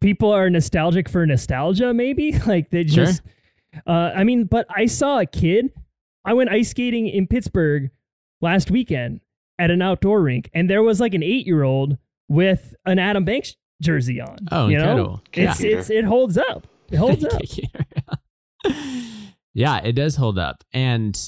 people 0.00 0.30
are 0.32 0.48
nostalgic 0.50 1.08
for 1.08 1.26
nostalgia. 1.26 1.92
Maybe 1.92 2.32
like 2.46 2.70
they 2.70 2.86
Sure. 2.86 3.06
just. 3.06 3.22
Uh, 3.86 4.10
I 4.14 4.24
mean, 4.24 4.44
but 4.44 4.66
I 4.74 4.86
saw 4.86 5.18
a 5.18 5.26
kid. 5.26 5.70
I 6.24 6.34
went 6.34 6.50
ice 6.50 6.70
skating 6.70 7.08
in 7.08 7.26
Pittsburgh 7.26 7.90
last 8.40 8.70
weekend 8.70 9.20
at 9.58 9.70
an 9.70 9.80
outdoor 9.82 10.20
rink, 10.22 10.50
and 10.54 10.68
there 10.68 10.82
was 10.82 11.00
like 11.00 11.14
an 11.14 11.22
eight-year-old 11.22 11.96
with 12.28 12.74
an 12.84 12.98
Adam 12.98 13.24
Banks 13.24 13.56
jersey 13.80 14.20
on. 14.20 14.36
Oh, 14.50 14.68
you 14.68 14.76
know? 14.78 14.82
incredible. 14.82 15.22
It's 15.32 15.60
Yeah. 15.62 15.76
it's 15.78 15.90
it 15.90 16.04
holds 16.04 16.36
up. 16.38 16.66
It 16.90 16.96
holds 16.98 17.24
up. 17.24 17.40
Yeah, 19.54 19.78
it 19.84 19.92
does 19.92 20.16
hold 20.16 20.38
up. 20.38 20.64
And 20.72 21.18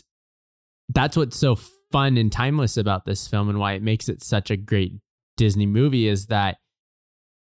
that's 0.94 1.16
what's 1.16 1.36
so 1.36 1.56
fun 1.92 2.16
and 2.16 2.32
timeless 2.32 2.76
about 2.76 3.04
this 3.04 3.26
film 3.28 3.48
and 3.48 3.58
why 3.58 3.72
it 3.72 3.82
makes 3.82 4.08
it 4.08 4.22
such 4.22 4.50
a 4.50 4.56
great 4.56 4.94
Disney 5.36 5.66
movie 5.66 6.08
is 6.08 6.26
that 6.26 6.58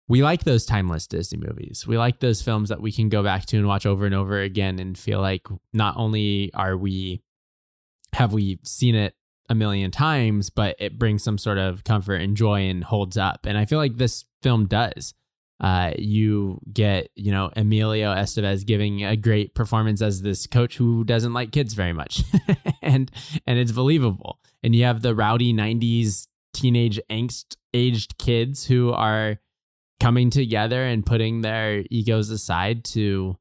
we 0.08 0.24
like 0.24 0.44
those 0.44 0.66
timeless 0.66 1.08
Disney 1.08 1.40
movies. 1.40 1.86
We 1.88 1.98
like 1.98 2.20
those 2.20 2.42
films 2.42 2.70
that 2.70 2.82
we 2.82 2.92
can 2.92 3.10
go 3.10 3.24
back 3.24 3.46
to 3.48 3.58
and 3.58 3.68
watch 3.68 3.86
over 3.86 4.06
and 4.06 4.14
over 4.14 4.40
again 4.40 4.80
and 4.80 4.98
feel 4.98 5.20
like 5.20 5.48
not 5.74 5.98
only 5.98 6.52
are 6.54 6.78
we 6.78 7.22
have 8.14 8.32
we 8.32 8.60
seen 8.64 8.96
it 8.96 9.16
a 9.50 9.56
million 9.56 9.92
times, 9.92 10.50
but 10.50 10.76
it 10.80 10.98
brings 10.98 11.24
some 11.24 11.38
sort 11.38 11.58
of 11.58 11.84
comfort 11.84 12.16
and 12.16 12.38
joy 12.38 12.62
and 12.62 12.84
holds 12.84 13.18
up. 13.18 13.46
And 13.46 13.58
I 13.58 13.66
feel 13.66 13.80
like 13.80 13.96
this 13.96 14.26
film 14.42 14.68
does. 14.68 15.14
Uh, 15.60 15.92
you 15.98 16.60
get, 16.72 17.10
you 17.16 17.32
know, 17.32 17.50
Emilio 17.56 18.14
Estevez 18.14 18.66
giving 18.66 19.06
a 19.06 19.16
great 19.16 19.56
performance 19.56 20.02
as 20.02 20.22
this 20.22 20.48
coach 20.48 20.76
who 20.76 21.04
doesn't 21.06 21.34
like 21.34 21.52
kids 21.52 21.74
very 21.74 21.94
much, 21.94 22.24
and 22.82 23.10
and 23.48 23.58
it's 23.58 23.72
believable. 23.72 24.40
And 24.64 24.76
you 24.76 24.84
have 24.84 25.02
the 25.02 25.16
rowdy 25.16 25.54
'90s 25.54 26.28
teenage 26.54 27.00
angst 27.10 27.56
aged 27.74 28.18
kids 28.18 28.66
who 28.66 28.92
are 28.92 29.38
coming 30.00 30.30
together 30.30 30.84
and 30.84 31.06
putting 31.06 31.42
their 31.42 31.84
egos 31.90 32.30
aside 32.30 32.84
to 32.84 33.38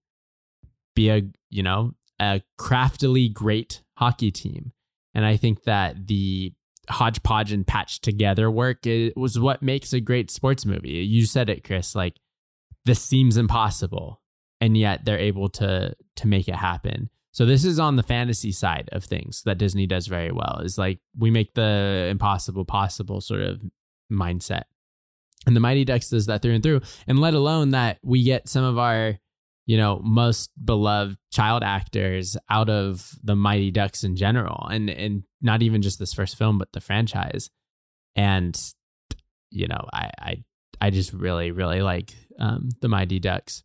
be 0.94 1.10
a 1.10 1.22
you 1.50 1.62
know 1.62 1.92
a 2.20 2.42
craftily 2.58 3.28
great 3.28 3.82
hockey 3.96 4.30
team 4.30 4.72
and 5.14 5.24
i 5.24 5.36
think 5.36 5.64
that 5.64 6.06
the 6.06 6.52
hodgepodge 6.88 7.52
and 7.52 7.66
patch 7.66 8.00
together 8.00 8.50
work 8.50 8.86
it 8.86 9.16
was 9.16 9.38
what 9.38 9.62
makes 9.62 9.92
a 9.92 10.00
great 10.00 10.30
sports 10.30 10.66
movie 10.66 10.90
you 10.90 11.24
said 11.24 11.48
it 11.48 11.64
chris 11.64 11.94
like 11.94 12.16
this 12.84 13.00
seems 13.00 13.36
impossible 13.36 14.20
and 14.60 14.76
yet 14.76 15.04
they're 15.04 15.18
able 15.18 15.48
to 15.48 15.94
to 16.16 16.26
make 16.26 16.48
it 16.48 16.54
happen 16.54 17.08
so 17.32 17.44
this 17.44 17.64
is 17.64 17.80
on 17.80 17.96
the 17.96 18.02
fantasy 18.02 18.52
side 18.52 18.88
of 18.92 19.04
things 19.04 19.42
that 19.44 19.58
disney 19.58 19.86
does 19.86 20.06
very 20.06 20.30
well 20.30 20.60
is 20.62 20.76
like 20.78 20.98
we 21.18 21.30
make 21.30 21.54
the 21.54 22.08
impossible 22.10 22.64
possible 22.64 23.20
sort 23.20 23.40
of 23.40 23.62
mindset 24.12 24.64
and 25.46 25.54
the 25.54 25.60
Mighty 25.60 25.84
Ducks 25.84 26.08
does 26.08 26.26
that 26.26 26.42
through 26.42 26.54
and 26.54 26.62
through. 26.62 26.80
And 27.06 27.18
let 27.18 27.34
alone 27.34 27.70
that 27.70 27.98
we 28.02 28.22
get 28.22 28.48
some 28.48 28.64
of 28.64 28.78
our, 28.78 29.18
you 29.66 29.76
know, 29.76 30.00
most 30.04 30.50
beloved 30.62 31.16
child 31.32 31.62
actors 31.62 32.36
out 32.50 32.68
of 32.68 33.12
the 33.22 33.34
Mighty 33.34 33.70
Ducks 33.70 34.04
in 34.04 34.16
general. 34.16 34.66
And 34.68 34.90
and 34.90 35.22
not 35.40 35.62
even 35.62 35.82
just 35.82 35.98
this 35.98 36.12
first 36.12 36.36
film, 36.36 36.58
but 36.58 36.72
the 36.72 36.80
franchise. 36.80 37.50
And 38.14 38.58
you 39.50 39.68
know, 39.68 39.88
I 39.92 40.10
I 40.18 40.44
I 40.80 40.90
just 40.90 41.12
really, 41.12 41.50
really 41.50 41.82
like 41.82 42.14
um 42.38 42.68
the 42.80 42.88
Mighty 42.88 43.18
Ducks. 43.18 43.62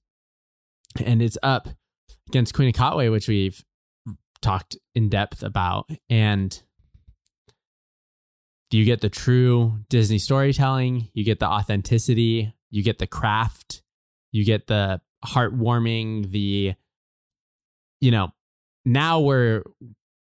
And 1.03 1.21
it's 1.21 1.37
up 1.43 1.67
against 2.29 2.53
Queen 2.53 2.69
of 2.69 2.75
Katwe, 2.75 3.11
which 3.11 3.27
we've 3.27 3.63
talked 4.41 4.77
in 4.95 5.09
depth 5.09 5.43
about. 5.43 5.89
And 6.09 6.61
do 8.69 8.77
you 8.77 8.85
get 8.85 9.01
the 9.01 9.09
true 9.09 9.79
Disney 9.89 10.19
storytelling, 10.19 11.09
you 11.13 11.23
get 11.23 11.39
the 11.39 11.47
authenticity, 11.47 12.53
you 12.69 12.83
get 12.83 12.99
the 12.99 13.07
craft, 13.07 13.81
you 14.31 14.45
get 14.45 14.67
the 14.67 15.01
heartwarming, 15.25 16.31
the 16.31 16.73
you 18.01 18.11
know, 18.11 18.29
now 18.85 19.19
we're 19.19 19.63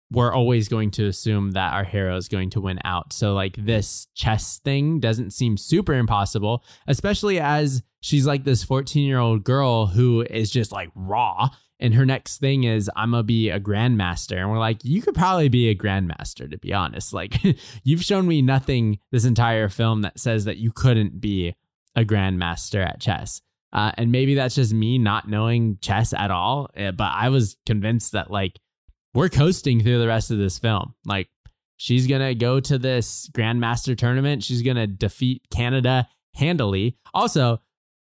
we're 0.10 0.34
always 0.34 0.70
going 0.70 0.90
to 0.90 1.06
assume 1.06 1.52
that 1.52 1.74
our 1.74 1.84
hero 1.84 2.16
is 2.16 2.30
going 2.30 2.50
to 2.52 2.62
win 2.62 2.80
out. 2.86 3.12
So 3.12 3.34
like 3.34 3.56
this 3.58 4.08
chess 4.16 4.60
thing 4.60 5.02
doesn't 5.02 5.32
seem 5.32 5.58
super 5.58 5.94
impossible, 5.94 6.64
especially 6.88 7.40
as 7.42 7.84
she's 8.00 8.26
like 8.26 8.46
this 8.46 8.64
14-year-old 8.64 9.44
girl 9.44 9.88
who 9.88 10.22
is 10.22 10.50
just 10.50 10.72
like 10.72 10.90
raw 10.96 11.50
and 11.80 11.94
her 11.94 12.06
next 12.06 12.40
thing 12.40 12.64
is 12.64 12.90
I'm 12.96 13.12
gonna 13.12 13.24
be 13.24 13.50
a 13.50 13.60
grandmaster. 13.60 14.38
And 14.38 14.50
we're 14.50 14.60
like, 14.60 14.84
you 14.84 15.02
could 15.02 15.14
probably 15.14 15.50
be 15.50 15.70
a 15.70 15.76
grandmaster, 15.76 16.50
to 16.50 16.58
be 16.58 16.74
honest. 16.74 17.14
Like, 17.14 17.38
you've 17.84 18.04
shown 18.04 18.28
me 18.28 18.42
nothing 18.42 19.00
this 19.12 19.26
entire 19.26 19.70
film 19.70 20.02
that 20.02 20.20
says 20.20 20.46
that 20.46 20.58
you 20.58 20.72
couldn't 20.72 21.22
be 21.22 21.56
a 21.96 22.04
grandmaster 22.04 22.86
at 22.86 23.00
chess. 23.00 23.42
Uh, 23.74 23.92
and 23.98 24.12
maybe 24.12 24.36
that's 24.36 24.56
just 24.56 24.74
me 24.74 24.98
not 24.98 25.28
knowing 25.28 25.78
chess 25.82 26.14
at 26.14 26.32
all. 26.32 26.70
Eh, 26.76 26.92
but 26.92 27.12
I 27.14 27.30
was 27.30 27.58
convinced 27.66 28.14
that 28.14 28.32
like 28.32 28.60
we're 29.14 29.30
coasting 29.30 29.82
through 29.82 30.00
the 30.00 30.08
rest 30.08 30.32
of 30.32 30.38
this 30.38 30.60
film. 30.60 30.94
Like, 31.06 31.28
she's 31.78 32.08
gonna 32.08 32.36
go 32.36 32.60
to 32.60 32.78
this 32.78 33.30
grandmaster 33.34 33.98
tournament. 33.98 34.44
She's 34.44 34.62
gonna 34.62 34.88
defeat 34.88 35.44
Canada 35.52 36.08
handily. 36.36 36.98
Also, 37.14 37.62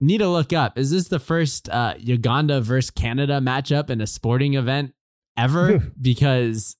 need 0.00 0.18
to 0.18 0.28
look 0.28 0.52
up. 0.52 0.78
Is 0.78 0.90
this 0.90 1.08
the 1.08 1.18
first 1.18 1.68
uh, 1.68 1.94
Uganda 1.98 2.60
versus 2.60 2.90
Canada 2.90 3.40
matchup 3.40 3.90
in 3.90 4.00
a 4.00 4.06
sporting 4.06 4.54
event 4.54 4.94
ever? 5.36 5.78
because 6.00 6.76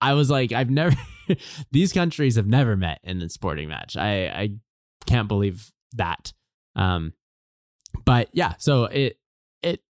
I 0.00 0.14
was 0.14 0.30
like, 0.30 0.52
I've 0.52 0.70
never. 0.70 0.96
these 1.70 1.92
countries 1.92 2.36
have 2.36 2.46
never 2.46 2.76
met 2.76 3.00
in 3.02 3.22
a 3.22 3.28
sporting 3.28 3.68
match. 3.68 3.96
I 3.96 4.26
I 4.26 4.50
can't 5.06 5.28
believe 5.28 5.72
that. 5.94 6.32
Um, 6.76 7.12
but 8.04 8.28
yeah, 8.32 8.54
so 8.58 8.84
it 8.84 9.18
it 9.62 9.82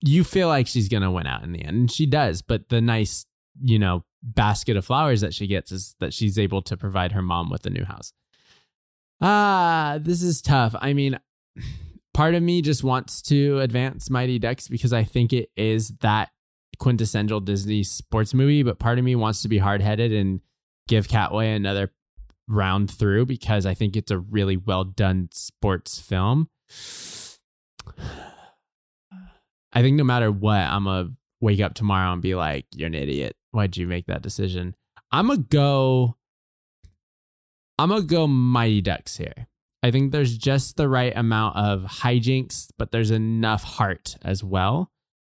you 0.00 0.24
feel 0.24 0.48
like 0.48 0.66
she's 0.66 0.88
gonna 0.88 1.10
win 1.10 1.26
out 1.26 1.42
in 1.42 1.52
the 1.52 1.64
end, 1.64 1.76
and 1.76 1.90
she 1.90 2.06
does. 2.06 2.42
But 2.42 2.68
the 2.68 2.80
nice, 2.80 3.26
you 3.62 3.78
know, 3.78 4.04
basket 4.22 4.76
of 4.76 4.84
flowers 4.84 5.20
that 5.20 5.34
she 5.34 5.46
gets 5.46 5.72
is 5.72 5.94
that 6.00 6.12
she's 6.12 6.38
able 6.38 6.62
to 6.62 6.76
provide 6.76 7.12
her 7.12 7.22
mom 7.22 7.50
with 7.50 7.66
a 7.66 7.70
new 7.70 7.84
house. 7.84 8.12
Ah, 9.20 9.98
this 10.00 10.22
is 10.22 10.40
tough. 10.40 10.74
I 10.80 10.92
mean, 10.92 11.18
part 12.14 12.34
of 12.34 12.42
me 12.42 12.62
just 12.62 12.82
wants 12.82 13.22
to 13.22 13.60
advance 13.60 14.10
Mighty 14.10 14.38
Ducks 14.38 14.68
because 14.68 14.92
I 14.92 15.04
think 15.04 15.32
it 15.32 15.50
is 15.56 15.92
that 16.00 16.30
quintessential 16.78 17.40
Disney 17.40 17.82
sports 17.82 18.34
movie, 18.34 18.62
but 18.62 18.78
part 18.78 18.98
of 18.98 19.04
me 19.04 19.14
wants 19.14 19.42
to 19.42 19.48
be 19.48 19.58
hard 19.58 19.82
headed 19.82 20.12
and 20.12 20.40
give 20.88 21.06
Katwe 21.06 21.54
another 21.54 21.92
round 22.50 22.90
through 22.90 23.26
because 23.26 23.64
I 23.64 23.74
think 23.74 23.96
it's 23.96 24.10
a 24.10 24.18
really 24.18 24.56
well 24.56 24.84
done 24.84 25.28
sports 25.32 25.98
film. 26.00 26.48
I 29.72 29.82
think 29.82 29.96
no 29.96 30.04
matter 30.04 30.30
what, 30.30 30.60
I'm 30.60 30.84
gonna 30.84 31.10
wake 31.40 31.60
up 31.60 31.74
tomorrow 31.74 32.12
and 32.12 32.20
be 32.20 32.34
like, 32.34 32.66
"You're 32.74 32.88
an 32.88 32.94
idiot. 32.94 33.36
Why'd 33.52 33.76
you 33.76 33.86
make 33.86 34.06
that 34.06 34.22
decision?" 34.22 34.74
I'm 35.12 35.28
gonna 35.28 35.38
go 35.40 36.16
I'm 37.78 37.88
gonna 37.88 38.02
go 38.02 38.26
Mighty 38.26 38.82
Ducks 38.82 39.16
here. 39.16 39.46
I 39.82 39.90
think 39.90 40.12
there's 40.12 40.36
just 40.36 40.76
the 40.76 40.86
right 40.88 41.16
amount 41.16 41.56
of 41.56 41.84
hijinks, 41.84 42.68
but 42.76 42.92
there's 42.92 43.10
enough 43.10 43.64
heart 43.64 44.16
as 44.20 44.44
well. 44.44 44.90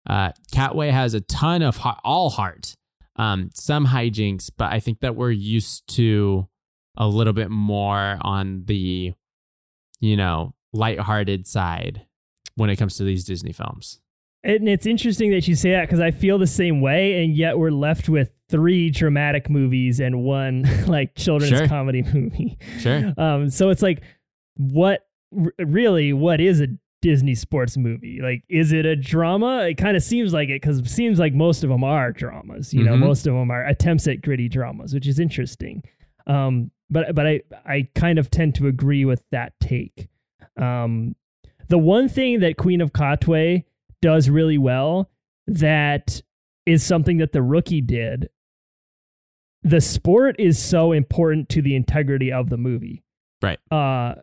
Uh, 0.07 0.31
Katwe 0.53 0.91
has 0.91 1.15
a 1.15 1.21
ton 1.21 1.63
of 1.63 1.77
heart, 1.77 1.99
all 2.03 2.29
heart, 2.29 2.75
um, 3.15 3.49
some 3.55 3.87
hijinks, 3.87 4.51
but 4.55 4.71
I 4.71 4.79
think 4.79 4.99
that 4.99 5.15
we're 5.15 5.31
used 5.31 5.87
to 5.95 6.47
a 6.97 7.07
little 7.07 7.33
bit 7.33 7.49
more 7.49 8.17
on 8.21 8.63
the, 8.65 9.13
you 9.99 10.17
know, 10.17 10.53
lighthearted 10.73 11.47
side 11.47 12.05
when 12.55 12.69
it 12.69 12.75
comes 12.77 12.97
to 12.97 13.03
these 13.03 13.23
Disney 13.25 13.51
films. 13.51 13.99
And 14.43 14.69
it's 14.69 14.85
interesting 14.85 15.31
that 15.31 15.47
you 15.47 15.55
say 15.55 15.71
that 15.71 15.81
because 15.87 15.99
I 15.99 16.11
feel 16.11 16.37
the 16.37 16.45
same 16.47 16.79
way, 16.79 17.23
and 17.23 17.35
yet 17.35 17.57
we're 17.57 17.71
left 17.71 18.07
with 18.09 18.31
three 18.49 18.91
dramatic 18.91 19.49
movies 19.49 19.99
and 19.99 20.23
one 20.23 20.63
like 20.87 21.15
children's 21.15 21.57
Sure. 21.57 21.67
comedy 21.67 22.03
movie. 22.13 22.57
Sure. 22.79 23.11
Um, 23.17 23.49
so 23.49 23.69
it's 23.69 23.81
like, 23.81 24.03
what 24.57 25.07
r- 25.35 25.51
really? 25.65 26.13
What 26.13 26.39
is 26.39 26.61
a 26.61 26.67
Disney 27.01 27.33
sports 27.35 27.75
movie? 27.75 28.19
Like, 28.21 28.43
is 28.47 28.71
it 28.71 28.85
a 28.85 28.95
drama? 28.95 29.65
It 29.69 29.75
kind 29.75 29.97
of 29.97 30.03
seems 30.03 30.31
like 30.31 30.49
it 30.49 30.61
because 30.61 30.77
it 30.79 30.87
seems 30.89 31.17
like 31.19 31.33
most 31.33 31.63
of 31.63 31.69
them 31.71 31.83
are 31.83 32.11
dramas. 32.11 32.71
You 32.73 32.83
know, 32.83 32.93
Mhm. 32.93 32.99
most 32.99 33.25
of 33.27 33.33
them 33.33 33.49
are 33.51 33.65
attempts 33.65 34.07
at 34.07 34.21
gritty 34.21 34.47
dramas, 34.47 34.93
which 34.93 35.07
is 35.07 35.19
interesting. 35.19 35.83
Um, 36.27 36.71
but 36.89 37.15
but 37.15 37.27
I 37.27 37.41
I 37.65 37.89
kind 37.95 38.19
of 38.19 38.29
tend 38.29 38.55
to 38.55 38.67
agree 38.67 39.05
with 39.05 39.23
that 39.31 39.53
take. 39.59 40.07
Um, 40.57 41.15
the 41.67 41.77
one 41.77 42.07
thing 42.07 42.39
that 42.41 42.57
Queen 42.57 42.81
of 42.81 42.93
Katwe 42.93 43.63
does 44.01 44.29
really 44.29 44.57
well 44.57 45.09
that 45.47 46.21
is 46.65 46.83
something 46.83 47.17
that 47.17 47.31
the 47.31 47.41
rookie 47.41 47.81
did. 47.81 48.29
The 49.63 49.81
sport 49.81 50.35
is 50.39 50.59
so 50.59 50.91
important 50.91 51.49
to 51.49 51.61
the 51.61 51.75
integrity 51.75 52.31
of 52.31 52.49
the 52.49 52.57
movie. 52.57 53.03
Right. 53.41 53.59
Uh, 53.71 54.15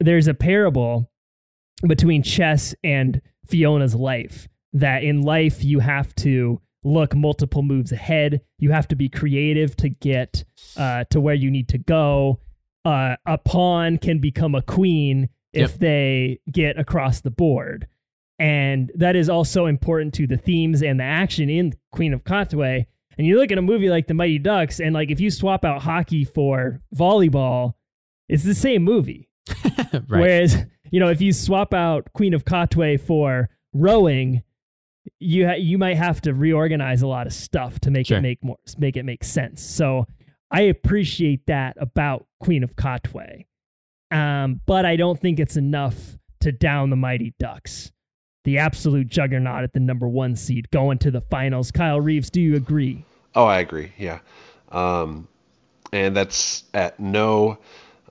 there's 0.00 0.28
a 0.28 0.34
parable 0.34 1.10
between 1.86 2.22
chess 2.22 2.74
and 2.82 3.20
Fiona's 3.46 3.94
life 3.94 4.48
that 4.72 5.02
in 5.02 5.22
life 5.22 5.64
you 5.64 5.78
have 5.78 6.14
to 6.16 6.60
look 6.84 7.14
multiple 7.14 7.62
moves 7.62 7.92
ahead. 7.92 8.40
You 8.58 8.70
have 8.70 8.88
to 8.88 8.96
be 8.96 9.08
creative 9.08 9.76
to 9.76 9.88
get 9.88 10.44
uh, 10.76 11.04
to 11.10 11.20
where 11.20 11.34
you 11.34 11.50
need 11.50 11.68
to 11.70 11.78
go. 11.78 12.40
Uh, 12.84 13.16
a 13.26 13.38
pawn 13.38 13.98
can 13.98 14.18
become 14.18 14.54
a 14.54 14.62
queen 14.62 15.28
if 15.52 15.72
Yep. 15.72 15.80
they 15.80 16.40
get 16.50 16.78
across 16.78 17.20
the 17.20 17.30
board. 17.30 17.86
And 18.38 18.92
that 18.94 19.16
is 19.16 19.28
also 19.28 19.66
important 19.66 20.14
to 20.14 20.26
the 20.26 20.36
themes 20.36 20.82
and 20.82 21.00
the 21.00 21.04
action 21.04 21.50
in 21.50 21.74
Queen 21.90 22.14
of 22.14 22.22
Katwe. 22.22 22.86
And 23.16 23.26
you 23.26 23.36
look 23.36 23.50
at 23.50 23.58
a 23.58 23.62
movie 23.62 23.88
like 23.90 24.06
The 24.06 24.14
Mighty 24.14 24.38
Ducks, 24.38 24.78
and 24.78 24.94
like 24.94 25.10
if 25.10 25.18
you 25.18 25.30
swap 25.32 25.64
out 25.64 25.82
hockey 25.82 26.24
for 26.24 26.80
volleyball, 26.94 27.74
it's 28.28 28.44
the 28.44 28.54
same 28.54 28.84
movie. 28.84 29.28
right. 29.92 30.02
Whereas, 30.06 30.64
you 30.92 31.00
know, 31.00 31.08
if 31.08 31.20
you 31.20 31.32
swap 31.32 31.74
out 31.74 32.12
Queen 32.12 32.32
of 32.32 32.44
Katwe 32.44 33.00
for 33.00 33.48
rowing, 33.72 34.44
you 35.18 35.46
ha- 35.46 35.54
you 35.58 35.78
might 35.78 35.96
have 35.96 36.20
to 36.22 36.34
reorganize 36.34 37.02
a 37.02 37.06
lot 37.06 37.26
of 37.26 37.32
stuff 37.32 37.78
to 37.80 37.90
make 37.90 38.06
Sure. 38.06 38.18
it 38.18 38.22
make 38.22 38.42
more 38.44 38.56
make 38.78 38.96
it 38.96 39.04
make 39.04 39.24
sense. 39.24 39.62
So 39.62 40.06
I 40.50 40.62
appreciate 40.62 41.46
that 41.46 41.76
about 41.78 42.26
Queen 42.40 42.62
of 42.62 42.76
Katwe. 42.76 43.44
Um, 44.10 44.60
but 44.66 44.86
I 44.86 44.96
don't 44.96 45.20
think 45.20 45.38
it's 45.38 45.56
enough 45.56 46.16
to 46.40 46.52
down 46.52 46.90
the 46.90 46.96
Mighty 46.96 47.34
Ducks. 47.38 47.92
The 48.44 48.56
absolute 48.58 49.08
juggernaut 49.08 49.64
at 49.64 49.74
the 49.74 49.80
number 49.80 50.08
one 50.08 50.34
seed 50.36 50.70
going 50.70 50.96
to 50.98 51.10
the 51.10 51.20
finals. 51.20 51.70
Kyle 51.70 52.00
Reeves, 52.00 52.30
do 52.30 52.40
you 52.40 52.56
agree? 52.56 53.04
Oh, 53.34 53.44
I 53.44 53.58
agree. 53.58 53.92
Yeah, 53.98 54.20
um, 54.72 55.28
and 55.92 56.16
that's 56.16 56.64
at 56.72 56.98
no 56.98 57.58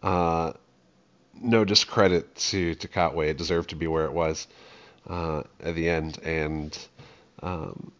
uh, 0.04 0.54
no 1.42 1.66
discredit 1.66 2.36
to 2.36 2.76
to 2.76 2.88
Katwe. 2.88 3.30
It 3.30 3.38
deserved 3.38 3.70
to 3.72 3.76
be 3.76 3.88
where 3.88 4.06
it 4.06 4.14
was 4.14 4.48
uh, 5.08 5.44
at 5.62 5.76
the 5.76 5.90
end, 5.90 6.20
and 6.24 6.78
um, 7.42 7.92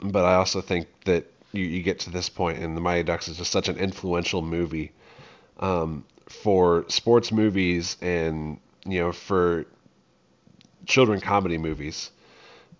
but 0.00 0.24
I 0.24 0.34
also 0.34 0.60
think 0.60 0.88
that 1.04 1.30
you, 1.52 1.64
you 1.64 1.82
get 1.82 2.00
to 2.00 2.10
this 2.10 2.28
point, 2.28 2.58
and 2.58 2.76
the 2.76 2.80
Mighty 2.80 3.02
Ducks 3.02 3.28
is 3.28 3.38
just 3.38 3.50
such 3.50 3.68
an 3.68 3.78
influential 3.78 4.42
movie 4.42 4.92
um, 5.60 6.04
for 6.26 6.84
sports 6.88 7.32
movies, 7.32 7.96
and 8.00 8.58
you 8.84 9.00
know 9.00 9.12
for 9.12 9.66
children 10.86 11.20
comedy 11.20 11.58
movies. 11.58 12.10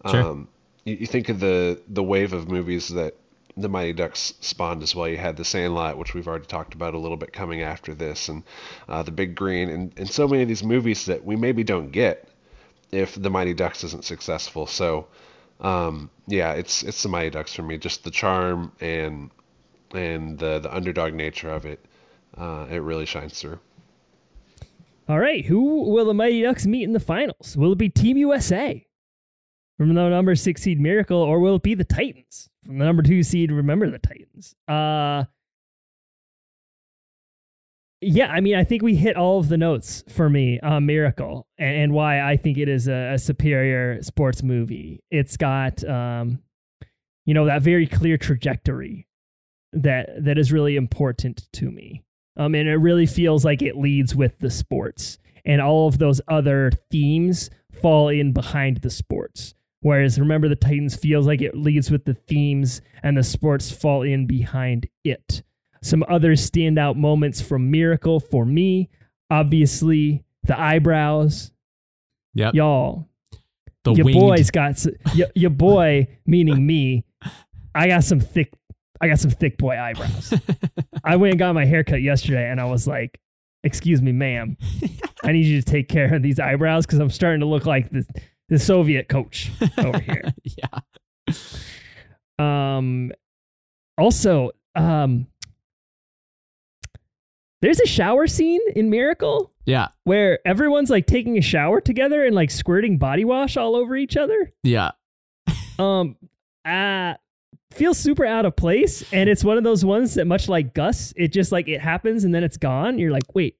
Sure. 0.08 0.22
Um, 0.22 0.48
you, 0.84 0.96
you 0.96 1.06
think 1.06 1.28
of 1.28 1.40
the 1.40 1.80
the 1.88 2.02
wave 2.02 2.32
of 2.32 2.48
movies 2.48 2.88
that 2.88 3.14
the 3.56 3.68
Mighty 3.68 3.92
Ducks 3.92 4.34
spawned 4.40 4.82
as 4.82 4.94
well. 4.94 5.08
You 5.08 5.16
had 5.16 5.36
The 5.36 5.44
Sandlot, 5.44 5.98
which 5.98 6.14
we've 6.14 6.28
already 6.28 6.46
talked 6.46 6.74
about 6.74 6.94
a 6.94 6.98
little 6.98 7.16
bit 7.16 7.32
coming 7.32 7.62
after 7.62 7.92
this, 7.92 8.28
and 8.28 8.44
uh, 8.88 9.02
The 9.02 9.10
Big 9.10 9.34
Green, 9.34 9.68
and, 9.68 9.92
and 9.96 10.08
so 10.08 10.28
many 10.28 10.42
of 10.42 10.48
these 10.48 10.62
movies 10.62 11.06
that 11.06 11.24
we 11.24 11.34
maybe 11.34 11.64
don't 11.64 11.90
get 11.90 12.27
if 12.90 13.14
the 13.20 13.30
Mighty 13.30 13.54
Ducks 13.54 13.84
isn't 13.84 14.04
successful. 14.04 14.66
So, 14.66 15.08
um, 15.60 16.10
yeah, 16.26 16.52
it's 16.52 16.82
it's 16.82 17.02
the 17.02 17.08
Mighty 17.08 17.30
Ducks 17.30 17.54
for 17.54 17.62
me. 17.62 17.78
Just 17.78 18.04
the 18.04 18.10
charm 18.10 18.72
and 18.80 19.30
and 19.92 20.38
the 20.38 20.58
the 20.58 20.74
underdog 20.74 21.14
nature 21.14 21.50
of 21.50 21.66
it, 21.66 21.84
uh, 22.36 22.66
it 22.70 22.78
really 22.78 23.06
shines 23.06 23.40
through. 23.40 23.58
All 25.08 25.18
right, 25.18 25.44
who 25.44 25.90
will 25.90 26.04
the 26.04 26.14
Mighty 26.14 26.42
Ducks 26.42 26.66
meet 26.66 26.84
in 26.84 26.92
the 26.92 27.00
finals? 27.00 27.56
Will 27.56 27.72
it 27.72 27.78
be 27.78 27.88
Team 27.88 28.16
USA 28.18 28.86
from 29.78 29.94
the 29.94 30.08
number 30.08 30.34
six 30.36 30.62
seed 30.62 30.80
Miracle, 30.80 31.18
or 31.18 31.40
will 31.40 31.56
it 31.56 31.62
be 31.62 31.74
the 31.74 31.84
Titans 31.84 32.50
from 32.66 32.78
the 32.78 32.84
number 32.84 33.02
two 33.02 33.22
seed 33.22 33.50
Remember 33.50 33.88
the 33.90 33.98
Titans? 33.98 34.54
Uh, 34.66 35.24
yeah, 38.00 38.28
I 38.28 38.40
mean, 38.40 38.54
I 38.54 38.64
think 38.64 38.82
we 38.82 38.94
hit 38.94 39.16
all 39.16 39.38
of 39.38 39.48
the 39.48 39.56
notes 39.56 40.04
for 40.08 40.30
me 40.30 40.60
on 40.60 40.86
Miracle 40.86 41.46
and, 41.58 41.76
and 41.76 41.92
why 41.92 42.20
I 42.20 42.36
think 42.36 42.58
it 42.58 42.68
is 42.68 42.86
a, 42.86 43.14
a 43.14 43.18
superior 43.18 44.02
sports 44.02 44.42
movie. 44.42 45.02
It's 45.10 45.36
got, 45.36 45.82
um, 45.84 46.40
you 47.24 47.34
know, 47.34 47.46
that 47.46 47.62
very 47.62 47.86
clear 47.86 48.16
trajectory 48.16 49.06
that 49.72 50.24
that 50.24 50.38
is 50.38 50.52
really 50.52 50.76
important 50.76 51.48
to 51.54 51.70
me. 51.70 52.02
Um, 52.36 52.54
and 52.54 52.68
it 52.68 52.76
really 52.76 53.06
feels 53.06 53.44
like 53.44 53.62
it 53.62 53.76
leads 53.76 54.14
with 54.14 54.38
the 54.38 54.50
sports, 54.50 55.18
and 55.44 55.60
all 55.60 55.88
of 55.88 55.98
those 55.98 56.20
other 56.28 56.70
themes 56.90 57.50
fall 57.82 58.08
in 58.08 58.32
behind 58.32 58.78
the 58.78 58.90
sports. 58.90 59.54
Whereas 59.80 60.18
remember 60.18 60.48
the 60.48 60.56
Titans 60.56 60.94
feels 60.94 61.26
like 61.26 61.40
it 61.40 61.56
leads 61.56 61.90
with 61.90 62.04
the 62.04 62.14
themes, 62.14 62.80
and 63.02 63.16
the 63.16 63.24
sports 63.24 63.72
fall 63.72 64.02
in 64.02 64.26
behind 64.26 64.88
it. 65.04 65.42
Some 65.82 66.04
other 66.08 66.32
standout 66.32 66.96
moments 66.96 67.40
from 67.40 67.70
Miracle 67.70 68.20
for 68.20 68.44
me, 68.44 68.90
obviously 69.30 70.24
the 70.44 70.58
eyebrows, 70.58 71.52
Yep. 72.34 72.54
y'all. 72.54 73.08
the 73.84 73.92
your 73.94 74.04
winged- 74.06 74.20
boy's 74.20 74.50
got 74.50 74.84
your, 75.14 75.28
your 75.34 75.50
boy, 75.50 76.08
meaning 76.26 76.66
me. 76.66 77.04
I 77.74 77.88
got 77.88 78.04
some 78.04 78.20
thick. 78.20 78.52
I 79.00 79.06
got 79.08 79.20
some 79.20 79.30
thick 79.30 79.56
boy 79.58 79.78
eyebrows. 79.78 80.34
I 81.04 81.16
went 81.16 81.32
and 81.32 81.38
got 81.38 81.54
my 81.54 81.64
hair 81.64 81.84
cut 81.84 82.02
yesterday, 82.02 82.50
and 82.50 82.60
I 82.60 82.64
was 82.64 82.86
like, 82.88 83.20
"Excuse 83.62 84.02
me, 84.02 84.10
ma'am, 84.12 84.56
I 85.22 85.30
need 85.32 85.46
you 85.46 85.60
to 85.62 85.64
take 85.64 85.88
care 85.88 86.12
of 86.14 86.22
these 86.22 86.40
eyebrows 86.40 86.84
because 86.86 86.98
I'm 86.98 87.10
starting 87.10 87.40
to 87.40 87.46
look 87.46 87.64
like 87.66 87.90
the 87.90 88.04
the 88.48 88.58
Soviet 88.58 89.08
coach 89.08 89.50
over 89.78 90.00
here." 90.00 90.24
yeah. 90.44 90.80
Um, 92.38 93.12
also, 93.96 94.50
um, 94.74 95.26
there's 97.60 97.80
a 97.80 97.86
shower 97.86 98.26
scene 98.26 98.60
in 98.76 98.88
Miracle 98.90 99.52
Yeah. 99.66 99.88
where 100.04 100.38
everyone's 100.46 100.90
like 100.90 101.06
taking 101.06 101.36
a 101.38 101.40
shower 101.42 101.80
together 101.80 102.24
and 102.24 102.34
like 102.34 102.50
squirting 102.50 102.98
body 102.98 103.24
wash 103.24 103.56
all 103.56 103.74
over 103.76 103.96
each 103.96 104.16
other. 104.16 104.50
Yeah. 104.62 104.90
Um, 105.78 106.16
uh, 106.64 107.14
feels 107.70 107.98
super 107.98 108.24
out 108.26 108.44
of 108.44 108.56
place, 108.56 109.04
and 109.12 109.28
it's 109.30 109.44
one 109.44 109.56
of 109.58 109.62
those 109.62 109.84
ones 109.84 110.14
that, 110.14 110.26
much 110.26 110.48
like 110.48 110.74
Gus, 110.74 111.12
it 111.16 111.28
just 111.32 111.52
like 111.52 111.68
it 111.68 111.80
happens 111.80 112.24
and 112.24 112.34
then 112.34 112.42
it's 112.42 112.56
gone. 112.56 112.98
You're 112.98 113.12
like, 113.12 113.32
wait, 113.34 113.56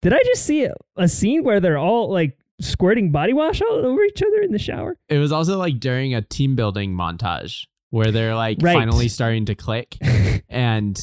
did 0.00 0.12
I 0.12 0.18
just 0.26 0.44
see 0.46 0.62
a, 0.62 0.74
a 0.96 1.08
scene 1.08 1.42
where 1.42 1.58
they're 1.58 1.76
all 1.76 2.08
like 2.12 2.38
squirting 2.60 3.10
body 3.10 3.32
wash 3.32 3.60
all 3.62 3.84
over 3.84 4.00
each 4.04 4.22
other 4.22 4.42
in 4.42 4.52
the 4.52 4.60
shower? 4.60 4.96
It 5.08 5.18
was 5.18 5.32
also 5.32 5.58
like 5.58 5.80
during 5.80 6.14
a 6.14 6.22
team 6.22 6.54
building 6.54 6.94
montage 6.94 7.66
where 7.90 8.12
they're 8.12 8.36
like 8.36 8.58
Right. 8.60 8.74
finally 8.74 9.08
starting 9.08 9.46
to 9.46 9.56
click 9.56 9.96
and 10.48 10.96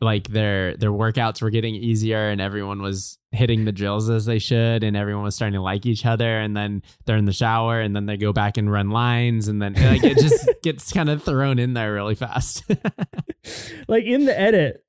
like 0.00 0.28
their 0.28 0.76
their 0.76 0.90
workouts 0.90 1.42
were 1.42 1.50
getting 1.50 1.74
easier 1.74 2.28
and 2.28 2.40
everyone 2.40 2.80
was 2.82 3.18
hitting 3.32 3.64
the 3.64 3.72
drills 3.72 4.08
as 4.08 4.24
they 4.24 4.38
should 4.38 4.82
and 4.82 4.96
everyone 4.96 5.24
was 5.24 5.34
starting 5.34 5.54
to 5.54 5.60
like 5.60 5.84
each 5.84 6.06
other 6.06 6.38
and 6.38 6.56
then 6.56 6.82
they're 7.04 7.16
in 7.16 7.26
the 7.26 7.32
shower 7.32 7.80
and 7.80 7.94
then 7.94 8.06
they 8.06 8.16
go 8.16 8.32
back 8.32 8.56
and 8.56 8.70
run 8.70 8.90
lines 8.90 9.48
and 9.48 9.60
then 9.60 9.74
like 9.74 10.02
it 10.02 10.18
just 10.18 10.48
gets 10.62 10.92
kind 10.92 11.08
of 11.10 11.22
thrown 11.22 11.58
in 11.58 11.74
there 11.74 11.92
really 11.92 12.14
fast. 12.14 12.64
like 13.88 14.04
in 14.04 14.24
the 14.24 14.38
edit, 14.38 14.84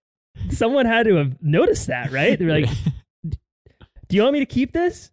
someone 0.51 0.85
had 0.85 1.05
to 1.05 1.15
have 1.15 1.41
noticed 1.41 1.87
that, 1.87 2.11
right? 2.11 2.37
They're 2.37 2.61
like, 2.61 2.69
"Do 3.27 4.15
you 4.15 4.21
want 4.23 4.33
me 4.33 4.39
to 4.39 4.45
keep 4.45 4.71
this? 4.71 5.11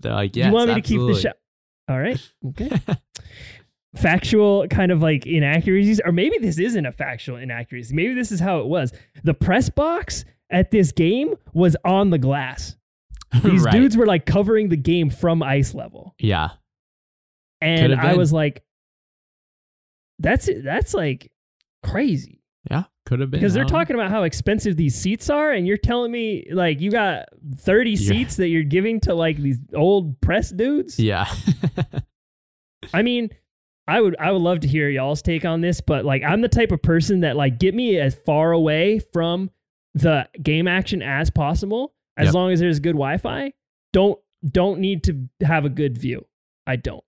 they're 0.00 0.12
like, 0.12 0.36
yeah. 0.36 0.48
you 0.48 0.52
want 0.52 0.68
me 0.68 0.74
to 0.74 0.82
keep 0.82 1.00
the 1.00 1.14
shower?" 1.14 1.34
All 1.88 1.98
right, 1.98 2.20
okay. 2.48 2.80
Factual 3.94 4.66
kind 4.68 4.90
of 4.92 5.02
like 5.02 5.26
inaccuracies, 5.26 6.00
or 6.04 6.12
maybe 6.12 6.38
this 6.38 6.58
isn't 6.58 6.86
a 6.86 6.92
factual 6.92 7.36
inaccuracy. 7.36 7.94
Maybe 7.94 8.14
this 8.14 8.32
is 8.32 8.40
how 8.40 8.60
it 8.60 8.66
was. 8.66 8.92
The 9.24 9.34
press 9.34 9.68
box 9.70 10.24
at 10.50 10.70
this 10.70 10.92
game 10.92 11.34
was 11.52 11.76
on 11.84 12.10
the 12.10 12.18
glass. 12.18 12.76
These 13.44 13.62
Right. 13.64 13.72
dudes 13.72 13.96
were 13.96 14.06
like 14.06 14.26
covering 14.26 14.68
the 14.68 14.76
game 14.76 15.08
from 15.10 15.42
ice 15.42 15.74
level, 15.74 16.14
Yeah. 16.18 16.50
and 17.62 17.94
I 17.94 18.14
was 18.14 18.32
like, 18.32 18.62
"That's 20.18 20.48
that's 20.62 20.92
like 20.94 21.30
crazy." 21.82 22.42
Yeah. 22.70 22.84
Could 23.06 23.18
have 23.20 23.30
been. 23.32 23.40
because 23.40 23.52
they're 23.54 23.64
know. 23.64 23.68
talking 23.68 23.96
about 23.96 24.10
how 24.10 24.22
expensive 24.22 24.76
these 24.76 24.94
seats 24.94 25.28
are 25.28 25.50
and 25.50 25.66
you're 25.66 25.76
telling 25.76 26.12
me 26.12 26.46
like 26.52 26.80
you 26.80 26.90
got 26.90 27.24
30 27.56 27.90
Yeah. 27.90 27.96
seats 27.96 28.36
that 28.36 28.46
you're 28.48 28.62
giving 28.62 29.00
to 29.00 29.14
like 29.14 29.38
these 29.38 29.58
old 29.74 30.20
press 30.20 30.50
dudes 30.50 31.00
Yeah. 31.00 31.26
i 32.94 33.02
mean 33.02 33.30
i 33.88 34.00
would 34.00 34.16
i 34.18 34.30
would 34.30 34.42
love 34.42 34.60
to 34.60 34.68
hear 34.68 34.88
y'all's 34.88 35.22
take 35.22 35.44
on 35.44 35.60
this 35.60 35.80
but 35.80 36.04
like 36.04 36.22
i'm 36.22 36.40
the 36.40 36.48
type 36.48 36.70
of 36.72 36.80
person 36.82 37.20
that 37.20 37.36
like 37.36 37.58
get 37.58 37.74
me 37.74 37.98
as 37.98 38.14
far 38.26 38.52
away 38.52 38.98
from 38.98 39.50
the 39.94 40.26
game 40.42 40.66
action 40.68 41.02
as 41.02 41.30
possible 41.30 41.92
as 42.16 42.26
Yep. 42.26 42.34
long 42.34 42.52
as 42.52 42.60
there's 42.60 42.80
good 42.80 42.92
wi-fi 42.94 43.52
don't 43.92 44.18
don't 44.44 44.80
need 44.80 45.04
to 45.04 45.28
have 45.44 45.64
a 45.64 45.68
good 45.68 45.96
view 45.98 46.26
i 46.66 46.76
don't 46.76 47.04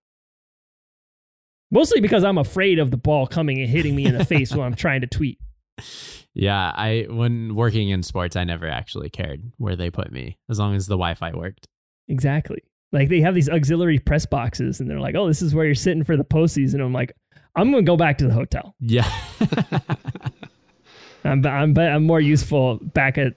mostly 1.70 2.00
because 2.00 2.24
i'm 2.24 2.38
afraid 2.38 2.78
of 2.78 2.90
the 2.90 2.96
ball 2.96 3.26
coming 3.26 3.58
and 3.60 3.68
hitting 3.70 3.94
me 3.94 4.06
in 4.06 4.16
the 4.16 4.24
face 4.24 4.54
when 4.54 4.66
i'm 4.66 4.74
trying 4.74 5.00
to 5.00 5.06
tweet 5.06 5.38
Yeah, 6.36 6.72
I 6.74 7.06
when 7.08 7.54
working 7.54 7.90
in 7.90 8.02
sports, 8.02 8.34
I 8.34 8.42
never 8.42 8.68
actually 8.68 9.08
cared 9.08 9.52
where 9.56 9.76
they 9.76 9.88
put 9.88 10.10
me 10.10 10.36
as 10.50 10.58
long 10.58 10.74
as 10.74 10.88
the 10.88 10.96
Wi-Fi 10.96 11.30
worked. 11.32 11.68
Exactly. 12.08 12.64
Like 12.94 13.08
they 13.08 13.20
have 13.22 13.34
these 13.34 13.48
auxiliary 13.50 13.98
press 13.98 14.24
boxes, 14.24 14.78
and 14.78 14.88
they're 14.88 15.00
like, 15.00 15.16
"Oh, 15.16 15.26
this 15.26 15.42
is 15.42 15.52
where 15.52 15.66
you're 15.66 15.74
sitting 15.74 16.04
for 16.04 16.16
the 16.16 16.24
postseason." 16.24 16.80
I'm 16.80 16.92
like, 16.92 17.12
"I'm 17.56 17.72
gonna 17.72 17.82
go 17.82 17.96
back 17.96 18.18
to 18.18 18.26
the 18.28 18.32
hotel. 18.32 18.76
Yeah, 18.78 19.10
I'm 21.24 21.44
I'm 21.44 21.76
I'm 21.76 22.04
more 22.04 22.20
useful 22.20 22.78
back 22.80 23.18
at 23.18 23.34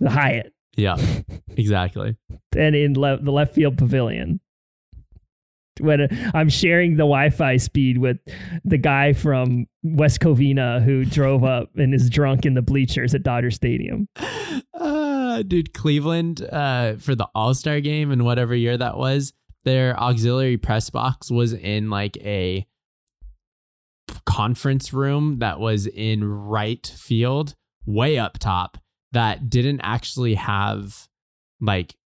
the 0.00 0.10
Hyatt 0.10 0.52
yeah, 0.76 0.96
exactly. 1.56 2.16
and 2.56 2.74
in 2.74 2.94
le- 2.94 3.22
the 3.22 3.30
left 3.30 3.54
field 3.54 3.78
pavilion." 3.78 4.40
When 5.78 6.08
I'm 6.34 6.50
sharing 6.50 6.96
the 6.96 7.04
Wi-Fi 7.04 7.56
speed 7.56 7.98
with 7.98 8.18
the 8.64 8.76
guy 8.76 9.14
from 9.14 9.66
West 9.82 10.20
Covina 10.20 10.82
who 10.82 11.06
drove 11.06 11.42
up 11.42 11.70
and 11.76 11.94
is 11.94 12.10
drunk 12.10 12.44
in 12.44 12.52
the 12.52 12.60
bleachers 12.60 13.14
at 13.14 13.22
Dodger 13.22 13.50
Stadium. 13.50 14.06
Uh, 14.16 14.60
dude, 15.46 15.72
Cleveland 15.72 16.42
uh, 16.42 16.96
for 16.96 17.14
the 17.14 17.28
All 17.34 17.54
Star 17.54 17.80
game 17.80 18.10
and 18.10 18.24
whatever 18.24 18.54
year 18.54 18.76
that 18.76 18.96
was, 18.96 19.32
their 19.64 19.98
auxiliary 19.98 20.56
press 20.56 20.90
box 20.90 21.30
was 21.30 21.52
in 21.52 21.90
like 21.90 22.16
a 22.18 22.66
conference 24.26 24.92
room 24.92 25.38
that 25.38 25.60
was 25.60 25.86
in 25.86 26.24
right 26.24 26.86
field, 26.86 27.54
way 27.86 28.18
up 28.18 28.38
top, 28.38 28.78
that 29.12 29.50
didn't 29.50 29.80
actually 29.82 30.34
have 30.34 31.08
like 31.60 31.96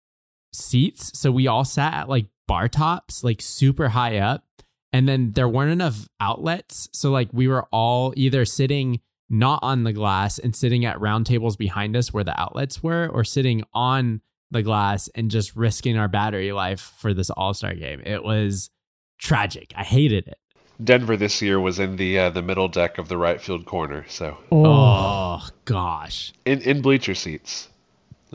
seats. 0.52 1.18
So 1.18 1.30
we 1.30 1.46
all 1.46 1.64
sat 1.64 1.94
at 1.94 2.08
like 2.08 2.26
bar 2.46 2.68
tops, 2.68 3.22
like 3.24 3.40
super 3.40 3.88
high 3.88 4.18
up. 4.18 4.44
and 4.92 5.08
then 5.08 5.32
there 5.32 5.48
weren't 5.48 5.72
enough 5.72 6.08
outlets. 6.20 6.88
So 6.92 7.10
like 7.10 7.28
we 7.32 7.48
were 7.48 7.64
all 7.72 8.14
either 8.16 8.44
sitting 8.44 9.00
not 9.30 9.60
on 9.62 9.84
the 9.84 9.92
glass 9.92 10.38
and 10.38 10.54
sitting 10.54 10.84
at 10.84 11.00
round 11.00 11.26
tables 11.26 11.56
behind 11.56 11.96
us 11.96 12.12
where 12.12 12.24
the 12.24 12.38
outlets 12.40 12.82
were, 12.82 13.08
or 13.12 13.24
sitting 13.24 13.62
on 13.72 14.20
the 14.50 14.62
glass 14.62 15.08
and 15.14 15.30
just 15.30 15.56
risking 15.56 15.96
our 15.98 16.08
battery 16.08 16.52
life 16.52 16.92
for 16.98 17.12
this 17.14 17.30
All 17.30 17.54
Star 17.54 17.74
game. 17.74 18.00
It 18.04 18.22
was 18.22 18.70
tragic. 19.18 19.72
I 19.76 19.82
hated 19.82 20.28
it. 20.28 20.38
Denver 20.82 21.16
this 21.16 21.40
year 21.40 21.58
was 21.60 21.78
in 21.78 21.96
the 21.96 22.18
uh, 22.18 22.30
the 22.30 22.42
middle 22.42 22.68
deck 22.68 22.98
of 22.98 23.08
the 23.08 23.16
right 23.16 23.40
field 23.40 23.64
corner, 23.64 24.04
so 24.08 24.36
Oh, 24.52 24.64
Oh 24.66 25.48
gosh. 25.64 26.32
in 26.44 26.60
in 26.62 26.82
bleacher 26.82 27.14
seats. 27.14 27.68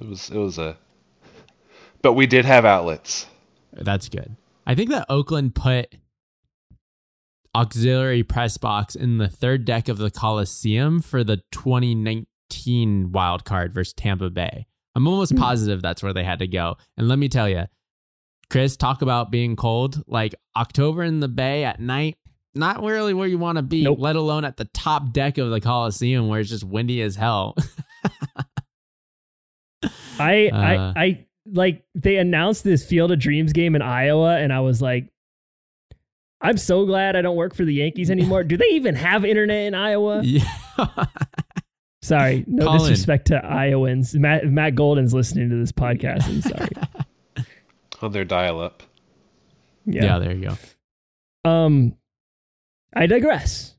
It 0.01 0.07
was 0.07 0.29
it 0.29 0.37
was 0.37 0.57
a, 0.57 0.77
but 2.01 2.13
we 2.13 2.25
did 2.27 2.45
have 2.45 2.63
outlets. 2.65 3.25
That's 3.73 4.07
good. 4.09 4.35
I 4.65 4.73
think 4.75 4.89
that 4.91 5.05
Oakland 5.09 5.53
put 5.55 5.93
auxiliary 7.59 8.23
press 8.23 8.57
box 8.57 8.95
in 8.95 9.17
the 9.17 9.27
third 9.27 9.65
deck 9.65 9.89
of 9.89 9.97
the 9.97 10.09
Coliseum 10.09 11.01
for 11.01 11.23
the 11.23 11.37
2019 11.51 13.11
wild 13.11 13.43
card 13.43 13.73
versus 13.73 13.93
Tampa 13.93 14.29
Bay. 14.29 14.65
I'm 14.95 15.07
almost 15.07 15.35
positive 15.35 15.81
that's 15.81 16.01
where 16.01 16.13
they 16.13 16.23
had 16.23 16.39
to 16.39 16.47
go. 16.47 16.77
And 16.97 17.07
let 17.07 17.19
me 17.19 17.27
tell 17.29 17.47
you, 17.49 17.65
Chris, 18.49 18.75
talk 18.77 19.01
about 19.01 19.29
being 19.31 19.55
cold. 19.55 20.03
Like 20.07 20.33
October 20.55 21.03
in 21.03 21.19
the 21.19 21.27
Bay 21.27 21.63
at 21.63 21.79
night, 21.79 22.17
not 22.55 22.81
really 22.81 23.13
where 23.13 23.27
you 23.27 23.37
want 23.37 23.57
to 23.57 23.61
be, 23.61 23.83
Nope. 23.83 23.99
let 23.99 24.15
alone 24.15 24.45
at 24.45 24.57
the 24.57 24.65
top 24.65 25.11
deck 25.13 25.37
of 25.37 25.49
the 25.51 25.61
Coliseum 25.61 26.27
where 26.29 26.39
it's 26.39 26.49
just 26.49 26.63
windy 26.63 27.01
as 27.01 27.15
hell. 27.15 27.55
I, 30.19 30.49
Uh. 30.51 30.93
I, 30.95 31.03
I 31.03 31.25
like 31.51 31.83
they 31.95 32.17
announced 32.17 32.63
this 32.63 32.85
Field 32.85 33.11
of 33.11 33.19
Dreams 33.19 33.53
game 33.53 33.75
in 33.75 33.81
Iowa, 33.81 34.37
and 34.37 34.51
I 34.51 34.59
was 34.61 34.81
like, 34.81 35.09
I'm 36.41 36.57
so 36.57 36.85
glad 36.85 37.15
I 37.15 37.21
don't 37.21 37.35
work 37.35 37.53
for 37.53 37.65
the 37.65 37.73
Yankees 37.73 38.09
anymore. 38.09 38.43
Do 38.43 38.55
they 38.57 38.67
even 38.71 38.95
have 38.95 39.25
internet 39.25 39.67
in 39.67 39.75
Iowa? 39.75 40.21
yeah. 40.23 40.43
Sorry, 42.01 42.45
no 42.47 42.65
Colin. 42.65 42.79
disrespect 42.79 43.27
to 43.27 43.43
Iowans. 43.45 44.15
Matt, 44.15 44.47
Matt 44.47 44.75
Golden's 44.75 45.13
listening 45.13 45.49
to 45.49 45.57
this 45.57 45.71
podcast. 45.73 46.25
I'm 46.27 46.41
sorry. 46.41 47.45
on 48.01 48.11
their 48.13 48.23
dial 48.23 48.61
up. 48.61 48.83
yeah. 49.85 50.03
Yeah. 50.05 50.19
there 50.19 50.33
you 50.33 50.49
go. 51.43 51.49
Um, 51.49 51.95
I 52.95 53.05
digress. 53.05 53.75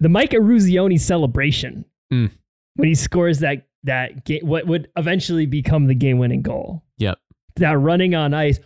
The 0.00 0.08
Mike 0.08 0.30
Eruzione 0.30 0.98
celebration 1.00 1.84
Mm. 2.12 2.30
when 2.76 2.88
he 2.88 2.94
scores 2.94 3.38
that 3.40 3.66
that 3.84 4.24
game, 4.24 4.46
what 4.46 4.66
would 4.66 4.88
eventually 4.96 5.46
become 5.46 5.86
the 5.86 5.94
game 5.94 6.18
winning 6.18 6.42
goal. 6.42 6.84
Yep. 6.98 7.18
That 7.56 7.78
running 7.78 8.14
on 8.14 8.32
ice, 8.34 8.58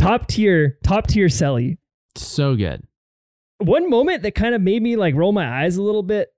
top 0.00 0.26
tier, 0.28 0.78
top 0.82 1.06
tier 1.06 1.26
Selly. 1.26 1.78
So 2.16 2.56
good. 2.56 2.82
One 3.58 3.90
moment 3.90 4.22
that 4.22 4.34
kind 4.34 4.54
of 4.54 4.62
made 4.62 4.82
me 4.82 4.96
like 4.96 5.14
roll 5.14 5.32
my 5.32 5.62
eyes 5.62 5.76
a 5.76 5.82
little 5.82 6.02
bit, 6.02 6.32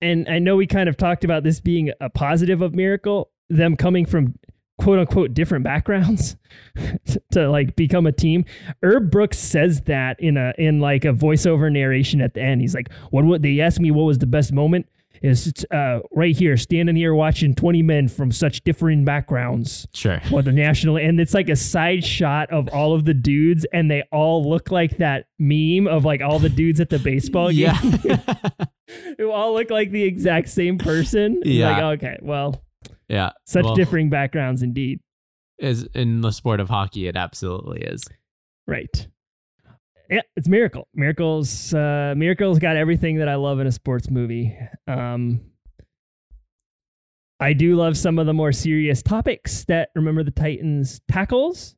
and 0.00 0.28
I 0.28 0.38
know 0.38 0.56
we 0.56 0.66
kind 0.66 0.88
of 0.88 0.96
talked 0.96 1.24
about 1.24 1.42
this 1.42 1.60
being 1.60 1.90
a 2.00 2.08
positive 2.08 2.62
of 2.62 2.74
Miracle, 2.74 3.30
them 3.48 3.76
coming 3.76 4.06
from 4.06 4.34
quote 4.78 5.00
unquote 5.00 5.34
different 5.34 5.64
backgrounds 5.64 6.36
to 7.32 7.48
like 7.48 7.74
become 7.74 8.06
a 8.06 8.12
team. 8.12 8.44
Herb 8.82 9.10
Brooks 9.10 9.38
says 9.38 9.82
that 9.82 10.20
in 10.20 10.36
a 10.36 10.54
in 10.56 10.78
like 10.78 11.04
a 11.04 11.12
voiceover 11.12 11.70
narration 11.70 12.20
at 12.20 12.34
the 12.34 12.42
end. 12.42 12.60
He's 12.60 12.74
like, 12.74 12.92
"What 13.10 13.24
would 13.24 13.42
they 13.42 13.60
asked 13.60 13.80
me? 13.80 13.90
What 13.90 14.04
was 14.04 14.18
the 14.18 14.26
best 14.26 14.52
moment? 14.52 14.86
Is 15.22 15.52
uh, 15.70 16.00
right 16.12 16.36
here, 16.36 16.56
standing 16.56 16.96
here 16.96 17.14
watching 17.14 17.54
twenty 17.54 17.82
men 17.82 18.08
from 18.08 18.30
such 18.32 18.62
differing 18.64 19.04
backgrounds." 19.04 19.86
Sure. 19.94 20.20
What 20.30 20.44
the 20.44 20.52
national 20.52 20.96
and 20.96 21.20
it's 21.20 21.34
like 21.34 21.48
a 21.48 21.56
side 21.56 22.04
shot 22.04 22.50
of 22.50 22.68
all 22.68 22.94
of 22.94 23.04
the 23.04 23.14
dudes, 23.14 23.66
and 23.72 23.90
they 23.90 24.02
all 24.12 24.48
look 24.48 24.70
like 24.70 24.98
that 24.98 25.26
meme 25.38 25.86
of 25.86 26.04
like 26.04 26.20
all 26.22 26.38
the 26.38 26.48
dudes 26.48 26.80
at 26.80 26.90
the 26.90 26.98
baseball 26.98 27.50
game. 27.52 27.68
Yeah. 28.04 29.14
who 29.18 29.30
all 29.30 29.52
look 29.54 29.70
like 29.70 29.90
the 29.90 30.02
exact 30.04 30.48
same 30.48 30.78
person. 30.78 31.42
Yeah. 31.44 31.70
Like, 31.70 31.82
okay, 31.98 32.18
well, 32.22 32.62
yeah. 33.08 33.32
such 33.44 33.64
Well, 33.64 33.74
differing 33.74 34.08
backgrounds 34.08 34.62
indeed. 34.62 35.00
is 35.58 35.82
in 35.94 36.20
the 36.22 36.30
sport 36.30 36.58
of 36.60 36.68
hockey 36.70 37.06
it 37.06 37.16
absolutely 37.16 37.82
is 37.82 38.04
Right. 38.66 39.08
Yeah, 40.10 40.22
it's 40.36 40.48
Miracle. 40.48 40.88
Miracles 40.94 41.72
uh 41.74 42.14
Miracle's 42.16 42.58
got 42.58 42.76
everything 42.76 43.18
that 43.18 43.28
I 43.28 43.34
love 43.36 43.60
in 43.60 43.66
a 43.66 43.72
sports 43.72 44.10
movie. 44.10 44.56
Um 44.86 45.40
I 47.40 47.52
do 47.52 47.76
love 47.76 47.96
some 47.96 48.18
of 48.18 48.26
the 48.26 48.34
more 48.34 48.50
serious 48.52 49.02
topics 49.02 49.64
that 49.66 49.90
Remember 49.94 50.24
the 50.24 50.30
Titans 50.32 51.00
tackles. 51.08 51.76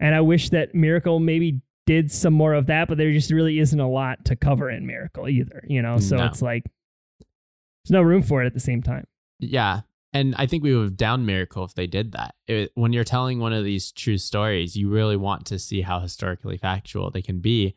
And 0.00 0.14
I 0.14 0.20
wish 0.20 0.50
that 0.50 0.74
Miracle 0.74 1.18
maybe 1.18 1.60
did 1.86 2.12
some 2.12 2.34
more 2.34 2.52
of 2.52 2.66
that, 2.66 2.88
but 2.88 2.98
there 2.98 3.10
just 3.12 3.30
really 3.30 3.58
isn't 3.58 3.80
a 3.80 3.88
lot 3.88 4.26
to 4.26 4.36
cover 4.36 4.70
in 4.70 4.86
Miracle 4.86 5.26
either, 5.28 5.64
you 5.66 5.80
know? 5.80 5.98
So 5.98 6.16
No. 6.16 6.26
it's 6.26 6.42
like 6.42 6.64
there's 7.84 7.90
no 7.92 8.02
room 8.02 8.22
for 8.22 8.42
it 8.42 8.46
at 8.46 8.54
the 8.54 8.60
same 8.60 8.82
time. 8.82 9.06
yeah 9.40 9.80
and 10.12 10.34
i 10.36 10.46
think 10.46 10.62
we 10.62 10.74
would 10.74 10.84
have 10.84 10.96
down 10.96 11.26
miracle 11.26 11.64
if 11.64 11.74
they 11.74 11.86
did 11.86 12.12
that. 12.12 12.34
It- 12.46 12.72
when 12.74 12.92
you're 12.92 13.04
telling 13.04 13.38
one 13.38 13.52
of 13.52 13.64
these 13.64 13.92
true 13.92 14.18
stories 14.18 14.76
you 14.76 14.88
really 14.88 15.16
want 15.16 15.46
to 15.46 15.58
see 15.58 15.82
how 15.82 16.00
historically 16.00 16.56
factual 16.56 17.10
they 17.10 17.22
can 17.22 17.40
be. 17.40 17.76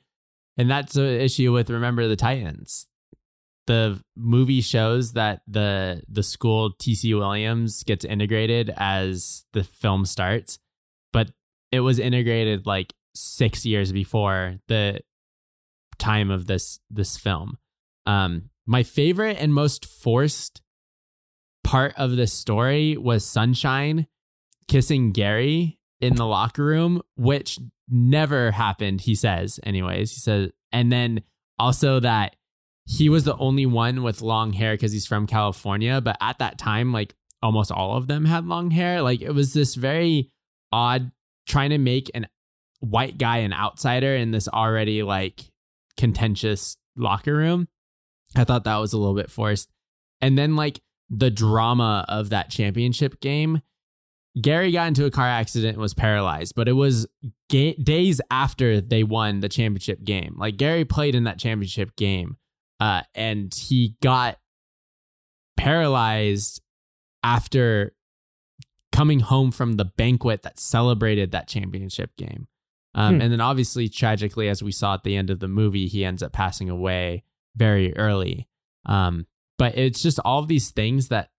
And 0.58 0.70
that's 0.70 0.96
an 0.96 1.06
issue 1.06 1.52
with 1.52 1.70
remember 1.70 2.08
the 2.08 2.16
titans. 2.16 2.88
The 3.68 4.02
movie 4.18 4.62
shows 4.62 5.14
that 5.14 5.42
the 5.48 6.02
the 6.10 6.24
school 6.24 6.74
tc 6.74 7.18
williams 7.18 7.84
gets 7.84 8.04
integrated 8.04 8.74
as 8.76 9.46
the 9.54 9.64
film 9.64 10.06
starts 10.06 10.60
but 11.14 11.32
it 11.72 11.80
was 11.82 12.00
integrated 12.00 12.66
like 12.66 12.94
six 13.16 13.66
years 13.66 13.92
before 13.92 14.58
the 14.68 15.02
time 16.00 16.32
of 16.32 16.48
this 16.48 16.80
this 16.90 17.16
film. 17.18 17.58
Um 18.06 18.50
my 18.66 18.84
favorite 18.84 19.38
and 19.40 19.54
most 19.54 19.86
forced 19.86 20.62
part 21.64 21.94
of 21.98 22.16
the 22.16 22.28
story 22.28 22.98
was 22.98 23.26
sunshine 23.26 24.08
kissing 24.68 25.12
gary 25.12 25.78
in 26.00 26.16
the 26.16 26.26
locker 26.26 26.64
room 26.64 27.02
which 27.16 27.60
never 27.90 28.52
happened 28.52 29.02
he 29.02 29.16
says 29.16 29.60
anyways. 29.64 30.12
He 30.12 30.20
says 30.20 30.52
and 30.72 30.92
then 30.92 31.22
also 31.60 32.00
that 32.00 32.36
he 32.86 33.10
was 33.10 33.24
the 33.24 33.38
only 33.38 33.66
one 33.66 34.02
with 34.02 34.22
long 34.22 34.54
hair 34.54 34.74
because 34.74 34.92
he's 34.92 35.06
from 35.06 35.28
california 35.28 36.02
but 36.02 36.18
at 36.22 36.40
that 36.40 36.58
time 36.58 36.92
like 36.92 37.16
almost 37.42 37.72
all 37.72 37.98
of 37.98 38.08
them 38.08 38.26
had 38.26 38.46
long 38.46 38.72
hair. 38.72 39.02
Like 39.02 39.22
it 39.22 39.32
was 39.32 39.54
this 39.54 39.76
very 39.76 40.30
odd 40.72 41.12
trying 41.48 41.72
to 41.72 41.78
make 41.78 42.12
an 42.14 42.28
white 42.80 43.18
guy 43.18 43.38
an 43.38 43.54
outsider 43.54 44.16
in 44.16 44.32
this 44.32 44.48
already 44.48 45.04
like 45.04 45.42
contentious 45.98 46.78
locker 46.96 47.36
room. 47.36 47.68
I 48.36 48.44
thought 48.44 48.64
that 48.64 48.78
was 48.78 48.94
a 48.94 48.98
little 48.98 49.16
bit 49.16 49.32
forced. 49.32 49.72
And 50.22 50.38
then 50.38 50.56
like 50.56 50.80
the 51.14 51.30
drama 51.30 52.06
of 52.08 52.30
that 52.30 52.50
championship 52.50 53.20
game 53.20 53.62
gary 54.42 54.72
got 54.72 54.88
into 54.88 55.04
a 55.04 55.12
car 55.12 55.28
accident 55.28 55.74
and 55.74 55.82
was 55.82 55.94
paralyzed 55.94 56.56
but 56.56 56.70
it 56.70 56.72
was 56.74 57.06
ga- 57.50 57.76
days 57.76 58.22
after 58.32 58.80
they 58.80 59.04
won 59.04 59.42
the 59.42 59.50
championship 59.50 60.02
game. 60.06 60.36
Like 60.38 60.56
gary 60.56 60.86
played 60.86 61.16
in 61.16 61.26
that 61.26 61.38
championship 61.38 61.96
game 61.98 62.38
uh, 62.80 63.02
and 63.14 63.54
he 63.54 63.98
got 64.02 64.38
paralyzed 65.58 66.62
after 67.24 67.94
coming 68.92 69.20
home 69.20 69.52
from 69.52 69.74
the 69.74 69.86
banquet 69.86 70.44
that 70.44 70.60
celebrated 70.60 71.32
that 71.32 71.48
championship 71.48 72.16
game. 72.18 72.48
Um, 72.94 73.16
Hmm. 73.16 73.22
and 73.22 73.32
then 73.32 73.42
obviously 73.42 73.88
tragically 73.88 74.50
as 74.50 74.62
we 74.62 74.72
saw 74.72 74.96
at 74.96 75.04
the 75.04 75.16
end 75.16 75.30
of 75.30 75.40
the 75.40 75.48
movie 75.48 75.88
he 75.88 76.04
ends 76.04 76.22
up 76.24 76.34
passing 76.34 76.70
away 76.70 77.24
very 77.56 77.96
early. 77.98 78.48
Um, 78.86 79.28
but 79.62 79.78
it's 79.78 80.02
just 80.02 80.20
all 80.26 80.44
these 80.44 80.72
things 80.72 81.10
that 81.10 81.30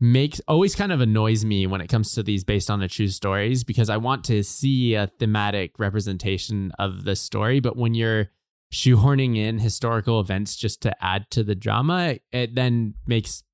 makes 0.00 0.40
always 0.48 0.74
kind 0.74 0.90
of 0.90 1.02
annoys 1.02 1.44
me 1.44 1.66
when 1.66 1.82
it 1.82 1.88
comes 1.88 2.14
to 2.14 2.22
these 2.22 2.42
based 2.42 2.70
on 2.70 2.80
the 2.80 2.88
true 2.88 3.08
stories 3.08 3.64
because 3.64 3.90
I 3.90 3.98
want 3.98 4.24
to 4.24 4.42
see 4.42 4.94
a 4.94 5.08
thematic 5.08 5.78
representation 5.78 6.72
of 6.78 7.04
the 7.04 7.16
story. 7.16 7.60
But 7.60 7.76
when 7.76 7.92
you're 7.92 8.30
shoehorning 8.72 9.36
in 9.36 9.58
historical 9.58 10.20
events 10.20 10.56
just 10.56 10.80
to 10.84 11.04
add 11.04 11.30
to 11.32 11.44
the 11.44 11.54
drama, 11.54 12.12
it, 12.12 12.22
it 12.32 12.54
then 12.54 12.94
makes 13.06 13.44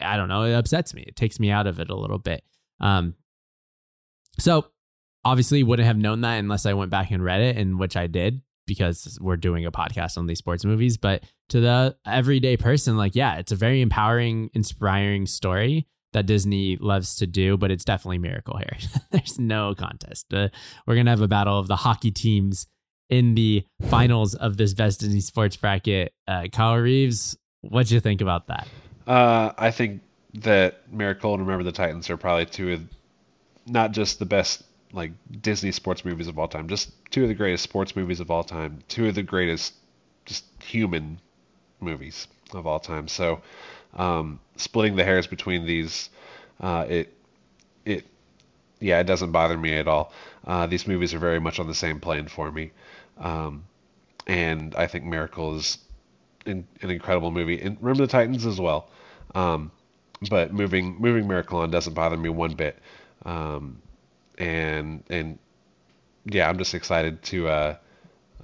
I 0.00 0.16
don't 0.16 0.28
know, 0.28 0.44
it 0.44 0.54
upsets 0.54 0.94
me. 0.94 1.02
It 1.08 1.16
takes 1.16 1.40
me 1.40 1.50
out 1.50 1.66
of 1.66 1.80
it 1.80 1.90
a 1.90 1.96
little 1.96 2.18
bit. 2.18 2.44
Um, 2.78 3.16
so 4.38 4.66
obviously 5.24 5.64
wouldn't 5.64 5.88
have 5.88 5.98
known 5.98 6.20
that 6.20 6.38
unless 6.38 6.66
I 6.66 6.74
went 6.74 6.92
back 6.92 7.10
and 7.10 7.24
read 7.24 7.40
it, 7.40 7.56
and 7.56 7.80
which 7.80 7.96
I 7.96 8.06
did 8.06 8.42
because 8.68 9.18
we're 9.20 9.36
doing 9.36 9.66
a 9.66 9.72
podcast 9.72 10.16
on 10.16 10.26
these 10.26 10.38
sports 10.38 10.64
movies. 10.64 10.96
But 10.96 11.24
to 11.48 11.60
the 11.60 11.96
everyday 12.06 12.56
person, 12.56 12.96
like, 12.96 13.16
yeah, 13.16 13.38
it's 13.38 13.50
a 13.50 13.56
very 13.56 13.80
empowering, 13.80 14.50
inspiring 14.54 15.26
story 15.26 15.88
that 16.12 16.26
Disney 16.26 16.76
loves 16.76 17.16
to 17.16 17.26
do, 17.26 17.56
but 17.56 17.70
it's 17.70 17.84
definitely 17.84 18.18
miracle 18.18 18.56
here. 18.56 18.76
There's 19.10 19.38
no 19.38 19.74
contest. 19.74 20.32
Uh, 20.32 20.48
we're 20.86 20.94
gonna 20.94 21.10
have 21.10 21.20
a 21.20 21.28
battle 21.28 21.58
of 21.58 21.66
the 21.66 21.76
hockey 21.76 22.10
teams 22.10 22.66
in 23.10 23.34
the 23.34 23.64
finals 23.88 24.34
of 24.34 24.56
this 24.56 24.74
Best 24.74 25.00
Disney 25.00 25.20
Sports 25.20 25.56
bracket. 25.56 26.12
Uh, 26.26 26.46
Kyle 26.52 26.76
Reeves, 26.76 27.36
what'd 27.62 27.90
you 27.90 28.00
think 28.00 28.20
about 28.20 28.46
that? 28.46 28.68
Uh, 29.06 29.52
I 29.56 29.70
think 29.70 30.02
that 30.34 30.92
Miracle 30.92 31.34
and 31.34 31.42
Remember 31.42 31.64
the 31.64 31.72
Titans 31.72 32.10
are 32.10 32.16
probably 32.16 32.46
two 32.46 32.72
of 32.72 32.82
not 33.66 33.92
just 33.92 34.18
the 34.18 34.26
best 34.26 34.62
like 34.92 35.12
Disney 35.42 35.72
sports 35.72 36.04
movies 36.04 36.28
of 36.28 36.38
all 36.38 36.48
time. 36.48 36.68
Just 36.68 36.92
two 37.10 37.22
of 37.22 37.28
the 37.28 37.34
greatest 37.34 37.64
sports 37.64 37.94
movies 37.94 38.20
of 38.20 38.30
all 38.30 38.44
time. 38.44 38.80
Two 38.88 39.06
of 39.08 39.14
the 39.14 39.22
greatest 39.22 39.74
just 40.24 40.44
human 40.62 41.20
movies 41.80 42.28
of 42.52 42.66
all 42.66 42.80
time. 42.80 43.08
So 43.08 43.40
um, 43.94 44.40
splitting 44.56 44.96
the 44.96 45.04
hairs 45.04 45.26
between 45.26 45.66
these, 45.66 46.10
uh, 46.60 46.86
it 46.88 47.14
it 47.84 48.06
yeah, 48.80 49.00
it 49.00 49.04
doesn't 49.04 49.32
bother 49.32 49.56
me 49.58 49.74
at 49.74 49.88
all. 49.88 50.12
Uh, 50.46 50.66
these 50.66 50.86
movies 50.86 51.12
are 51.14 51.18
very 51.18 51.40
much 51.40 51.58
on 51.58 51.66
the 51.66 51.74
same 51.74 52.00
plane 52.00 52.28
for 52.28 52.50
me, 52.50 52.70
um, 53.18 53.64
and 54.26 54.74
I 54.76 54.86
think 54.86 55.04
Miracle 55.04 55.56
is 55.56 55.78
in, 56.46 56.66
an 56.82 56.90
incredible 56.90 57.30
movie. 57.30 57.60
And 57.60 57.76
Remember 57.80 58.06
the 58.06 58.10
Titans 58.10 58.46
as 58.46 58.60
well. 58.60 58.90
Um, 59.34 59.70
but 60.30 60.52
moving 60.52 60.96
moving 61.00 61.28
Miracle 61.28 61.58
on 61.60 61.70
doesn't 61.70 61.94
bother 61.94 62.16
me 62.16 62.28
one 62.28 62.54
bit. 62.54 62.78
Um, 63.24 63.82
and 64.38 65.04
and 65.10 65.38
yeah, 66.24 66.48
I'm 66.48 66.58
just 66.58 66.74
excited 66.74 67.22
to 67.24 67.48
uh, 67.48 67.76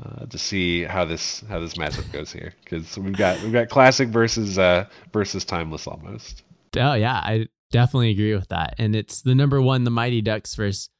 uh, 0.02 0.26
to 0.26 0.38
see 0.38 0.82
how 0.82 1.04
this 1.04 1.42
how 1.48 1.60
this 1.60 1.74
matchup 1.74 2.10
goes 2.12 2.32
here 2.32 2.52
because 2.62 2.98
we've 2.98 3.16
got 3.16 3.40
we've 3.42 3.52
got 3.52 3.68
classic 3.68 4.08
versus 4.08 4.58
uh, 4.58 4.86
versus 5.12 5.44
timeless 5.44 5.86
almost. 5.86 6.42
Oh 6.76 6.94
yeah, 6.94 7.14
I 7.14 7.46
definitely 7.70 8.10
agree 8.10 8.34
with 8.34 8.48
that. 8.48 8.74
And 8.78 8.94
it's 8.96 9.22
the 9.22 9.34
number 9.34 9.60
one, 9.62 9.84
the 9.84 9.90
Mighty 9.90 10.20
Ducks 10.20 10.54
versus 10.54 10.90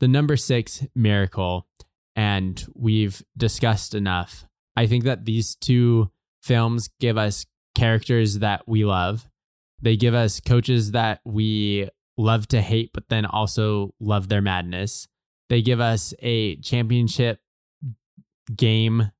the 0.00 0.08
number 0.08 0.36
six, 0.36 0.84
Miracle. 0.94 1.66
And 2.14 2.62
we've 2.74 3.22
discussed 3.36 3.94
enough. 3.94 4.44
I 4.76 4.86
think 4.86 5.04
that 5.04 5.24
these 5.24 5.54
two 5.54 6.10
films 6.42 6.90
give 7.00 7.16
us 7.16 7.46
characters 7.74 8.40
that 8.40 8.62
we 8.66 8.84
love. 8.84 9.26
They 9.80 9.96
give 9.96 10.14
us 10.14 10.40
coaches 10.40 10.92
that 10.92 11.20
we 11.24 11.88
love 12.16 12.46
to 12.48 12.60
hate, 12.60 12.90
but 12.92 13.08
then 13.08 13.24
also 13.24 13.94
love 14.00 14.28
their 14.28 14.42
madness. 14.42 15.08
They 15.48 15.62
give 15.62 15.80
us 15.80 16.14
a 16.20 16.56
championship 16.56 17.40
game 18.54 19.10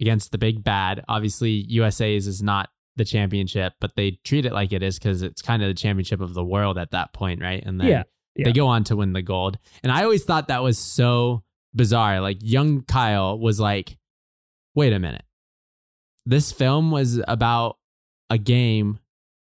against 0.00 0.32
the 0.32 0.38
big 0.38 0.62
bad. 0.62 1.04
Obviously, 1.08 1.50
USA's 1.68 2.26
is 2.26 2.42
not 2.42 2.70
the 2.96 3.04
championship, 3.04 3.74
but 3.80 3.96
they 3.96 4.18
treat 4.24 4.44
it 4.44 4.52
like 4.52 4.72
it 4.72 4.82
is 4.82 4.98
because 4.98 5.22
it's 5.22 5.42
kind 5.42 5.62
of 5.62 5.68
the 5.68 5.74
championship 5.74 6.20
of 6.20 6.34
the 6.34 6.44
world 6.44 6.78
at 6.78 6.90
that 6.90 7.12
point, 7.12 7.40
right? 7.40 7.62
And 7.64 7.80
then 7.80 7.88
Yeah, 7.88 8.02
yeah. 8.34 8.44
they 8.44 8.52
go 8.52 8.66
on 8.66 8.84
to 8.84 8.96
win 8.96 9.12
the 9.12 9.22
gold. 9.22 9.58
And 9.82 9.92
I 9.92 10.02
always 10.02 10.24
thought 10.24 10.48
that 10.48 10.62
was 10.62 10.78
so 10.78 11.42
bizarre. 11.74 12.20
Like 12.20 12.38
young 12.40 12.82
Kyle 12.82 13.38
was 13.38 13.60
like, 13.60 13.96
wait 14.74 14.92
a 14.92 14.98
minute. 14.98 15.24
This 16.26 16.52
film 16.52 16.90
was 16.90 17.20
about 17.26 17.78
a 18.28 18.36
game 18.36 18.98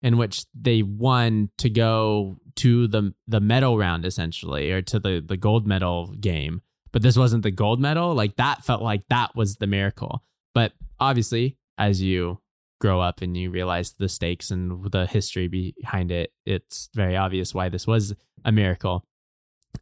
in 0.02 0.16
which 0.16 0.44
they 0.52 0.82
won 0.82 1.50
to 1.58 1.70
go 1.70 2.38
to 2.56 2.86
the 2.86 3.14
the 3.26 3.40
medal 3.40 3.78
round 3.78 4.04
essentially 4.04 4.70
or 4.72 4.82
to 4.82 4.98
the 4.98 5.22
the 5.26 5.36
gold 5.36 5.66
medal 5.66 6.14
game 6.20 6.60
but 6.92 7.02
this 7.02 7.16
wasn't 7.16 7.42
the 7.42 7.50
gold 7.50 7.80
medal 7.80 8.14
like 8.14 8.36
that 8.36 8.64
felt 8.64 8.82
like 8.82 9.02
that 9.08 9.34
was 9.34 9.56
the 9.56 9.66
miracle 9.66 10.22
but 10.54 10.72
obviously 11.00 11.56
as 11.78 12.02
you 12.02 12.38
grow 12.80 13.00
up 13.00 13.22
and 13.22 13.36
you 13.36 13.50
realize 13.50 13.92
the 13.92 14.08
stakes 14.08 14.50
and 14.50 14.90
the 14.92 15.06
history 15.06 15.46
behind 15.48 16.10
it 16.10 16.32
it's 16.46 16.88
very 16.94 17.16
obvious 17.16 17.54
why 17.54 17.68
this 17.68 17.86
was 17.86 18.14
a 18.44 18.52
miracle 18.52 19.04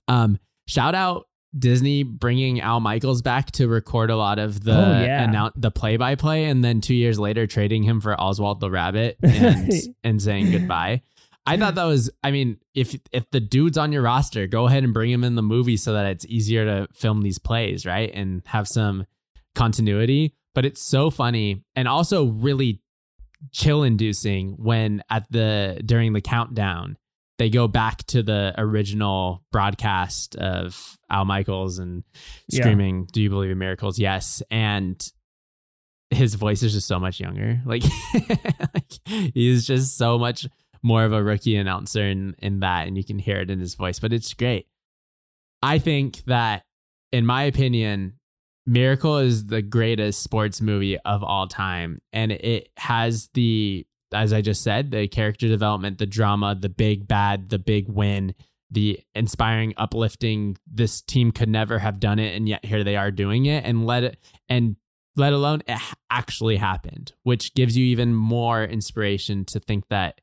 um 0.09 0.38
shout 0.66 0.94
out 0.94 1.26
Disney 1.59 2.05
bringing 2.05 2.60
Al 2.60 2.78
Michaels 2.78 3.22
back 3.22 3.51
to 3.52 3.66
record 3.66 4.09
a 4.10 4.14
lot 4.16 4.38
of 4.38 4.62
the 4.62 4.70
Oh, 4.72 5.02
yeah. 5.02 5.26
annou- 5.26 5.51
the 5.56 5.72
play 5.72 5.97
by 5.97 6.14
play, 6.14 6.44
and 6.44 6.62
then 6.62 6.80
two 6.80 6.94
years 6.94 7.18
later 7.18 7.48
trading 7.48 7.82
him 7.82 8.01
for 8.01 8.14
Oswald 8.20 8.60
the 8.60 8.70
Rabbit 8.70 9.16
and 9.20 9.72
and 10.05 10.22
saying 10.22 10.52
goodbye. 10.52 11.02
I 11.46 11.56
thought 11.56 11.74
that 11.74 11.84
was. 11.84 12.10
I 12.22 12.30
mean, 12.30 12.58
if 12.74 12.94
if 13.12 13.30
the 13.30 13.40
dude's 13.40 13.78
on 13.78 13.92
your 13.92 14.02
roster, 14.02 14.46
go 14.46 14.66
ahead 14.66 14.84
and 14.84 14.92
bring 14.92 15.10
him 15.10 15.24
in 15.24 15.34
the 15.34 15.42
movie 15.42 15.76
so 15.76 15.92
that 15.94 16.06
it's 16.06 16.24
easier 16.26 16.64
to 16.64 16.88
film 16.92 17.22
these 17.22 17.38
plays, 17.38 17.84
right, 17.86 18.10
and 18.14 18.42
have 18.46 18.68
some 18.68 19.06
continuity. 19.54 20.34
But 20.54 20.64
it's 20.64 20.82
so 20.82 21.10
funny 21.10 21.64
and 21.74 21.88
also 21.88 22.26
really 22.26 22.82
chill 23.52 23.82
inducing 23.82 24.52
when 24.58 25.02
at 25.08 25.30
the 25.30 25.80
during 25.84 26.12
the 26.12 26.20
countdown 26.20 26.98
they 27.38 27.48
go 27.48 27.66
back 27.66 28.04
to 28.08 28.22
the 28.22 28.52
original 28.58 29.42
broadcast 29.50 30.36
of 30.36 30.98
Al 31.08 31.24
Michaels 31.24 31.78
and 31.78 32.04
Yeah. 32.48 32.60
screaming, 32.62 33.06
"Do 33.12 33.22
you 33.22 33.30
believe 33.30 33.50
in 33.50 33.58
miracles?" 33.58 33.98
Yes, 33.98 34.42
and 34.50 35.00
his 36.10 36.34
voice 36.34 36.62
is 36.62 36.72
just 36.74 36.86
so 36.88 36.98
much 36.98 37.18
younger. 37.20 37.62
Like, 37.64 37.82
like 38.74 39.32
he's 39.32 39.66
just 39.66 39.96
so 39.96 40.18
much 40.18 40.46
more 40.82 41.05
of 41.05 41.12
a 41.12 41.23
rookie 41.23 41.57
announcer 41.57 42.02
in 42.02 42.35
in 42.39 42.61
that, 42.61 42.86
and 42.86 42.97
you 42.97 43.05
can 43.05 43.19
hear 43.19 43.40
it 43.40 43.51
in 43.51 43.61
his 43.61 43.74
voice. 43.74 43.98
But 43.98 44.12
it's 44.12 44.35
great. 44.35 44.66
I 45.62 45.78
think 45.78 46.24
that, 46.24 46.65
in 47.12 47.27
my 47.27 47.43
opinion, 47.44 48.15
Miracle 48.66 49.19
is 49.19 49.47
the 49.47 49.62
greatest 49.62 50.23
sports 50.23 50.61
movie 50.61 50.98
of 51.01 51.23
all 51.23 51.47
time, 51.47 51.98
and 52.12 52.32
it 52.32 52.70
has 52.77 53.28
the, 53.35 53.86
as 54.12 54.32
I 54.32 54.43
just 54.43 54.62
said, 54.62 54.90
the 54.90 55.09
character 55.09 55.48
development, 55.48 55.98
the 55.98 56.07
drama, 56.07 56.55
the 56.55 56.69
big 56.69 57.09
bad, 57.09 57.48
the 57.48 57.59
big 57.59 57.89
win, 57.89 58.35
the 58.70 59.01
inspiring, 59.15 59.74
uplifting. 59.77 60.57
This 60.70 61.01
team 61.01 61.32
could 61.32 61.48
never 61.48 61.78
have 61.78 62.01
done 62.01 62.19
it, 62.19 62.36
and 62.36 62.48
yet 62.48 62.65
here 62.65 62.85
they 62.85 62.97
are 62.97 63.11
doing 63.11 63.47
it, 63.47 63.65
and 63.65 63.86
let 63.86 64.05
it 64.05 64.19
and 64.48 64.77
let 65.16 65.32
alone 65.32 65.62
it 65.66 65.78
actually 66.11 66.57
happened, 66.57 67.12
which 67.24 67.55
gives 67.55 67.77
you 67.77 67.85
even 67.86 68.15
more 68.15 68.62
inspiration 68.62 69.44
to 69.47 69.59
think 69.59 69.89
that 69.89 70.20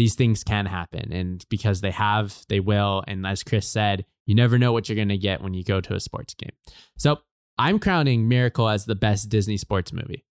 these 0.00 0.14
things 0.14 0.42
can 0.42 0.64
happen. 0.64 1.12
And 1.12 1.44
because 1.50 1.82
they 1.82 1.90
have, 1.90 2.46
they 2.48 2.58
will. 2.58 3.04
And 3.06 3.26
as 3.26 3.42
Chris 3.42 3.68
said, 3.68 4.06
you 4.24 4.34
never 4.34 4.56
know 4.58 4.72
what 4.72 4.88
you're 4.88 4.96
going 4.96 5.10
to 5.10 5.18
get 5.18 5.42
when 5.42 5.52
you 5.52 5.62
go 5.62 5.78
to 5.82 5.94
a 5.94 6.00
sports 6.00 6.32
game. 6.32 6.52
So 6.96 7.18
I'm 7.58 7.78
crowning 7.78 8.26
Miracle 8.26 8.66
as 8.70 8.86
the 8.86 8.94
best 8.94 9.28
Disney 9.28 9.58
sports 9.58 9.92
movie. 9.92 10.24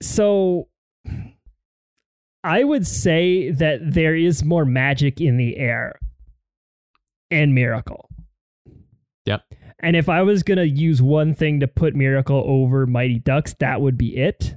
so 0.00 0.68
I 2.42 2.64
would 2.64 2.86
say 2.86 3.50
that 3.50 3.80
there 3.82 4.16
is 4.16 4.42
more 4.42 4.64
magic 4.64 5.20
in 5.20 5.36
the 5.36 5.58
air 5.58 5.98
and 7.30 7.54
Miracle. 7.54 8.08
Yep. 9.26 9.42
And 9.80 9.96
if 9.96 10.08
I 10.08 10.22
was 10.22 10.42
going 10.42 10.56
to 10.56 10.66
use 10.66 11.02
one 11.02 11.34
thing 11.34 11.60
to 11.60 11.68
put 11.68 11.94
Miracle 11.94 12.42
over 12.46 12.86
Mighty 12.86 13.18
Ducks, 13.18 13.54
that 13.60 13.82
would 13.82 13.98
be 13.98 14.16
it. 14.16 14.56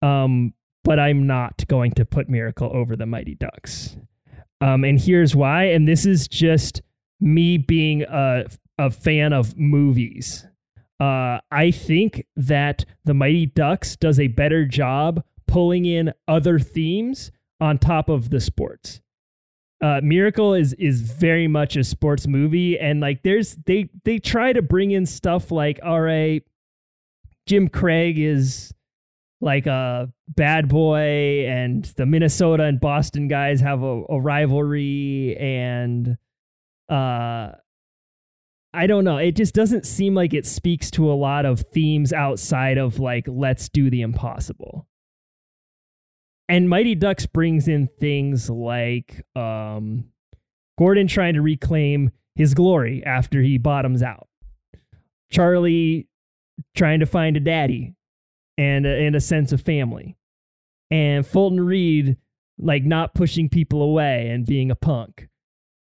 Um, 0.00 0.54
but 0.84 1.00
I'm 1.00 1.26
not 1.26 1.66
going 1.66 1.92
to 1.92 2.04
put 2.04 2.28
Miracle 2.28 2.70
over 2.72 2.94
the 2.94 3.06
Mighty 3.06 3.34
Ducks. 3.34 3.96
Um, 4.60 4.84
and 4.84 5.00
here's 5.00 5.34
why. 5.34 5.64
And 5.64 5.88
this 5.88 6.06
is 6.06 6.28
just 6.28 6.82
me 7.20 7.58
being 7.58 8.02
a, 8.02 8.44
a 8.78 8.90
fan 8.90 9.32
of 9.32 9.56
movies. 9.56 10.46
Uh, 11.00 11.40
I 11.50 11.70
think 11.70 12.24
that 12.36 12.84
the 13.04 13.14
Mighty 13.14 13.46
Ducks 13.46 13.96
does 13.96 14.20
a 14.20 14.28
better 14.28 14.64
job 14.64 15.24
pulling 15.48 15.84
in 15.86 16.12
other 16.28 16.58
themes 16.58 17.32
on 17.60 17.78
top 17.78 18.08
of 18.08 18.30
the 18.30 18.40
sports. 18.40 19.00
Uh, 19.80 20.00
Miracle 20.02 20.54
is 20.54 20.72
is 20.74 21.00
very 21.00 21.46
much 21.46 21.76
a 21.76 21.84
sports 21.84 22.26
movie, 22.26 22.78
and 22.78 23.00
like 23.00 23.22
there's 23.22 23.56
they 23.66 23.90
they 24.04 24.18
try 24.18 24.52
to 24.52 24.62
bring 24.62 24.92
in 24.92 25.04
stuff 25.04 25.50
like 25.50 25.78
all 25.82 26.00
right, 26.00 26.42
Jim 27.46 27.68
Craig 27.68 28.18
is 28.18 28.72
like 29.44 29.66
a 29.66 30.10
bad 30.26 30.68
boy, 30.68 31.46
and 31.46 31.84
the 31.96 32.06
Minnesota 32.06 32.64
and 32.64 32.80
Boston 32.80 33.28
guys 33.28 33.60
have 33.60 33.82
a, 33.82 34.02
a 34.08 34.18
rivalry, 34.18 35.36
and 35.38 36.16
uh, 36.88 37.52
I 38.72 38.86
don't 38.86 39.04
know. 39.04 39.18
It 39.18 39.36
just 39.36 39.54
doesn't 39.54 39.84
seem 39.84 40.14
like 40.14 40.32
it 40.32 40.46
speaks 40.46 40.90
to 40.92 41.12
a 41.12 41.14
lot 41.14 41.44
of 41.44 41.60
themes 41.60 42.12
outside 42.12 42.78
of 42.78 42.98
like 42.98 43.26
let's 43.28 43.68
do 43.68 43.90
the 43.90 44.00
impossible. 44.00 44.88
And 46.48 46.68
Mighty 46.68 46.94
Ducks 46.94 47.26
brings 47.26 47.68
in 47.68 47.88
things 48.00 48.48
like 48.48 49.24
um, 49.36 50.06
Gordon 50.78 51.06
trying 51.06 51.34
to 51.34 51.42
reclaim 51.42 52.10
his 52.34 52.54
glory 52.54 53.02
after 53.04 53.42
he 53.42 53.58
bottoms 53.58 54.02
out. 54.02 54.26
Charlie 55.30 56.08
trying 56.74 57.00
to 57.00 57.06
find 57.06 57.36
a 57.36 57.40
daddy 57.40 57.94
and 58.58 58.86
a, 58.86 59.06
and 59.06 59.16
a 59.16 59.20
sense 59.20 59.52
of 59.52 59.60
family. 59.60 60.16
And 60.90 61.26
Fulton 61.26 61.60
Reed 61.60 62.16
like 62.58 62.84
not 62.84 63.14
pushing 63.14 63.48
people 63.48 63.82
away 63.82 64.28
and 64.28 64.46
being 64.46 64.70
a 64.70 64.76
punk. 64.76 65.28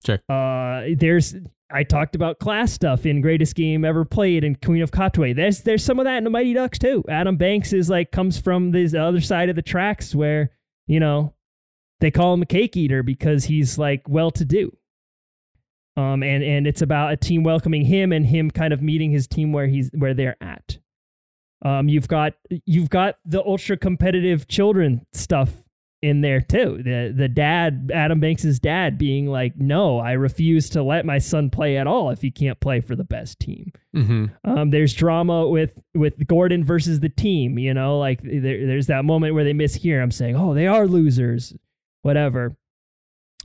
Sure. 0.05 0.19
Uh 0.29 0.95
there's 0.97 1.35
I 1.71 1.85
talked 1.85 2.15
about 2.15 2.39
class 2.39 2.73
stuff 2.73 3.07
in 3.07 3.21
Greatest 3.21 3.55
Game 3.55 3.85
Ever 3.85 4.05
Played 4.05 4.45
and 4.45 4.61
Queen 4.61 4.83
of 4.83 4.91
Katwe. 4.91 5.35
There's 5.35 5.63
there's 5.63 5.85
some 5.85 5.99
of 5.99 6.05
that 6.05 6.19
in 6.19 6.25
the 6.25 6.31
Mighty 6.31 6.53
Ducks 6.55 6.79
too. 6.79 7.05
Adam 7.09 7.37
Banks 7.37 7.73
is 7.73 7.89
like 7.89 8.13
comes 8.13 8.39
from 8.39 8.73
this 8.73 8.95
other 8.95 9.21
side 9.21 9.49
of 9.49 9.57
the 9.57 9.63
tracks 9.63 10.15
where, 10.15 10.51
you 10.87 11.01
know, 11.01 11.35
they 12.01 12.11
call 12.11 12.35
him 12.35 12.43
a 12.43 12.47
cake 12.47 12.77
eater 12.77 13.03
because 13.03 13.45
he's 13.45 13.79
like 13.79 14.03
well 14.09 14.31
to 14.33 14.45
do. 14.45 14.77
Um 15.97 16.23
and 16.23 16.45
and 16.45 16.67
it's 16.67 16.83
about 16.83 17.13
a 17.13 17.17
team 17.17 17.43
welcoming 17.43 17.85
him 17.85 18.13
and 18.13 18.27
him 18.27 18.51
kind 18.51 18.73
of 18.73 18.83
meeting 18.83 19.11
his 19.11 19.27
team 19.27 19.53
where 19.53 19.67
he's 19.67 19.91
where 19.95 20.15
they're 20.15 20.37
at. 20.41 20.79
Um 21.65 21.89
you've 21.89 22.09
got 22.09 22.35
you've 22.67 22.91
got 22.91 23.17
the 23.25 23.43
ultra 23.45 23.77
competitive 23.77 24.49
children 24.49 25.07
stuff 25.13 25.53
in 26.03 26.21
there 26.21 26.41
too. 26.41 26.83
The 26.83 27.15
the 27.17 27.29
dad, 27.29 27.91
Adam 27.95 28.19
Banks's 28.19 28.59
dad, 28.59 28.99
being 28.99 29.27
like, 29.29 29.57
"No, 29.57 29.99
I 29.99 30.13
refuse 30.13 30.69
to 30.71 30.83
let 30.83 31.07
my 31.07 31.19
son 31.19 31.49
play 31.49 31.77
at 31.77 31.87
all 31.87 32.11
if 32.11 32.21
he 32.21 32.31
can't 32.31 32.59
play 32.59 32.81
for 32.81 32.97
the 32.97 33.05
best 33.05 33.39
team." 33.39 33.73
Mm-hmm. 33.95 34.27
Um, 34.45 34.71
there's 34.71 34.93
drama 34.93 35.49
with 35.49 35.81
with 35.95 36.27
Gordon 36.27 36.65
versus 36.65 37.01
the 37.01 37.09
team. 37.09 37.57
You 37.59 37.73
know, 37.73 37.99
like 37.99 38.21
there, 38.23 38.67
there's 38.67 38.89
that 38.89 39.05
moment 39.05 39.35
where 39.35 39.45
they 39.45 39.53
mishear 39.53 40.03
him 40.03 40.11
saying, 40.11 40.35
"Oh, 40.37 40.55
they 40.55 40.67
are 40.67 40.89
losers," 40.89 41.55
whatever. 42.03 42.57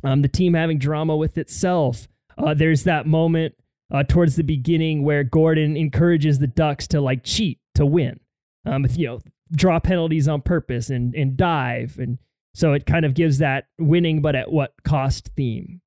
Um, 0.04 0.24
the 0.24 0.28
team 0.28 0.56
having 0.56 0.80
drama 0.80 1.16
with 1.16 1.38
itself. 1.38 2.08
Uh, 2.38 2.54
there's 2.54 2.84
that 2.84 3.08
moment 3.08 3.56
uh, 3.92 4.04
towards 4.04 4.36
the 4.36 4.44
beginning 4.44 5.04
where 5.04 5.24
Gordon 5.24 5.78
encourages 5.78 6.40
the 6.40 6.48
Ducks 6.48 6.88
to 6.90 7.02
like 7.02 7.24
cheat 7.24 7.60
to 7.78 7.86
win. 7.86 8.20
Um, 8.66 8.86
if, 8.86 8.98
you 8.98 9.08
know, 9.08 9.20
draw 9.52 9.80
penalties 9.80 10.28
on 10.28 10.42
purpose 10.42 10.90
and 10.90 11.16
and 11.16 11.38
dive 11.38 11.98
and 12.00 12.18
so 12.54 12.74
it 12.74 12.86
kind 12.86 13.06
of 13.06 13.14
gives 13.14 13.38
that 13.38 13.68
winning 13.78 14.22
but 14.22 14.36
at 14.36 14.52
what 14.52 14.74
cost 14.84 15.30
theme. 15.36 15.82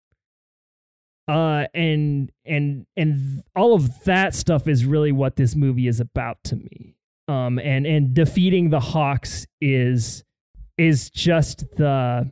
Uh 1.28 1.66
and 1.74 2.30
and 2.44 2.86
and 2.96 3.42
all 3.54 3.74
of 3.74 4.04
that 4.04 4.34
stuff 4.34 4.66
is 4.66 4.84
really 4.84 5.12
what 5.12 5.36
this 5.36 5.54
movie 5.54 5.88
is 5.88 6.00
about 6.00 6.42
to 6.44 6.56
me. 6.56 6.96
Um 7.28 7.58
and 7.58 7.86
and 7.86 8.14
defeating 8.14 8.70
the 8.70 8.80
Hawks 8.80 9.46
is 9.60 10.24
is 10.78 11.10
just 11.10 11.64
the 11.76 12.30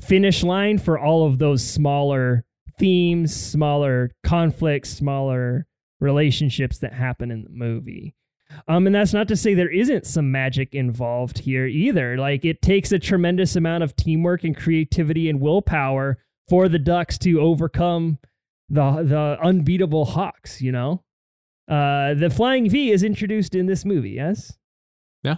finish 0.00 0.42
line 0.42 0.78
for 0.78 0.98
all 0.98 1.26
of 1.26 1.38
those 1.38 1.64
smaller 1.64 2.44
themes, 2.78 3.34
smaller 3.34 4.10
conflicts, 4.24 4.90
smaller 4.90 5.66
relationships 6.00 6.78
that 6.78 6.92
happen 6.92 7.30
in 7.30 7.42
the 7.42 7.50
movie. 7.50 8.14
Um, 8.68 8.86
and 8.86 8.94
that's 8.94 9.12
not 9.12 9.28
to 9.28 9.36
say 9.36 9.54
there 9.54 9.70
isn't 9.70 10.06
some 10.06 10.30
magic 10.30 10.74
involved 10.74 11.38
here 11.38 11.66
either. 11.66 12.16
Like 12.16 12.44
it 12.44 12.62
takes 12.62 12.92
a 12.92 12.98
tremendous 12.98 13.56
amount 13.56 13.84
of 13.84 13.96
teamwork 13.96 14.44
and 14.44 14.56
creativity 14.56 15.28
and 15.28 15.40
willpower 15.40 16.18
for 16.48 16.68
the 16.68 16.78
Ducks 16.78 17.18
to 17.18 17.40
overcome 17.40 18.18
the 18.68 19.02
the 19.02 19.38
unbeatable 19.42 20.04
Hawks. 20.04 20.60
You 20.60 20.72
know, 20.72 21.02
uh, 21.68 22.14
the 22.14 22.30
flying 22.30 22.68
V 22.68 22.90
is 22.90 23.02
introduced 23.02 23.54
in 23.54 23.66
this 23.66 23.84
movie. 23.84 24.10
Yes. 24.10 24.56
Yeah. 25.22 25.36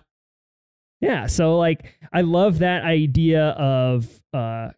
Yeah. 1.01 1.27
So 1.27 1.57
like, 1.57 1.95
I 2.13 2.23
love 2.23 2.59
that 2.61 2.85
idea 2.85 3.49
of 3.51 4.09
uh, 4.33 4.71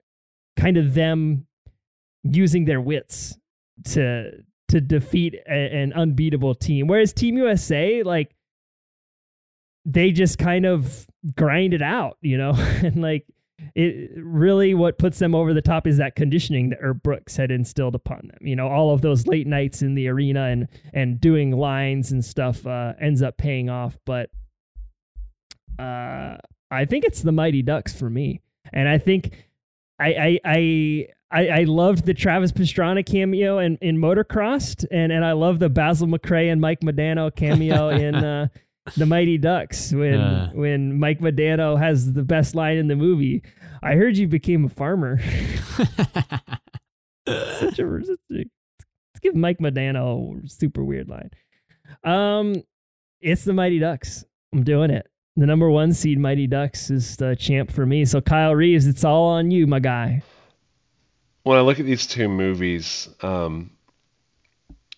kind 0.57 0.77
of 0.77 0.95
them 0.95 1.47
using 2.25 2.65
their 2.65 2.81
wits 2.81 3.39
to 3.85 4.33
to 4.69 4.81
defeat 4.81 5.35
a, 5.49 5.53
an 5.53 5.93
unbeatable 5.93 6.55
team. 6.55 6.87
Whereas 6.87 7.13
Team 7.13 7.37
USA, 7.37 8.03
like, 8.03 8.35
they 9.85 10.11
just 10.11 10.39
kind 10.39 10.67
of 10.67 11.07
grind 11.35 11.75
it 11.75 11.83
out, 11.83 12.19
you 12.21 12.37
know, 12.37 12.53
and 12.57 13.01
like 13.01 13.27
it 13.75 14.11
really 14.17 14.75
what 14.75 14.99
puts 14.99 15.19
them 15.19 15.35
over 15.35 15.53
the 15.53 15.63
top 15.63 15.87
is 15.87 15.97
that 15.97 16.15
conditioning 16.15 16.71
that 16.71 16.79
Herb 16.81 17.03
Brooks 17.03 17.37
had 17.37 17.51
instilled 17.51 17.95
upon 17.95 18.29
them. 18.29 18.39
You 18.41 18.55
know, 18.55 18.69
all 18.69 18.93
of 18.93 19.01
those 19.01 19.27
late 19.27 19.47
nights 19.47 19.83
in 19.83 19.95
the 19.95 20.09
arena 20.09 20.45
and 20.45 20.69
and 20.93 21.21
doing 21.21 21.51
lines 21.51 22.13
and 22.13 22.25
stuff 22.25 22.67
uh, 22.67 22.93
ends 23.01 23.23
up 23.23 23.37
paying 23.37 23.69
off. 23.69 23.99
But 24.05 24.31
uh, 25.79 26.37
I 26.71 26.85
think 26.85 27.05
it's 27.05 27.23
the 27.23 27.33
Mighty 27.33 27.63
Ducks 27.63 27.99
for 27.99 28.09
me, 28.09 28.43
and 28.73 28.89
I 28.89 28.99
think 28.99 29.35
I 29.99 30.07
I. 30.15 30.41
I 30.45 31.07
I, 31.31 31.49
I 31.49 31.65
loved 31.65 32.07
the 32.07 32.15
Travis 32.15 32.53
Pastrana 32.53 33.05
cameo 33.05 33.59
in, 33.59 33.77
in 33.83 33.99
Motocrossed, 33.99 34.87
and, 34.91 35.13
and 35.13 35.25
I 35.25 35.33
love 35.33 35.59
the 35.59 35.69
Basil 35.69 36.07
McRae 36.07 36.51
and 36.51 36.61
Mike 36.61 36.81
Modano 36.81 37.35
cameo 37.35 37.89
in 38.07 38.15
uh, 38.15 38.49
the 38.97 39.05
Mighty 39.05 39.37
Ducks 39.37 39.93
when 39.93 40.15
Uh. 40.21 40.51
when 40.55 40.99
Mike 40.99 41.21
Modano 41.21 41.79
has 41.79 42.15
the 42.15 42.23
best 42.23 42.55
line 42.55 42.79
in 42.79 42.87
the 42.89 42.97
movie. 42.97 43.43
I 43.83 43.95
heard 43.95 44.17
you 44.17 44.27
became 44.27 44.65
a 44.65 44.69
farmer. 44.71 45.19
such 47.29 47.79
a, 47.79 48.01
such 48.05 48.19
a 48.31 48.35
let's 48.35 49.21
give 49.21 49.35
Mike 49.35 49.59
Modano 49.59 50.45
a 50.45 50.49
super 50.49 50.83
weird 50.85 51.09
line. 51.09 51.31
Um, 52.05 52.63
it's 53.21 53.45
the 53.45 53.53
Mighty 53.53 53.79
Ducks. 53.79 54.25
I'm 54.55 54.65
doing 54.65 54.91
it. 54.91 55.07
The 55.37 55.47
number 55.47 55.69
one 55.71 55.93
seed 55.93 56.19
Mighty 56.19 56.47
Ducks 56.47 56.91
is 56.91 57.17
the 57.17 57.37
champ 57.37 57.71
for 57.71 57.87
me. 57.87 58.05
So 58.05 58.21
Kyle 58.21 58.55
Reeves, 58.55 58.87
it's 58.87 59.05
all 59.05 59.29
on 59.29 59.51
you, 59.51 59.67
my 59.67 59.79
guy. 59.79 60.23
When 61.49 61.57
I 61.57 61.63
look 61.63 61.81
at 61.81 61.87
these 61.87 62.07
two 62.07 62.29
movies, 62.29 63.09
um, 63.23 63.71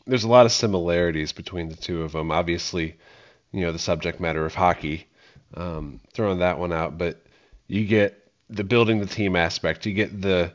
there's 0.05 0.25
a 0.25 0.29
lot 0.29 0.47
of 0.47 0.53
similarities 0.53 1.31
between 1.31 1.69
the 1.69 1.77
two 1.77 2.03
of 2.03 2.11
them. 2.11 2.33
Obviously, 2.33 2.97
you 3.53 3.61
know 3.61 3.71
the 3.71 3.79
subject 3.79 4.19
matter 4.19 4.45
of 4.45 4.53
hockey, 4.53 5.07
um, 5.55 6.01
throwing 6.13 6.41
that 6.41 6.59
one 6.59 6.73
out, 6.73 6.99
but 6.99 7.25
you 7.69 7.87
get 7.87 8.29
the 8.49 8.65
building 8.65 8.99
the 8.99 9.07
team 9.07 9.37
aspect. 9.37 9.87
You 9.87 9.93
get 9.93 10.21
the 10.21 10.53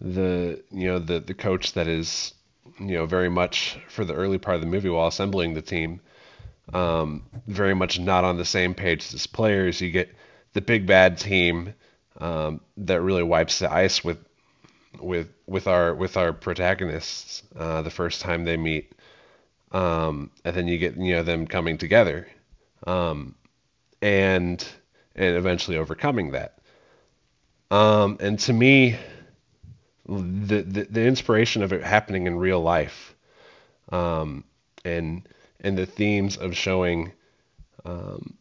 the 0.00 0.62
you 0.70 0.86
know 0.86 1.00
the 1.00 1.18
the 1.18 1.34
coach 1.34 1.72
that 1.72 1.88
is 1.88 2.34
you 2.78 2.94
know 2.94 3.06
very 3.06 3.28
much 3.28 3.76
for 3.88 4.04
the 4.04 4.14
early 4.14 4.38
part 4.38 4.54
of 4.54 4.60
the 4.60 4.68
movie 4.68 4.90
while 4.90 5.08
assembling 5.08 5.54
the 5.54 5.62
team, 5.62 6.00
um, 6.72 7.24
very 7.48 7.74
much 7.74 7.98
not 7.98 8.22
on 8.22 8.36
the 8.36 8.44
same 8.44 8.74
page 8.74 9.12
as 9.12 9.26
players. 9.26 9.80
You 9.80 9.90
get 9.90 10.14
the 10.52 10.60
big 10.60 10.86
bad 10.86 11.18
team 11.18 11.74
um, 12.20 12.60
that 12.76 13.00
really 13.00 13.24
wipes 13.24 13.58
the 13.58 13.72
ice 13.72 14.04
with 14.04 14.18
with 15.02 15.32
with 15.46 15.66
our 15.66 15.94
with 15.94 16.16
our 16.16 16.32
protagonists 16.32 17.42
uh, 17.56 17.82
the 17.82 17.90
first 17.90 18.20
time 18.20 18.44
they 18.44 18.56
meet, 18.56 18.92
um, 19.72 20.30
and 20.44 20.54
then 20.54 20.68
you 20.68 20.78
get 20.78 20.96
you 20.96 21.14
know 21.14 21.22
them 21.22 21.46
coming 21.46 21.78
together, 21.78 22.28
um, 22.86 23.34
and 24.00 24.66
and 25.14 25.36
eventually 25.36 25.76
overcoming 25.76 26.32
that. 26.32 26.58
Um, 27.70 28.18
and 28.20 28.38
to 28.40 28.52
me, 28.52 28.96
the, 30.06 30.62
the 30.62 30.84
the 30.84 31.04
inspiration 31.04 31.62
of 31.62 31.72
it 31.72 31.82
happening 31.82 32.26
in 32.26 32.36
real 32.36 32.60
life, 32.60 33.14
um, 33.90 34.44
and 34.84 35.28
and 35.60 35.76
the 35.76 35.86
themes 35.86 36.36
of 36.36 36.56
showing 36.56 37.12
um, 37.84 38.34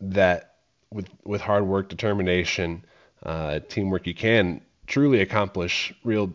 that 0.00 0.56
with 0.90 1.08
with 1.24 1.40
hard 1.40 1.66
work, 1.66 1.88
determination, 1.88 2.84
uh, 3.22 3.60
teamwork, 3.68 4.06
you 4.06 4.14
can 4.14 4.60
truly 4.88 5.20
accomplish 5.20 5.92
real 6.02 6.32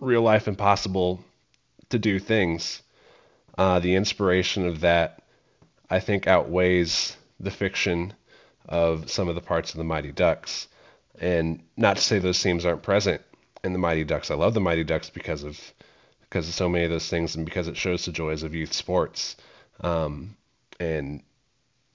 real 0.00 0.22
life 0.22 0.46
impossible 0.46 1.24
to 1.88 1.98
do 1.98 2.18
things. 2.18 2.82
Uh, 3.56 3.78
the 3.78 3.94
inspiration 3.94 4.66
of 4.66 4.80
that, 4.80 5.22
I 5.88 6.00
think, 6.00 6.26
outweighs 6.26 7.16
the 7.40 7.50
fiction 7.50 8.12
of 8.68 9.10
some 9.10 9.28
of 9.28 9.34
the 9.34 9.40
parts 9.40 9.72
of 9.72 9.78
the 9.78 9.84
Mighty 9.84 10.12
Ducks. 10.12 10.68
And 11.18 11.62
not 11.76 11.96
to 11.96 12.02
say 12.02 12.18
those 12.18 12.42
themes 12.42 12.64
aren't 12.64 12.82
present 12.82 13.22
in 13.62 13.72
the 13.72 13.78
Mighty 13.78 14.04
Ducks. 14.04 14.30
I 14.30 14.34
love 14.34 14.54
the 14.54 14.60
Mighty 14.60 14.84
Ducks 14.84 15.10
because 15.10 15.42
of 15.42 15.58
because 16.20 16.48
of 16.48 16.54
so 16.54 16.68
many 16.68 16.84
of 16.84 16.90
those 16.90 17.08
things, 17.08 17.36
and 17.36 17.44
because 17.44 17.68
it 17.68 17.76
shows 17.76 18.04
the 18.04 18.12
joys 18.12 18.42
of 18.42 18.54
youth 18.54 18.72
sports, 18.72 19.36
um, 19.80 20.36
and 20.80 21.22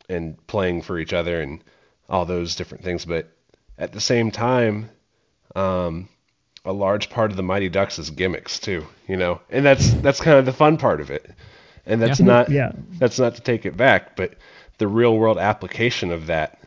and 0.07 0.47
playing 0.47 0.81
for 0.81 0.97
each 0.97 1.13
other 1.13 1.41
and 1.41 1.63
all 2.09 2.25
those 2.25 2.55
different 2.55 2.83
things. 2.83 3.05
But 3.05 3.27
at 3.77 3.91
the 3.91 3.99
same 4.01 4.31
time, 4.31 4.89
um, 5.55 6.09
a 6.65 6.73
large 6.73 7.09
part 7.09 7.31
of 7.31 7.37
the 7.37 7.43
Mighty 7.43 7.69
Ducks 7.69 7.99
is 7.99 8.09
gimmicks 8.11 8.59
too, 8.59 8.85
you 9.07 9.17
know, 9.17 9.41
and 9.49 9.65
that's 9.65 9.93
that's 9.95 10.21
kind 10.21 10.37
of 10.37 10.45
the 10.45 10.53
fun 10.53 10.77
part 10.77 11.01
of 11.01 11.11
it. 11.11 11.29
And 11.85 12.01
that's 12.01 12.21
Yeah. 12.21 12.23
not 12.23 12.49
Yeah. 12.49 12.71
that's 12.99 13.19
not 13.19 13.35
to 13.35 13.41
take 13.41 13.65
it 13.65 13.77
back, 13.77 14.15
but 14.15 14.35
the 14.77 14.87
real 14.87 15.17
world 15.17 15.37
application 15.37 16.11
of 16.11 16.27
that, 16.27 16.59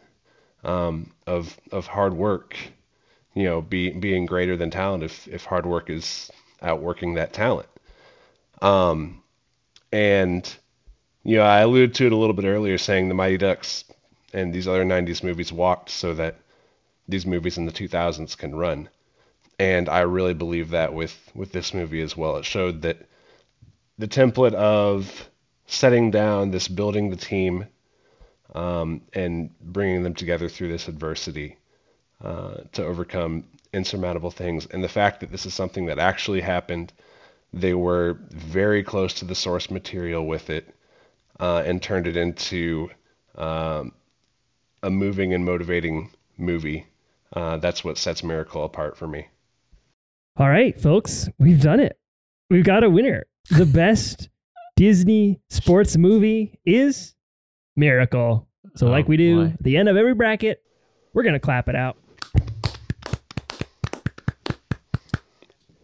um, 0.64 1.12
of 1.26 1.58
of 1.72 1.86
hard 1.86 2.14
work, 2.14 2.56
you 3.34 3.44
know, 3.44 3.60
be, 3.62 3.90
being 3.90 4.26
greater 4.26 4.56
than 4.56 4.70
talent 4.70 5.04
if 5.04 5.28
if 5.28 5.44
hard 5.44 5.66
work 5.66 5.90
is 5.90 6.30
outworking 6.62 7.14
that 7.14 7.32
talent. 7.32 7.68
Um, 8.60 9.22
and 9.92 10.56
you 11.24 11.36
know, 11.36 11.44
I 11.44 11.60
alluded 11.60 11.94
to 11.96 12.06
it 12.06 12.12
a 12.12 12.16
little 12.16 12.34
bit 12.34 12.46
earlier, 12.46 12.78
saying 12.78 13.08
the 13.08 13.14
Mighty 13.14 13.38
Ducks 13.38 13.84
and 14.32 14.52
these 14.54 14.68
other 14.68 14.84
'90s 14.84 15.22
movies 15.22 15.52
walked 15.52 15.90
so 15.90 16.14
that 16.14 16.36
these 17.08 17.26
movies 17.26 17.58
in 17.58 17.66
the 17.66 17.72
2000s 17.72 18.36
can 18.36 18.54
run. 18.54 18.88
And 19.58 19.88
I 19.88 20.00
really 20.00 20.34
believe 20.34 20.70
that 20.70 20.94
with 20.94 21.30
with 21.34 21.52
this 21.52 21.74
movie 21.74 22.00
as 22.00 22.16
well. 22.16 22.36
It 22.36 22.44
showed 22.44 22.82
that 22.82 22.98
the 23.98 24.08
template 24.08 24.54
of 24.54 25.30
setting 25.66 26.10
down 26.10 26.50
this 26.50 26.68
building 26.68 27.10
the 27.10 27.16
team 27.16 27.66
um, 28.54 29.02
and 29.12 29.50
bringing 29.60 30.02
them 30.02 30.14
together 30.14 30.48
through 30.48 30.68
this 30.68 30.88
adversity 30.88 31.56
uh, 32.22 32.62
to 32.72 32.84
overcome 32.84 33.44
insurmountable 33.72 34.30
things, 34.30 34.66
and 34.66 34.84
the 34.84 34.88
fact 34.88 35.20
that 35.20 35.30
this 35.30 35.46
is 35.46 35.54
something 35.54 35.86
that 35.86 35.98
actually 35.98 36.40
happened. 36.40 36.92
They 37.54 37.74
were 37.74 38.18
very 38.30 38.82
close 38.82 39.14
to 39.14 39.24
the 39.24 39.34
source 39.34 39.70
material 39.70 40.26
with 40.26 40.50
it, 40.50 40.74
uh, 41.40 41.62
and 41.66 41.82
turned 41.82 42.06
it 42.06 42.16
into 42.16 42.90
um, 43.34 43.92
a 44.82 44.90
moving 44.90 45.34
and 45.34 45.44
motivating 45.44 46.10
movie. 46.38 46.86
Uh, 47.32 47.56
that's 47.58 47.82
what 47.84 47.96
sets 47.98 48.22
Miracle 48.22 48.64
apart 48.64 48.96
for 48.96 49.06
me. 49.08 49.28
All 50.36 50.48
right, 50.48 50.78
folks, 50.80 51.28
we've 51.38 51.60
done 51.60 51.80
it. 51.80 51.98
We've 52.50 52.64
got 52.64 52.84
a 52.84 52.90
winner. 52.90 53.24
The 53.50 53.66
best 53.72 54.28
Disney 54.76 55.40
sports 55.50 55.96
movie 55.96 56.58
is 56.64 57.14
Miracle. 57.76 58.48
So, 58.76 58.86
Oh, 58.88 58.90
like 58.90 59.08
we 59.08 59.16
do 59.16 59.44
boy. 59.46 59.52
at 59.52 59.62
the 59.62 59.76
end 59.76 59.88
of 59.88 59.96
every 59.96 60.14
bracket, 60.14 60.62
we're 61.14 61.22
gonna 61.24 61.40
clap 61.40 61.68
it 61.68 61.76
out. 61.76 61.96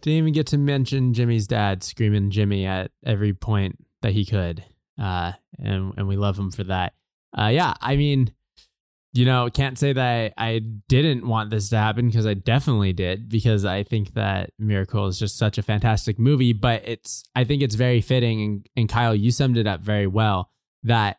Didn't 0.01 0.17
even 0.17 0.33
get 0.33 0.47
to 0.47 0.57
mention 0.57 1.13
Jimmy's 1.13 1.45
dad 1.45 1.83
screaming 1.83 2.31
Jimmy 2.31 2.65
at 2.65 2.91
every 3.05 3.33
point 3.33 3.77
that 4.01 4.13
he 4.13 4.25
could. 4.25 4.63
Uh, 4.97 5.33
and, 5.57 5.93
and 5.97 6.07
we 6.07 6.15
love 6.15 6.39
him 6.39 6.51
for 6.51 6.63
that. 6.65 6.93
Uh, 7.37 7.47
yeah, 7.51 7.73
I 7.81 7.97
mean, 7.97 8.33
you 9.11 9.25
know, 9.25 9.49
can't 9.49 9.77
say 9.77 9.93
that 9.93 10.33
I, 10.37 10.55
I 10.55 10.59
didn't 10.59 11.27
want 11.27 11.49
this 11.49 11.69
to 11.69 11.77
happen 11.77 12.07
because 12.07 12.27
I 12.27 12.35
definitely 12.35 12.93
did 12.93 13.27
because 13.27 13.65
I 13.65 13.83
think 13.83 14.13
that 14.13 14.51
Miracle 14.59 15.07
is 15.07 15.17
just 15.17 15.37
such 15.37 15.57
a 15.57 15.63
fantastic 15.63 16.19
movie. 16.19 16.53
But 16.53 16.87
it's, 16.87 17.23
I 17.35 17.43
think 17.43 17.63
it's 17.63 17.75
very 17.75 18.01
fitting. 18.01 18.41
And, 18.41 18.69
and 18.75 18.89
Kyle, 18.89 19.15
you 19.15 19.31
summed 19.31 19.57
it 19.57 19.65
up 19.65 19.81
very 19.81 20.05
well 20.05 20.51
that 20.83 21.17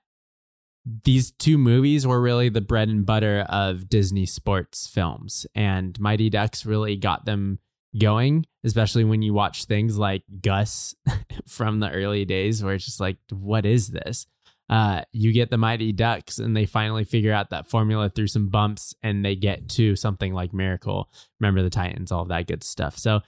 these 1.05 1.33
two 1.33 1.59
movies 1.59 2.07
were 2.07 2.21
really 2.21 2.49
the 2.49 2.61
bread 2.61 2.89
and 2.89 3.05
butter 3.05 3.45
of 3.49 3.89
Disney 3.89 4.25
sports 4.25 4.87
films. 4.87 5.47
And 5.55 5.99
Mighty 5.99 6.31
Ducks 6.31 6.65
really 6.65 6.97
got 6.97 7.25
them 7.25 7.59
going, 7.99 8.47
especially 8.65 9.05
when 9.05 9.21
you 9.23 9.35
watch 9.35 9.65
things 9.65 9.99
like 9.99 10.23
Gus 10.41 10.95
from 11.47 11.81
the 11.81 11.91
early 11.91 12.25
days, 12.25 12.63
where 12.63 12.75
it's 12.75 12.85
just 12.85 13.01
like, 13.01 13.19
what 13.31 13.67
is 13.67 13.89
this? 13.89 14.27
Uh, 14.71 15.03
you 15.13 15.33
get 15.33 15.51
the 15.51 15.59
Mighty 15.59 15.91
Ducks, 15.91 16.39
and 16.39 16.57
they 16.57 16.65
finally 16.65 17.03
figure 17.03 17.33
out 17.33 17.51
that 17.51 17.69
formula 17.69 18.09
through 18.09 18.29
some 18.29 18.49
bumps, 18.49 18.95
and 19.03 19.25
they 19.25 19.35
get 19.35 19.69
to 19.71 19.97
something 19.97 20.33
like 20.33 20.55
Miracle. 20.55 21.11
Remember 21.41 21.61
the 21.63 21.71
Titans, 21.71 22.13
all 22.13 22.25
that 22.27 22.47
good 22.47 22.63
stuff. 22.63 22.97
So 22.97 23.21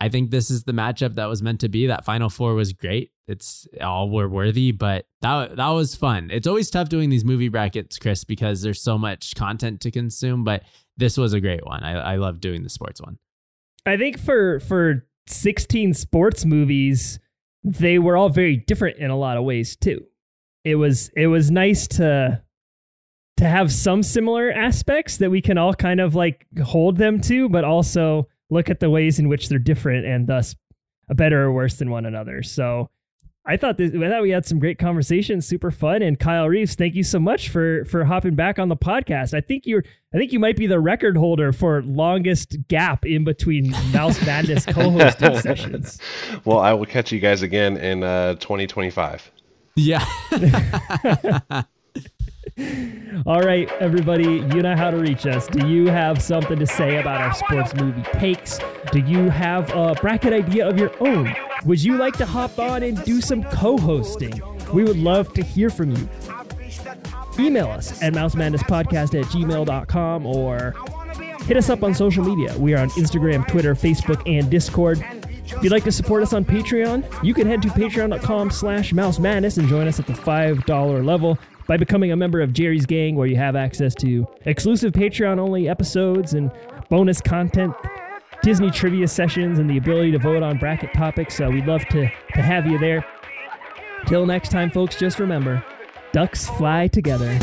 I 0.00 0.08
think 0.08 0.30
this 0.30 0.50
is 0.50 0.64
the 0.64 0.72
matchup 0.72 1.16
that 1.16 1.28
was 1.28 1.42
meant 1.42 1.60
to 1.60 1.68
be. 1.68 1.86
That 1.86 2.06
Final 2.06 2.30
Four 2.30 2.54
was 2.54 2.72
great. 2.72 3.12
It's 3.28 3.68
all 3.78 4.08
were 4.08 4.28
worthy, 4.28 4.72
but 4.72 5.04
that 5.20 5.56
that 5.56 5.68
was 5.68 5.94
fun. 5.94 6.30
It's 6.32 6.46
always 6.46 6.70
tough 6.70 6.88
doing 6.88 7.10
these 7.10 7.26
movie 7.26 7.50
brackets, 7.50 7.98
Chris, 7.98 8.24
because 8.24 8.62
there's 8.62 8.80
so 8.80 8.96
much 8.96 9.34
content 9.34 9.82
to 9.82 9.90
consume. 9.90 10.44
But 10.44 10.62
this 10.96 11.18
was 11.18 11.34
a 11.34 11.40
great 11.40 11.66
one. 11.66 11.84
I, 11.84 12.14
I 12.14 12.16
love 12.16 12.40
doing 12.40 12.62
the 12.62 12.70
sports 12.70 13.02
one. 13.02 13.18
I 13.84 13.98
think 13.98 14.18
for 14.18 14.60
for 14.60 15.06
16 15.26 15.92
sports 15.92 16.46
movies, 16.46 17.20
they 17.62 17.98
were 17.98 18.16
all 18.16 18.30
very 18.30 18.56
different 18.56 18.96
in 18.96 19.10
a 19.10 19.16
lot 19.16 19.36
of 19.36 19.44
ways 19.44 19.76
too. 19.76 20.06
It 20.64 20.74
was 20.76 21.10
it 21.16 21.26
was 21.26 21.50
nice 21.50 21.86
to 21.88 22.42
to 23.38 23.44
have 23.44 23.72
some 23.72 24.02
similar 24.02 24.50
aspects 24.50 25.16
that 25.16 25.30
we 25.30 25.40
can 25.40 25.56
all 25.56 25.72
kind 25.72 26.00
of 26.00 26.14
like 26.14 26.46
hold 26.62 26.98
them 26.98 27.20
to, 27.22 27.48
but 27.48 27.64
also 27.64 28.28
look 28.50 28.68
at 28.68 28.80
the 28.80 28.90
ways 28.90 29.18
in 29.18 29.28
which 29.28 29.48
they're 29.48 29.58
different 29.58 30.04
and 30.04 30.26
thus 30.26 30.54
a 31.08 31.14
better 31.14 31.42
or 31.44 31.52
worse 31.52 31.76
than 31.76 31.90
one 31.90 32.04
another. 32.04 32.42
So 32.42 32.90
I 33.46 33.56
thought 33.56 33.78
this, 33.78 33.92
I 33.94 34.08
thought 34.08 34.22
we 34.22 34.30
had 34.30 34.44
some 34.44 34.58
great 34.58 34.78
conversations, 34.78 35.46
super 35.46 35.70
fun. 35.70 36.02
And 36.02 36.18
Kyle 36.18 36.46
Reeves, 36.48 36.74
thank 36.74 36.94
you 36.94 37.02
so 37.02 37.18
much 37.18 37.48
for 37.48 37.84
for 37.86 38.04
hopping 38.04 38.34
back 38.34 38.58
on 38.58 38.68
the 38.68 38.76
podcast. 38.76 39.32
I 39.32 39.40
think 39.40 39.66
you're 39.66 39.84
I 40.14 40.18
think 40.18 40.32
you 40.32 40.38
might 40.38 40.56
be 40.56 40.66
the 40.66 40.78
record 40.78 41.16
holder 41.16 41.52
for 41.52 41.82
longest 41.82 42.56
gap 42.68 43.06
in 43.06 43.24
between 43.24 43.70
Mouse 43.92 44.24
Madness 44.26 44.66
co-hosting 44.66 45.38
sessions. 45.40 45.98
Well, 46.44 46.58
I 46.58 46.74
will 46.74 46.86
catch 46.86 47.10
you 47.10 47.20
guys 47.20 47.42
again 47.42 47.78
in 47.78 48.02
uh, 48.04 48.34
2025. 48.34 49.30
Yeah. 49.80 50.04
All 53.26 53.40
right, 53.40 53.70
everybody, 53.80 54.24
you 54.24 54.62
know 54.62 54.76
how 54.76 54.90
to 54.90 54.98
reach 54.98 55.26
us. 55.26 55.46
Do 55.46 55.66
you 55.66 55.86
have 55.86 56.20
something 56.20 56.58
to 56.58 56.66
say 56.66 57.00
about 57.00 57.20
our 57.20 57.32
sports 57.34 57.74
movie 57.74 58.02
takes? 58.18 58.58
Do 58.92 58.98
you 59.00 59.30
have 59.30 59.70
a 59.74 59.94
bracket 59.94 60.32
idea 60.32 60.68
of 60.68 60.78
your 60.78 60.92
own? 61.00 61.34
Would 61.64 61.82
you 61.82 61.96
like 61.96 62.16
to 62.18 62.26
hop 62.26 62.58
on 62.58 62.82
and 62.82 63.02
do 63.04 63.20
some 63.20 63.42
co 63.44 63.78
hosting? 63.78 64.40
We 64.72 64.84
would 64.84 64.98
love 64.98 65.32
to 65.34 65.42
hear 65.42 65.70
from 65.70 65.92
you. 65.92 66.08
Email 67.38 67.68
us 67.68 68.02
at 68.02 68.12
mousemadnesspodcast 68.12 69.18
at 69.18 69.26
gmail.com 69.26 70.26
or 70.26 70.74
hit 71.46 71.56
us 71.56 71.70
up 71.70 71.82
on 71.82 71.94
social 71.94 72.24
media. 72.24 72.56
We 72.58 72.74
are 72.74 72.78
on 72.78 72.90
Instagram, 72.90 73.48
Twitter, 73.48 73.74
Facebook, 73.74 74.22
and 74.26 74.50
Discord. 74.50 75.04
If 75.52 75.62
you'd 75.64 75.72
like 75.72 75.84
to 75.84 75.92
support 75.92 76.22
us 76.22 76.32
on 76.32 76.44
Patreon, 76.44 77.24
you 77.24 77.34
can 77.34 77.46
head 77.46 77.60
to 77.62 77.68
patreon.com 77.68 78.50
slash 78.50 78.92
mouse 78.92 79.18
madness 79.18 79.58
and 79.58 79.68
join 79.68 79.88
us 79.88 79.98
at 79.98 80.06
the 80.06 80.12
$5 80.12 81.04
level 81.04 81.38
by 81.66 81.76
becoming 81.76 82.12
a 82.12 82.16
member 82.16 82.40
of 82.40 82.52
Jerry's 82.52 82.86
Gang, 82.86 83.14
where 83.16 83.26
you 83.26 83.36
have 83.36 83.56
access 83.56 83.94
to 83.96 84.26
exclusive 84.44 84.92
Patreon 84.92 85.38
only 85.38 85.68
episodes 85.68 86.34
and 86.34 86.50
bonus 86.88 87.20
content, 87.20 87.74
Disney 88.42 88.70
trivia 88.70 89.06
sessions, 89.06 89.58
and 89.58 89.68
the 89.68 89.76
ability 89.76 90.12
to 90.12 90.18
vote 90.18 90.42
on 90.42 90.58
bracket 90.58 90.92
topics. 90.94 91.36
So 91.36 91.50
we'd 91.50 91.66
love 91.66 91.84
to, 91.86 92.10
to 92.34 92.42
have 92.42 92.66
you 92.66 92.78
there. 92.78 93.04
Till 94.06 94.26
next 94.26 94.50
time, 94.50 94.70
folks, 94.70 94.96
just 94.96 95.18
remember 95.18 95.64
ducks 96.12 96.48
fly 96.48 96.88
together. 96.88 97.38